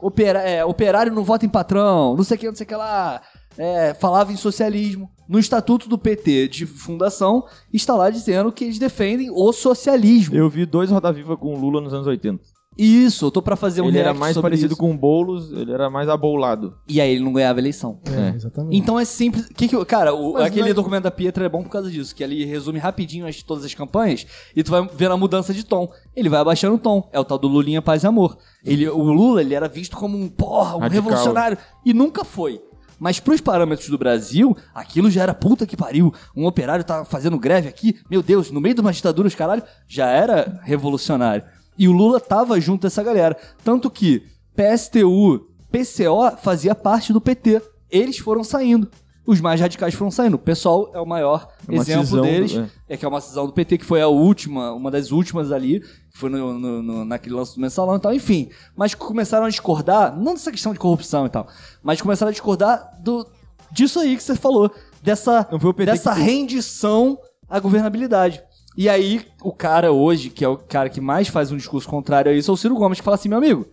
[0.02, 2.76] Opera- é, operário não vota em patrão, não sei o que, não sei o que
[2.76, 3.22] lá.
[3.58, 5.10] É, falava em socialismo.
[5.28, 10.36] no estatuto do PT de fundação, está lá dizendo que eles defendem o socialismo.
[10.36, 12.44] Eu vi dois Roda Viva com o Lula nos anos 80.
[12.77, 14.80] Isso, eu tô pra fazer um ele era react mais sobre parecido isso.
[14.80, 16.76] com o Boulos, ele era mais abolado.
[16.88, 17.99] E aí ele não ganhava a eleição.
[18.06, 18.35] É, É.
[18.35, 18.76] exatamente.
[18.77, 19.47] Então é simples.
[19.56, 21.69] Que que, eu- cara, o- Mas aquele não é- documento da Pietra é bom por
[21.69, 25.18] causa disso, que ali resume rapidinho as, todas as campanhas e tu vai vendo a
[25.18, 25.89] mudança de tom.
[26.15, 27.10] Ele vai abaixando o tom.
[27.14, 28.38] É o tal do Lulinha Paz e Amor.
[28.64, 31.03] Ele, o Lula ele era visto como um porra, um Radical.
[31.03, 31.57] revolucionário.
[31.85, 32.61] E nunca foi.
[32.97, 36.14] Mas pros parâmetros do Brasil, aquilo já era puta que pariu.
[36.35, 39.61] Um operário tá fazendo greve aqui, meu Deus, no meio de uma ditadura, os caralho,
[39.85, 41.43] já era revolucionário.
[41.77, 43.35] E o Lula tava junto dessa galera.
[43.64, 44.23] Tanto que
[44.56, 47.61] PSTU, PCO fazia parte do PT.
[47.89, 48.89] Eles foram saindo.
[49.27, 50.35] Os mais radicais foram saindo.
[50.35, 52.56] O PSOL é o maior É exemplo cisão, deles.
[52.56, 52.93] é.
[52.93, 52.97] É.
[52.97, 56.18] que é uma cisão do PT, que foi a última, uma das últimas ali, que
[56.18, 58.49] foi no, no- no- naquele lance do mensalão e tal, enfim.
[58.76, 61.47] Mas começaram a discordar, não dessa questão de corrupção e tal,
[61.81, 63.26] mas começaram a discordar do,
[63.72, 64.69] disso aí que você falou,
[65.02, 65.47] dessa,
[65.85, 67.18] dessa que- rendição
[67.49, 68.43] à governabilidade.
[68.77, 72.31] E aí, o cara hoje, que é o cara que mais faz um discurso contrário
[72.31, 73.65] a isso, é o Ciro Gomes, que fala assim, meu amigo,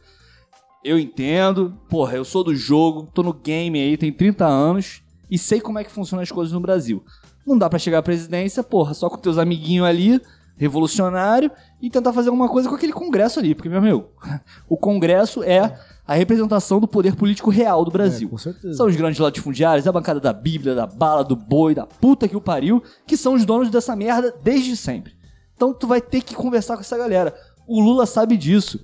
[0.84, 5.36] eu entendo, porra, eu sou do jogo, tô no game aí, tenho 30 anos e
[5.36, 7.02] sei como é que funcionam as coisas no Brasil.
[7.46, 10.20] Não dá pra chegar à presidência, porra, só com teus amiguinhos ali,
[10.62, 14.06] revolucionário, e tentar fazer alguma coisa com aquele congresso ali, porque, meu amigo,
[14.68, 18.28] o congresso é a representação do poder político real do Brasil.
[18.28, 18.74] É, com certeza.
[18.74, 22.36] São os grandes latifundiários, a bancada da Bíblia, da bala, do boi, da puta que
[22.36, 25.14] o pariu, que são os donos dessa merda desde sempre.
[25.54, 27.34] Então tu vai ter que conversar com essa galera.
[27.66, 28.80] O Lula sabe disso.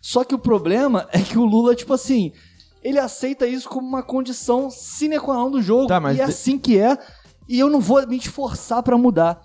[0.00, 2.32] Só que o problema é que o Lula, tipo assim,
[2.82, 5.86] ele aceita isso como uma condição sine qua non do jogo.
[5.86, 6.96] Tá, e é de- assim que é.
[7.48, 9.40] E eu não vou me esforçar pra mudar.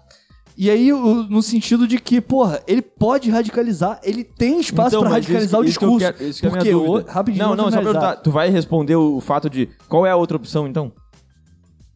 [0.58, 5.02] E aí, o- no sentido de que, porra, ele pode radicalizar, ele tem espaço Então,
[5.02, 6.14] pra radicalizar isso- o isso que eu discurso.
[6.18, 7.10] quero- isso que é a minha porque dúvida.
[7.10, 8.16] o, rapidinho, Não, não, só perguntar.
[8.18, 10.92] Tu vai responder o fato de qual é a outra opção, então?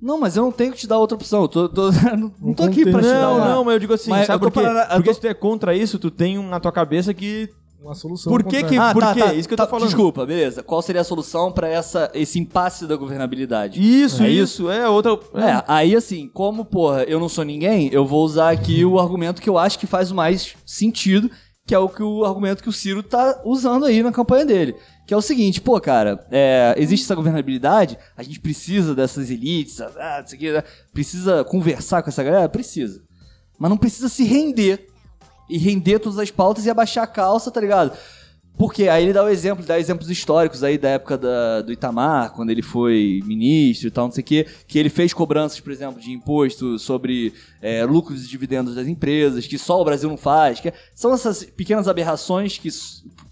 [0.02, 1.44] Não, mas eu não tenho que te dar outra opção.
[1.44, 3.94] Eu tô, tô- não, não tô aqui pra te dar Não, não, mas eu digo
[3.94, 4.60] assim, Mas sabe por quê?
[4.94, 7.50] Porque tô- se tu é contra isso, tu tem um na tua cabeça que...
[7.86, 8.32] Uma solução.
[8.32, 9.36] Por que que- por quê?
[9.36, 9.84] Isso que eu tô falando.
[9.84, 10.64] Ah, Desculpa, beleza.
[10.64, 13.80] Qual seria a solução pra essa, esse impasse da governabilidade?
[13.80, 15.12] Isso, É isso, é outra...
[15.36, 19.42] É, aí assim, como, porra, eu não sou ninguém, eu vou usar aqui o argumento
[19.42, 21.30] que eu acho que faz mais sentido,
[21.68, 24.76] que é o, que o argumento que o Ciro tá usando aí na campanha dele.
[25.08, 29.80] Que é o seguinte, pô, cara, é, existe essa governabilidade, a gente precisa dessas elites,
[29.80, 30.64] ah, não sei o que, né?
[30.92, 32.50] precisa conversar com essa galera?
[32.50, 33.02] Precisa.
[33.60, 34.88] Mas não precisa se render.
[35.50, 37.96] E render todas as pautas e abaixar a calça, tá ligado?
[38.58, 42.32] Porque aí ele dá o exemplo, dá exemplos históricos aí da época da- do Itamar,
[42.32, 45.74] quando ele foi ministro e tal, não sei o quê, que ele fez cobranças, por
[45.74, 50.16] exemplo, de imposto sobre é, lucros e dividendos das empresas, que só o Brasil não
[50.18, 50.62] faz.
[50.62, 52.70] Que são essas pequenas aberrações que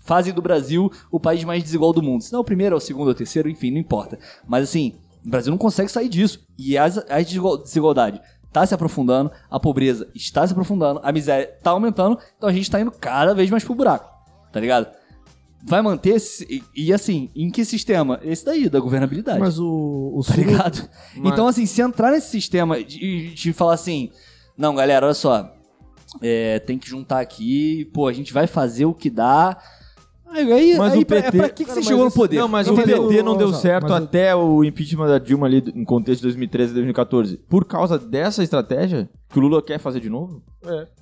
[0.02, 2.22] fazem do Brasil o país mais desigual do mundo.
[2.22, 4.20] Se não é o primeiro, é o segundo, é o terceiro, enfim, não importa.
[4.46, 4.96] Mas assim,
[5.26, 6.42] o Brasil não consegue sair disso.
[6.60, 6.86] E a
[7.24, 8.20] desigual- desigualdade
[8.54, 12.64] está se aprofundando, a pobreza está se aprofundando, a miséria está aumentando, então a gente
[12.64, 14.08] está indo cada vez mais pro buraco,
[14.52, 14.88] tá ligado?
[15.66, 18.20] Vai manter esse, e, e, assim, em que sistema?
[18.22, 19.40] Esse daí, da governabilidade.
[19.40, 19.66] Mas o,
[20.14, 20.88] o tá ligado?
[21.16, 24.12] Mas- Então, assim, se entrar nesse sistema de, de falar assim,
[24.58, 25.52] não, galera, olha só,
[26.22, 29.58] é, tem que juntar aqui, pô, a gente vai fazer o que dá.
[30.34, 32.38] Aí, aí, Mas aí o PT é pra que, que Cara, você chegou no poder?
[32.38, 35.08] Não, mas Não, o mas PT eu- não deu certo mas eu- até o impeachment
[35.08, 37.38] da Dilma ali, em contexto de 2013 e 2014.
[37.50, 40.42] Por causa dessa estratégia que o Lula quer fazer de novo?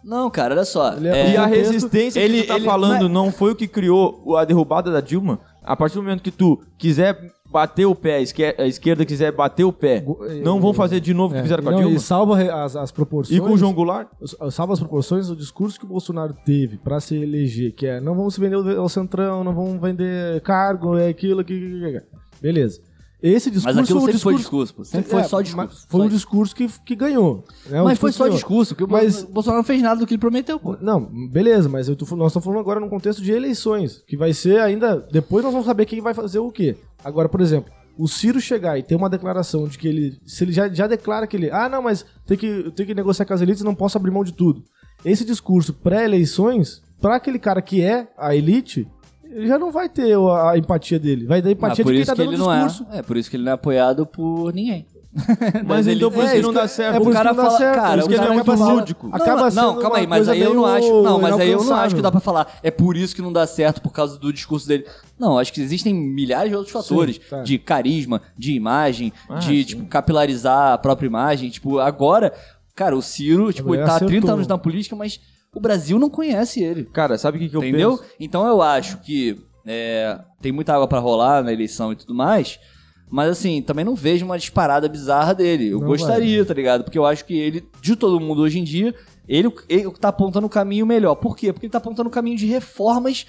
[0.04, 0.94] Não, cara, olha só.
[0.94, 3.52] Ele é- é, e a resistência ele- que tu tá ele- falando não não, foi
[3.52, 5.40] o que criou a derrubada da Dilma?
[5.64, 9.32] A partir do momento que tu quiser bater o pé, a esquer- a esquerda quiser
[9.32, 10.04] bater o pé,
[10.44, 11.96] não vão fazer de novo o que É, fizeram com a não, Dilma?
[11.96, 13.38] E salva as, as proporções.
[13.38, 14.08] E com o João Goulart?
[14.52, 18.16] Salva as proporções, o discurso que o Bolsonaro teve pra se eleger, que é não
[18.16, 22.02] vamos se vender ao centrão, não vamos vender cargo, é aquilo, que.
[22.42, 22.82] Beleza.
[23.24, 24.66] Esse discurso Mas aquilo foi o sempre foi discurso.
[24.74, 24.84] discurso, pô.
[24.84, 25.86] Sempre foi É, só discurso.
[25.88, 27.44] Foi Só um discurso que, que ganhou.
[27.70, 27.82] né?
[27.82, 28.36] O Mas foi discurso só ganhou.
[28.38, 30.76] discurso, porque o Mas- Bo- Bolsonaro não fez nada do que ele prometeu, pô.
[30.82, 34.34] Não, beleza, mas eu tô, nós estamos falando agora num contexto de eleições, que vai
[34.34, 34.98] ser ainda.
[35.12, 36.76] Depois nós vamos saber quem vai fazer o quê.
[37.04, 40.18] Agora, por exemplo, o Ciro chegar e ter uma declaração de que ele.
[40.26, 41.52] Se ele já, já declara que ele.
[41.52, 44.24] Ah, não, mas tem que, tem que negociar com as elites, não posso abrir mão
[44.24, 44.64] de tudo.
[45.06, 48.88] Esse discurso pré-eleições, pra aquele cara que é a elite,
[49.32, 51.26] ele já não vai ter a, a empatia dele.
[51.26, 52.66] Vai dar Ah, empatia por de quem isso tá que dando ele não é.
[52.66, 52.88] discurso.
[52.94, 54.86] É por isso que ele não é apoiado por ninguém.
[55.68, 56.96] Mas então por isso É, que não dá que- certo.
[56.96, 58.32] é por o isso cara que não dá fala, certo, cara, o que cara ele
[58.40, 59.08] é muito lúdico.
[59.10, 61.02] Não, Acaba não, calma aí, mas aí eu não acho.
[61.04, 62.60] Não, mas aí eu não acho que dá pra falar.
[62.64, 64.86] É por isso que não dá certo por causa do discurso dele.
[65.20, 67.20] Não, acho que existem milhares de outros fatores.
[67.30, 67.42] tá.
[67.44, 69.64] De carisma, de imagem, Ah, de, sim.
[69.66, 71.50] tipo, capilarizar a própria imagem.
[71.50, 72.32] Tipo, agora,
[72.74, 74.34] cara, o Ciro, tipo, ele Ele tá há 30 acertou.
[74.36, 75.20] anos na política, mas
[75.56, 76.86] o Brasil não conhece ele.
[76.86, 77.98] Cara, sabe o que, que eu Entendeu?
[77.98, 78.10] penso?
[78.20, 82.60] Então eu acho que é, tem muita água pra rolar na eleição e tudo mais,
[83.10, 85.68] Mas assim, também não vejo uma disparada bizarra dele.
[85.70, 86.86] Eu Não gostaria, tá ligado?
[86.86, 88.96] Porque eu acho que ele, de todo mundo hoje em dia,
[89.28, 91.16] ele, ele tá apontando o caminho melhor.
[91.16, 91.52] Por quê?
[91.52, 93.26] Porque ele tá apontando o caminho de reformas,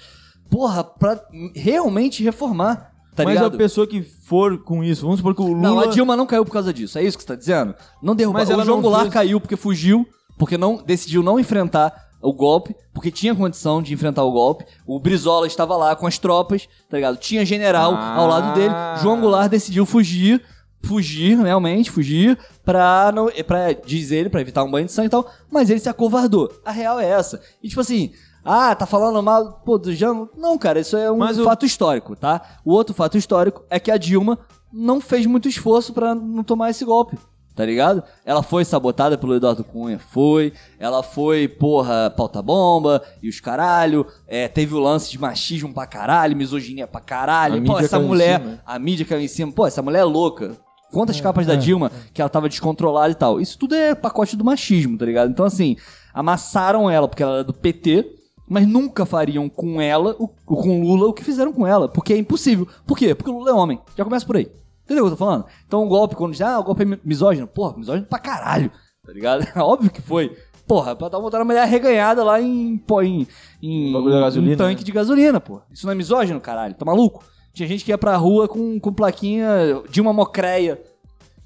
[0.49, 1.21] porra, pra
[1.53, 2.93] realmente reformar.
[3.13, 3.53] Tá Mas ligado?
[3.55, 5.61] a pessoa que for com isso, vamos supor que o Lula...
[5.61, 6.97] Não, a Dilma não caiu por causa disso.
[6.97, 7.75] É isso que você tá dizendo?
[8.01, 8.39] Não derrubou.
[8.39, 10.07] Mas o ela João não Goulart fez- caiu porque fugiu,
[10.39, 11.93] porque não decidiu não enfrentar
[12.23, 14.65] o golpe, porque tinha condição de enfrentar o golpe.
[14.87, 17.17] O Brizola estava lá com as tropas, tá ligado?
[17.17, 18.15] Tinha general Ah.
[18.15, 18.73] ao lado dele.
[19.01, 20.41] João Goulart decidiu fugir,
[20.81, 25.11] fugir, realmente, fugir, pra, não, pra diz ele, pra evitar um banho de sangue e
[25.11, 26.51] tal, mas ele se acovardou.
[26.65, 27.41] A real é essa.
[27.61, 28.11] E tipo assim,
[28.43, 30.29] ah, tá falando mal, pô, do Jango?
[30.37, 32.41] Não, cara, isso é um Mas o- fato histórico, tá?
[32.65, 34.37] O outro fato histórico é que a Dilma
[34.71, 37.17] não fez muito esforço pra não tomar esse golpe.
[37.55, 38.01] Tá ligado?
[38.25, 40.53] Ela foi sabotada pelo Eduardo Cunha, foi.
[40.79, 44.07] Ela foi, porra, pauta-bomba e os caralho.
[44.27, 47.61] É, teve o lance de machismo pra caralho, misoginia pra caralho.
[47.61, 48.59] A Pô, essa mulher, cima.
[48.65, 49.51] a mídia caiu em cima.
[49.51, 50.57] Pô, essa mulher é louca.
[50.91, 53.39] Quantas capas da é, Dilma que ela tava descontrolada e tal.
[53.39, 55.29] Isso tudo é pacote do machismo, tá ligado?
[55.29, 55.75] Então, assim,
[56.13, 58.05] amassaram ela porque ela era do PT,
[58.47, 61.87] mas nunca fariam com ela, o- com Lula, o que fizeram com ela.
[61.89, 62.67] Porque é impossível.
[62.85, 63.13] Por quê?
[63.15, 63.79] Porque o Lula é homem.
[63.97, 64.51] Já começa por aí.
[64.83, 65.45] Entendeu o que eu tô falando?
[65.67, 67.47] Então o golpe, quando diz, ah, o golpe é mi- misógino.
[67.47, 68.71] Porra, misógino pra caralho.
[69.05, 69.45] Tá ligado?
[69.57, 70.35] Óbvio que foi.
[70.67, 73.27] Porra, pra dar uma mulher reganhada lá em, pô, em,
[73.61, 74.85] em da gasolina, um tanque né?
[74.85, 75.61] de gasolina, pô.
[75.71, 76.73] Isso não é misógino, caralho?
[76.73, 77.23] Tá maluco?
[77.53, 79.47] Tinha gente que ia pra rua com, com plaquinha
[79.89, 80.81] de uma mocreia,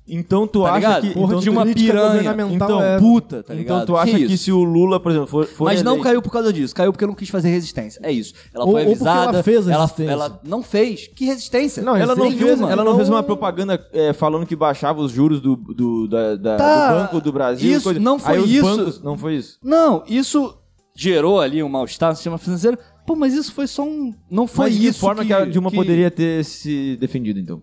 [0.10, 1.02] Então tu tá acha ligado?
[1.02, 1.14] que...
[1.14, 2.36] Porra, então de uma piranha.
[2.52, 3.86] Então, é- puta, tá Então ligado?
[3.86, 4.44] tu acha que, isso?
[4.46, 6.74] se o Lula, por exemplo, for, for Mas não caiu por causa disso.
[6.74, 8.00] Caiu porque não quis fazer resistência.
[8.02, 8.34] É isso.
[8.54, 9.34] Ela Ou- foi avisada.
[9.34, 10.12] ela fez ela, resistência.
[10.12, 11.08] ela não fez.
[11.08, 11.84] Que resistência?
[11.84, 12.46] Não, Ela não, Nenhuma.
[12.48, 16.08] fez, ela não Então- fez uma propaganda é, falando que baixava os juros do, do,
[16.08, 17.70] da- da- Tá, do Banco do Brasil.
[17.76, 18.00] isso, coisa.
[18.00, 18.64] não foi Aí isso.
[18.64, 19.60] bancos- não foi isso.
[19.62, 20.58] Não, isso
[20.96, 22.78] gerou ali um mal-estar no sistema financeiro.
[23.06, 24.14] Pô, mas isso foi só um.
[24.32, 25.00] Não foi Mas de que isso.
[25.00, 27.62] forma que, a Dilma que- poderia ter se defendido, então?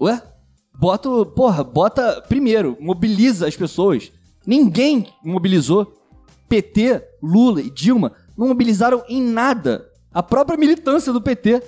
[0.00, 0.20] Ué?
[0.78, 1.08] Bota.
[1.26, 2.22] Porra, bota.
[2.28, 4.12] Primeiro, mobiliza as pessoas.
[4.46, 5.92] Ninguém mobilizou.
[6.48, 9.88] PT, Lula e Dilma não mobilizaram em nada.
[10.12, 11.62] A própria militância do PT.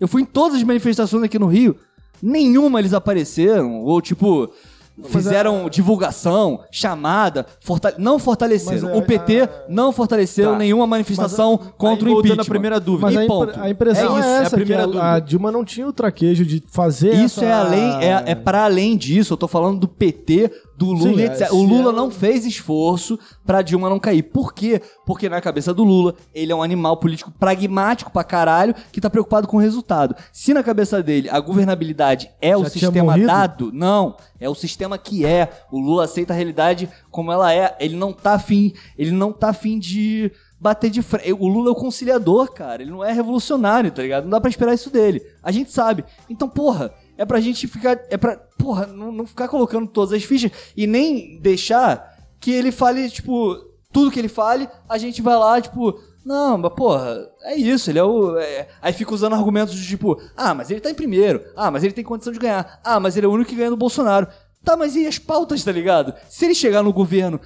[0.00, 1.76] Eu fui em todas as manifestações aqui no Rio.
[2.22, 3.82] Nenhuma eles apareceram.
[3.82, 4.52] Ou tipo.
[5.08, 8.88] Fizeram divulgação, chamada, fortale- não fortaleceram.
[8.90, 10.58] Mas, o PT a- não fortaleceu Tá.
[10.58, 12.42] nenhuma manifestação contra Aí, o impeachment.
[12.42, 13.06] à primeira dúvida.
[13.06, 13.60] Mas E a, ponto.
[13.60, 15.12] a impressão É é, isso, é a essa, primeira que a, dúvida.
[15.12, 18.64] a Dilma não tinha o traquejo de fazer Isso essa- é além, é, é para
[18.64, 19.32] além disso.
[19.34, 20.50] Eu tô falando do PT,
[20.82, 21.52] do Lula, Sim, é, etc.
[21.52, 24.22] O Lula ela- não fez esforço pra Dilma não cair.
[24.22, 24.82] Por quê?
[25.06, 29.08] Porque na cabeça do Lula, ele é um animal político pragmático pra caralho que tá
[29.08, 30.14] preocupado com o resultado.
[30.32, 34.16] Se na cabeça dele a governabilidade é o Já tinha sistema dado, não.
[34.40, 35.48] É o sistema que é.
[35.70, 37.76] O Lula aceita a realidade como ela é.
[37.78, 41.32] Ele não tá afim, ele não tá afim de bater de frente.
[41.32, 42.82] O Lula é o conciliador, cara.
[42.82, 44.24] Ele não é revolucionário, tá ligado?
[44.24, 45.20] Não dá pra esperar isso dele.
[45.42, 46.04] A gente sabe.
[46.30, 46.92] Então, porra,
[47.22, 47.98] é pra gente ficar.
[48.10, 48.36] É pra.
[48.58, 53.56] Porra, não, não ficar colocando todas as fichas e nem deixar que ele fale, tipo,
[53.92, 55.98] tudo que ele fale, a gente vai lá, tipo.
[56.24, 58.36] Não, mas porra, é isso, ele é o.
[58.38, 61.82] é- Aí fica usando argumentos de tipo, ah, mas ele tá em primeiro, ah, mas
[61.82, 64.28] ele tem condição de ganhar, ah, mas ele é o único que ganha do Bolsonaro.
[64.64, 66.14] Tá, mas e as pautas, tá ligado?
[66.28, 67.40] Se ele chegar no governo,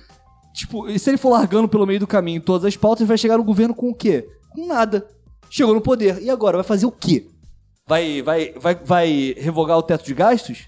[0.53, 3.39] tipo, e se ele for largando pelo meio do caminho todas as pautas, vai chegar
[3.39, 4.29] no governo com o quê?
[4.51, 5.07] Com nada.
[5.49, 6.23] Chegou no poder.
[6.23, 6.59] E agora?
[6.59, 7.29] Vai fazer o quê?
[7.89, 10.65] Vai, vai, vai, vai revogar o teto de gastos?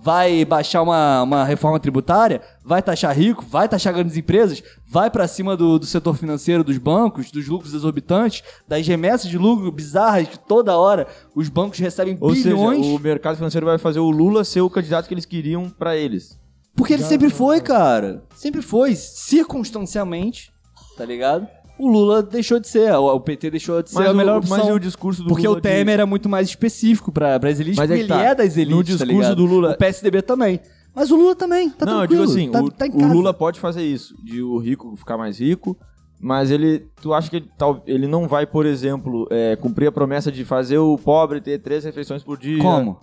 [0.00, 2.40] Vai baixar uma, uma reforma tributária?
[2.64, 3.44] Vai taxar rico?
[3.44, 4.62] Vai taxar grandes empresas?
[4.86, 9.36] Vai pra cima do, do setor financeiro, dos bancos, dos lucros exorbitantes, das remessas de
[9.36, 12.86] lucro bizarras que toda hora os bancos recebem Ou bilhões?
[12.86, 15.96] seja, o mercado financeiro vai fazer o Lula ser o candidato que eles queriam pra
[15.96, 16.38] eles.
[16.76, 18.22] Porque ele sempre foi, cara.
[18.36, 18.94] Sempre foi.
[18.94, 20.52] Circunstancialmente,
[20.96, 21.48] tá ligado?
[21.82, 24.60] O Lula deixou de ser, o o PT deixou de ser a o- melhor mas
[24.60, 24.74] opção.
[24.76, 27.78] o discurso do porque Lula o Temer é muito mais específico pra, pra as elites,
[27.78, 28.28] Mas é porque que ele tá.
[28.28, 29.36] é das elites, No tá discurso ligado?
[29.36, 30.60] do Lula- O PSDB também.
[30.94, 32.26] Mas o Lula também, tá não, eu tranquilo.
[32.26, 33.12] digo assim, tá, o, tá em o.
[33.12, 35.76] Lula pode fazer isso, de o rico ficar mais rico,
[36.20, 39.92] mas ele, tu acha que ele, tal, ele não vai, por exemplo, é, cumprir a
[39.92, 42.60] promessa de fazer o pobre ter três refeições por dia?
[42.60, 42.98] Como?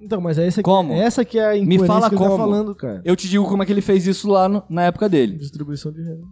[0.00, 0.92] Então, mas é essa que, Como?
[0.92, 2.38] essa que é a Me incoerência fala que ele tá como.
[2.44, 3.02] falando, cara.
[3.04, 5.36] Eu te digo como é que ele fez isso lá no- na época dele.
[5.36, 6.22] Distribuição de renda.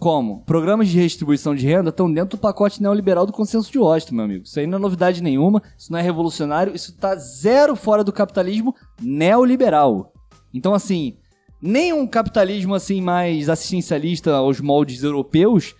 [0.00, 0.42] Como?
[0.46, 4.24] Programas de redistribuição de renda estão dentro do pacote neoliberal do consenso de Washington, meu
[4.24, 4.44] amigo.
[4.44, 8.10] Isso aí não é novidade nenhuma, isso não é revolucionário, isso tá zero fora do
[8.10, 10.10] capitalismo neoliberal.
[10.54, 11.18] Então, assim,
[11.60, 15.74] nem um capitalismo assim mais assistencialista aos moldes europeus,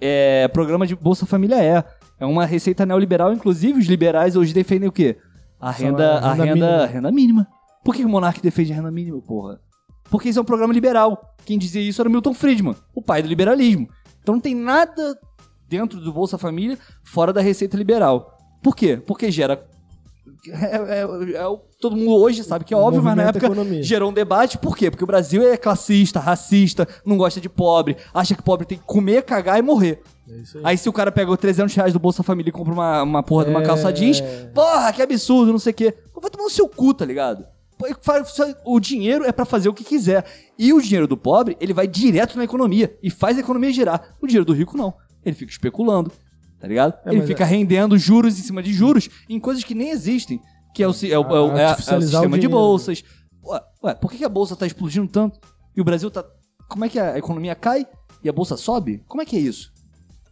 [0.00, 1.84] é, programa de Bolsa Família é.
[2.18, 5.16] É uma receita neoliberal, inclusive os liberais hoje defendem o quê?
[5.60, 6.86] A renda, a a renda renda, mínima.
[6.86, 7.46] renda mínima.
[7.84, 9.60] Por que o Monark defende a renda mínima, porra?
[10.10, 11.34] Porque isso é um programa liberal.
[11.44, 13.88] Quem dizia isso era o Milton Friedman, o pai do liberalismo.
[14.22, 15.18] Então não tem nada
[15.68, 18.36] dentro do Bolsa Família fora da receita liberal.
[18.62, 18.96] Por quê?
[18.96, 19.64] Porque gera
[20.46, 23.82] É, é- é todo mundo hoje sabe que é óbvio, mas na época economia.
[23.82, 24.56] gerou um debate.
[24.58, 24.90] Por quê?
[24.90, 28.84] Porque o Brasil é classista, racista, não gosta de pobre, acha que pobre tem que
[28.84, 30.02] comer, cagar e morrer.
[30.28, 30.44] É aí.
[30.64, 33.22] Aí se o cara pega os 300 reais do Bolsa Família e compra uma, uma
[33.22, 33.66] porra de uma É.
[33.66, 34.22] calça jeans,
[34.54, 35.94] porra, que absurdo, não sei o quê.
[36.20, 37.44] Vai tomar no seu cu, tá ligado?
[38.64, 40.24] O dinheiro é pra fazer o que quiser.
[40.58, 44.14] E o dinheiro do pobre, ele vai direto na economia e faz a economia girar.
[44.20, 44.94] O dinheiro do rico não.
[45.24, 46.10] Ele fica especulando,
[46.58, 46.94] tá ligado?
[47.04, 50.40] É, ele mas fica rendendo juros em cima de juros em coisas que nem existem.
[50.74, 52.50] Que é o, é o- é o- é- é o Artificializar o sistema de dinheiro.
[52.50, 53.02] bolsas.
[53.44, 55.38] Ué, ué, por que a bolsa tá explodindo tanto?
[55.76, 56.24] E o Brasil tá.
[56.68, 57.86] Como é que a economia cai
[58.22, 59.02] e a bolsa sobe?
[59.08, 59.72] Como é que é isso?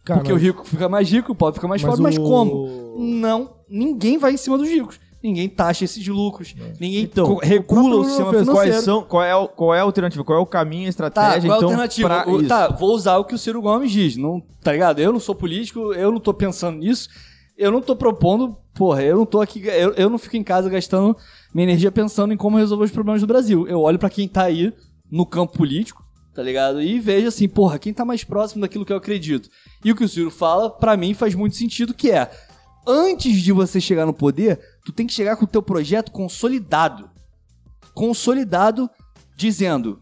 [0.05, 2.23] Cara, Porque o rico fica mais rico, o pobre fica mais Mas pobre, mas o-
[2.23, 2.95] como?
[2.97, 4.99] Não, ninguém vai em cima dos ricos.
[5.21, 8.71] Ninguém taxa esses lucros, ninguém Então, co- regula o, sistema Fez, financeiro.
[8.71, 10.23] quais são, qual, é, o- qual é a alternativa?
[10.23, 11.41] Qual é o caminho, a Tá, estratégia?
[11.41, 12.25] qual é a então, alternativa?
[12.29, 14.15] O- tá, vou usar o que o Ciro Gomes diz.
[14.15, 14.99] Não, tá ligado?
[14.99, 17.09] Eu não sou político, eu não tô pensando nisso.
[17.57, 20.69] Eu não tô propondo, porra, eu não tô aqui, eu, eu não fico em casa
[20.69, 21.13] gastando
[21.53, 23.67] minha energia pensando em como resolver os problemas do Brasil.
[23.67, 24.71] Eu olho pra quem tá aí
[25.11, 26.01] no campo político,
[26.33, 26.81] tá ligado?
[26.81, 29.49] E vejo assim, porra, quem tá mais próximo daquilo que eu acredito.
[29.83, 32.31] E o que o Ciro fala, pra mim, faz muito sentido, que é,
[32.87, 34.57] antes de você chegar no poder,
[34.89, 37.09] tu tem que chegar com o teu projeto consolidado.
[37.93, 38.89] Consolidado,
[39.35, 40.01] dizendo,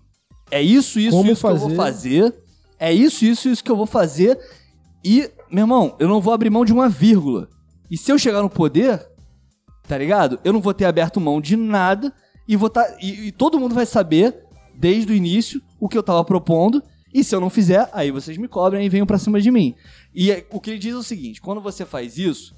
[0.49, 2.21] é isso, isso, Como isso que eu vou fazer.
[2.21, 2.35] fazer,
[2.79, 4.39] é isso, isso, isso que eu vou fazer,
[5.03, 7.49] e, meu irmão, eu não vou abrir mão de uma vírgula.
[7.89, 9.05] E se eu chegar no poder,
[9.87, 10.39] tá ligado?
[10.43, 12.13] Eu não vou ter aberto mão de nada
[12.47, 14.43] e vou tá, e, e todo mundo vai saber
[14.75, 16.83] desde o início o que eu tava propondo.
[17.13, 19.73] E se eu não fizer, aí vocês me cobrem e venham pra cima de mim.
[20.13, 22.53] E é- o que ele diz é o seguinte: quando você faz isso,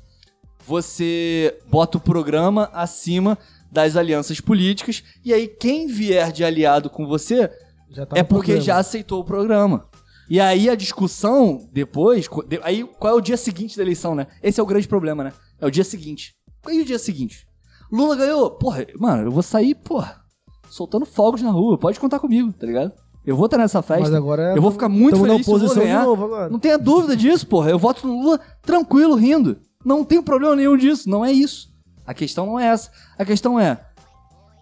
[0.66, 3.38] você bota o programa acima
[3.72, 5.04] das alianças políticas.
[5.24, 8.62] E aí, quem vier de aliado com você tá é porque programa.
[8.62, 9.86] já aceitou o programa.
[10.30, 12.30] E aí a discussão depois,
[12.62, 14.28] aí qual é o dia seguinte da eleição, né?
[14.44, 15.34] Esse é o grande problema, né?
[15.60, 16.36] É o dia seguinte.
[16.70, 17.48] E o dia seguinte?
[17.92, 18.52] Lula ganhou.
[18.52, 20.22] Porra, mano, eu vou sair, porra,
[20.70, 21.80] soltando fogos na rua.
[21.80, 22.92] Pode contar comigo, tá ligado?
[23.26, 24.04] Eu vou estar nessa festa.
[24.04, 26.04] Mas agora eu vou ficar muito tamo na feliz se eu oposição ganhar.
[26.06, 26.50] novo agora.
[26.50, 27.72] Não tenha dúvida disso, porra.
[27.72, 29.58] Eu voto no Lula tranquilo, rindo.
[29.84, 31.10] Não tem problema nenhum disso.
[31.10, 31.70] Não é isso.
[32.06, 32.92] A questão não é essa.
[33.18, 33.80] A questão é.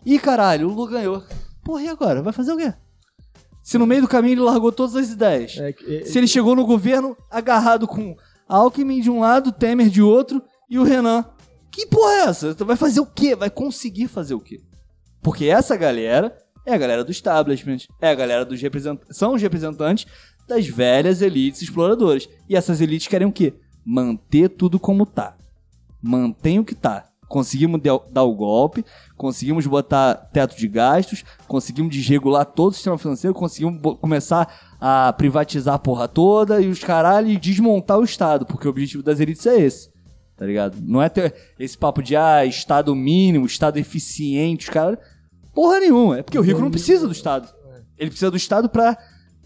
[0.06, 1.24] Ih, caralho, o Lula ganhou.
[1.64, 2.22] Porra, e agora?
[2.22, 2.74] Vai fazer o quê?
[3.64, 5.58] Se no meio do caminho ele largou todas as ideias.
[5.58, 8.16] É, é- Se ele chegou no governo agarrado com
[8.48, 11.26] Alckmin de um lado, Temer de outro e o Renan.
[11.72, 12.54] Que porra é essa?
[12.54, 13.36] Vai fazer o quê?
[13.36, 14.62] Vai conseguir fazer o quê?
[15.22, 19.42] Porque essa galera é a galera do establishment, é a galera dos representantes, são os
[19.42, 20.06] representantes
[20.48, 22.30] das velhas elites exploradoras.
[22.48, 23.54] E essas elites querem o quê?
[23.90, 25.38] Manter tudo como tá.
[26.04, 27.06] Mantém o que tá.
[27.30, 27.82] Conseguimos
[28.12, 28.84] dar o golpe,
[29.16, 35.76] conseguimos botar teto de gastos, conseguimos desregular todo o sistema financeiro, conseguimos começar a privatizar
[35.76, 39.46] a porra toda e os caralho e desmontar o Estado, porque o objetivo das elites
[39.46, 39.90] é esse.
[40.36, 40.78] Tá ligado?
[40.82, 45.00] Não é ter esse papo de, ah, Estado mínimo, Estado eficiente, os caras.
[45.54, 46.20] Porra nenhuma.
[46.20, 47.54] É porque o rico não precisa do Estado.
[47.98, 48.98] Ele precisa do Estado pra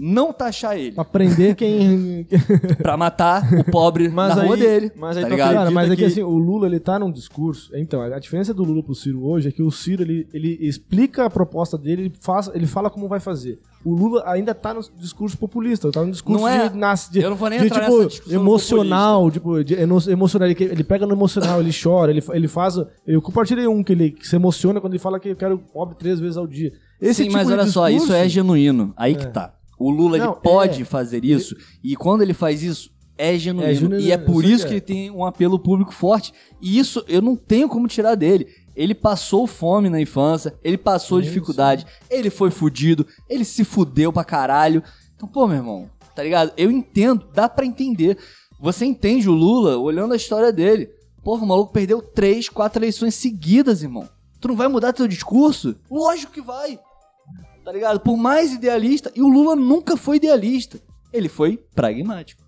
[0.03, 0.93] não taxar ele.
[0.93, 2.25] Pra prender quem.
[2.81, 4.91] Pra matar o pobre Mas na rua aí- dele.
[4.95, 5.53] mas aí tá ligado?
[5.53, 7.69] Cara, mas é que que- assim, o Lula ele tá num discurso.
[7.75, 11.25] Então, a diferença do Lula pro Ciro hoje é que o Ciro ele, ele explica
[11.25, 13.59] a proposta dele, ele, faz, ele fala como vai fazer.
[13.85, 17.19] O Lula ainda tá no discurso populista, tá no discurso Não é- de, nas- de,
[17.21, 20.83] eu não vou nem de, entrar tipo, nessa discussão emocional, tipo, de emocional, ele, ele
[20.83, 22.75] pega no emocional, ele chora, ele, ele faz.
[23.05, 25.95] Eu compartilhei um que ele que se emociona quando ele fala que eu quero pobre
[25.95, 26.71] três vezes ao dia.
[27.01, 28.93] Esse Sim, tipo mas de olha só, discurso- isso é genuíno.
[28.95, 29.53] Aí que tá.
[29.81, 30.85] O Lula Não, ele pode é.
[30.85, 33.69] fazer isso e quando ele faz isso é genuíno.
[33.69, 34.77] É genuíno, e é por isso que que é.
[34.77, 36.33] ele tem um apelo público forte.
[36.61, 38.47] E isso eu não tenho como tirar dele.
[38.75, 44.23] Ele passou fome na infância, ele passou dificuldade, ele foi fudido, ele se fudeu pra
[44.23, 44.83] caralho.
[45.15, 46.53] Então, pô, meu irmão, tá ligado?
[46.55, 48.17] Eu entendo, dá pra entender.
[48.59, 50.89] Você entende o Lula olhando a história dele.
[51.23, 54.07] Porra, o maluco perdeu três, quatro eleições seguidas, irmão.
[54.39, 55.75] Tu não vai mudar teu discurso?
[55.89, 56.79] Lógico que vai
[57.63, 57.99] tá ligado?
[57.99, 60.79] Por mais idealista, e o Lula nunca foi idealista,
[61.13, 62.41] ele foi pragmático.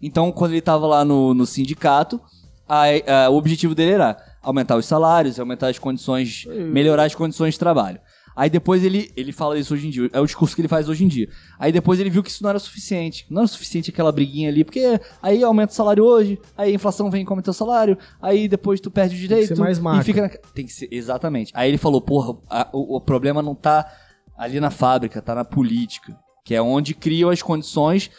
[0.00, 2.20] Então, quando ele tava lá no, no sindicato,
[2.68, 2.84] a-
[3.26, 7.58] a- o objetivo dele era aumentar os salários, aumentar as condições, melhorar as condições de
[7.60, 7.98] trabalho.
[8.34, 10.90] Aí depois ele, ele fala isso hoje em dia, é o discurso que ele faz
[10.90, 11.26] hoje em dia.
[11.58, 13.24] Aí depois ele viu que isso não era suficiente.
[13.30, 17.10] Não era suficiente aquela briguinha ali, porque aí aumenta o salário hoje, aí a inflação
[17.10, 19.48] vem e come teu salário, aí depois tu perde o direito.
[19.48, 20.04] ser mais e marca.
[20.04, 20.28] fica na...
[20.28, 21.50] Tem que ser, exatamente.
[21.56, 23.90] Aí ele falou, porra, a- o, o problema não tá
[24.36, 28.10] ali na fábrica, tá na política, que é onde criam as condições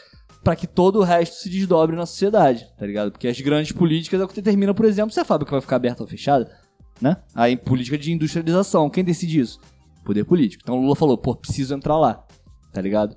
[0.42, 3.10] pra que todo o resto se desdobre na sociedade, tá ligado?
[3.10, 5.76] Porque as grandes políticas é o que determina, por exemplo, se a fábrica vai ficar
[5.76, 6.50] aberta ou fechada,
[7.00, 7.16] né?
[7.34, 9.60] Aí política de industrialização, quem decide isso?
[10.04, 10.62] Poder político.
[10.62, 12.24] Então o Lula falou, pô, preciso entrar lá,
[12.72, 13.16] tá ligado?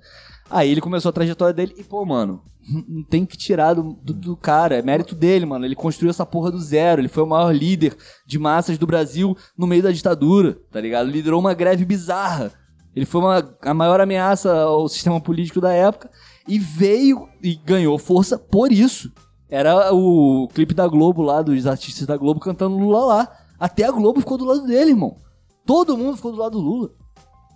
[0.49, 2.43] Aí ele começou a trajetória dele e, pô, mano,
[2.87, 4.75] Não tem que tirar do, do, do cara.
[4.75, 5.65] É mérito dele, mano.
[5.65, 7.01] Ele construiu essa porra do zero.
[7.01, 7.95] Ele foi o maior líder
[8.25, 11.09] de massas do Brasil no meio da ditadura, tá ligado?
[11.09, 12.51] Liderou uma greve bizarra.
[12.95, 16.09] Ele foi uma, a maior ameaça ao sistema político da época
[16.47, 19.11] e veio e ganhou força por isso.
[19.49, 23.31] Era o clipe da Globo lá, dos artistas da Globo cantando Lula lá.
[23.59, 25.17] Até a Globo ficou do lado dele, irmão.
[25.65, 26.89] Todo mundo ficou do lado do Lula.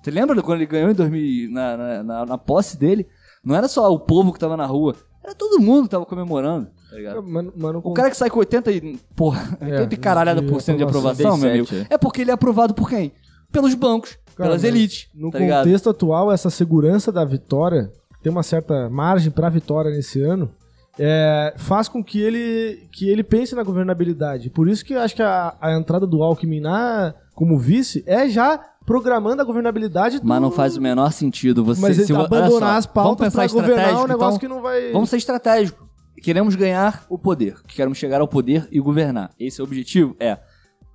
[0.01, 3.07] Você lembra quando ele ganhou em 2000, na, na, na, na posse dele?
[3.43, 6.67] Não era só o povo que tava na rua, era todo mundo que tava comemorando,
[7.15, 7.21] tá?
[7.21, 10.77] Mano, mano, O cara que sai com 80 e, porra, 80 e caralhada por cento
[10.77, 13.11] de aprovação, meu amigo, 87, é porque ele é aprovado por quem?
[13.51, 15.63] Pelos bancos, Cara, pelas elites, No tá ligado?
[15.63, 17.91] contexto atual, essa segurança da vitória,
[18.21, 20.51] tem uma certa margem pra vitória nesse ano,
[20.97, 24.49] é, faz com que ele, que ele pense na governabilidade.
[24.49, 28.29] Por isso que eu acho que a, a entrada do Alckmin na, como vice é
[28.29, 30.27] já programando a governabilidade do...
[30.27, 33.47] Mas não faz o menor sentido você Mas se olha abandonar só, as pautas pra
[33.47, 34.39] governar um estratégico, negócio então?
[34.39, 34.91] que não vai...
[34.91, 35.85] Vamos ser estratégico.
[36.21, 37.55] Queremos ganhar o poder.
[37.67, 39.31] Queremos chegar ao poder e governar.
[39.39, 40.15] Esse é o objetivo?
[40.19, 40.37] É.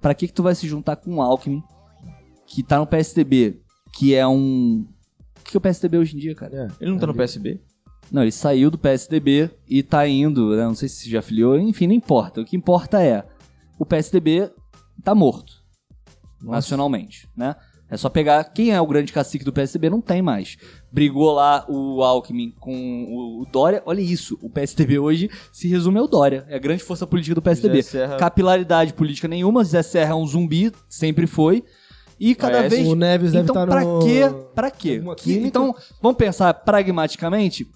[0.01, 1.63] Pra que que tu vai se juntar com o Alckmin,
[2.53, 3.61] que tá no PSDB,
[3.97, 4.85] que é um...
[5.39, 6.69] O que é o PSDB hoje em dia, cara?
[6.81, 6.83] É.
[6.85, 7.61] Ele não tá no PSB?
[8.11, 10.65] Não, ele saiu do PSDB e tá indo, né?
[10.65, 12.41] não sei se já afiliou, enfim, não importa.
[12.41, 13.25] O que importa é,
[13.79, 14.51] o PSDB
[15.05, 15.63] tá morto,
[16.43, 17.55] nacionalmente, né?
[17.89, 20.57] É só pegar quem é o grande cacique do PSDB, não tem mais.
[20.93, 23.05] Brigou lá o Alckmin com
[23.43, 27.05] o, Dória, olha isso, o PSDB hoje se resume ao Dória, é a grande força
[27.05, 27.83] política do PSDB.
[27.83, 31.65] Serra- Capilaridade política nenhuma, Zé Serra é um zumbi, sempre foi.
[32.21, 34.01] E cada Parece- vez O Neves deve então, estar pra no...
[34.01, 34.21] quê?
[34.55, 35.03] Pra quê?
[35.17, 37.67] Que- então, vamos pensar pragmaticamente.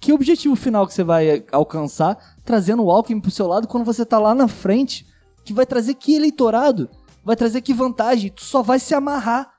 [0.00, 4.04] Que objetivo final que você vai alcançar trazendo o Alckmin pro seu lado quando você
[4.04, 5.06] tá lá na frente?
[5.44, 6.88] Que vai trazer que eleitorado?
[7.24, 8.30] Vai trazer que vantagem?
[8.30, 9.52] Tu só vai se amarrar.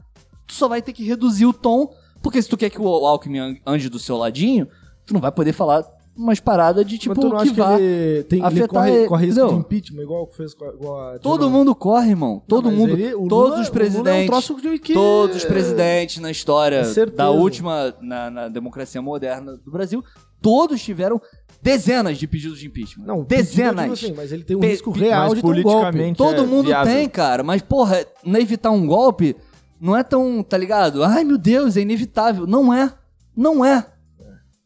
[0.47, 1.93] Tu só vai ter que reduzir o tom.
[2.22, 4.68] Porque se tu quer que o Alckmin an- ande do seu ladinho,
[5.06, 5.84] tu não vai poder falar
[6.18, 9.26] umas paradas de tipo não que acha que ele, tem, ele afetar corre, ele, corre
[9.26, 9.58] risco entendeu?
[9.58, 11.58] de impeachment, igual fez com a, igual a Todo Dilma?
[11.58, 12.42] mundo corre, irmão.
[12.48, 12.94] Todo Mas mundo.
[12.94, 14.80] ele- o todos Lula- os Lula é um presidentes.
[14.82, 20.04] que- Todos os presidentes na história É da última, na, na democracia moderna do Brasil,
[20.42, 21.22] todos tiveram
[21.62, 23.06] dezenas de pedidos de impeachment.
[23.06, 23.92] Não, dezenas.
[23.92, 25.64] assim, mas ele tem um Pe- risco real de ter um golpe.
[25.64, 26.94] politicamente- Todo é mundo viável.
[26.94, 27.44] tem, cara.
[27.44, 29.36] Mas, porra, não evitar um golpe
[29.82, 31.04] não é tão, tá ligado?
[31.04, 32.46] Ai, meu Deus, é inevitável.
[32.48, 32.94] Não é.
[33.36, 33.86] Não é.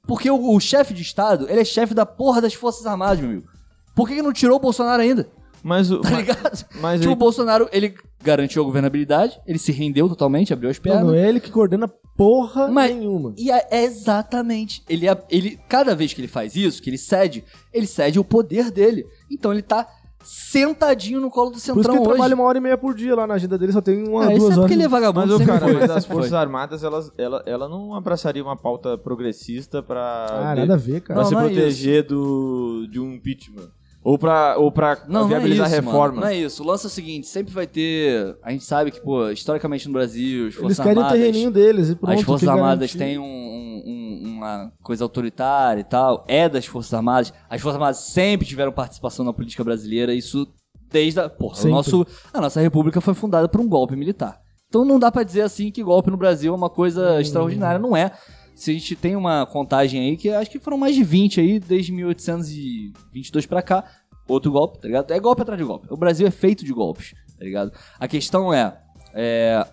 [0.10, 3.30] Porque o, o chefe de Estado, ele é chefe da porra das Forças Armadas, meu
[3.30, 3.48] amigo.
[3.96, 5.30] Por que, que não tirou o Bolsonaro ainda?
[5.64, 6.00] Mas o.
[6.02, 6.66] Tá ligado?
[6.82, 10.80] mas tipo, aí- o Bolsonaro, ele garantiu a governabilidade, ele se rendeu totalmente, abriu as
[10.80, 11.04] pernas.
[11.06, 11.88] não é ele que coordena
[12.18, 13.34] porra Mas- nenhuma.
[13.38, 14.82] E é é exatamente.
[14.90, 18.24] Ele, é- ele, cada vez que ele faz isso, que ele cede, ele cede o
[18.24, 19.06] poder dele.
[19.30, 19.88] Então ele tá
[20.24, 22.10] sentadinho no colo do Por isso que Centrão ele hoje.
[22.10, 24.34] trabalha uma hora e meia por dia lá na agenda dele, só tem uma, Ah,
[24.34, 24.72] isso duas é porque horas.
[24.72, 25.38] ele é vagabundo.
[25.38, 26.34] Mas, cara, foi, mas as Forças.
[26.34, 31.02] Armadas, elas, ela, ela não abraçaria uma pauta progressista pra, Ah, de- nada a ver,
[31.02, 31.16] cara.
[31.20, 33.70] pra Não, se não é proteger do, de um impeachment.
[34.02, 36.10] Ou pra, ou pra Não, não é viabilizar isso, reformas.
[36.12, 36.22] mano.
[36.22, 36.64] Não é isso.
[36.64, 38.38] O lance é o seguinte, sempre vai ter...
[38.42, 41.20] A gente sabe que, pô, historicamente no Brasil, as Eles Forças querem o Armadas...
[41.20, 42.14] terreninho deles e pronto.
[42.18, 46.24] as Forças Armadas têm um- um- um- uma coisa autoritária e tal.
[46.30, 47.34] É das Forças Armadas.
[47.50, 50.14] As Forças Armadas sempre tiveram participação na política brasileira.
[50.14, 50.48] Isso
[50.90, 51.30] desde a...
[51.30, 54.40] Porra, o nosso, a nossa república foi fundada por um golpe militar.
[54.70, 57.80] Então não dá pra dizer assim que golpe no Brasil é uma coisa extraordinária.
[57.80, 58.12] Não é.
[58.60, 61.60] Se a gente tem uma contagem aí, que acho que foram mais de 20 aí,
[61.62, 63.86] desde 1822 pra cá.
[64.28, 65.12] Outro golpe, tá ligado?
[65.12, 65.88] É golpe atrás de golpe.
[65.90, 67.72] O Brasil é feito de golpes, tá ligado?
[67.98, 68.78] A questão é...
[69.14, 69.66] é,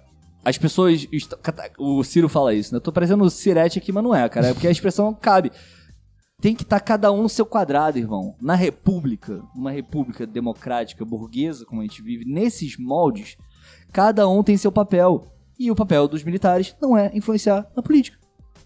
[0.44, 1.04] as pessoas.
[1.76, 2.76] O Ciro fala isso, né?
[2.76, 4.46] Eu tô parecendo o Cirete aqui, mas não é, cara.
[4.46, 5.50] É porque a expressão cabe.
[6.40, 8.36] Tem que estar cada um no seu quadrado, irmão.
[8.40, 13.36] Na república, uma república democrática, burguesa, como a gente vive, nesses moldes,
[13.92, 15.26] cada um tem seu papel.
[15.58, 18.15] E o papel dos militares não é influenciar na política.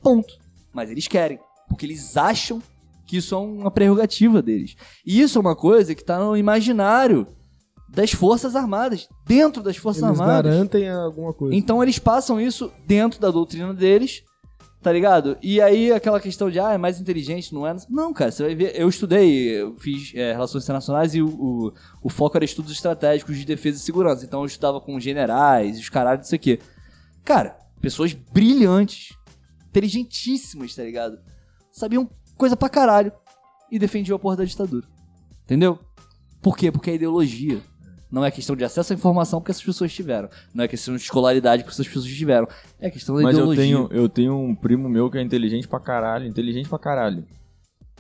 [0.03, 0.35] Ponto.
[0.73, 1.39] Mas eles querem.
[1.69, 2.63] Porque eles acham
[3.07, 4.77] que isso é uma prerrogativa deles.
[5.05, 7.27] E isso é uma coisa que tá no imaginário
[7.89, 9.09] das Forças Armadas.
[9.27, 10.53] Dentro das Forças Eles Armadas.
[10.53, 11.55] garantem alguma coisa.
[11.55, 14.23] Então eles passam isso dentro da doutrina deles,
[14.81, 15.37] tá ligado?
[15.43, 17.75] E aí aquela questão de, ah, é mais inteligente, não é?
[17.89, 18.81] Não, cara, você vai ver.
[18.81, 21.73] Eu estudei, eu fiz é, Relações Internacionais e o, o,
[22.03, 24.25] o foco era estudos estratégicos de defesa e segurança.
[24.25, 26.61] Então eu estudava com generais, os caralhos, isso aqui.
[27.25, 29.17] Cara, pessoas brilhantes,
[29.71, 31.19] inteligentíssimas, tá ligado?
[31.73, 33.13] Sabiam coisa pra caralho
[33.71, 34.87] e defendiam a porra da ditadura.
[35.45, 35.79] Entendeu?
[36.43, 36.71] Por quê?
[36.71, 37.61] Porque é ideologia.
[38.11, 40.29] Não é questão de acesso à informação porque essas pessoas tiveram.
[40.53, 42.49] Não é questão de escolaridade porque essas pessoas tiveram.
[42.81, 43.65] É questão da Mas eu ideologia.
[43.65, 47.25] tenho, eu tenho um primo meu que é inteligente pra caralho, inteligente pra caralho.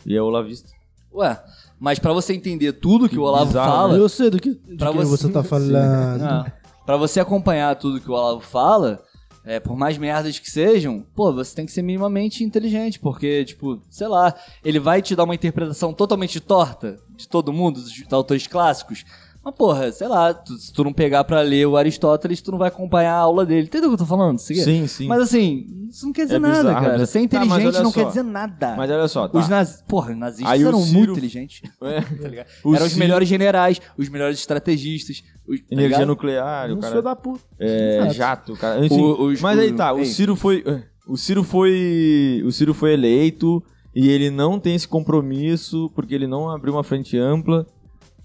[0.05, 0.69] E é olavista.
[1.13, 1.41] Ué,
[1.79, 4.55] mas pra você entender tudo que, Que o Olavo bizarro, fala, Eu sei do que,
[4.55, 5.77] de Pra você- você tá falando.
[5.77, 6.53] Ah,
[6.87, 9.03] pra você acompanhar tudo que o Olavo fala,
[9.45, 13.81] é, por mais merdas que sejam, pô, você tem que ser minimamente inteligente, porque, tipo,
[13.89, 14.35] sei lá,
[14.65, 19.05] ele vai te dar uma interpretação totalmente torta de todo mundo, dos, dos autores clássicos.
[19.43, 22.59] Mas, porra, sei lá, tu- se tu não pegar pra ler o Aristóteles, tu não
[22.59, 23.67] vai acompanhar a aula dele.
[23.69, 24.39] Entendeu o que eu tô falando?
[24.39, 25.07] Sim, sim.
[25.07, 26.93] Mas assim, isso não quer dizer É nada, bizarro, cara.
[26.99, 27.07] bizarro.
[27.07, 28.01] Ser Tá, mas inteligente olha não só.
[28.01, 28.75] quer dizer nada.
[28.77, 29.39] Mas olha só, tá.
[29.39, 29.83] Os naz...
[29.89, 31.63] Porra, os nazistas Aí o eram Ciro- muito inteligentes.
[31.81, 32.01] É.
[32.03, 32.47] tá ligado?
[32.63, 35.23] O eram os Ciro- melhores generais, os melhores estrategistas.
[35.49, 36.09] Os, tá Energia ligado?
[36.09, 36.91] nuclear, o Uns cara.
[36.91, 37.41] filho da puta.
[37.59, 38.15] É, Exato.
[38.15, 38.85] jato, cara.
[38.85, 40.05] Enfim, O- os- mas aí o- tá, o ei.
[40.05, 40.63] Ciro foi.
[41.09, 42.43] O Ciro foi.
[42.47, 43.63] O Ciro foi eleito
[43.95, 47.67] e ele não tem esse compromisso porque ele não abriu uma frente ampla.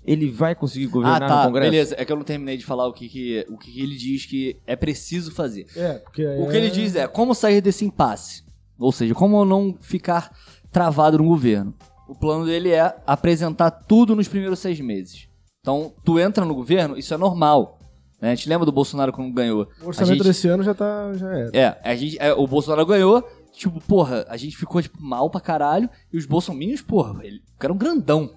[0.06, 1.72] Ele vai conseguir Ah, governar no tá, Congresso?
[1.72, 1.96] beleza.
[1.98, 4.26] É que eu não terminei de falar o que, que, o que, que ele diz
[4.26, 5.66] que é preciso fazer.
[5.76, 8.44] É, porque O que ele diz é como sair desse impasse.
[8.78, 10.32] Ou seja, como não ficar
[10.72, 11.74] travado no governo.
[12.08, 15.28] O plano dele é apresentar tudo nos primeiros seis meses.
[15.62, 17.80] Então, tu entra no governo, isso é normal.
[18.22, 18.32] né?
[18.32, 19.68] A gente lembra do Bolsonaro quando ganhou.
[19.82, 21.12] O orçamento A gente- desse ano já tá.
[21.16, 21.50] Já era.
[21.58, 25.42] É, a gente, é, o Bolsonaro ganhou, tipo, porra, a gente ficou, tipo, mal pra
[25.42, 28.32] caralho, e os bolsominions, porra, eles ficaram grandão.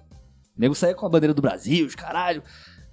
[0.59, 2.43] O nego saía com a bandeira do Brasil, os caralho,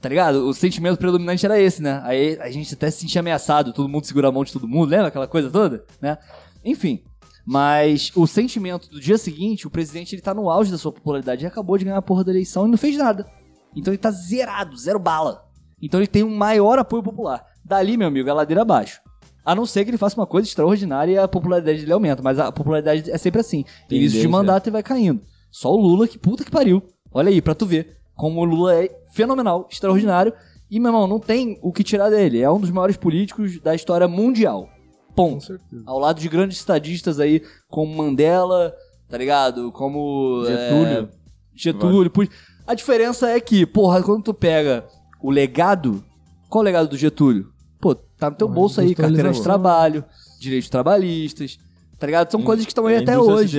[0.01, 0.47] tá ligado?
[0.47, 2.01] O sentimento predominante era esse, né?
[2.05, 4.89] Aí a gente até se sentia ameaçado, todo mundo segura a mão de todo mundo,
[4.89, 6.17] lembra aquela coisa toda, né?
[6.65, 7.03] Enfim,
[7.45, 11.41] mas o sentimento do dia seguinte, o presidente, ele tá no auge da sua popularidade,
[11.41, 13.27] ele acabou de ganhar a porra da eleição e não fez nada.
[13.75, 15.45] Então ele tá zerado, zero bala.
[15.83, 17.45] Então ele tem um maior apoio popular.
[17.65, 19.01] Dali, meu amigo, é ladeira abaixo.
[19.45, 22.23] A não ser que ele faça uma coisa extraordinária e a popularidade dele aumenta.
[22.23, 23.65] Mas a popularidade é sempre assim.
[23.91, 25.21] Início de mandato e vai caindo.
[25.51, 26.83] Só o Lula, que puta que pariu.
[27.17, 27.97] Olha aí, pra tu ver.
[28.15, 30.33] Como o Lula é fenomenal, extraordinário.
[30.71, 32.41] E, meu irmão, não tem o que tirar dele.
[32.41, 34.69] É um dos maiores políticos da história mundial.
[35.15, 35.59] Ponto.
[35.87, 38.75] Ao lado de grandes estadistas aí, como Mandela,
[39.09, 39.73] tá ligado?
[39.73, 40.45] Como.
[40.47, 40.87] Getúlio.
[41.05, 41.09] é,
[41.55, 42.11] Getúlio.
[42.11, 42.29] pu-
[42.67, 44.85] A diferença é que, porra, quando tu pega
[45.23, 46.05] o legado.
[46.51, 47.49] Qual o legado do Getúlio?
[47.81, 50.05] Pô, tá no teu Porra, bolso aí, carteira de trabalho,
[50.41, 51.59] direitos trabalhistas,
[51.99, 52.31] tá ligado?
[52.31, 53.59] São coisas que estão aí A até hoje.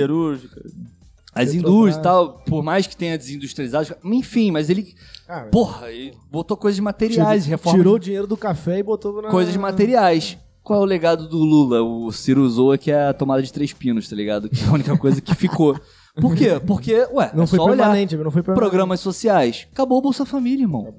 [1.34, 4.94] As indústrias e tal, por mais que tenha desindustrializado, enfim, mas ele,
[5.28, 9.20] Ah, porra, ele botou coisas materiais, tirou, reforma tirou o dinheiro do café e botou
[9.22, 9.28] na.
[9.28, 10.38] coisas materiais.
[10.62, 11.82] Qual é o legado do Lula?
[11.82, 14.48] O Ciro usou que é a tomada de três pinos, tá ligado?
[14.50, 15.78] Que é a única coisa que ficou.
[16.20, 16.60] Por quê?
[16.66, 17.76] Porque, ué, Não é foi só olhar.
[17.76, 18.68] permanente, não foi permanente.
[18.68, 19.66] Programas sociais.
[19.72, 20.92] Acabou o Bolsa Família, irmão.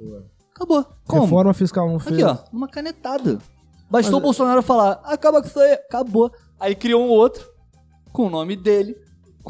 [0.55, 0.85] Acabou.
[1.05, 1.21] Como?
[1.23, 2.15] Reforma fiscal não fez.
[2.15, 3.37] Aqui, ó, uma canetada.
[3.91, 6.31] Bastou Mas- o Bolsonaro falar, acaba com isso aí, acabou.
[6.59, 7.45] Aí criou um outro,
[8.13, 8.95] com o nome dele.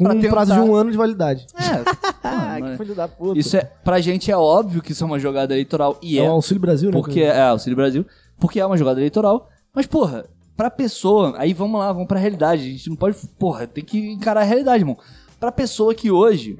[0.00, 1.46] Com pra um tentar- prazo de um ano de validade.
[1.54, 3.38] É, Ah, mano, que filho da puta.
[3.38, 5.98] isso é, pra gente é óbvio que isso é uma jogada eleitoral.
[6.02, 6.96] E é é, o Auxílio Brasil, né?
[6.96, 8.06] porque é Auxílio Brasil,
[8.38, 9.48] porque é uma jogada eleitoral.
[9.74, 12.62] Mas, porra, pra pessoa, aí vamos lá, vamos pra realidade.
[12.62, 14.98] A gente não pode, porra, tem que encarar a realidade, irmão.
[15.38, 16.58] Pra pessoa que hoje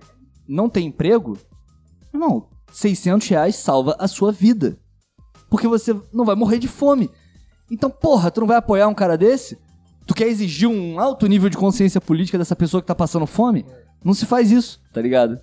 [0.48, 1.36] não tem emprego,
[2.14, 4.78] irmão, 600 reais salva a sua vida.
[5.50, 7.10] Porque você não vai morrer de fome.
[7.70, 9.58] Então, porra, tu não vai apoiar um cara desse?
[10.06, 13.64] Tu quer exigir um alto nível de consciência política dessa pessoa que tá passando fome?
[14.04, 15.38] Não se faz isso, tá ligado?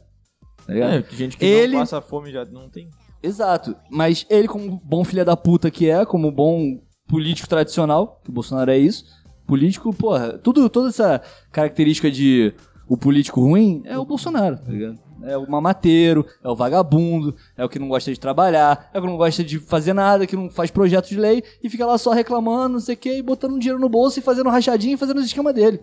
[0.66, 0.94] Tá ligado?
[0.94, 2.90] É, gente que Ele- não passa fome já não tem.
[3.24, 3.76] Exato.
[3.90, 8.34] Mas ele, como bom filho da puta que é, como bom político tradicional, que o
[8.34, 9.06] Bolsonaro é isso,
[9.46, 11.22] político, porra, tudo, toda essa
[11.52, 12.54] característica de
[12.90, 15.00] o político ruim é o Bolsonaro, tá ligado?
[15.24, 19.02] É o mamateiro, é o vagabundo, é o que não gosta de trabalhar, é o
[19.02, 21.98] que não gosta de fazer nada, que não faz projeto de lei e fica lá
[21.98, 24.98] só reclamando, não sei o que, e botando dinheiro no bolso e fazendo rachadinha e
[24.98, 25.80] fazendo os esquema dele.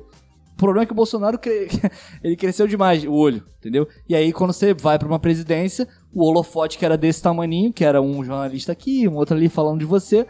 [0.52, 1.68] O problema é que o Bolsonaro cre-
[2.22, 3.88] ele cresceu demais, o olho, entendeu?
[4.08, 7.84] E aí, quando você vai pra uma presidência, o holofote que era desse tamaninho, que
[7.84, 10.24] era um jornalista aqui, um outro ali falando de você,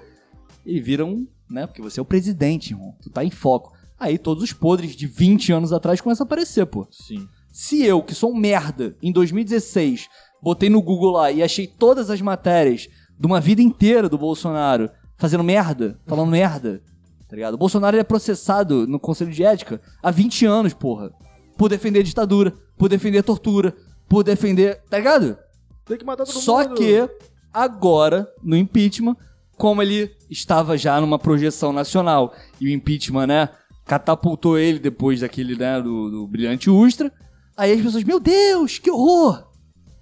[0.65, 1.67] e viram, né?
[1.67, 2.95] Porque você é o presidente, irmão.
[3.03, 3.75] Tu tá em foco.
[4.01, 6.87] Aí todos os podres de 20 anos atrás começam a aparecer, pô.
[6.91, 7.29] Sim.
[7.55, 10.09] Se eu, que sou um merda, em 2016,
[10.43, 14.91] botei no Google lá e achei todas as matérias de uma vida inteira do Bolsonaro
[15.17, 16.83] fazendo merda, falando merda,
[17.29, 17.55] tá ligado?
[17.55, 21.13] O Bolsonaro é processado no Conselho de Ética há 20 anos, porra.
[21.57, 23.73] Por defender a ditadura, por defender a tortura,
[24.09, 24.83] por defender.
[24.91, 25.39] Tá ligado?
[25.85, 26.75] Tem que matar todo Só mundo.
[26.75, 27.09] que
[27.53, 29.17] agora, no impeachment,
[29.57, 33.49] como ele estava já numa projeção nacional e o impeachment, né,
[33.85, 37.13] catapultou ele depois daquele, né, do, do brilhante Ustra,
[37.57, 39.45] aí as pessoas, meu Deus, que horror!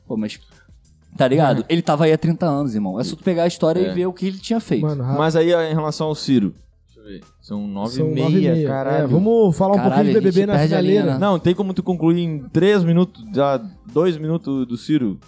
[0.07, 0.39] Pô, mas,
[1.17, 1.65] tá ligado?
[1.69, 2.99] Ele tava aí há 30 anos, irmão.
[3.01, 3.91] É só tu pegar a história É.
[3.91, 4.83] e ver o que ele tinha feito.
[4.83, 6.55] Mano, Mas aí, ó, em relação ao Ciro.
[6.87, 7.21] Deixa eu ver.
[7.41, 8.69] São nove são e nove e meia, meia.
[8.69, 9.05] caralho.
[9.05, 11.19] É, vamos falar um Caralho, pouquinho de a gente BBB na perde a linha, finaleira.
[11.19, 11.27] né?
[11.27, 13.57] Não, tem como tu concluir em três minutos, já
[13.93, 15.19] dois minutos do Ciro.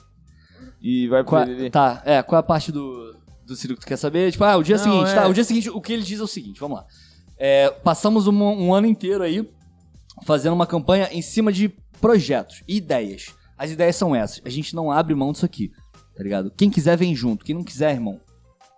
[0.83, 1.71] E vai pro Qual- BBB.
[1.71, 4.31] tá, é, qual é a parte do, do Ciro que tu quer saber?
[4.31, 6.21] Tipo, ah, o dia Não, seguinte, é- tá, o dia seguinte, o que ele diz
[6.21, 6.85] é o seguinte, vamos lá.
[7.39, 9.49] É, passamos um, um ano inteiro aí
[10.25, 13.35] fazendo uma campanha em cima de projetos e ideias.
[13.57, 15.71] As ideias são essas, a gente não abre mão disso aqui,
[16.17, 16.51] tá ligado?
[16.57, 18.21] Quem quiser vem junto, quem não quiser, irmão,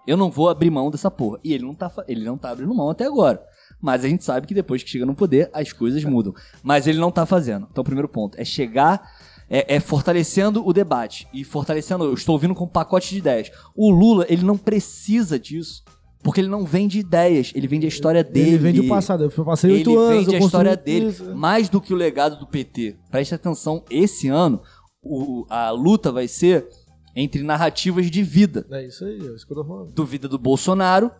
[0.06, 1.40] Eu não vou abrir mão dessa porra.
[1.42, 3.42] E ele não tá, ele não tá abrindo mão até agora.
[3.80, 6.32] Mas a gente sabe que depois que chega no poder, as coisas mudam.
[6.62, 7.66] Mas ele não tá fazendo.
[7.70, 9.10] Então, o primeiro ponto é chegar,
[9.50, 11.26] é, é fortalecendo o debate.
[11.32, 13.50] E fortalecendo, eu estou vindo com um pacote de ideias.
[13.74, 15.82] O Lula, ele não precisa disso.
[16.26, 18.48] Porque ele não vende ideias, ele vende a história dele.
[18.48, 19.22] Ele vende o passado.
[19.22, 20.08] Eu passei oito Ele anos.
[20.24, 21.36] vende eu a história dele isso.
[21.36, 22.96] mais do que o legado do PT.
[23.12, 24.60] Preste atenção, esse ano
[25.00, 26.66] o- a luta vai ser
[27.14, 28.66] entre narrativas de vida.
[28.72, 29.92] É isso aí, é isso que eu tô falando.
[29.92, 31.12] Do vida do Bolsonaro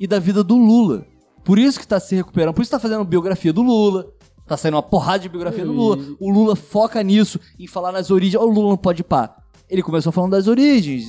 [0.00, 1.04] e da vida do Lula.
[1.44, 4.06] Por isso que tá se recuperando, por isso tá fazendo biografia do Lula.
[4.46, 5.98] Tá saindo uma porrada de biografia do Lula.
[6.18, 8.40] O Lula foca nisso, em falar nas origens.
[8.40, 9.36] Ó, o Lula não pode pá.
[9.68, 11.06] Ele começou falando das origens,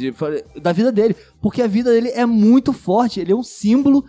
[0.62, 1.16] da vida dele.
[1.42, 3.20] Porque a vida dele é muito forte.
[3.20, 4.04] Ele é um símbolo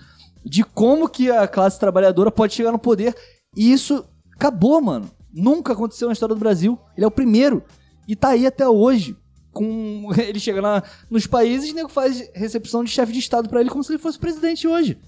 [0.44, 3.14] de como que a classe trabalhadora pode chegar no poder.
[3.56, 4.04] E isso
[4.34, 5.10] acabou, mano.
[5.32, 6.78] Nunca aconteceu na história do Brasil.
[6.96, 7.62] Ele é o primeiro.
[8.06, 9.14] E tá aí até hoje.
[9.52, 13.68] Com ele chega na- nos países nego faz recepção de chefe de Estado pra ele
[13.70, 14.98] como se ele fosse presidente hoje.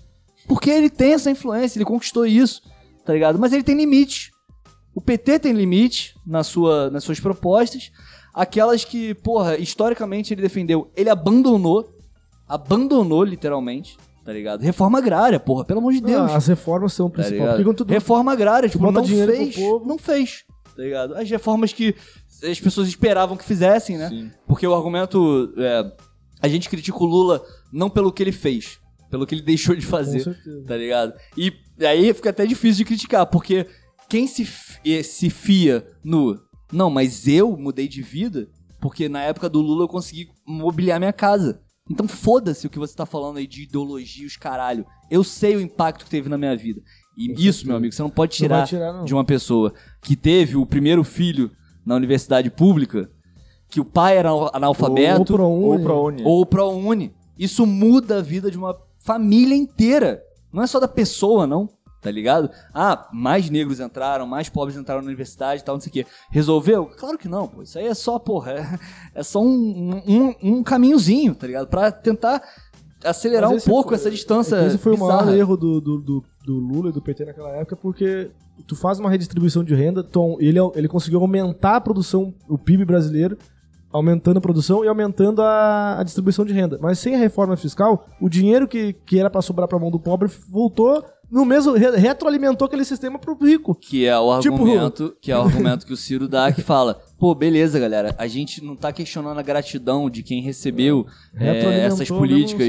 [0.46, 2.62] Porque ele tem essa influência, ele conquistou isso,
[3.04, 3.38] tá ligado?
[3.38, 4.30] Mas ele tem limite.
[4.94, 7.92] O PT tem limite na sua, nas suas propostas.
[8.32, 11.88] Aquelas que, porra, historicamente ele defendeu, ele abandonou.
[12.48, 14.60] Abandonou, literalmente, tá ligado?
[14.62, 16.30] Reforma agrária, porra, pelo amor de Deus.
[16.32, 17.38] Ah, as reformas são o Tá principal.
[17.40, 17.56] ligado?
[17.58, 17.90] Ficam tudo...
[17.90, 19.86] Reforma agrária, tipo, não fez, povo.
[19.86, 20.44] não fez,
[20.76, 21.14] tá ligado?
[21.14, 21.94] As reformas que
[22.42, 24.08] as pessoas esperavam que fizessem, né?
[24.08, 24.30] Sim.
[24.48, 25.92] Porque o argumento, é,
[26.42, 27.40] a gente critica o Lula
[27.72, 28.78] não pelo que ele fez,
[29.10, 30.64] pelo que ele deixou de Com fazer, certeza.
[30.66, 31.12] tá ligado?
[31.36, 31.52] E
[31.86, 33.64] aí fica até difícil de criticar, porque
[34.08, 34.44] quem se,
[35.04, 36.36] se fia no,
[36.72, 38.48] não, mas eu mudei de vida,
[38.80, 41.60] porque na época do Lula eu consegui mobiliar minha casa.
[41.90, 44.86] Então foda-se o que você tá falando aí de ideologia, os caralho.
[45.10, 46.80] Eu sei o impacto que teve na minha vida.
[47.16, 49.04] E isso, meu amigo, você não pode Não vai tirar, tirar, não.
[49.04, 51.50] de uma pessoa que teve o primeiro filho
[51.84, 53.10] na universidade pública,
[53.68, 55.64] que o pai era analfabeto, Ou ProUni.
[55.64, 56.22] Ou ProUni.
[56.24, 57.12] ou o ProUni.
[57.36, 60.22] Isso muda a vida de uma família inteira.
[60.52, 61.68] Não é só da pessoa, não.
[62.00, 62.50] Tá ligado?
[62.72, 66.06] Ah, mais negros entraram, mais pobres entraram na universidade e tal, não sei o quê.
[66.30, 66.86] Resolveu?
[66.98, 67.62] Claro que não, pô.
[67.62, 68.78] Isso aí é só, porra, é,
[69.20, 71.66] é só um, um, um caminhozinho, tá ligado?
[71.68, 72.42] Pra tentar
[73.04, 74.56] acelerar um pouco foi- essa distância.
[74.56, 75.36] é Esse foi o maior bizarra.
[75.36, 78.30] erro do, do, do, do Lula e do PT naquela época, porque
[78.66, 82.84] tu faz uma redistribuição de renda, Tom, ele, ele conseguiu aumentar a produção, o PIB
[82.86, 83.36] brasileiro,
[83.92, 86.78] aumentando a produção e aumentando a, a distribuição de renda.
[86.80, 89.98] Mas sem a reforma fiscal, o dinheiro que, que era pra sobrar pra mão do
[89.98, 93.74] pobre voltou no mesmo, re- retroalimentou aquele sistema pro rico.
[93.74, 97.00] Que é o Tipo- argumento, que é o argumento que o Ciro dá que fala:
[97.18, 102.08] "Pô, beleza, galera, a gente não tá questionando a gratidão de quem recebeu é, essas
[102.08, 102.66] políticas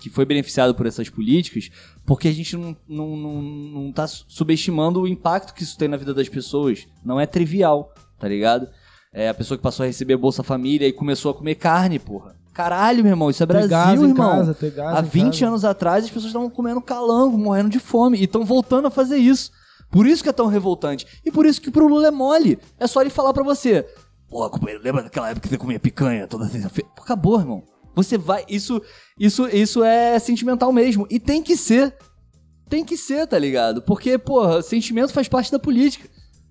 [0.00, 1.70] que foi beneficiado por essas políticas,
[2.06, 5.88] porque a gente não, não, não, não tá su- subestimando o impacto que isso tem
[5.88, 6.86] na vida das pessoas.
[7.04, 8.68] Não é trivial, tá ligado?
[9.12, 12.34] É a pessoa que passou a receber Bolsa Família e começou a comer carne, porra.
[12.52, 14.14] Caralho, meu irmão, isso é Brasil, gás irmão.
[14.14, 15.46] casa, gás Há em 20 casa.
[15.46, 18.18] anos atrás, as pessoas estavam comendo calango, morrendo de fome.
[18.18, 19.50] E estão voltando a fazer isso.
[19.90, 21.06] Por isso que é tão revoltante.
[21.24, 22.58] E por isso que pro Lula é mole.
[22.78, 23.86] É só ele falar pra você.
[24.28, 26.90] Pô, companheiro, lembra daquela época que você comia picanha toda sexta-feira?
[26.98, 27.62] Acabou, irmão.
[27.94, 28.44] Você vai.
[28.48, 28.80] Isso,
[29.18, 31.06] isso, isso é sentimental mesmo.
[31.10, 31.94] E tem que ser.
[32.68, 33.82] Tem que ser, tá ligado?
[33.82, 36.08] Porque, porra, sentimento faz parte da política.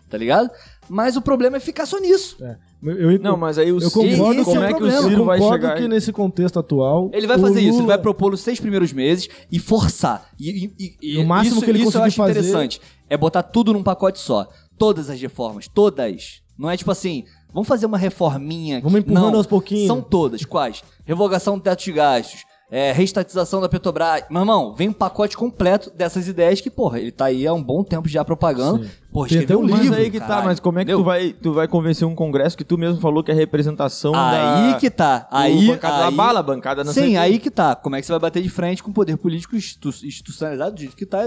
[0.07, 0.51] Tá ligado?
[0.88, 2.38] Mas o problema é ficar só nisso.
[2.43, 2.57] É.
[2.84, 4.92] Eu, eu, Não, mas aí o eu Ciro, concordo, como é é que o.
[4.92, 5.77] Ciro eu vai concordo chegar?
[5.82, 7.10] que nesse contexto atual.
[7.14, 10.30] Ele vai fazer isso, ele Lula- vai propor os seis primeiros meses e forçar.
[10.40, 12.82] E, e- e- o máximo isso, que ele isso eu conseguir acho fazer- interessante.
[13.10, 14.48] É botar tudo num pacote só.
[14.77, 16.42] Todas as reformas, todas.
[16.58, 18.82] Não é tipo assim, vamos fazer uma reforminha.
[18.82, 19.85] Vamos empurrando Não, aos pouquinhos.
[19.88, 20.43] São todas.
[20.45, 20.84] Quais?
[21.06, 22.43] Revogação do teto de gastos.
[22.74, 24.24] É, reestatização da Petrobras.
[24.30, 27.61] Meu irmão, vem um pacote completo dessas ideias que, porra, ele tá aí há um
[27.61, 28.88] bom tempo já propagando.
[29.11, 29.93] Porra, Tem escreveu um livro.
[29.93, 32.64] aí que tá, mas como é que tu vai, tu vai convencer um congresso que
[32.64, 34.77] tu mesmo falou que é representação Aí da...
[34.80, 35.27] que tá.
[35.30, 37.17] Aí, bancada da aí- bala, bancada não sei Sim, quê.
[37.17, 37.75] aí que tá.
[37.75, 40.80] Como é que você vai bater de frente com o poder político institu- institucionalizado do
[40.80, 41.24] jeito que tá?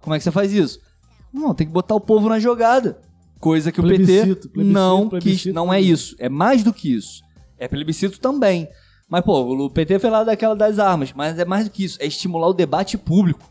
[0.00, 0.78] Como é que você faz isso?
[1.32, 3.00] Não, tem que botar o povo na jogada.
[3.40, 5.20] Coisa que o PT Plebiscito, plebiscito, não quis.
[5.20, 5.54] plebiscito.
[5.54, 6.14] Não é isso.
[6.20, 7.22] É mais do que isso.
[7.58, 8.68] É plebiscito também.
[9.08, 11.12] Mas, pô, o PT foi lá daquela das armas.
[11.14, 11.98] Mas é mais do que isso.
[12.00, 13.48] É estimular o debate público.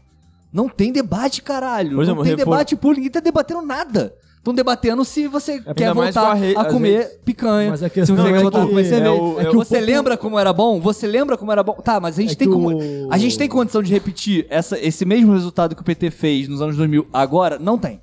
[0.51, 2.01] Não tem debate, caralho.
[2.01, 2.99] Exemplo, não tem reform- debate público.
[2.99, 4.14] Ninguém tá debatendo nada.
[4.38, 7.69] Estão debatendo se você quer mais com voltar a re- a comer vezes- picanha.
[7.72, 9.06] Mas a se questão você é quer voltar a que- comer cerveja.
[9.07, 10.82] é o- é que você lembra como era bom?
[10.82, 11.73] Você lembra como era bom?
[11.75, 12.75] Tá, mas a gente É tem como.
[12.75, 16.49] o- A gente tem condição de repetir essa, esse mesmo resultado que o PT fez
[16.49, 17.57] nos anos 2000 agora?
[17.57, 18.01] Não tem.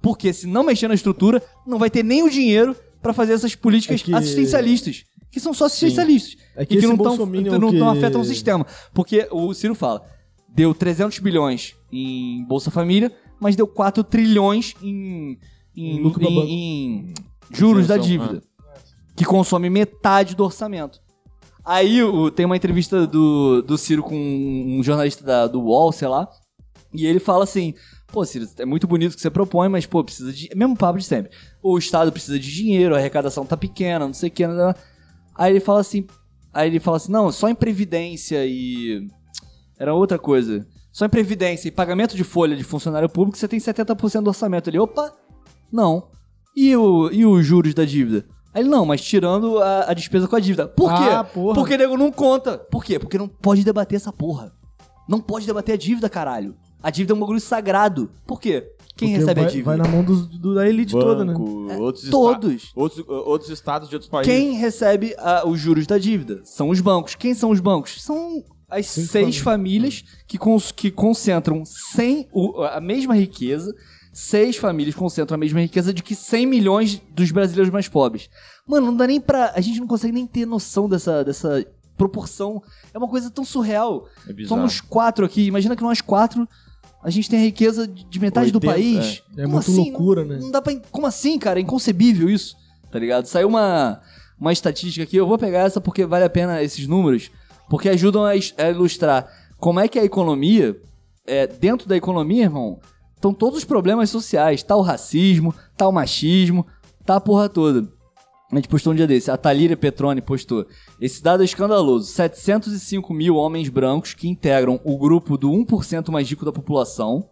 [0.00, 3.54] Porque se não mexer na estrutura, não vai ter nem o dinheiro pra fazer essas
[3.54, 5.04] políticas É que- assistencialistas.
[5.32, 6.36] Que são só assistencialistas.
[6.54, 8.66] É que e que não, tão, bolsominion não, que- afetam o sistema.
[8.94, 10.04] Porque o Ciro fala,
[10.48, 15.38] deu 300 bilhões em Bolsa Família, mas deu 4 trilhões em,
[15.74, 17.14] em, em- em
[17.50, 18.42] juros da dívida.
[19.16, 21.00] Que consome metade do orçamento.
[21.64, 26.08] Aí o- tem uma entrevista do, do Ciro com um jornalista da- do UOL, sei
[26.08, 26.28] lá,
[26.92, 27.72] e ele fala assim:
[28.12, 30.50] pô, Ciro, é muito bonito o que você propõe, mas, pô, precisa de.
[30.54, 31.30] Mesmo papo de sempre.
[31.62, 34.46] O Estado precisa de dinheiro, a arrecadação tá pequena, não sei o que.
[34.46, 34.74] não, não, não.
[35.42, 36.06] Aí ele fala assim.
[36.54, 39.08] Aí ele fala assim: não, só em Previdência e.
[39.76, 40.64] Era outra coisa.
[40.92, 44.70] Só em Previdência e pagamento de folha de funcionário público você tem 70% do orçamento.
[44.70, 45.12] Ele, opa,
[45.72, 46.10] não.
[46.54, 48.24] E, o, e os juros da dívida?
[48.54, 50.68] Aí ele, não, mas tirando a, a despesa com a dívida.
[50.68, 51.08] Por quê?
[51.10, 51.54] Ah, porra.
[51.54, 52.58] Porque nego não conta.
[52.58, 53.00] Por quê?
[53.00, 54.52] Porque não pode debater essa porra.
[55.08, 56.54] Não pode debater a dívida, caralho.
[56.80, 58.12] A dívida é um bagulho sagrado.
[58.26, 58.71] Por quê?
[58.96, 59.64] Quem Porque recebe vai, a dívida?
[59.64, 61.32] Vai na mão dos- do- da elite toda, né?
[61.32, 62.72] Banco, outros, esta- Todos.
[62.74, 64.32] outros, outros estados de outros países.
[64.32, 66.40] Quem recebe ah, os juros da dívida?
[66.44, 67.14] São os bancos.
[67.14, 68.02] Quem são os bancos?
[68.02, 73.74] São as Cinco seis famílias que, cons- que concentram 100, o- a mesma riqueza.
[74.12, 78.28] Seis famílias concentram a mesma riqueza de que 100 milhões dos brasileiros mais pobres.
[78.66, 79.52] Mano, não dá nem pra.
[79.56, 81.64] A gente não consegue nem ter noção dessa, dessa
[81.96, 82.62] proporção.
[82.92, 84.06] É uma coisa tão surreal.
[84.28, 84.44] É.
[84.44, 85.46] Somos quatro aqui.
[85.46, 86.46] Imagina que nós quatro.
[87.02, 89.22] A gente tem a riqueza de de metade do 80, país.
[89.36, 89.42] é.
[89.42, 89.90] É muito assim?
[89.90, 90.38] loucura, Não- né?
[90.40, 90.74] Não dá pra.
[90.90, 91.58] Como assim, cara?
[91.58, 92.56] É inconcebível isso.
[92.90, 93.26] Tá ligado?
[93.26, 94.00] Saiu uma,
[94.38, 95.16] uma estatística aqui.
[95.16, 97.30] Eu vou pegar essa porque vale a pena esses números.
[97.68, 99.26] Porque ajudam a, a ilustrar
[99.58, 100.76] como é que a economia.
[101.26, 102.80] É, dentro da economia, irmão,
[103.14, 104.62] estão todos os problemas sociais.
[104.62, 106.66] Tá o racismo, tá o machismo,
[107.06, 107.88] tá a porra toda.
[108.52, 109.30] A gente postou um dia desse.
[109.30, 110.66] A Thalíria Petroni postou.
[111.00, 112.12] Esse dado é escandaloso.
[112.12, 117.26] 705 mil homens brancos que integram o grupo do 1% mais rico da população.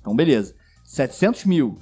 [0.00, 0.52] Então, beleza.
[0.84, 1.78] 700 mil.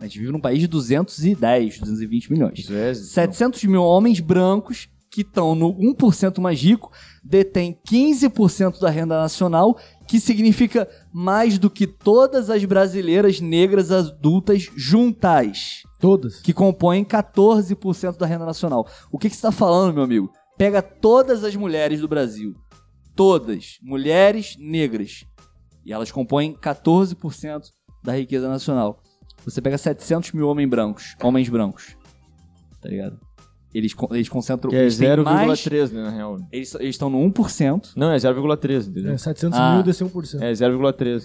[0.00, 2.58] A gente vive num país de 210, 220 milhões.
[2.58, 6.90] Isso é, 700 mil homens brancos que estão no 1% mais rico
[7.22, 9.78] detêm 15% da renda nacional,
[10.08, 16.40] que significa mais do que todas as brasileiras negras adultas juntas Todas.
[16.40, 18.88] que compõem 14% da renda nacional.
[19.10, 20.32] O que, que você está falando, meu amigo?
[20.58, 22.54] Pega todas as mulheres do Brasil.
[23.14, 23.78] Todas.
[23.80, 25.24] Mulheres negras.
[25.86, 27.62] E elas compõem 14%
[28.02, 29.00] da riqueza nacional.
[29.44, 31.14] Você pega 700 mil homens brancos.
[31.22, 31.96] Homens brancos.
[32.80, 33.20] Tá ligado?
[33.72, 34.70] Eles, eles concentram...
[34.70, 35.60] Que é eles têm mais...
[35.60, 36.36] 0,3, né, na real.
[36.50, 37.92] Eles eles estão no 1%.
[37.96, 39.12] Não, é 0,3, entendeu?
[39.12, 39.74] É, 700 Ah.
[39.76, 40.42] mil desce 1%.
[40.42, 41.22] É 0,3.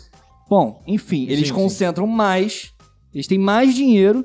[0.47, 1.53] Bom, enfim, eles sim.
[1.53, 2.73] concentram mais...
[3.11, 4.23] Eles têm mais dinheiro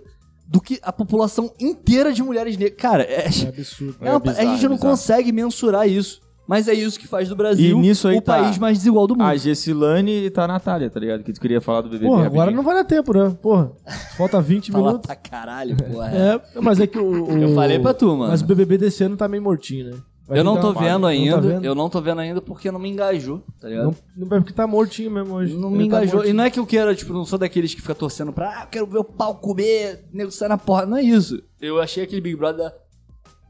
[0.53, 2.77] do que a população inteira de mulheres negras.
[2.79, 3.25] Cara, é...
[3.45, 3.97] É absurdo.
[4.03, 6.21] É uma- bizarro, a gente não consegue mensurar isso.
[6.47, 9.15] Mas é isso que faz do Brasil nisso aí o tá país mais desigual do
[9.15, 9.23] mundo.
[9.25, 11.23] A Gessilane e tá a Natália, tá ligado?
[11.23, 13.35] Que tu queria falar do BBB Porra, agora não vai dar tempo, né?
[13.41, 13.71] Porra,
[14.17, 15.07] falta 20 Fala minutos.
[15.07, 16.11] pra caralho, porra.
[16.11, 18.31] É, mas é que o, o- Eu falei pra tu, mano.
[18.33, 19.97] Mas o BBB desse ano tá meio mortinho, né?
[20.27, 21.35] Vai eu não tô vendo Não ainda.
[21.35, 21.65] tá vendo?
[21.65, 23.87] Eu não tô vendo ainda porque não me engajou, tá ligado?
[24.17, 25.55] Não, não é porque tá mortinho mesmo hoje.
[25.55, 26.15] Não Ele me tá engajou.
[26.15, 26.35] e mortinho.
[26.37, 28.69] não é que eu queira, tipo, não sou daqueles que fica torcendo pra, ah, eu
[28.69, 30.87] quero ver o pau comer, nego sai na porra.
[30.87, 31.43] Não é isso.
[31.61, 32.73] Eu achei aquele Big Brother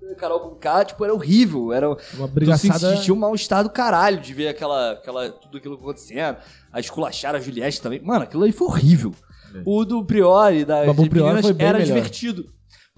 [0.08, 1.72] da Carol com tipo, era horrível.
[1.72, 2.96] Era, Uma Tu brigaçada...
[2.96, 6.36] sentiu um mal-estar do caralho de ver aquela, aquela, tudo aquilo acontecendo.
[6.72, 8.00] A esculachar a Juliette também.
[8.00, 9.14] Mano, aquilo aí foi horrível.
[9.64, 11.94] O do Priori, da Babu Priori foi bem era melhor.
[11.94, 12.46] divertido.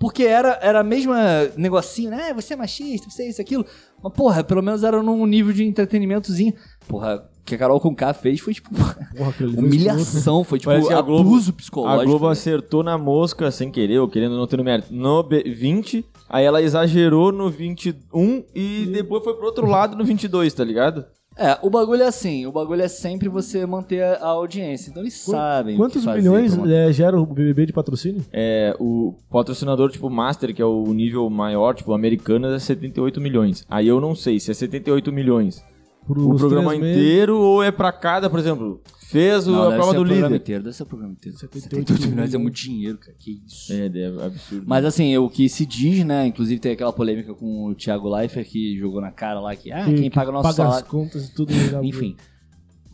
[0.05, 1.16] Porque era, era a mesma
[1.57, 2.28] negocinho, né?
[2.31, 3.65] Ah, Você é machista, você é isso, aquilo.
[4.02, 6.52] Mas, porra, pelo menos era num nível de entretenimentozinho.
[6.86, 8.68] Porra, o que a Carol com K fez foi, tipo,
[9.16, 10.44] Porra, humilhação.
[10.44, 12.05] Foi, tipo, Parece a abuso A psicológico.
[12.07, 12.33] Globo né?
[12.33, 16.44] acertou na mosca, sem querer, ou querendo não ter no mérito, no B- 20, aí
[16.44, 21.07] ela exagerou no 21 e depois foi pro outro lado no 22, tá ligado?
[21.36, 22.46] É, o bagulho é assim.
[22.46, 24.90] O bagulho é sempre você manter a audiência.
[24.90, 26.88] Então eles sabem o Quantos que fazer milhões pra manter.
[26.88, 28.24] é, gera o BBB de patrocínio?
[28.32, 33.64] É, o patrocinador, tipo, Master, que é o nível maior, tipo, americano, é 78 milhões.
[33.68, 35.62] Aí eu não sei se é 78 milhões
[36.07, 39.97] o programa inteiro ou é pra cada, por exemplo, fez o- Não, a prova ser
[39.97, 40.36] do o programa líder.
[40.42, 41.39] inteiro, deve ser o programa inteiro.
[41.39, 43.15] 78 78 milhões é muito dinheiro, cara.
[43.18, 43.73] Que isso.
[43.73, 44.65] É, é absurdo.
[44.66, 46.26] Mas assim, o que se diz, né?
[46.26, 49.84] Inclusive tem aquela polêmica com o Thiago Leifert que jogou na cara lá que, ah,
[49.84, 50.89] Que- quem paga o nosso paga as salário.
[50.89, 51.52] contas e tudo.
[51.83, 52.16] Enfim.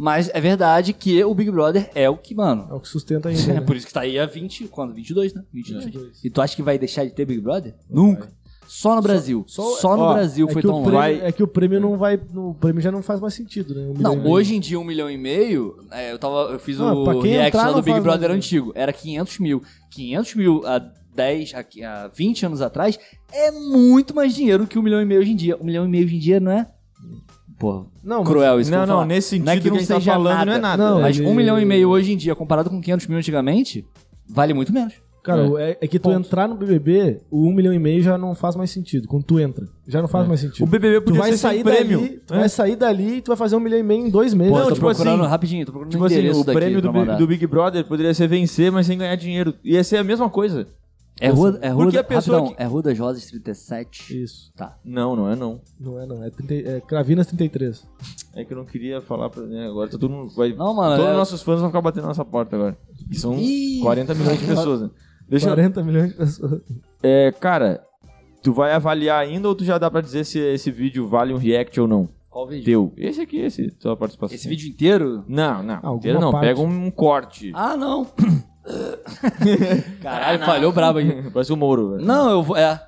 [0.03, 2.67] Mas é verdade que o Big Brother é o que, mano.
[2.71, 3.43] É o que sustenta ainda.
[3.51, 3.61] É né?
[3.61, 4.95] por isso que tá aí a 20, quando?
[4.95, 5.43] 22, né?
[5.53, 5.85] 22.
[5.85, 6.25] 22.
[6.25, 7.75] E tu acha que vai deixar de ter Big Brother?
[7.89, 8.33] Nunca.
[8.73, 9.44] Só no Brasil.
[9.49, 10.90] Só, só- no ó, Brasil É foi que, tão longe.
[10.90, 12.20] prêmio, Vai- é que o prêmio não vai.
[12.36, 13.82] O prêmio já não faz mais sentido, né?
[13.82, 16.92] Um Não, hoje em dia um milhão e meio, é, eu, tava, eu fiz Ah,
[16.94, 18.36] o react entrar, lá do Big Brother mais, né?
[18.36, 19.60] antigo, era 500 mil.
[19.90, 20.78] 500 mil há
[21.16, 21.65] 10, há,
[22.05, 22.97] há 20 anos atrás
[23.32, 25.57] é muito mais dinheiro que um milhão e meio hoje em dia.
[25.60, 26.68] Um milhão e meio hoje em dia não é?
[27.58, 29.78] Porra, Não, cruel isso que Não, não, nesse sentido Não é que que, não a
[29.81, 30.44] gente tá seja falando nada.
[30.47, 30.90] não é nada.
[30.92, 33.84] Não, Mas ele- um milhão e meio hoje em dia, comparado com 500 mil antigamente,
[34.28, 34.94] vale muito menos.
[35.23, 36.18] Cara, é, é que tu Ponto.
[36.26, 39.07] entrar no BBB, o 1 milhão e meio já não faz mais sentido.
[39.07, 40.62] Quando tu entra, já não faz mais sentido.
[40.65, 42.00] O BBB tu podia vai ser sair sem prêmio.
[42.00, 42.40] dali, tu né?
[42.40, 44.52] vai sair dali e tu vai fazer um milhão e meio em dois meses.
[44.52, 46.58] Pô, Não, tô tipo procurando assim, rapidinho, tô procurando Tipo o assim, endereço o daqui
[46.58, 47.18] prêmio do, pra Bi- mandar.
[47.18, 49.55] do Big Brother poderia ser vencer, mas sem ganhar dinheiro.
[49.62, 50.66] Ia ser a mesma coisa.
[51.23, 54.23] É Rua, é rua, Porque a pessoa rapidão, que- é Rua das Rosas 37.
[54.23, 54.50] Isso.
[54.57, 54.78] Tá.
[54.82, 55.60] Não, não é não.
[55.78, 57.86] Não é não, é, 30, é Cravinas 33.
[58.34, 59.42] É que eu não queria falar pra.
[59.42, 60.32] Né, agora tá todo mundo.
[60.34, 62.78] Vai, Não, mano, todos é- os nossos fãs vão ficar batendo na nossa porta agora.
[63.10, 63.81] E são Ih.
[63.82, 64.90] 40 milhões de pessoas, né?
[65.31, 66.60] Deixa eu- 40 milhões de pessoas.
[67.02, 67.83] É, cara,
[68.42, 71.39] tu vai avaliar ainda ou tu já dá pra dizer se esse vídeo vale um
[71.39, 72.09] react ou não?
[72.28, 72.65] Qual vídeo?
[72.65, 72.92] Teu.
[72.97, 74.34] Esse aqui, esse, tua participação.
[74.34, 75.25] Esse vídeo inteiro?
[75.26, 75.75] Não, não.
[75.76, 76.31] Alguma inteiro não.
[76.33, 76.47] parte.
[76.47, 77.50] Pega um corte.
[77.55, 78.07] Ah, não.
[80.03, 81.31] Caralho, falhou brabo aqui.
[81.33, 82.05] Parece o Moro, velho.
[82.05, 82.57] Não, eu vou.
[82.57, 82.81] É.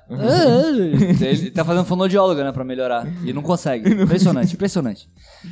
[1.21, 3.07] Ele tá fazendo fonoaudióloga, né, pra melhorar.
[3.23, 3.89] E não consegue.
[4.03, 5.09] Impressionante, impressionante.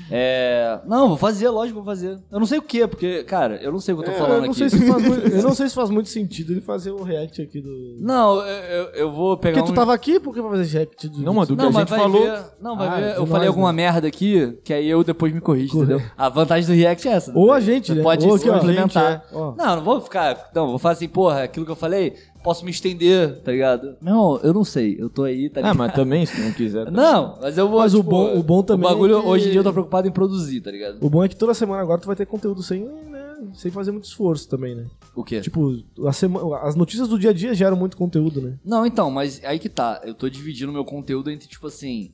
[0.10, 0.80] É.
[0.86, 2.18] Não, vou fazer, lógico, vou fazer.
[2.32, 4.20] Eu não sei o que, porque, cara, eu não sei o que eu tô É,
[4.20, 4.56] falando eu, não aqui.
[4.58, 7.42] sei se faz muito, eu não sei se faz muito sentido ele fazer o react
[7.42, 7.98] aqui do.
[8.00, 9.76] Não, eu, eu, eu vou pegar Porque tu um...
[9.76, 11.20] tava aqui, por que vai fazer react do.
[11.22, 12.22] Não, mano, do que Não, a mas gente vai falou.
[12.22, 12.40] ver.
[12.62, 13.02] Não, vai Ah, ver.
[13.02, 13.84] de Eu nós, falei alguma né?
[13.84, 16.02] merda aqui, que aí eu depois me corrijo, entendeu?
[16.18, 17.32] A vantagem do React é essa.
[17.36, 18.02] Ou a gente, né?
[18.04, 19.04] Pode Ou se aqui, ó, complementar.
[19.06, 19.38] a gente, é.
[19.38, 19.54] Ó.
[19.58, 20.52] Não, não vou ficar.
[20.54, 23.96] Não, vou falar assim, porra, aquilo que eu falei, posso me estender, tá ligado?
[24.02, 24.96] Não, eu não sei.
[25.00, 25.78] Eu tô aí, tá Ah, ligado?
[25.78, 26.86] mas também, se tu não quiser.
[26.86, 27.80] tá- Não, mas eu vou.
[27.80, 29.64] Mas o tipo, bom- o bom também O bagulho, é que- hoje em dia eu
[29.64, 30.98] tô preocupado em produzir, tá ligado?
[31.02, 33.92] O bom é que toda semana agora tu vai ter conteúdo sem, né, sem fazer
[33.92, 34.86] muito esforço também, né?
[35.16, 35.42] O quê?
[35.42, 35.76] Tipo,
[36.06, 38.54] a sema- as notícias do dia a dia geram muito conteúdo, né?
[38.64, 40.02] Não, então, mas aí que tá.
[40.04, 42.12] Eu tô dividindo meu conteúdo entre, tipo assim.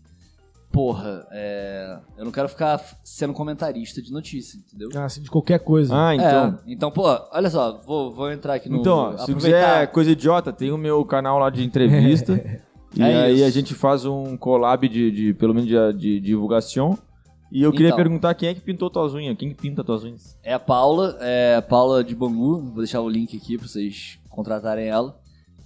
[0.71, 1.97] Porra, é.
[2.17, 4.89] Eu não quero ficar sendo comentarista de notícia, entendeu?
[4.95, 5.93] Ah, assim, de qualquer coisa.
[5.95, 6.59] Ah, então.
[6.67, 8.77] É, então, pô, olha só, vou, vou entrar aqui no.
[8.79, 12.33] Então, ó, se quiser coisa idiota, tem o meu canal lá de entrevista.
[12.95, 13.45] e É aí isso.
[13.45, 16.97] a gente faz um collab de, de pelo menos de, de divulgação.
[17.49, 17.97] E eu queria Então.
[17.97, 19.37] perguntar quem é que pintou tuas unhas?
[19.37, 20.37] Quem que pinta tuas unhas?
[20.43, 24.19] É a Paula, é a Paula de Bangu, vou deixar o link aqui pra vocês
[24.29, 25.17] contratarem ela,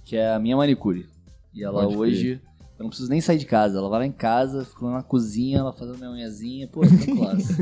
[0.04, 1.06] que é a minha manicure.
[1.52, 2.40] E ela Pode hoje,
[2.82, 5.02] eu não preciso nem sair de casa, ela vai lá em casa, fica lá na
[5.04, 7.56] cozinha, ela fazendo minha unhazinha, pô, tá classe.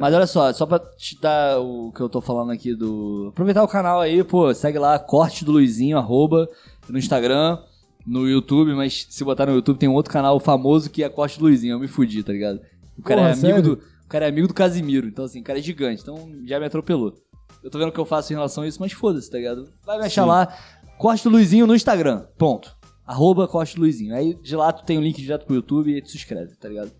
[0.00, 3.28] Mas olha só, só pra te dar o que eu tô falando aqui do...
[3.28, 6.48] Aproveitar o canal aí, pô, segue lá, Corte do Luizinho, arroba,
[6.88, 7.58] no Instagram,
[8.04, 11.38] no YouTube, mas se botar no YouTube tem um outro canal famoso que é Corte
[11.38, 12.60] do Luizinho, eu me fudi, tá ligado?
[12.98, 13.62] O cara Porra, é amigo sério?
[13.62, 13.82] do...
[14.04, 16.66] O cara é amigo do Casimiro, então assim, o cara é gigante, então já me
[16.66, 17.14] atropelou.
[17.62, 19.72] Eu tô vendo o que eu faço em relação a isso, mas foda-se, tá ligado?
[19.86, 20.28] Vai me achar Sim.
[20.28, 20.58] lá,
[20.98, 22.76] Corte do Luizinho no Instagram, ponto.
[23.06, 24.14] Arroba do Luizinho.
[24.14, 26.54] Aí de lá tu tem o link direto pro YouTube e aí tu se inscreve,
[26.56, 26.92] tá ligado?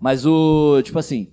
[0.00, 1.28] Mas o, tipo assim,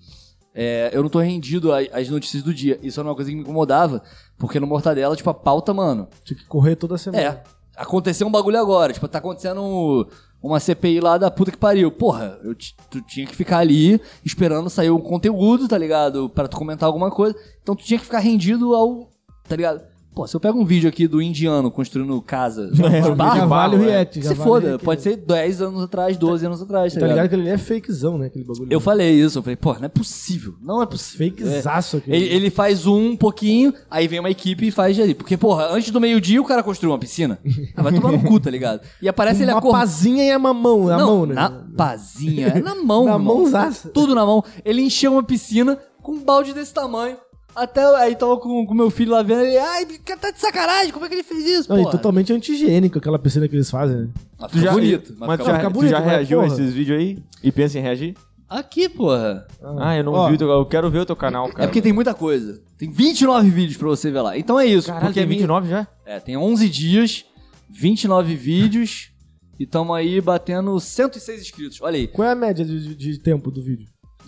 [0.53, 2.80] é, eu não tô rendido às notícias do dia.
[2.83, 4.01] Isso era uma coisa que me incomodava,
[4.38, 7.24] porque no Mortadela, tipo, a pauta, mano, Tinha que correr toda semana.
[7.24, 7.43] é,
[7.75, 8.93] aconteceu um bagulho agora.
[8.93, 10.08] Tipo, tá acontecendo
[10.41, 11.91] uma CPI lá da puta que pariu.
[11.91, 12.56] Porra, eu
[12.90, 16.30] tu tinha que ficar ali esperando sair um conteúdo, tá ligado?
[16.30, 17.35] Pra tu comentar alguma coisa.
[17.61, 19.09] Então tu tinha que ficar rendido ao.
[19.48, 19.82] Tá ligado?
[20.14, 23.46] Pô, se eu pego um vídeo aqui do indiano construindo casa de É, barro, já
[23.46, 24.08] vale o é.
[24.12, 27.24] já se foda, pode ser 10 anos atrás, 12 anos atrás, tá, Tá ligado?
[27.24, 28.26] ligado que ele é fakezão, né?
[28.26, 28.68] Aquele bagulho.
[28.70, 30.56] Eu falei isso, eu falei, pô, não é possível.
[30.62, 31.30] Não é possível.
[31.30, 32.18] Fakezaço aquele.
[32.18, 35.14] Ele, ele faz um pouquinho, aí vem uma equipe e faz ali.
[35.14, 37.40] Porque, porra, antes do meio-dia o cara construiu uma piscina.
[37.76, 38.82] Ah, vai tomar no cu, tá ligado?
[39.02, 39.80] E aparece ele Uma acordando.
[39.82, 41.34] pazinha e a mamão, na mão, né?
[41.36, 42.48] na pazinha.
[42.48, 43.90] É na mão, Na mãozaça.
[43.90, 44.44] Tudo na mão.
[44.66, 47.16] Ele encheu uma piscina com um balde desse tamanho.
[47.56, 49.58] Até aí tava com o meu filho lá vendo ele.
[49.58, 49.86] Ai,
[50.19, 51.69] tá de sacanagem, como é que ele fez isso?
[51.69, 51.92] Não, e porra?
[51.94, 54.10] totalmente anti-higiênico aquela piscina que eles fazem, né?
[54.40, 55.16] Mas Tu fica já, bonito.
[55.18, 56.53] mas, Mas tu fica já, fica tu bonito, já mas, reagiu a porra.
[56.56, 57.24] esses vídeos aí?
[57.44, 58.16] E pensa em reagir?
[58.48, 59.45] Aqui, porra.
[59.80, 61.64] Ah, eu não Ó, vi, o teu- eu quero ver o teu canal, cara.
[61.66, 62.60] É porque tem muita coisa.
[62.78, 64.38] Tem 29 vídeos pra você ver lá.
[64.38, 64.88] Então é isso.
[64.88, 65.88] Caralho, porque tem a minha- 29 já?
[66.06, 67.26] É, tem 11 dias,
[67.69, 69.11] 29 vídeos
[69.60, 71.80] e tamo aí batendo 106 inscritos.
[71.82, 72.08] Olha aí.
[72.08, 73.86] Qual é a média de, de- de tempo do vídeo?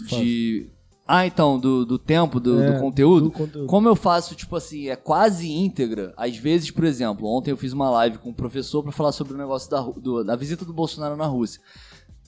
[0.07, 0.69] De.
[1.13, 3.25] Ah, então, do, do tempo, do, É, do conteúdo.
[3.25, 3.67] do conteúdo.
[3.67, 6.13] Como eu faço, tipo assim, é quase íntegra.
[6.15, 9.33] Às vezes, por exemplo, ontem eu fiz uma live com um professor pra falar sobre
[9.33, 11.59] o negócio da, do- da visita do Bolsonaro na Rússia.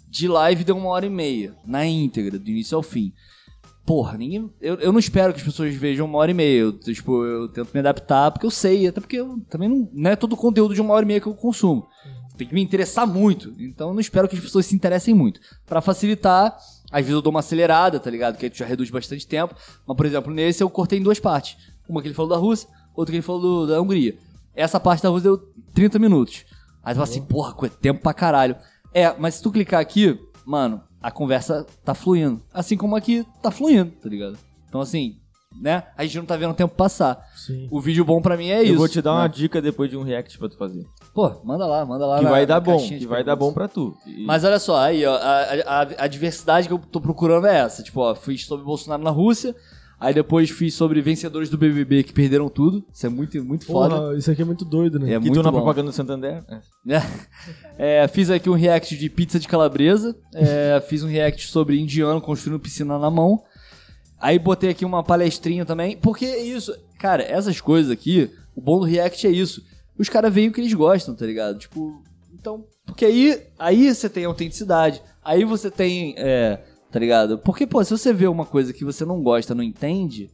[0.10, 3.14] De live deu uma hora e meia, na íntegra, do início ao fim.
[3.86, 4.50] Porra, ninguém.
[4.62, 6.60] Eu, eu não espero que as pessoas vejam uma hora e meia.
[6.62, 10.12] Eu, tipo, eu tento me adaptar porque eu sei, até porque eu também não, não
[10.12, 11.86] é todo o conteúdo de uma hora e meia que eu consumo.
[12.38, 13.54] Tem que me interessar muito.
[13.60, 15.40] Então eu não espero que as pessoas se interessem muito.
[15.66, 16.56] Pra facilitar,
[16.94, 18.38] às vezes eu dou uma acelerada, tá ligado?
[18.38, 19.56] Que aí tu já reduz bastante tempo.
[19.84, 21.58] Mas, por exemplo, nesse eu cortei em duas partes.
[21.90, 24.16] Uma que ele falou da Rússia, outra que ele falou da Hungria.
[24.54, 25.40] Essa parte da Rússia deu
[25.74, 26.46] 30 minutos.
[26.84, 28.56] Aí tu fala assim, porra, é tempo pra caralho.
[28.94, 32.44] É, mas se tu clicar aqui, mano, a conversa tá fluindo.
[32.54, 34.38] Assim como aqui tá fluindo, tá ligado?
[34.70, 35.18] Então assim,
[35.62, 35.84] né?
[35.98, 37.24] A gente não tá vendo o tempo passar.
[37.36, 37.68] Sim.
[37.72, 38.74] O vídeo bom pra mim é isso.
[38.74, 39.30] eu vou te dar uma né?
[39.34, 40.86] dica depois de um react pra tu fazer.
[41.14, 42.18] Pô, manda lá, manda lá.
[42.18, 43.96] Que na- vai na dar bom, que vai dar bom pra tu.
[44.06, 47.58] E- Mas olha só, aí, ó, a, a, a diversidade que eu tô procurando é
[47.60, 47.84] essa.
[47.84, 49.56] Tipo, ó, fiz sobre Bolsonaro na Rússia,
[50.00, 52.84] aí depois fiz sobre vencedores do BBB que perderam tudo.
[52.92, 53.96] Isso é muito, muito foda.
[53.96, 55.12] Porra, isso aqui é muito doido, né?
[55.12, 55.58] É e muito tu na bom.
[55.60, 56.44] propaganda do Santander?
[56.50, 57.02] É.
[57.78, 60.16] É, fiz aqui um react de pizza de calabresa.
[60.34, 63.42] é, fiz um react sobre indiano construindo piscina na mão.
[64.24, 65.98] Aí botei aqui uma palestrinha também.
[65.98, 69.62] Porque é isso, cara, essas coisas aqui, o bom do react é isso.
[70.00, 71.60] os caras veem o que eles gostam, tá ligado?
[71.60, 72.02] Tipo,
[72.34, 77.38] então, porque aí, aí você tem autenticidade, aí você tem, é, tá ligado?
[77.38, 80.32] Porque, pô, se você vê uma coisa que você não gosta, não entende,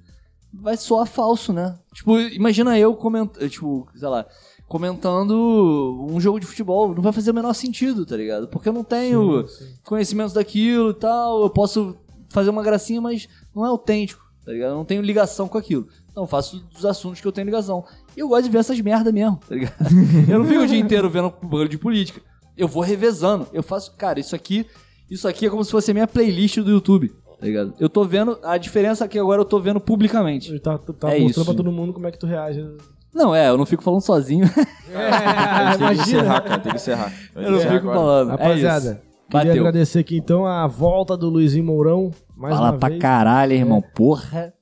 [0.54, 1.76] vai soar falso, né?
[1.92, 4.24] Tipo, imagina eu comentando, tipo, sei lá,
[4.68, 8.48] comentando um jogo de futebol, não vai fazer o menor sentido, tá ligado?
[8.50, 9.48] Porque eu não tenho
[9.84, 11.98] conhecimentos daquilo e tal, eu posso
[12.30, 14.72] fazer uma gracinha, mas não é autêntico, tá ligado?
[14.72, 15.88] Eu não tenho ligação com aquilo.
[16.16, 17.84] Eu faço dos assuntos que eu tenho ligação.
[18.16, 19.74] E eu gosto de ver essas merda mesmo, tá ligado?
[20.30, 22.22] eu não fico o dia inteiro vendo bagulho de política.
[22.58, 23.48] Eu vou revezando.
[23.54, 24.66] Eu faço, cara, isso aqui,
[25.10, 27.10] isso aqui é como se fosse a minha playlist do YouTube,
[27.40, 27.74] tá ligado?
[27.80, 30.50] Eu tô vendo, a diferença é que agora eu tô vendo publicamente.
[30.52, 31.46] Ele tá, tá É mostrando isso.
[31.46, 32.66] pra todo mundo como é que tu reage.
[33.14, 34.46] Não, é, eu não fico falando sozinho.
[34.92, 37.14] É, tem que encerrar, cara, tem que encerrar.
[37.36, 37.96] eu não É, fico agora.
[37.98, 38.30] falando.
[38.30, 39.02] Rapaziada, é isso.
[39.30, 39.62] Queria Bateu.
[39.68, 42.12] agradecer aqui então a volta do Luizinho Mourão.
[42.36, 43.02] Mais Fala uma pra vez.
[43.02, 43.82] caralho, irmão.
[43.96, 44.54] Porra.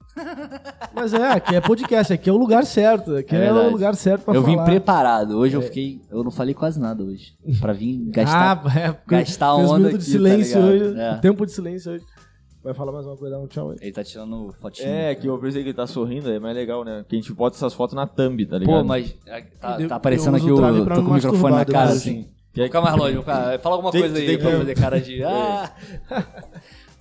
[0.96, 3.16] Mas é, aqui é podcast, aqui é o lugar certo.
[3.18, 4.58] Aqui É é, o lugar certo pra eu falar.
[4.58, 5.38] vim preparado.
[5.38, 6.02] Hoje eu fiquei.
[6.10, 7.34] Eu não falei quase nada hoje.
[7.60, 8.64] Pra vir gastar.
[8.66, 11.00] ah, é, gastar fez um onda minuto de aqui, silêncio tá hoje.
[11.00, 11.16] É.
[11.18, 12.04] Tempo de silêncio hoje.
[12.64, 13.78] Vai falar mais uma coisa, um tchau aí.
[13.80, 14.90] Ele tá tirando fotinho.
[14.90, 17.06] É, que eu pensei que ele tá sorrindo, é mais legal, né?
[17.08, 18.80] Que a gente bota essas fotos na thumb, tá ligado?
[18.80, 20.56] Pô, mas é, tá, Eu- tá aparecendo eu aqui o
[20.86, 21.92] Tô com o microfone na cara depois.
[22.02, 22.26] assim.
[22.66, 23.60] Fica mais longe, cara.
[23.60, 25.24] Fala alguma Tem- coisa aí pra que- fazer cara de.
[25.26, 25.72] Ah!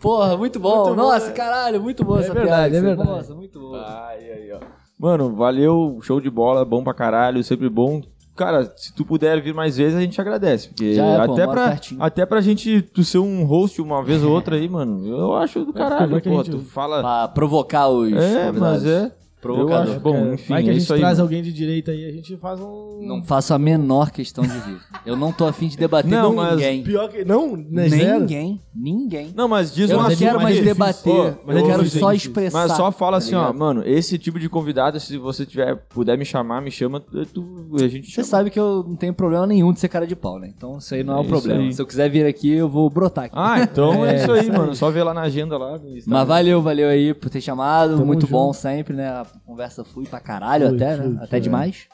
[0.00, 0.76] Porra, muito bom.
[0.84, 1.32] Muito bom, Nossa, né?
[1.32, 2.76] caralho, muito bom essa verdade, piada.
[2.76, 3.08] é verdade.
[3.08, 3.74] Nossa, muito bom.
[3.76, 4.60] Ai, ai, ó.
[4.98, 8.02] Mano, valeu, show de bola, bom pra caralho, sempre bom.
[8.36, 10.68] Cara, se tu puder vir mais vezes, a gente agradece.
[10.68, 12.02] Porque Já é, pô, até, moro pra, pertinho.
[12.02, 15.64] até pra gente tu ser um host uma vez ou outra aí, mano, eu acho
[15.64, 16.44] do caralho, vai que a pô.
[16.44, 17.00] gente- Tu fala.
[17.00, 18.12] Pra provocar os.
[18.12, 18.58] É, convidados.
[18.60, 19.10] mas é.
[19.36, 19.92] Eu Provocador.
[19.92, 20.98] acho bom, enfim, Vai que a é gente aí.
[20.98, 21.26] traz mano.
[21.28, 23.00] alguém de direita aí, a gente faz um.
[23.02, 24.78] Não faço a menor questão de vir.
[25.04, 26.82] Eu não tô afim de debater Não, com mas ninguém.
[26.82, 27.24] Pior que.
[27.24, 27.86] Não, né?
[27.88, 28.60] Ninguém.
[28.74, 29.32] Ninguém.
[29.36, 30.74] Não, mas diz Eu um não assunto quero mais difícil.
[30.74, 31.34] debater.
[31.34, 32.58] Pô, eu é quero difícil, só é expressar.
[32.66, 33.58] Mas só fala tá assim, ó, ligado?
[33.58, 37.86] mano, esse tipo de convidado, se você tiver, puder me chamar, me chama, tu, a
[37.86, 40.50] gente Você sabe que eu não tenho problema nenhum de ser cara de pau, né?
[40.56, 41.60] Então isso aí não é, É um problema.
[41.60, 41.72] aí.
[41.72, 43.34] Se eu quiser vir aqui, eu vou brotar aqui.
[43.38, 44.74] Ah, então é, É, isso aí, mano.
[44.74, 45.78] Só ver lá na agenda lá.
[46.06, 48.04] Mas valeu, valeu aí por ter chamado.
[48.04, 49.24] Muito bom sempre, né?
[49.44, 51.16] Conversa flui pra caralho até, né?
[51.18, 51.86] Até flui, demais.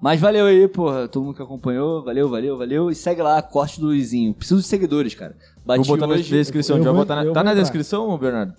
[0.00, 1.08] Mas valeu aí, porra.
[1.08, 2.04] Todo mundo que acompanhou.
[2.04, 2.90] Valeu, valeu, valeu.
[2.90, 4.32] E segue lá, corte do Luizinho.
[4.32, 5.34] Preciso de seguidores, cara.
[5.66, 6.30] Bati Vou botar hoje...
[6.30, 6.76] na descrição.
[6.78, 7.54] eu já vou- botar na- tá vou na entrar.
[7.54, 8.54] descrição, Bernardo?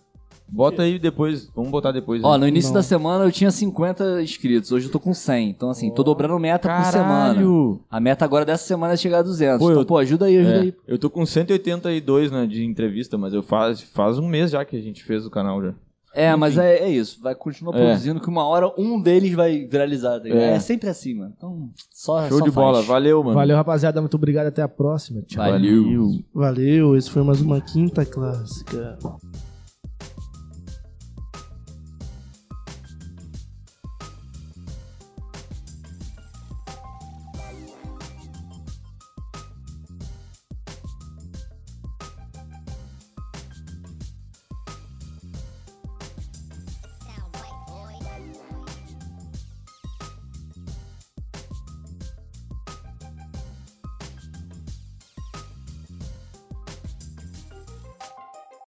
[0.52, 1.48] Bota aí depois.
[1.56, 2.24] Vamos botar depois.
[2.24, 2.40] Ó, né?
[2.40, 2.74] no início Não.
[2.80, 4.72] da semana eu tinha 50 inscritos.
[4.72, 5.50] Hoje eu tô com 100.
[5.52, 7.34] Então, assim, tô dobrando meta por semana.
[7.36, 7.80] Caralho!
[7.90, 9.60] A meta agora dessa semana é chegar a 200.
[9.60, 10.74] Pô, então, eu- pô, ajuda aí, ajuda É, aí.
[10.88, 14.76] eu tô com 182 né, de entrevista, mas eu faz, faz um mês já que
[14.76, 15.74] a gente fez o canal já.
[16.14, 17.20] É, mas é, é isso.
[17.22, 17.78] Vai continuar É.
[17.86, 20.20] produzindo que uma hora um deles vai viralizar.
[20.20, 20.28] tá?
[20.28, 20.54] É.
[20.56, 20.60] É.
[20.60, 21.34] sempre assim, mano.
[21.38, 22.56] Então, só Show só de faz.
[22.66, 22.82] bola.
[22.82, 23.36] Valeu, mano.
[23.36, 24.02] Valeu, rapaziada.
[24.02, 24.48] Muito obrigado.
[24.48, 25.22] Até a próxima.
[25.22, 25.44] Tchau.
[25.44, 25.84] Valeu.
[25.84, 26.12] Valeu.
[26.34, 28.98] Valeu, esse foi mais uma quinta clássica.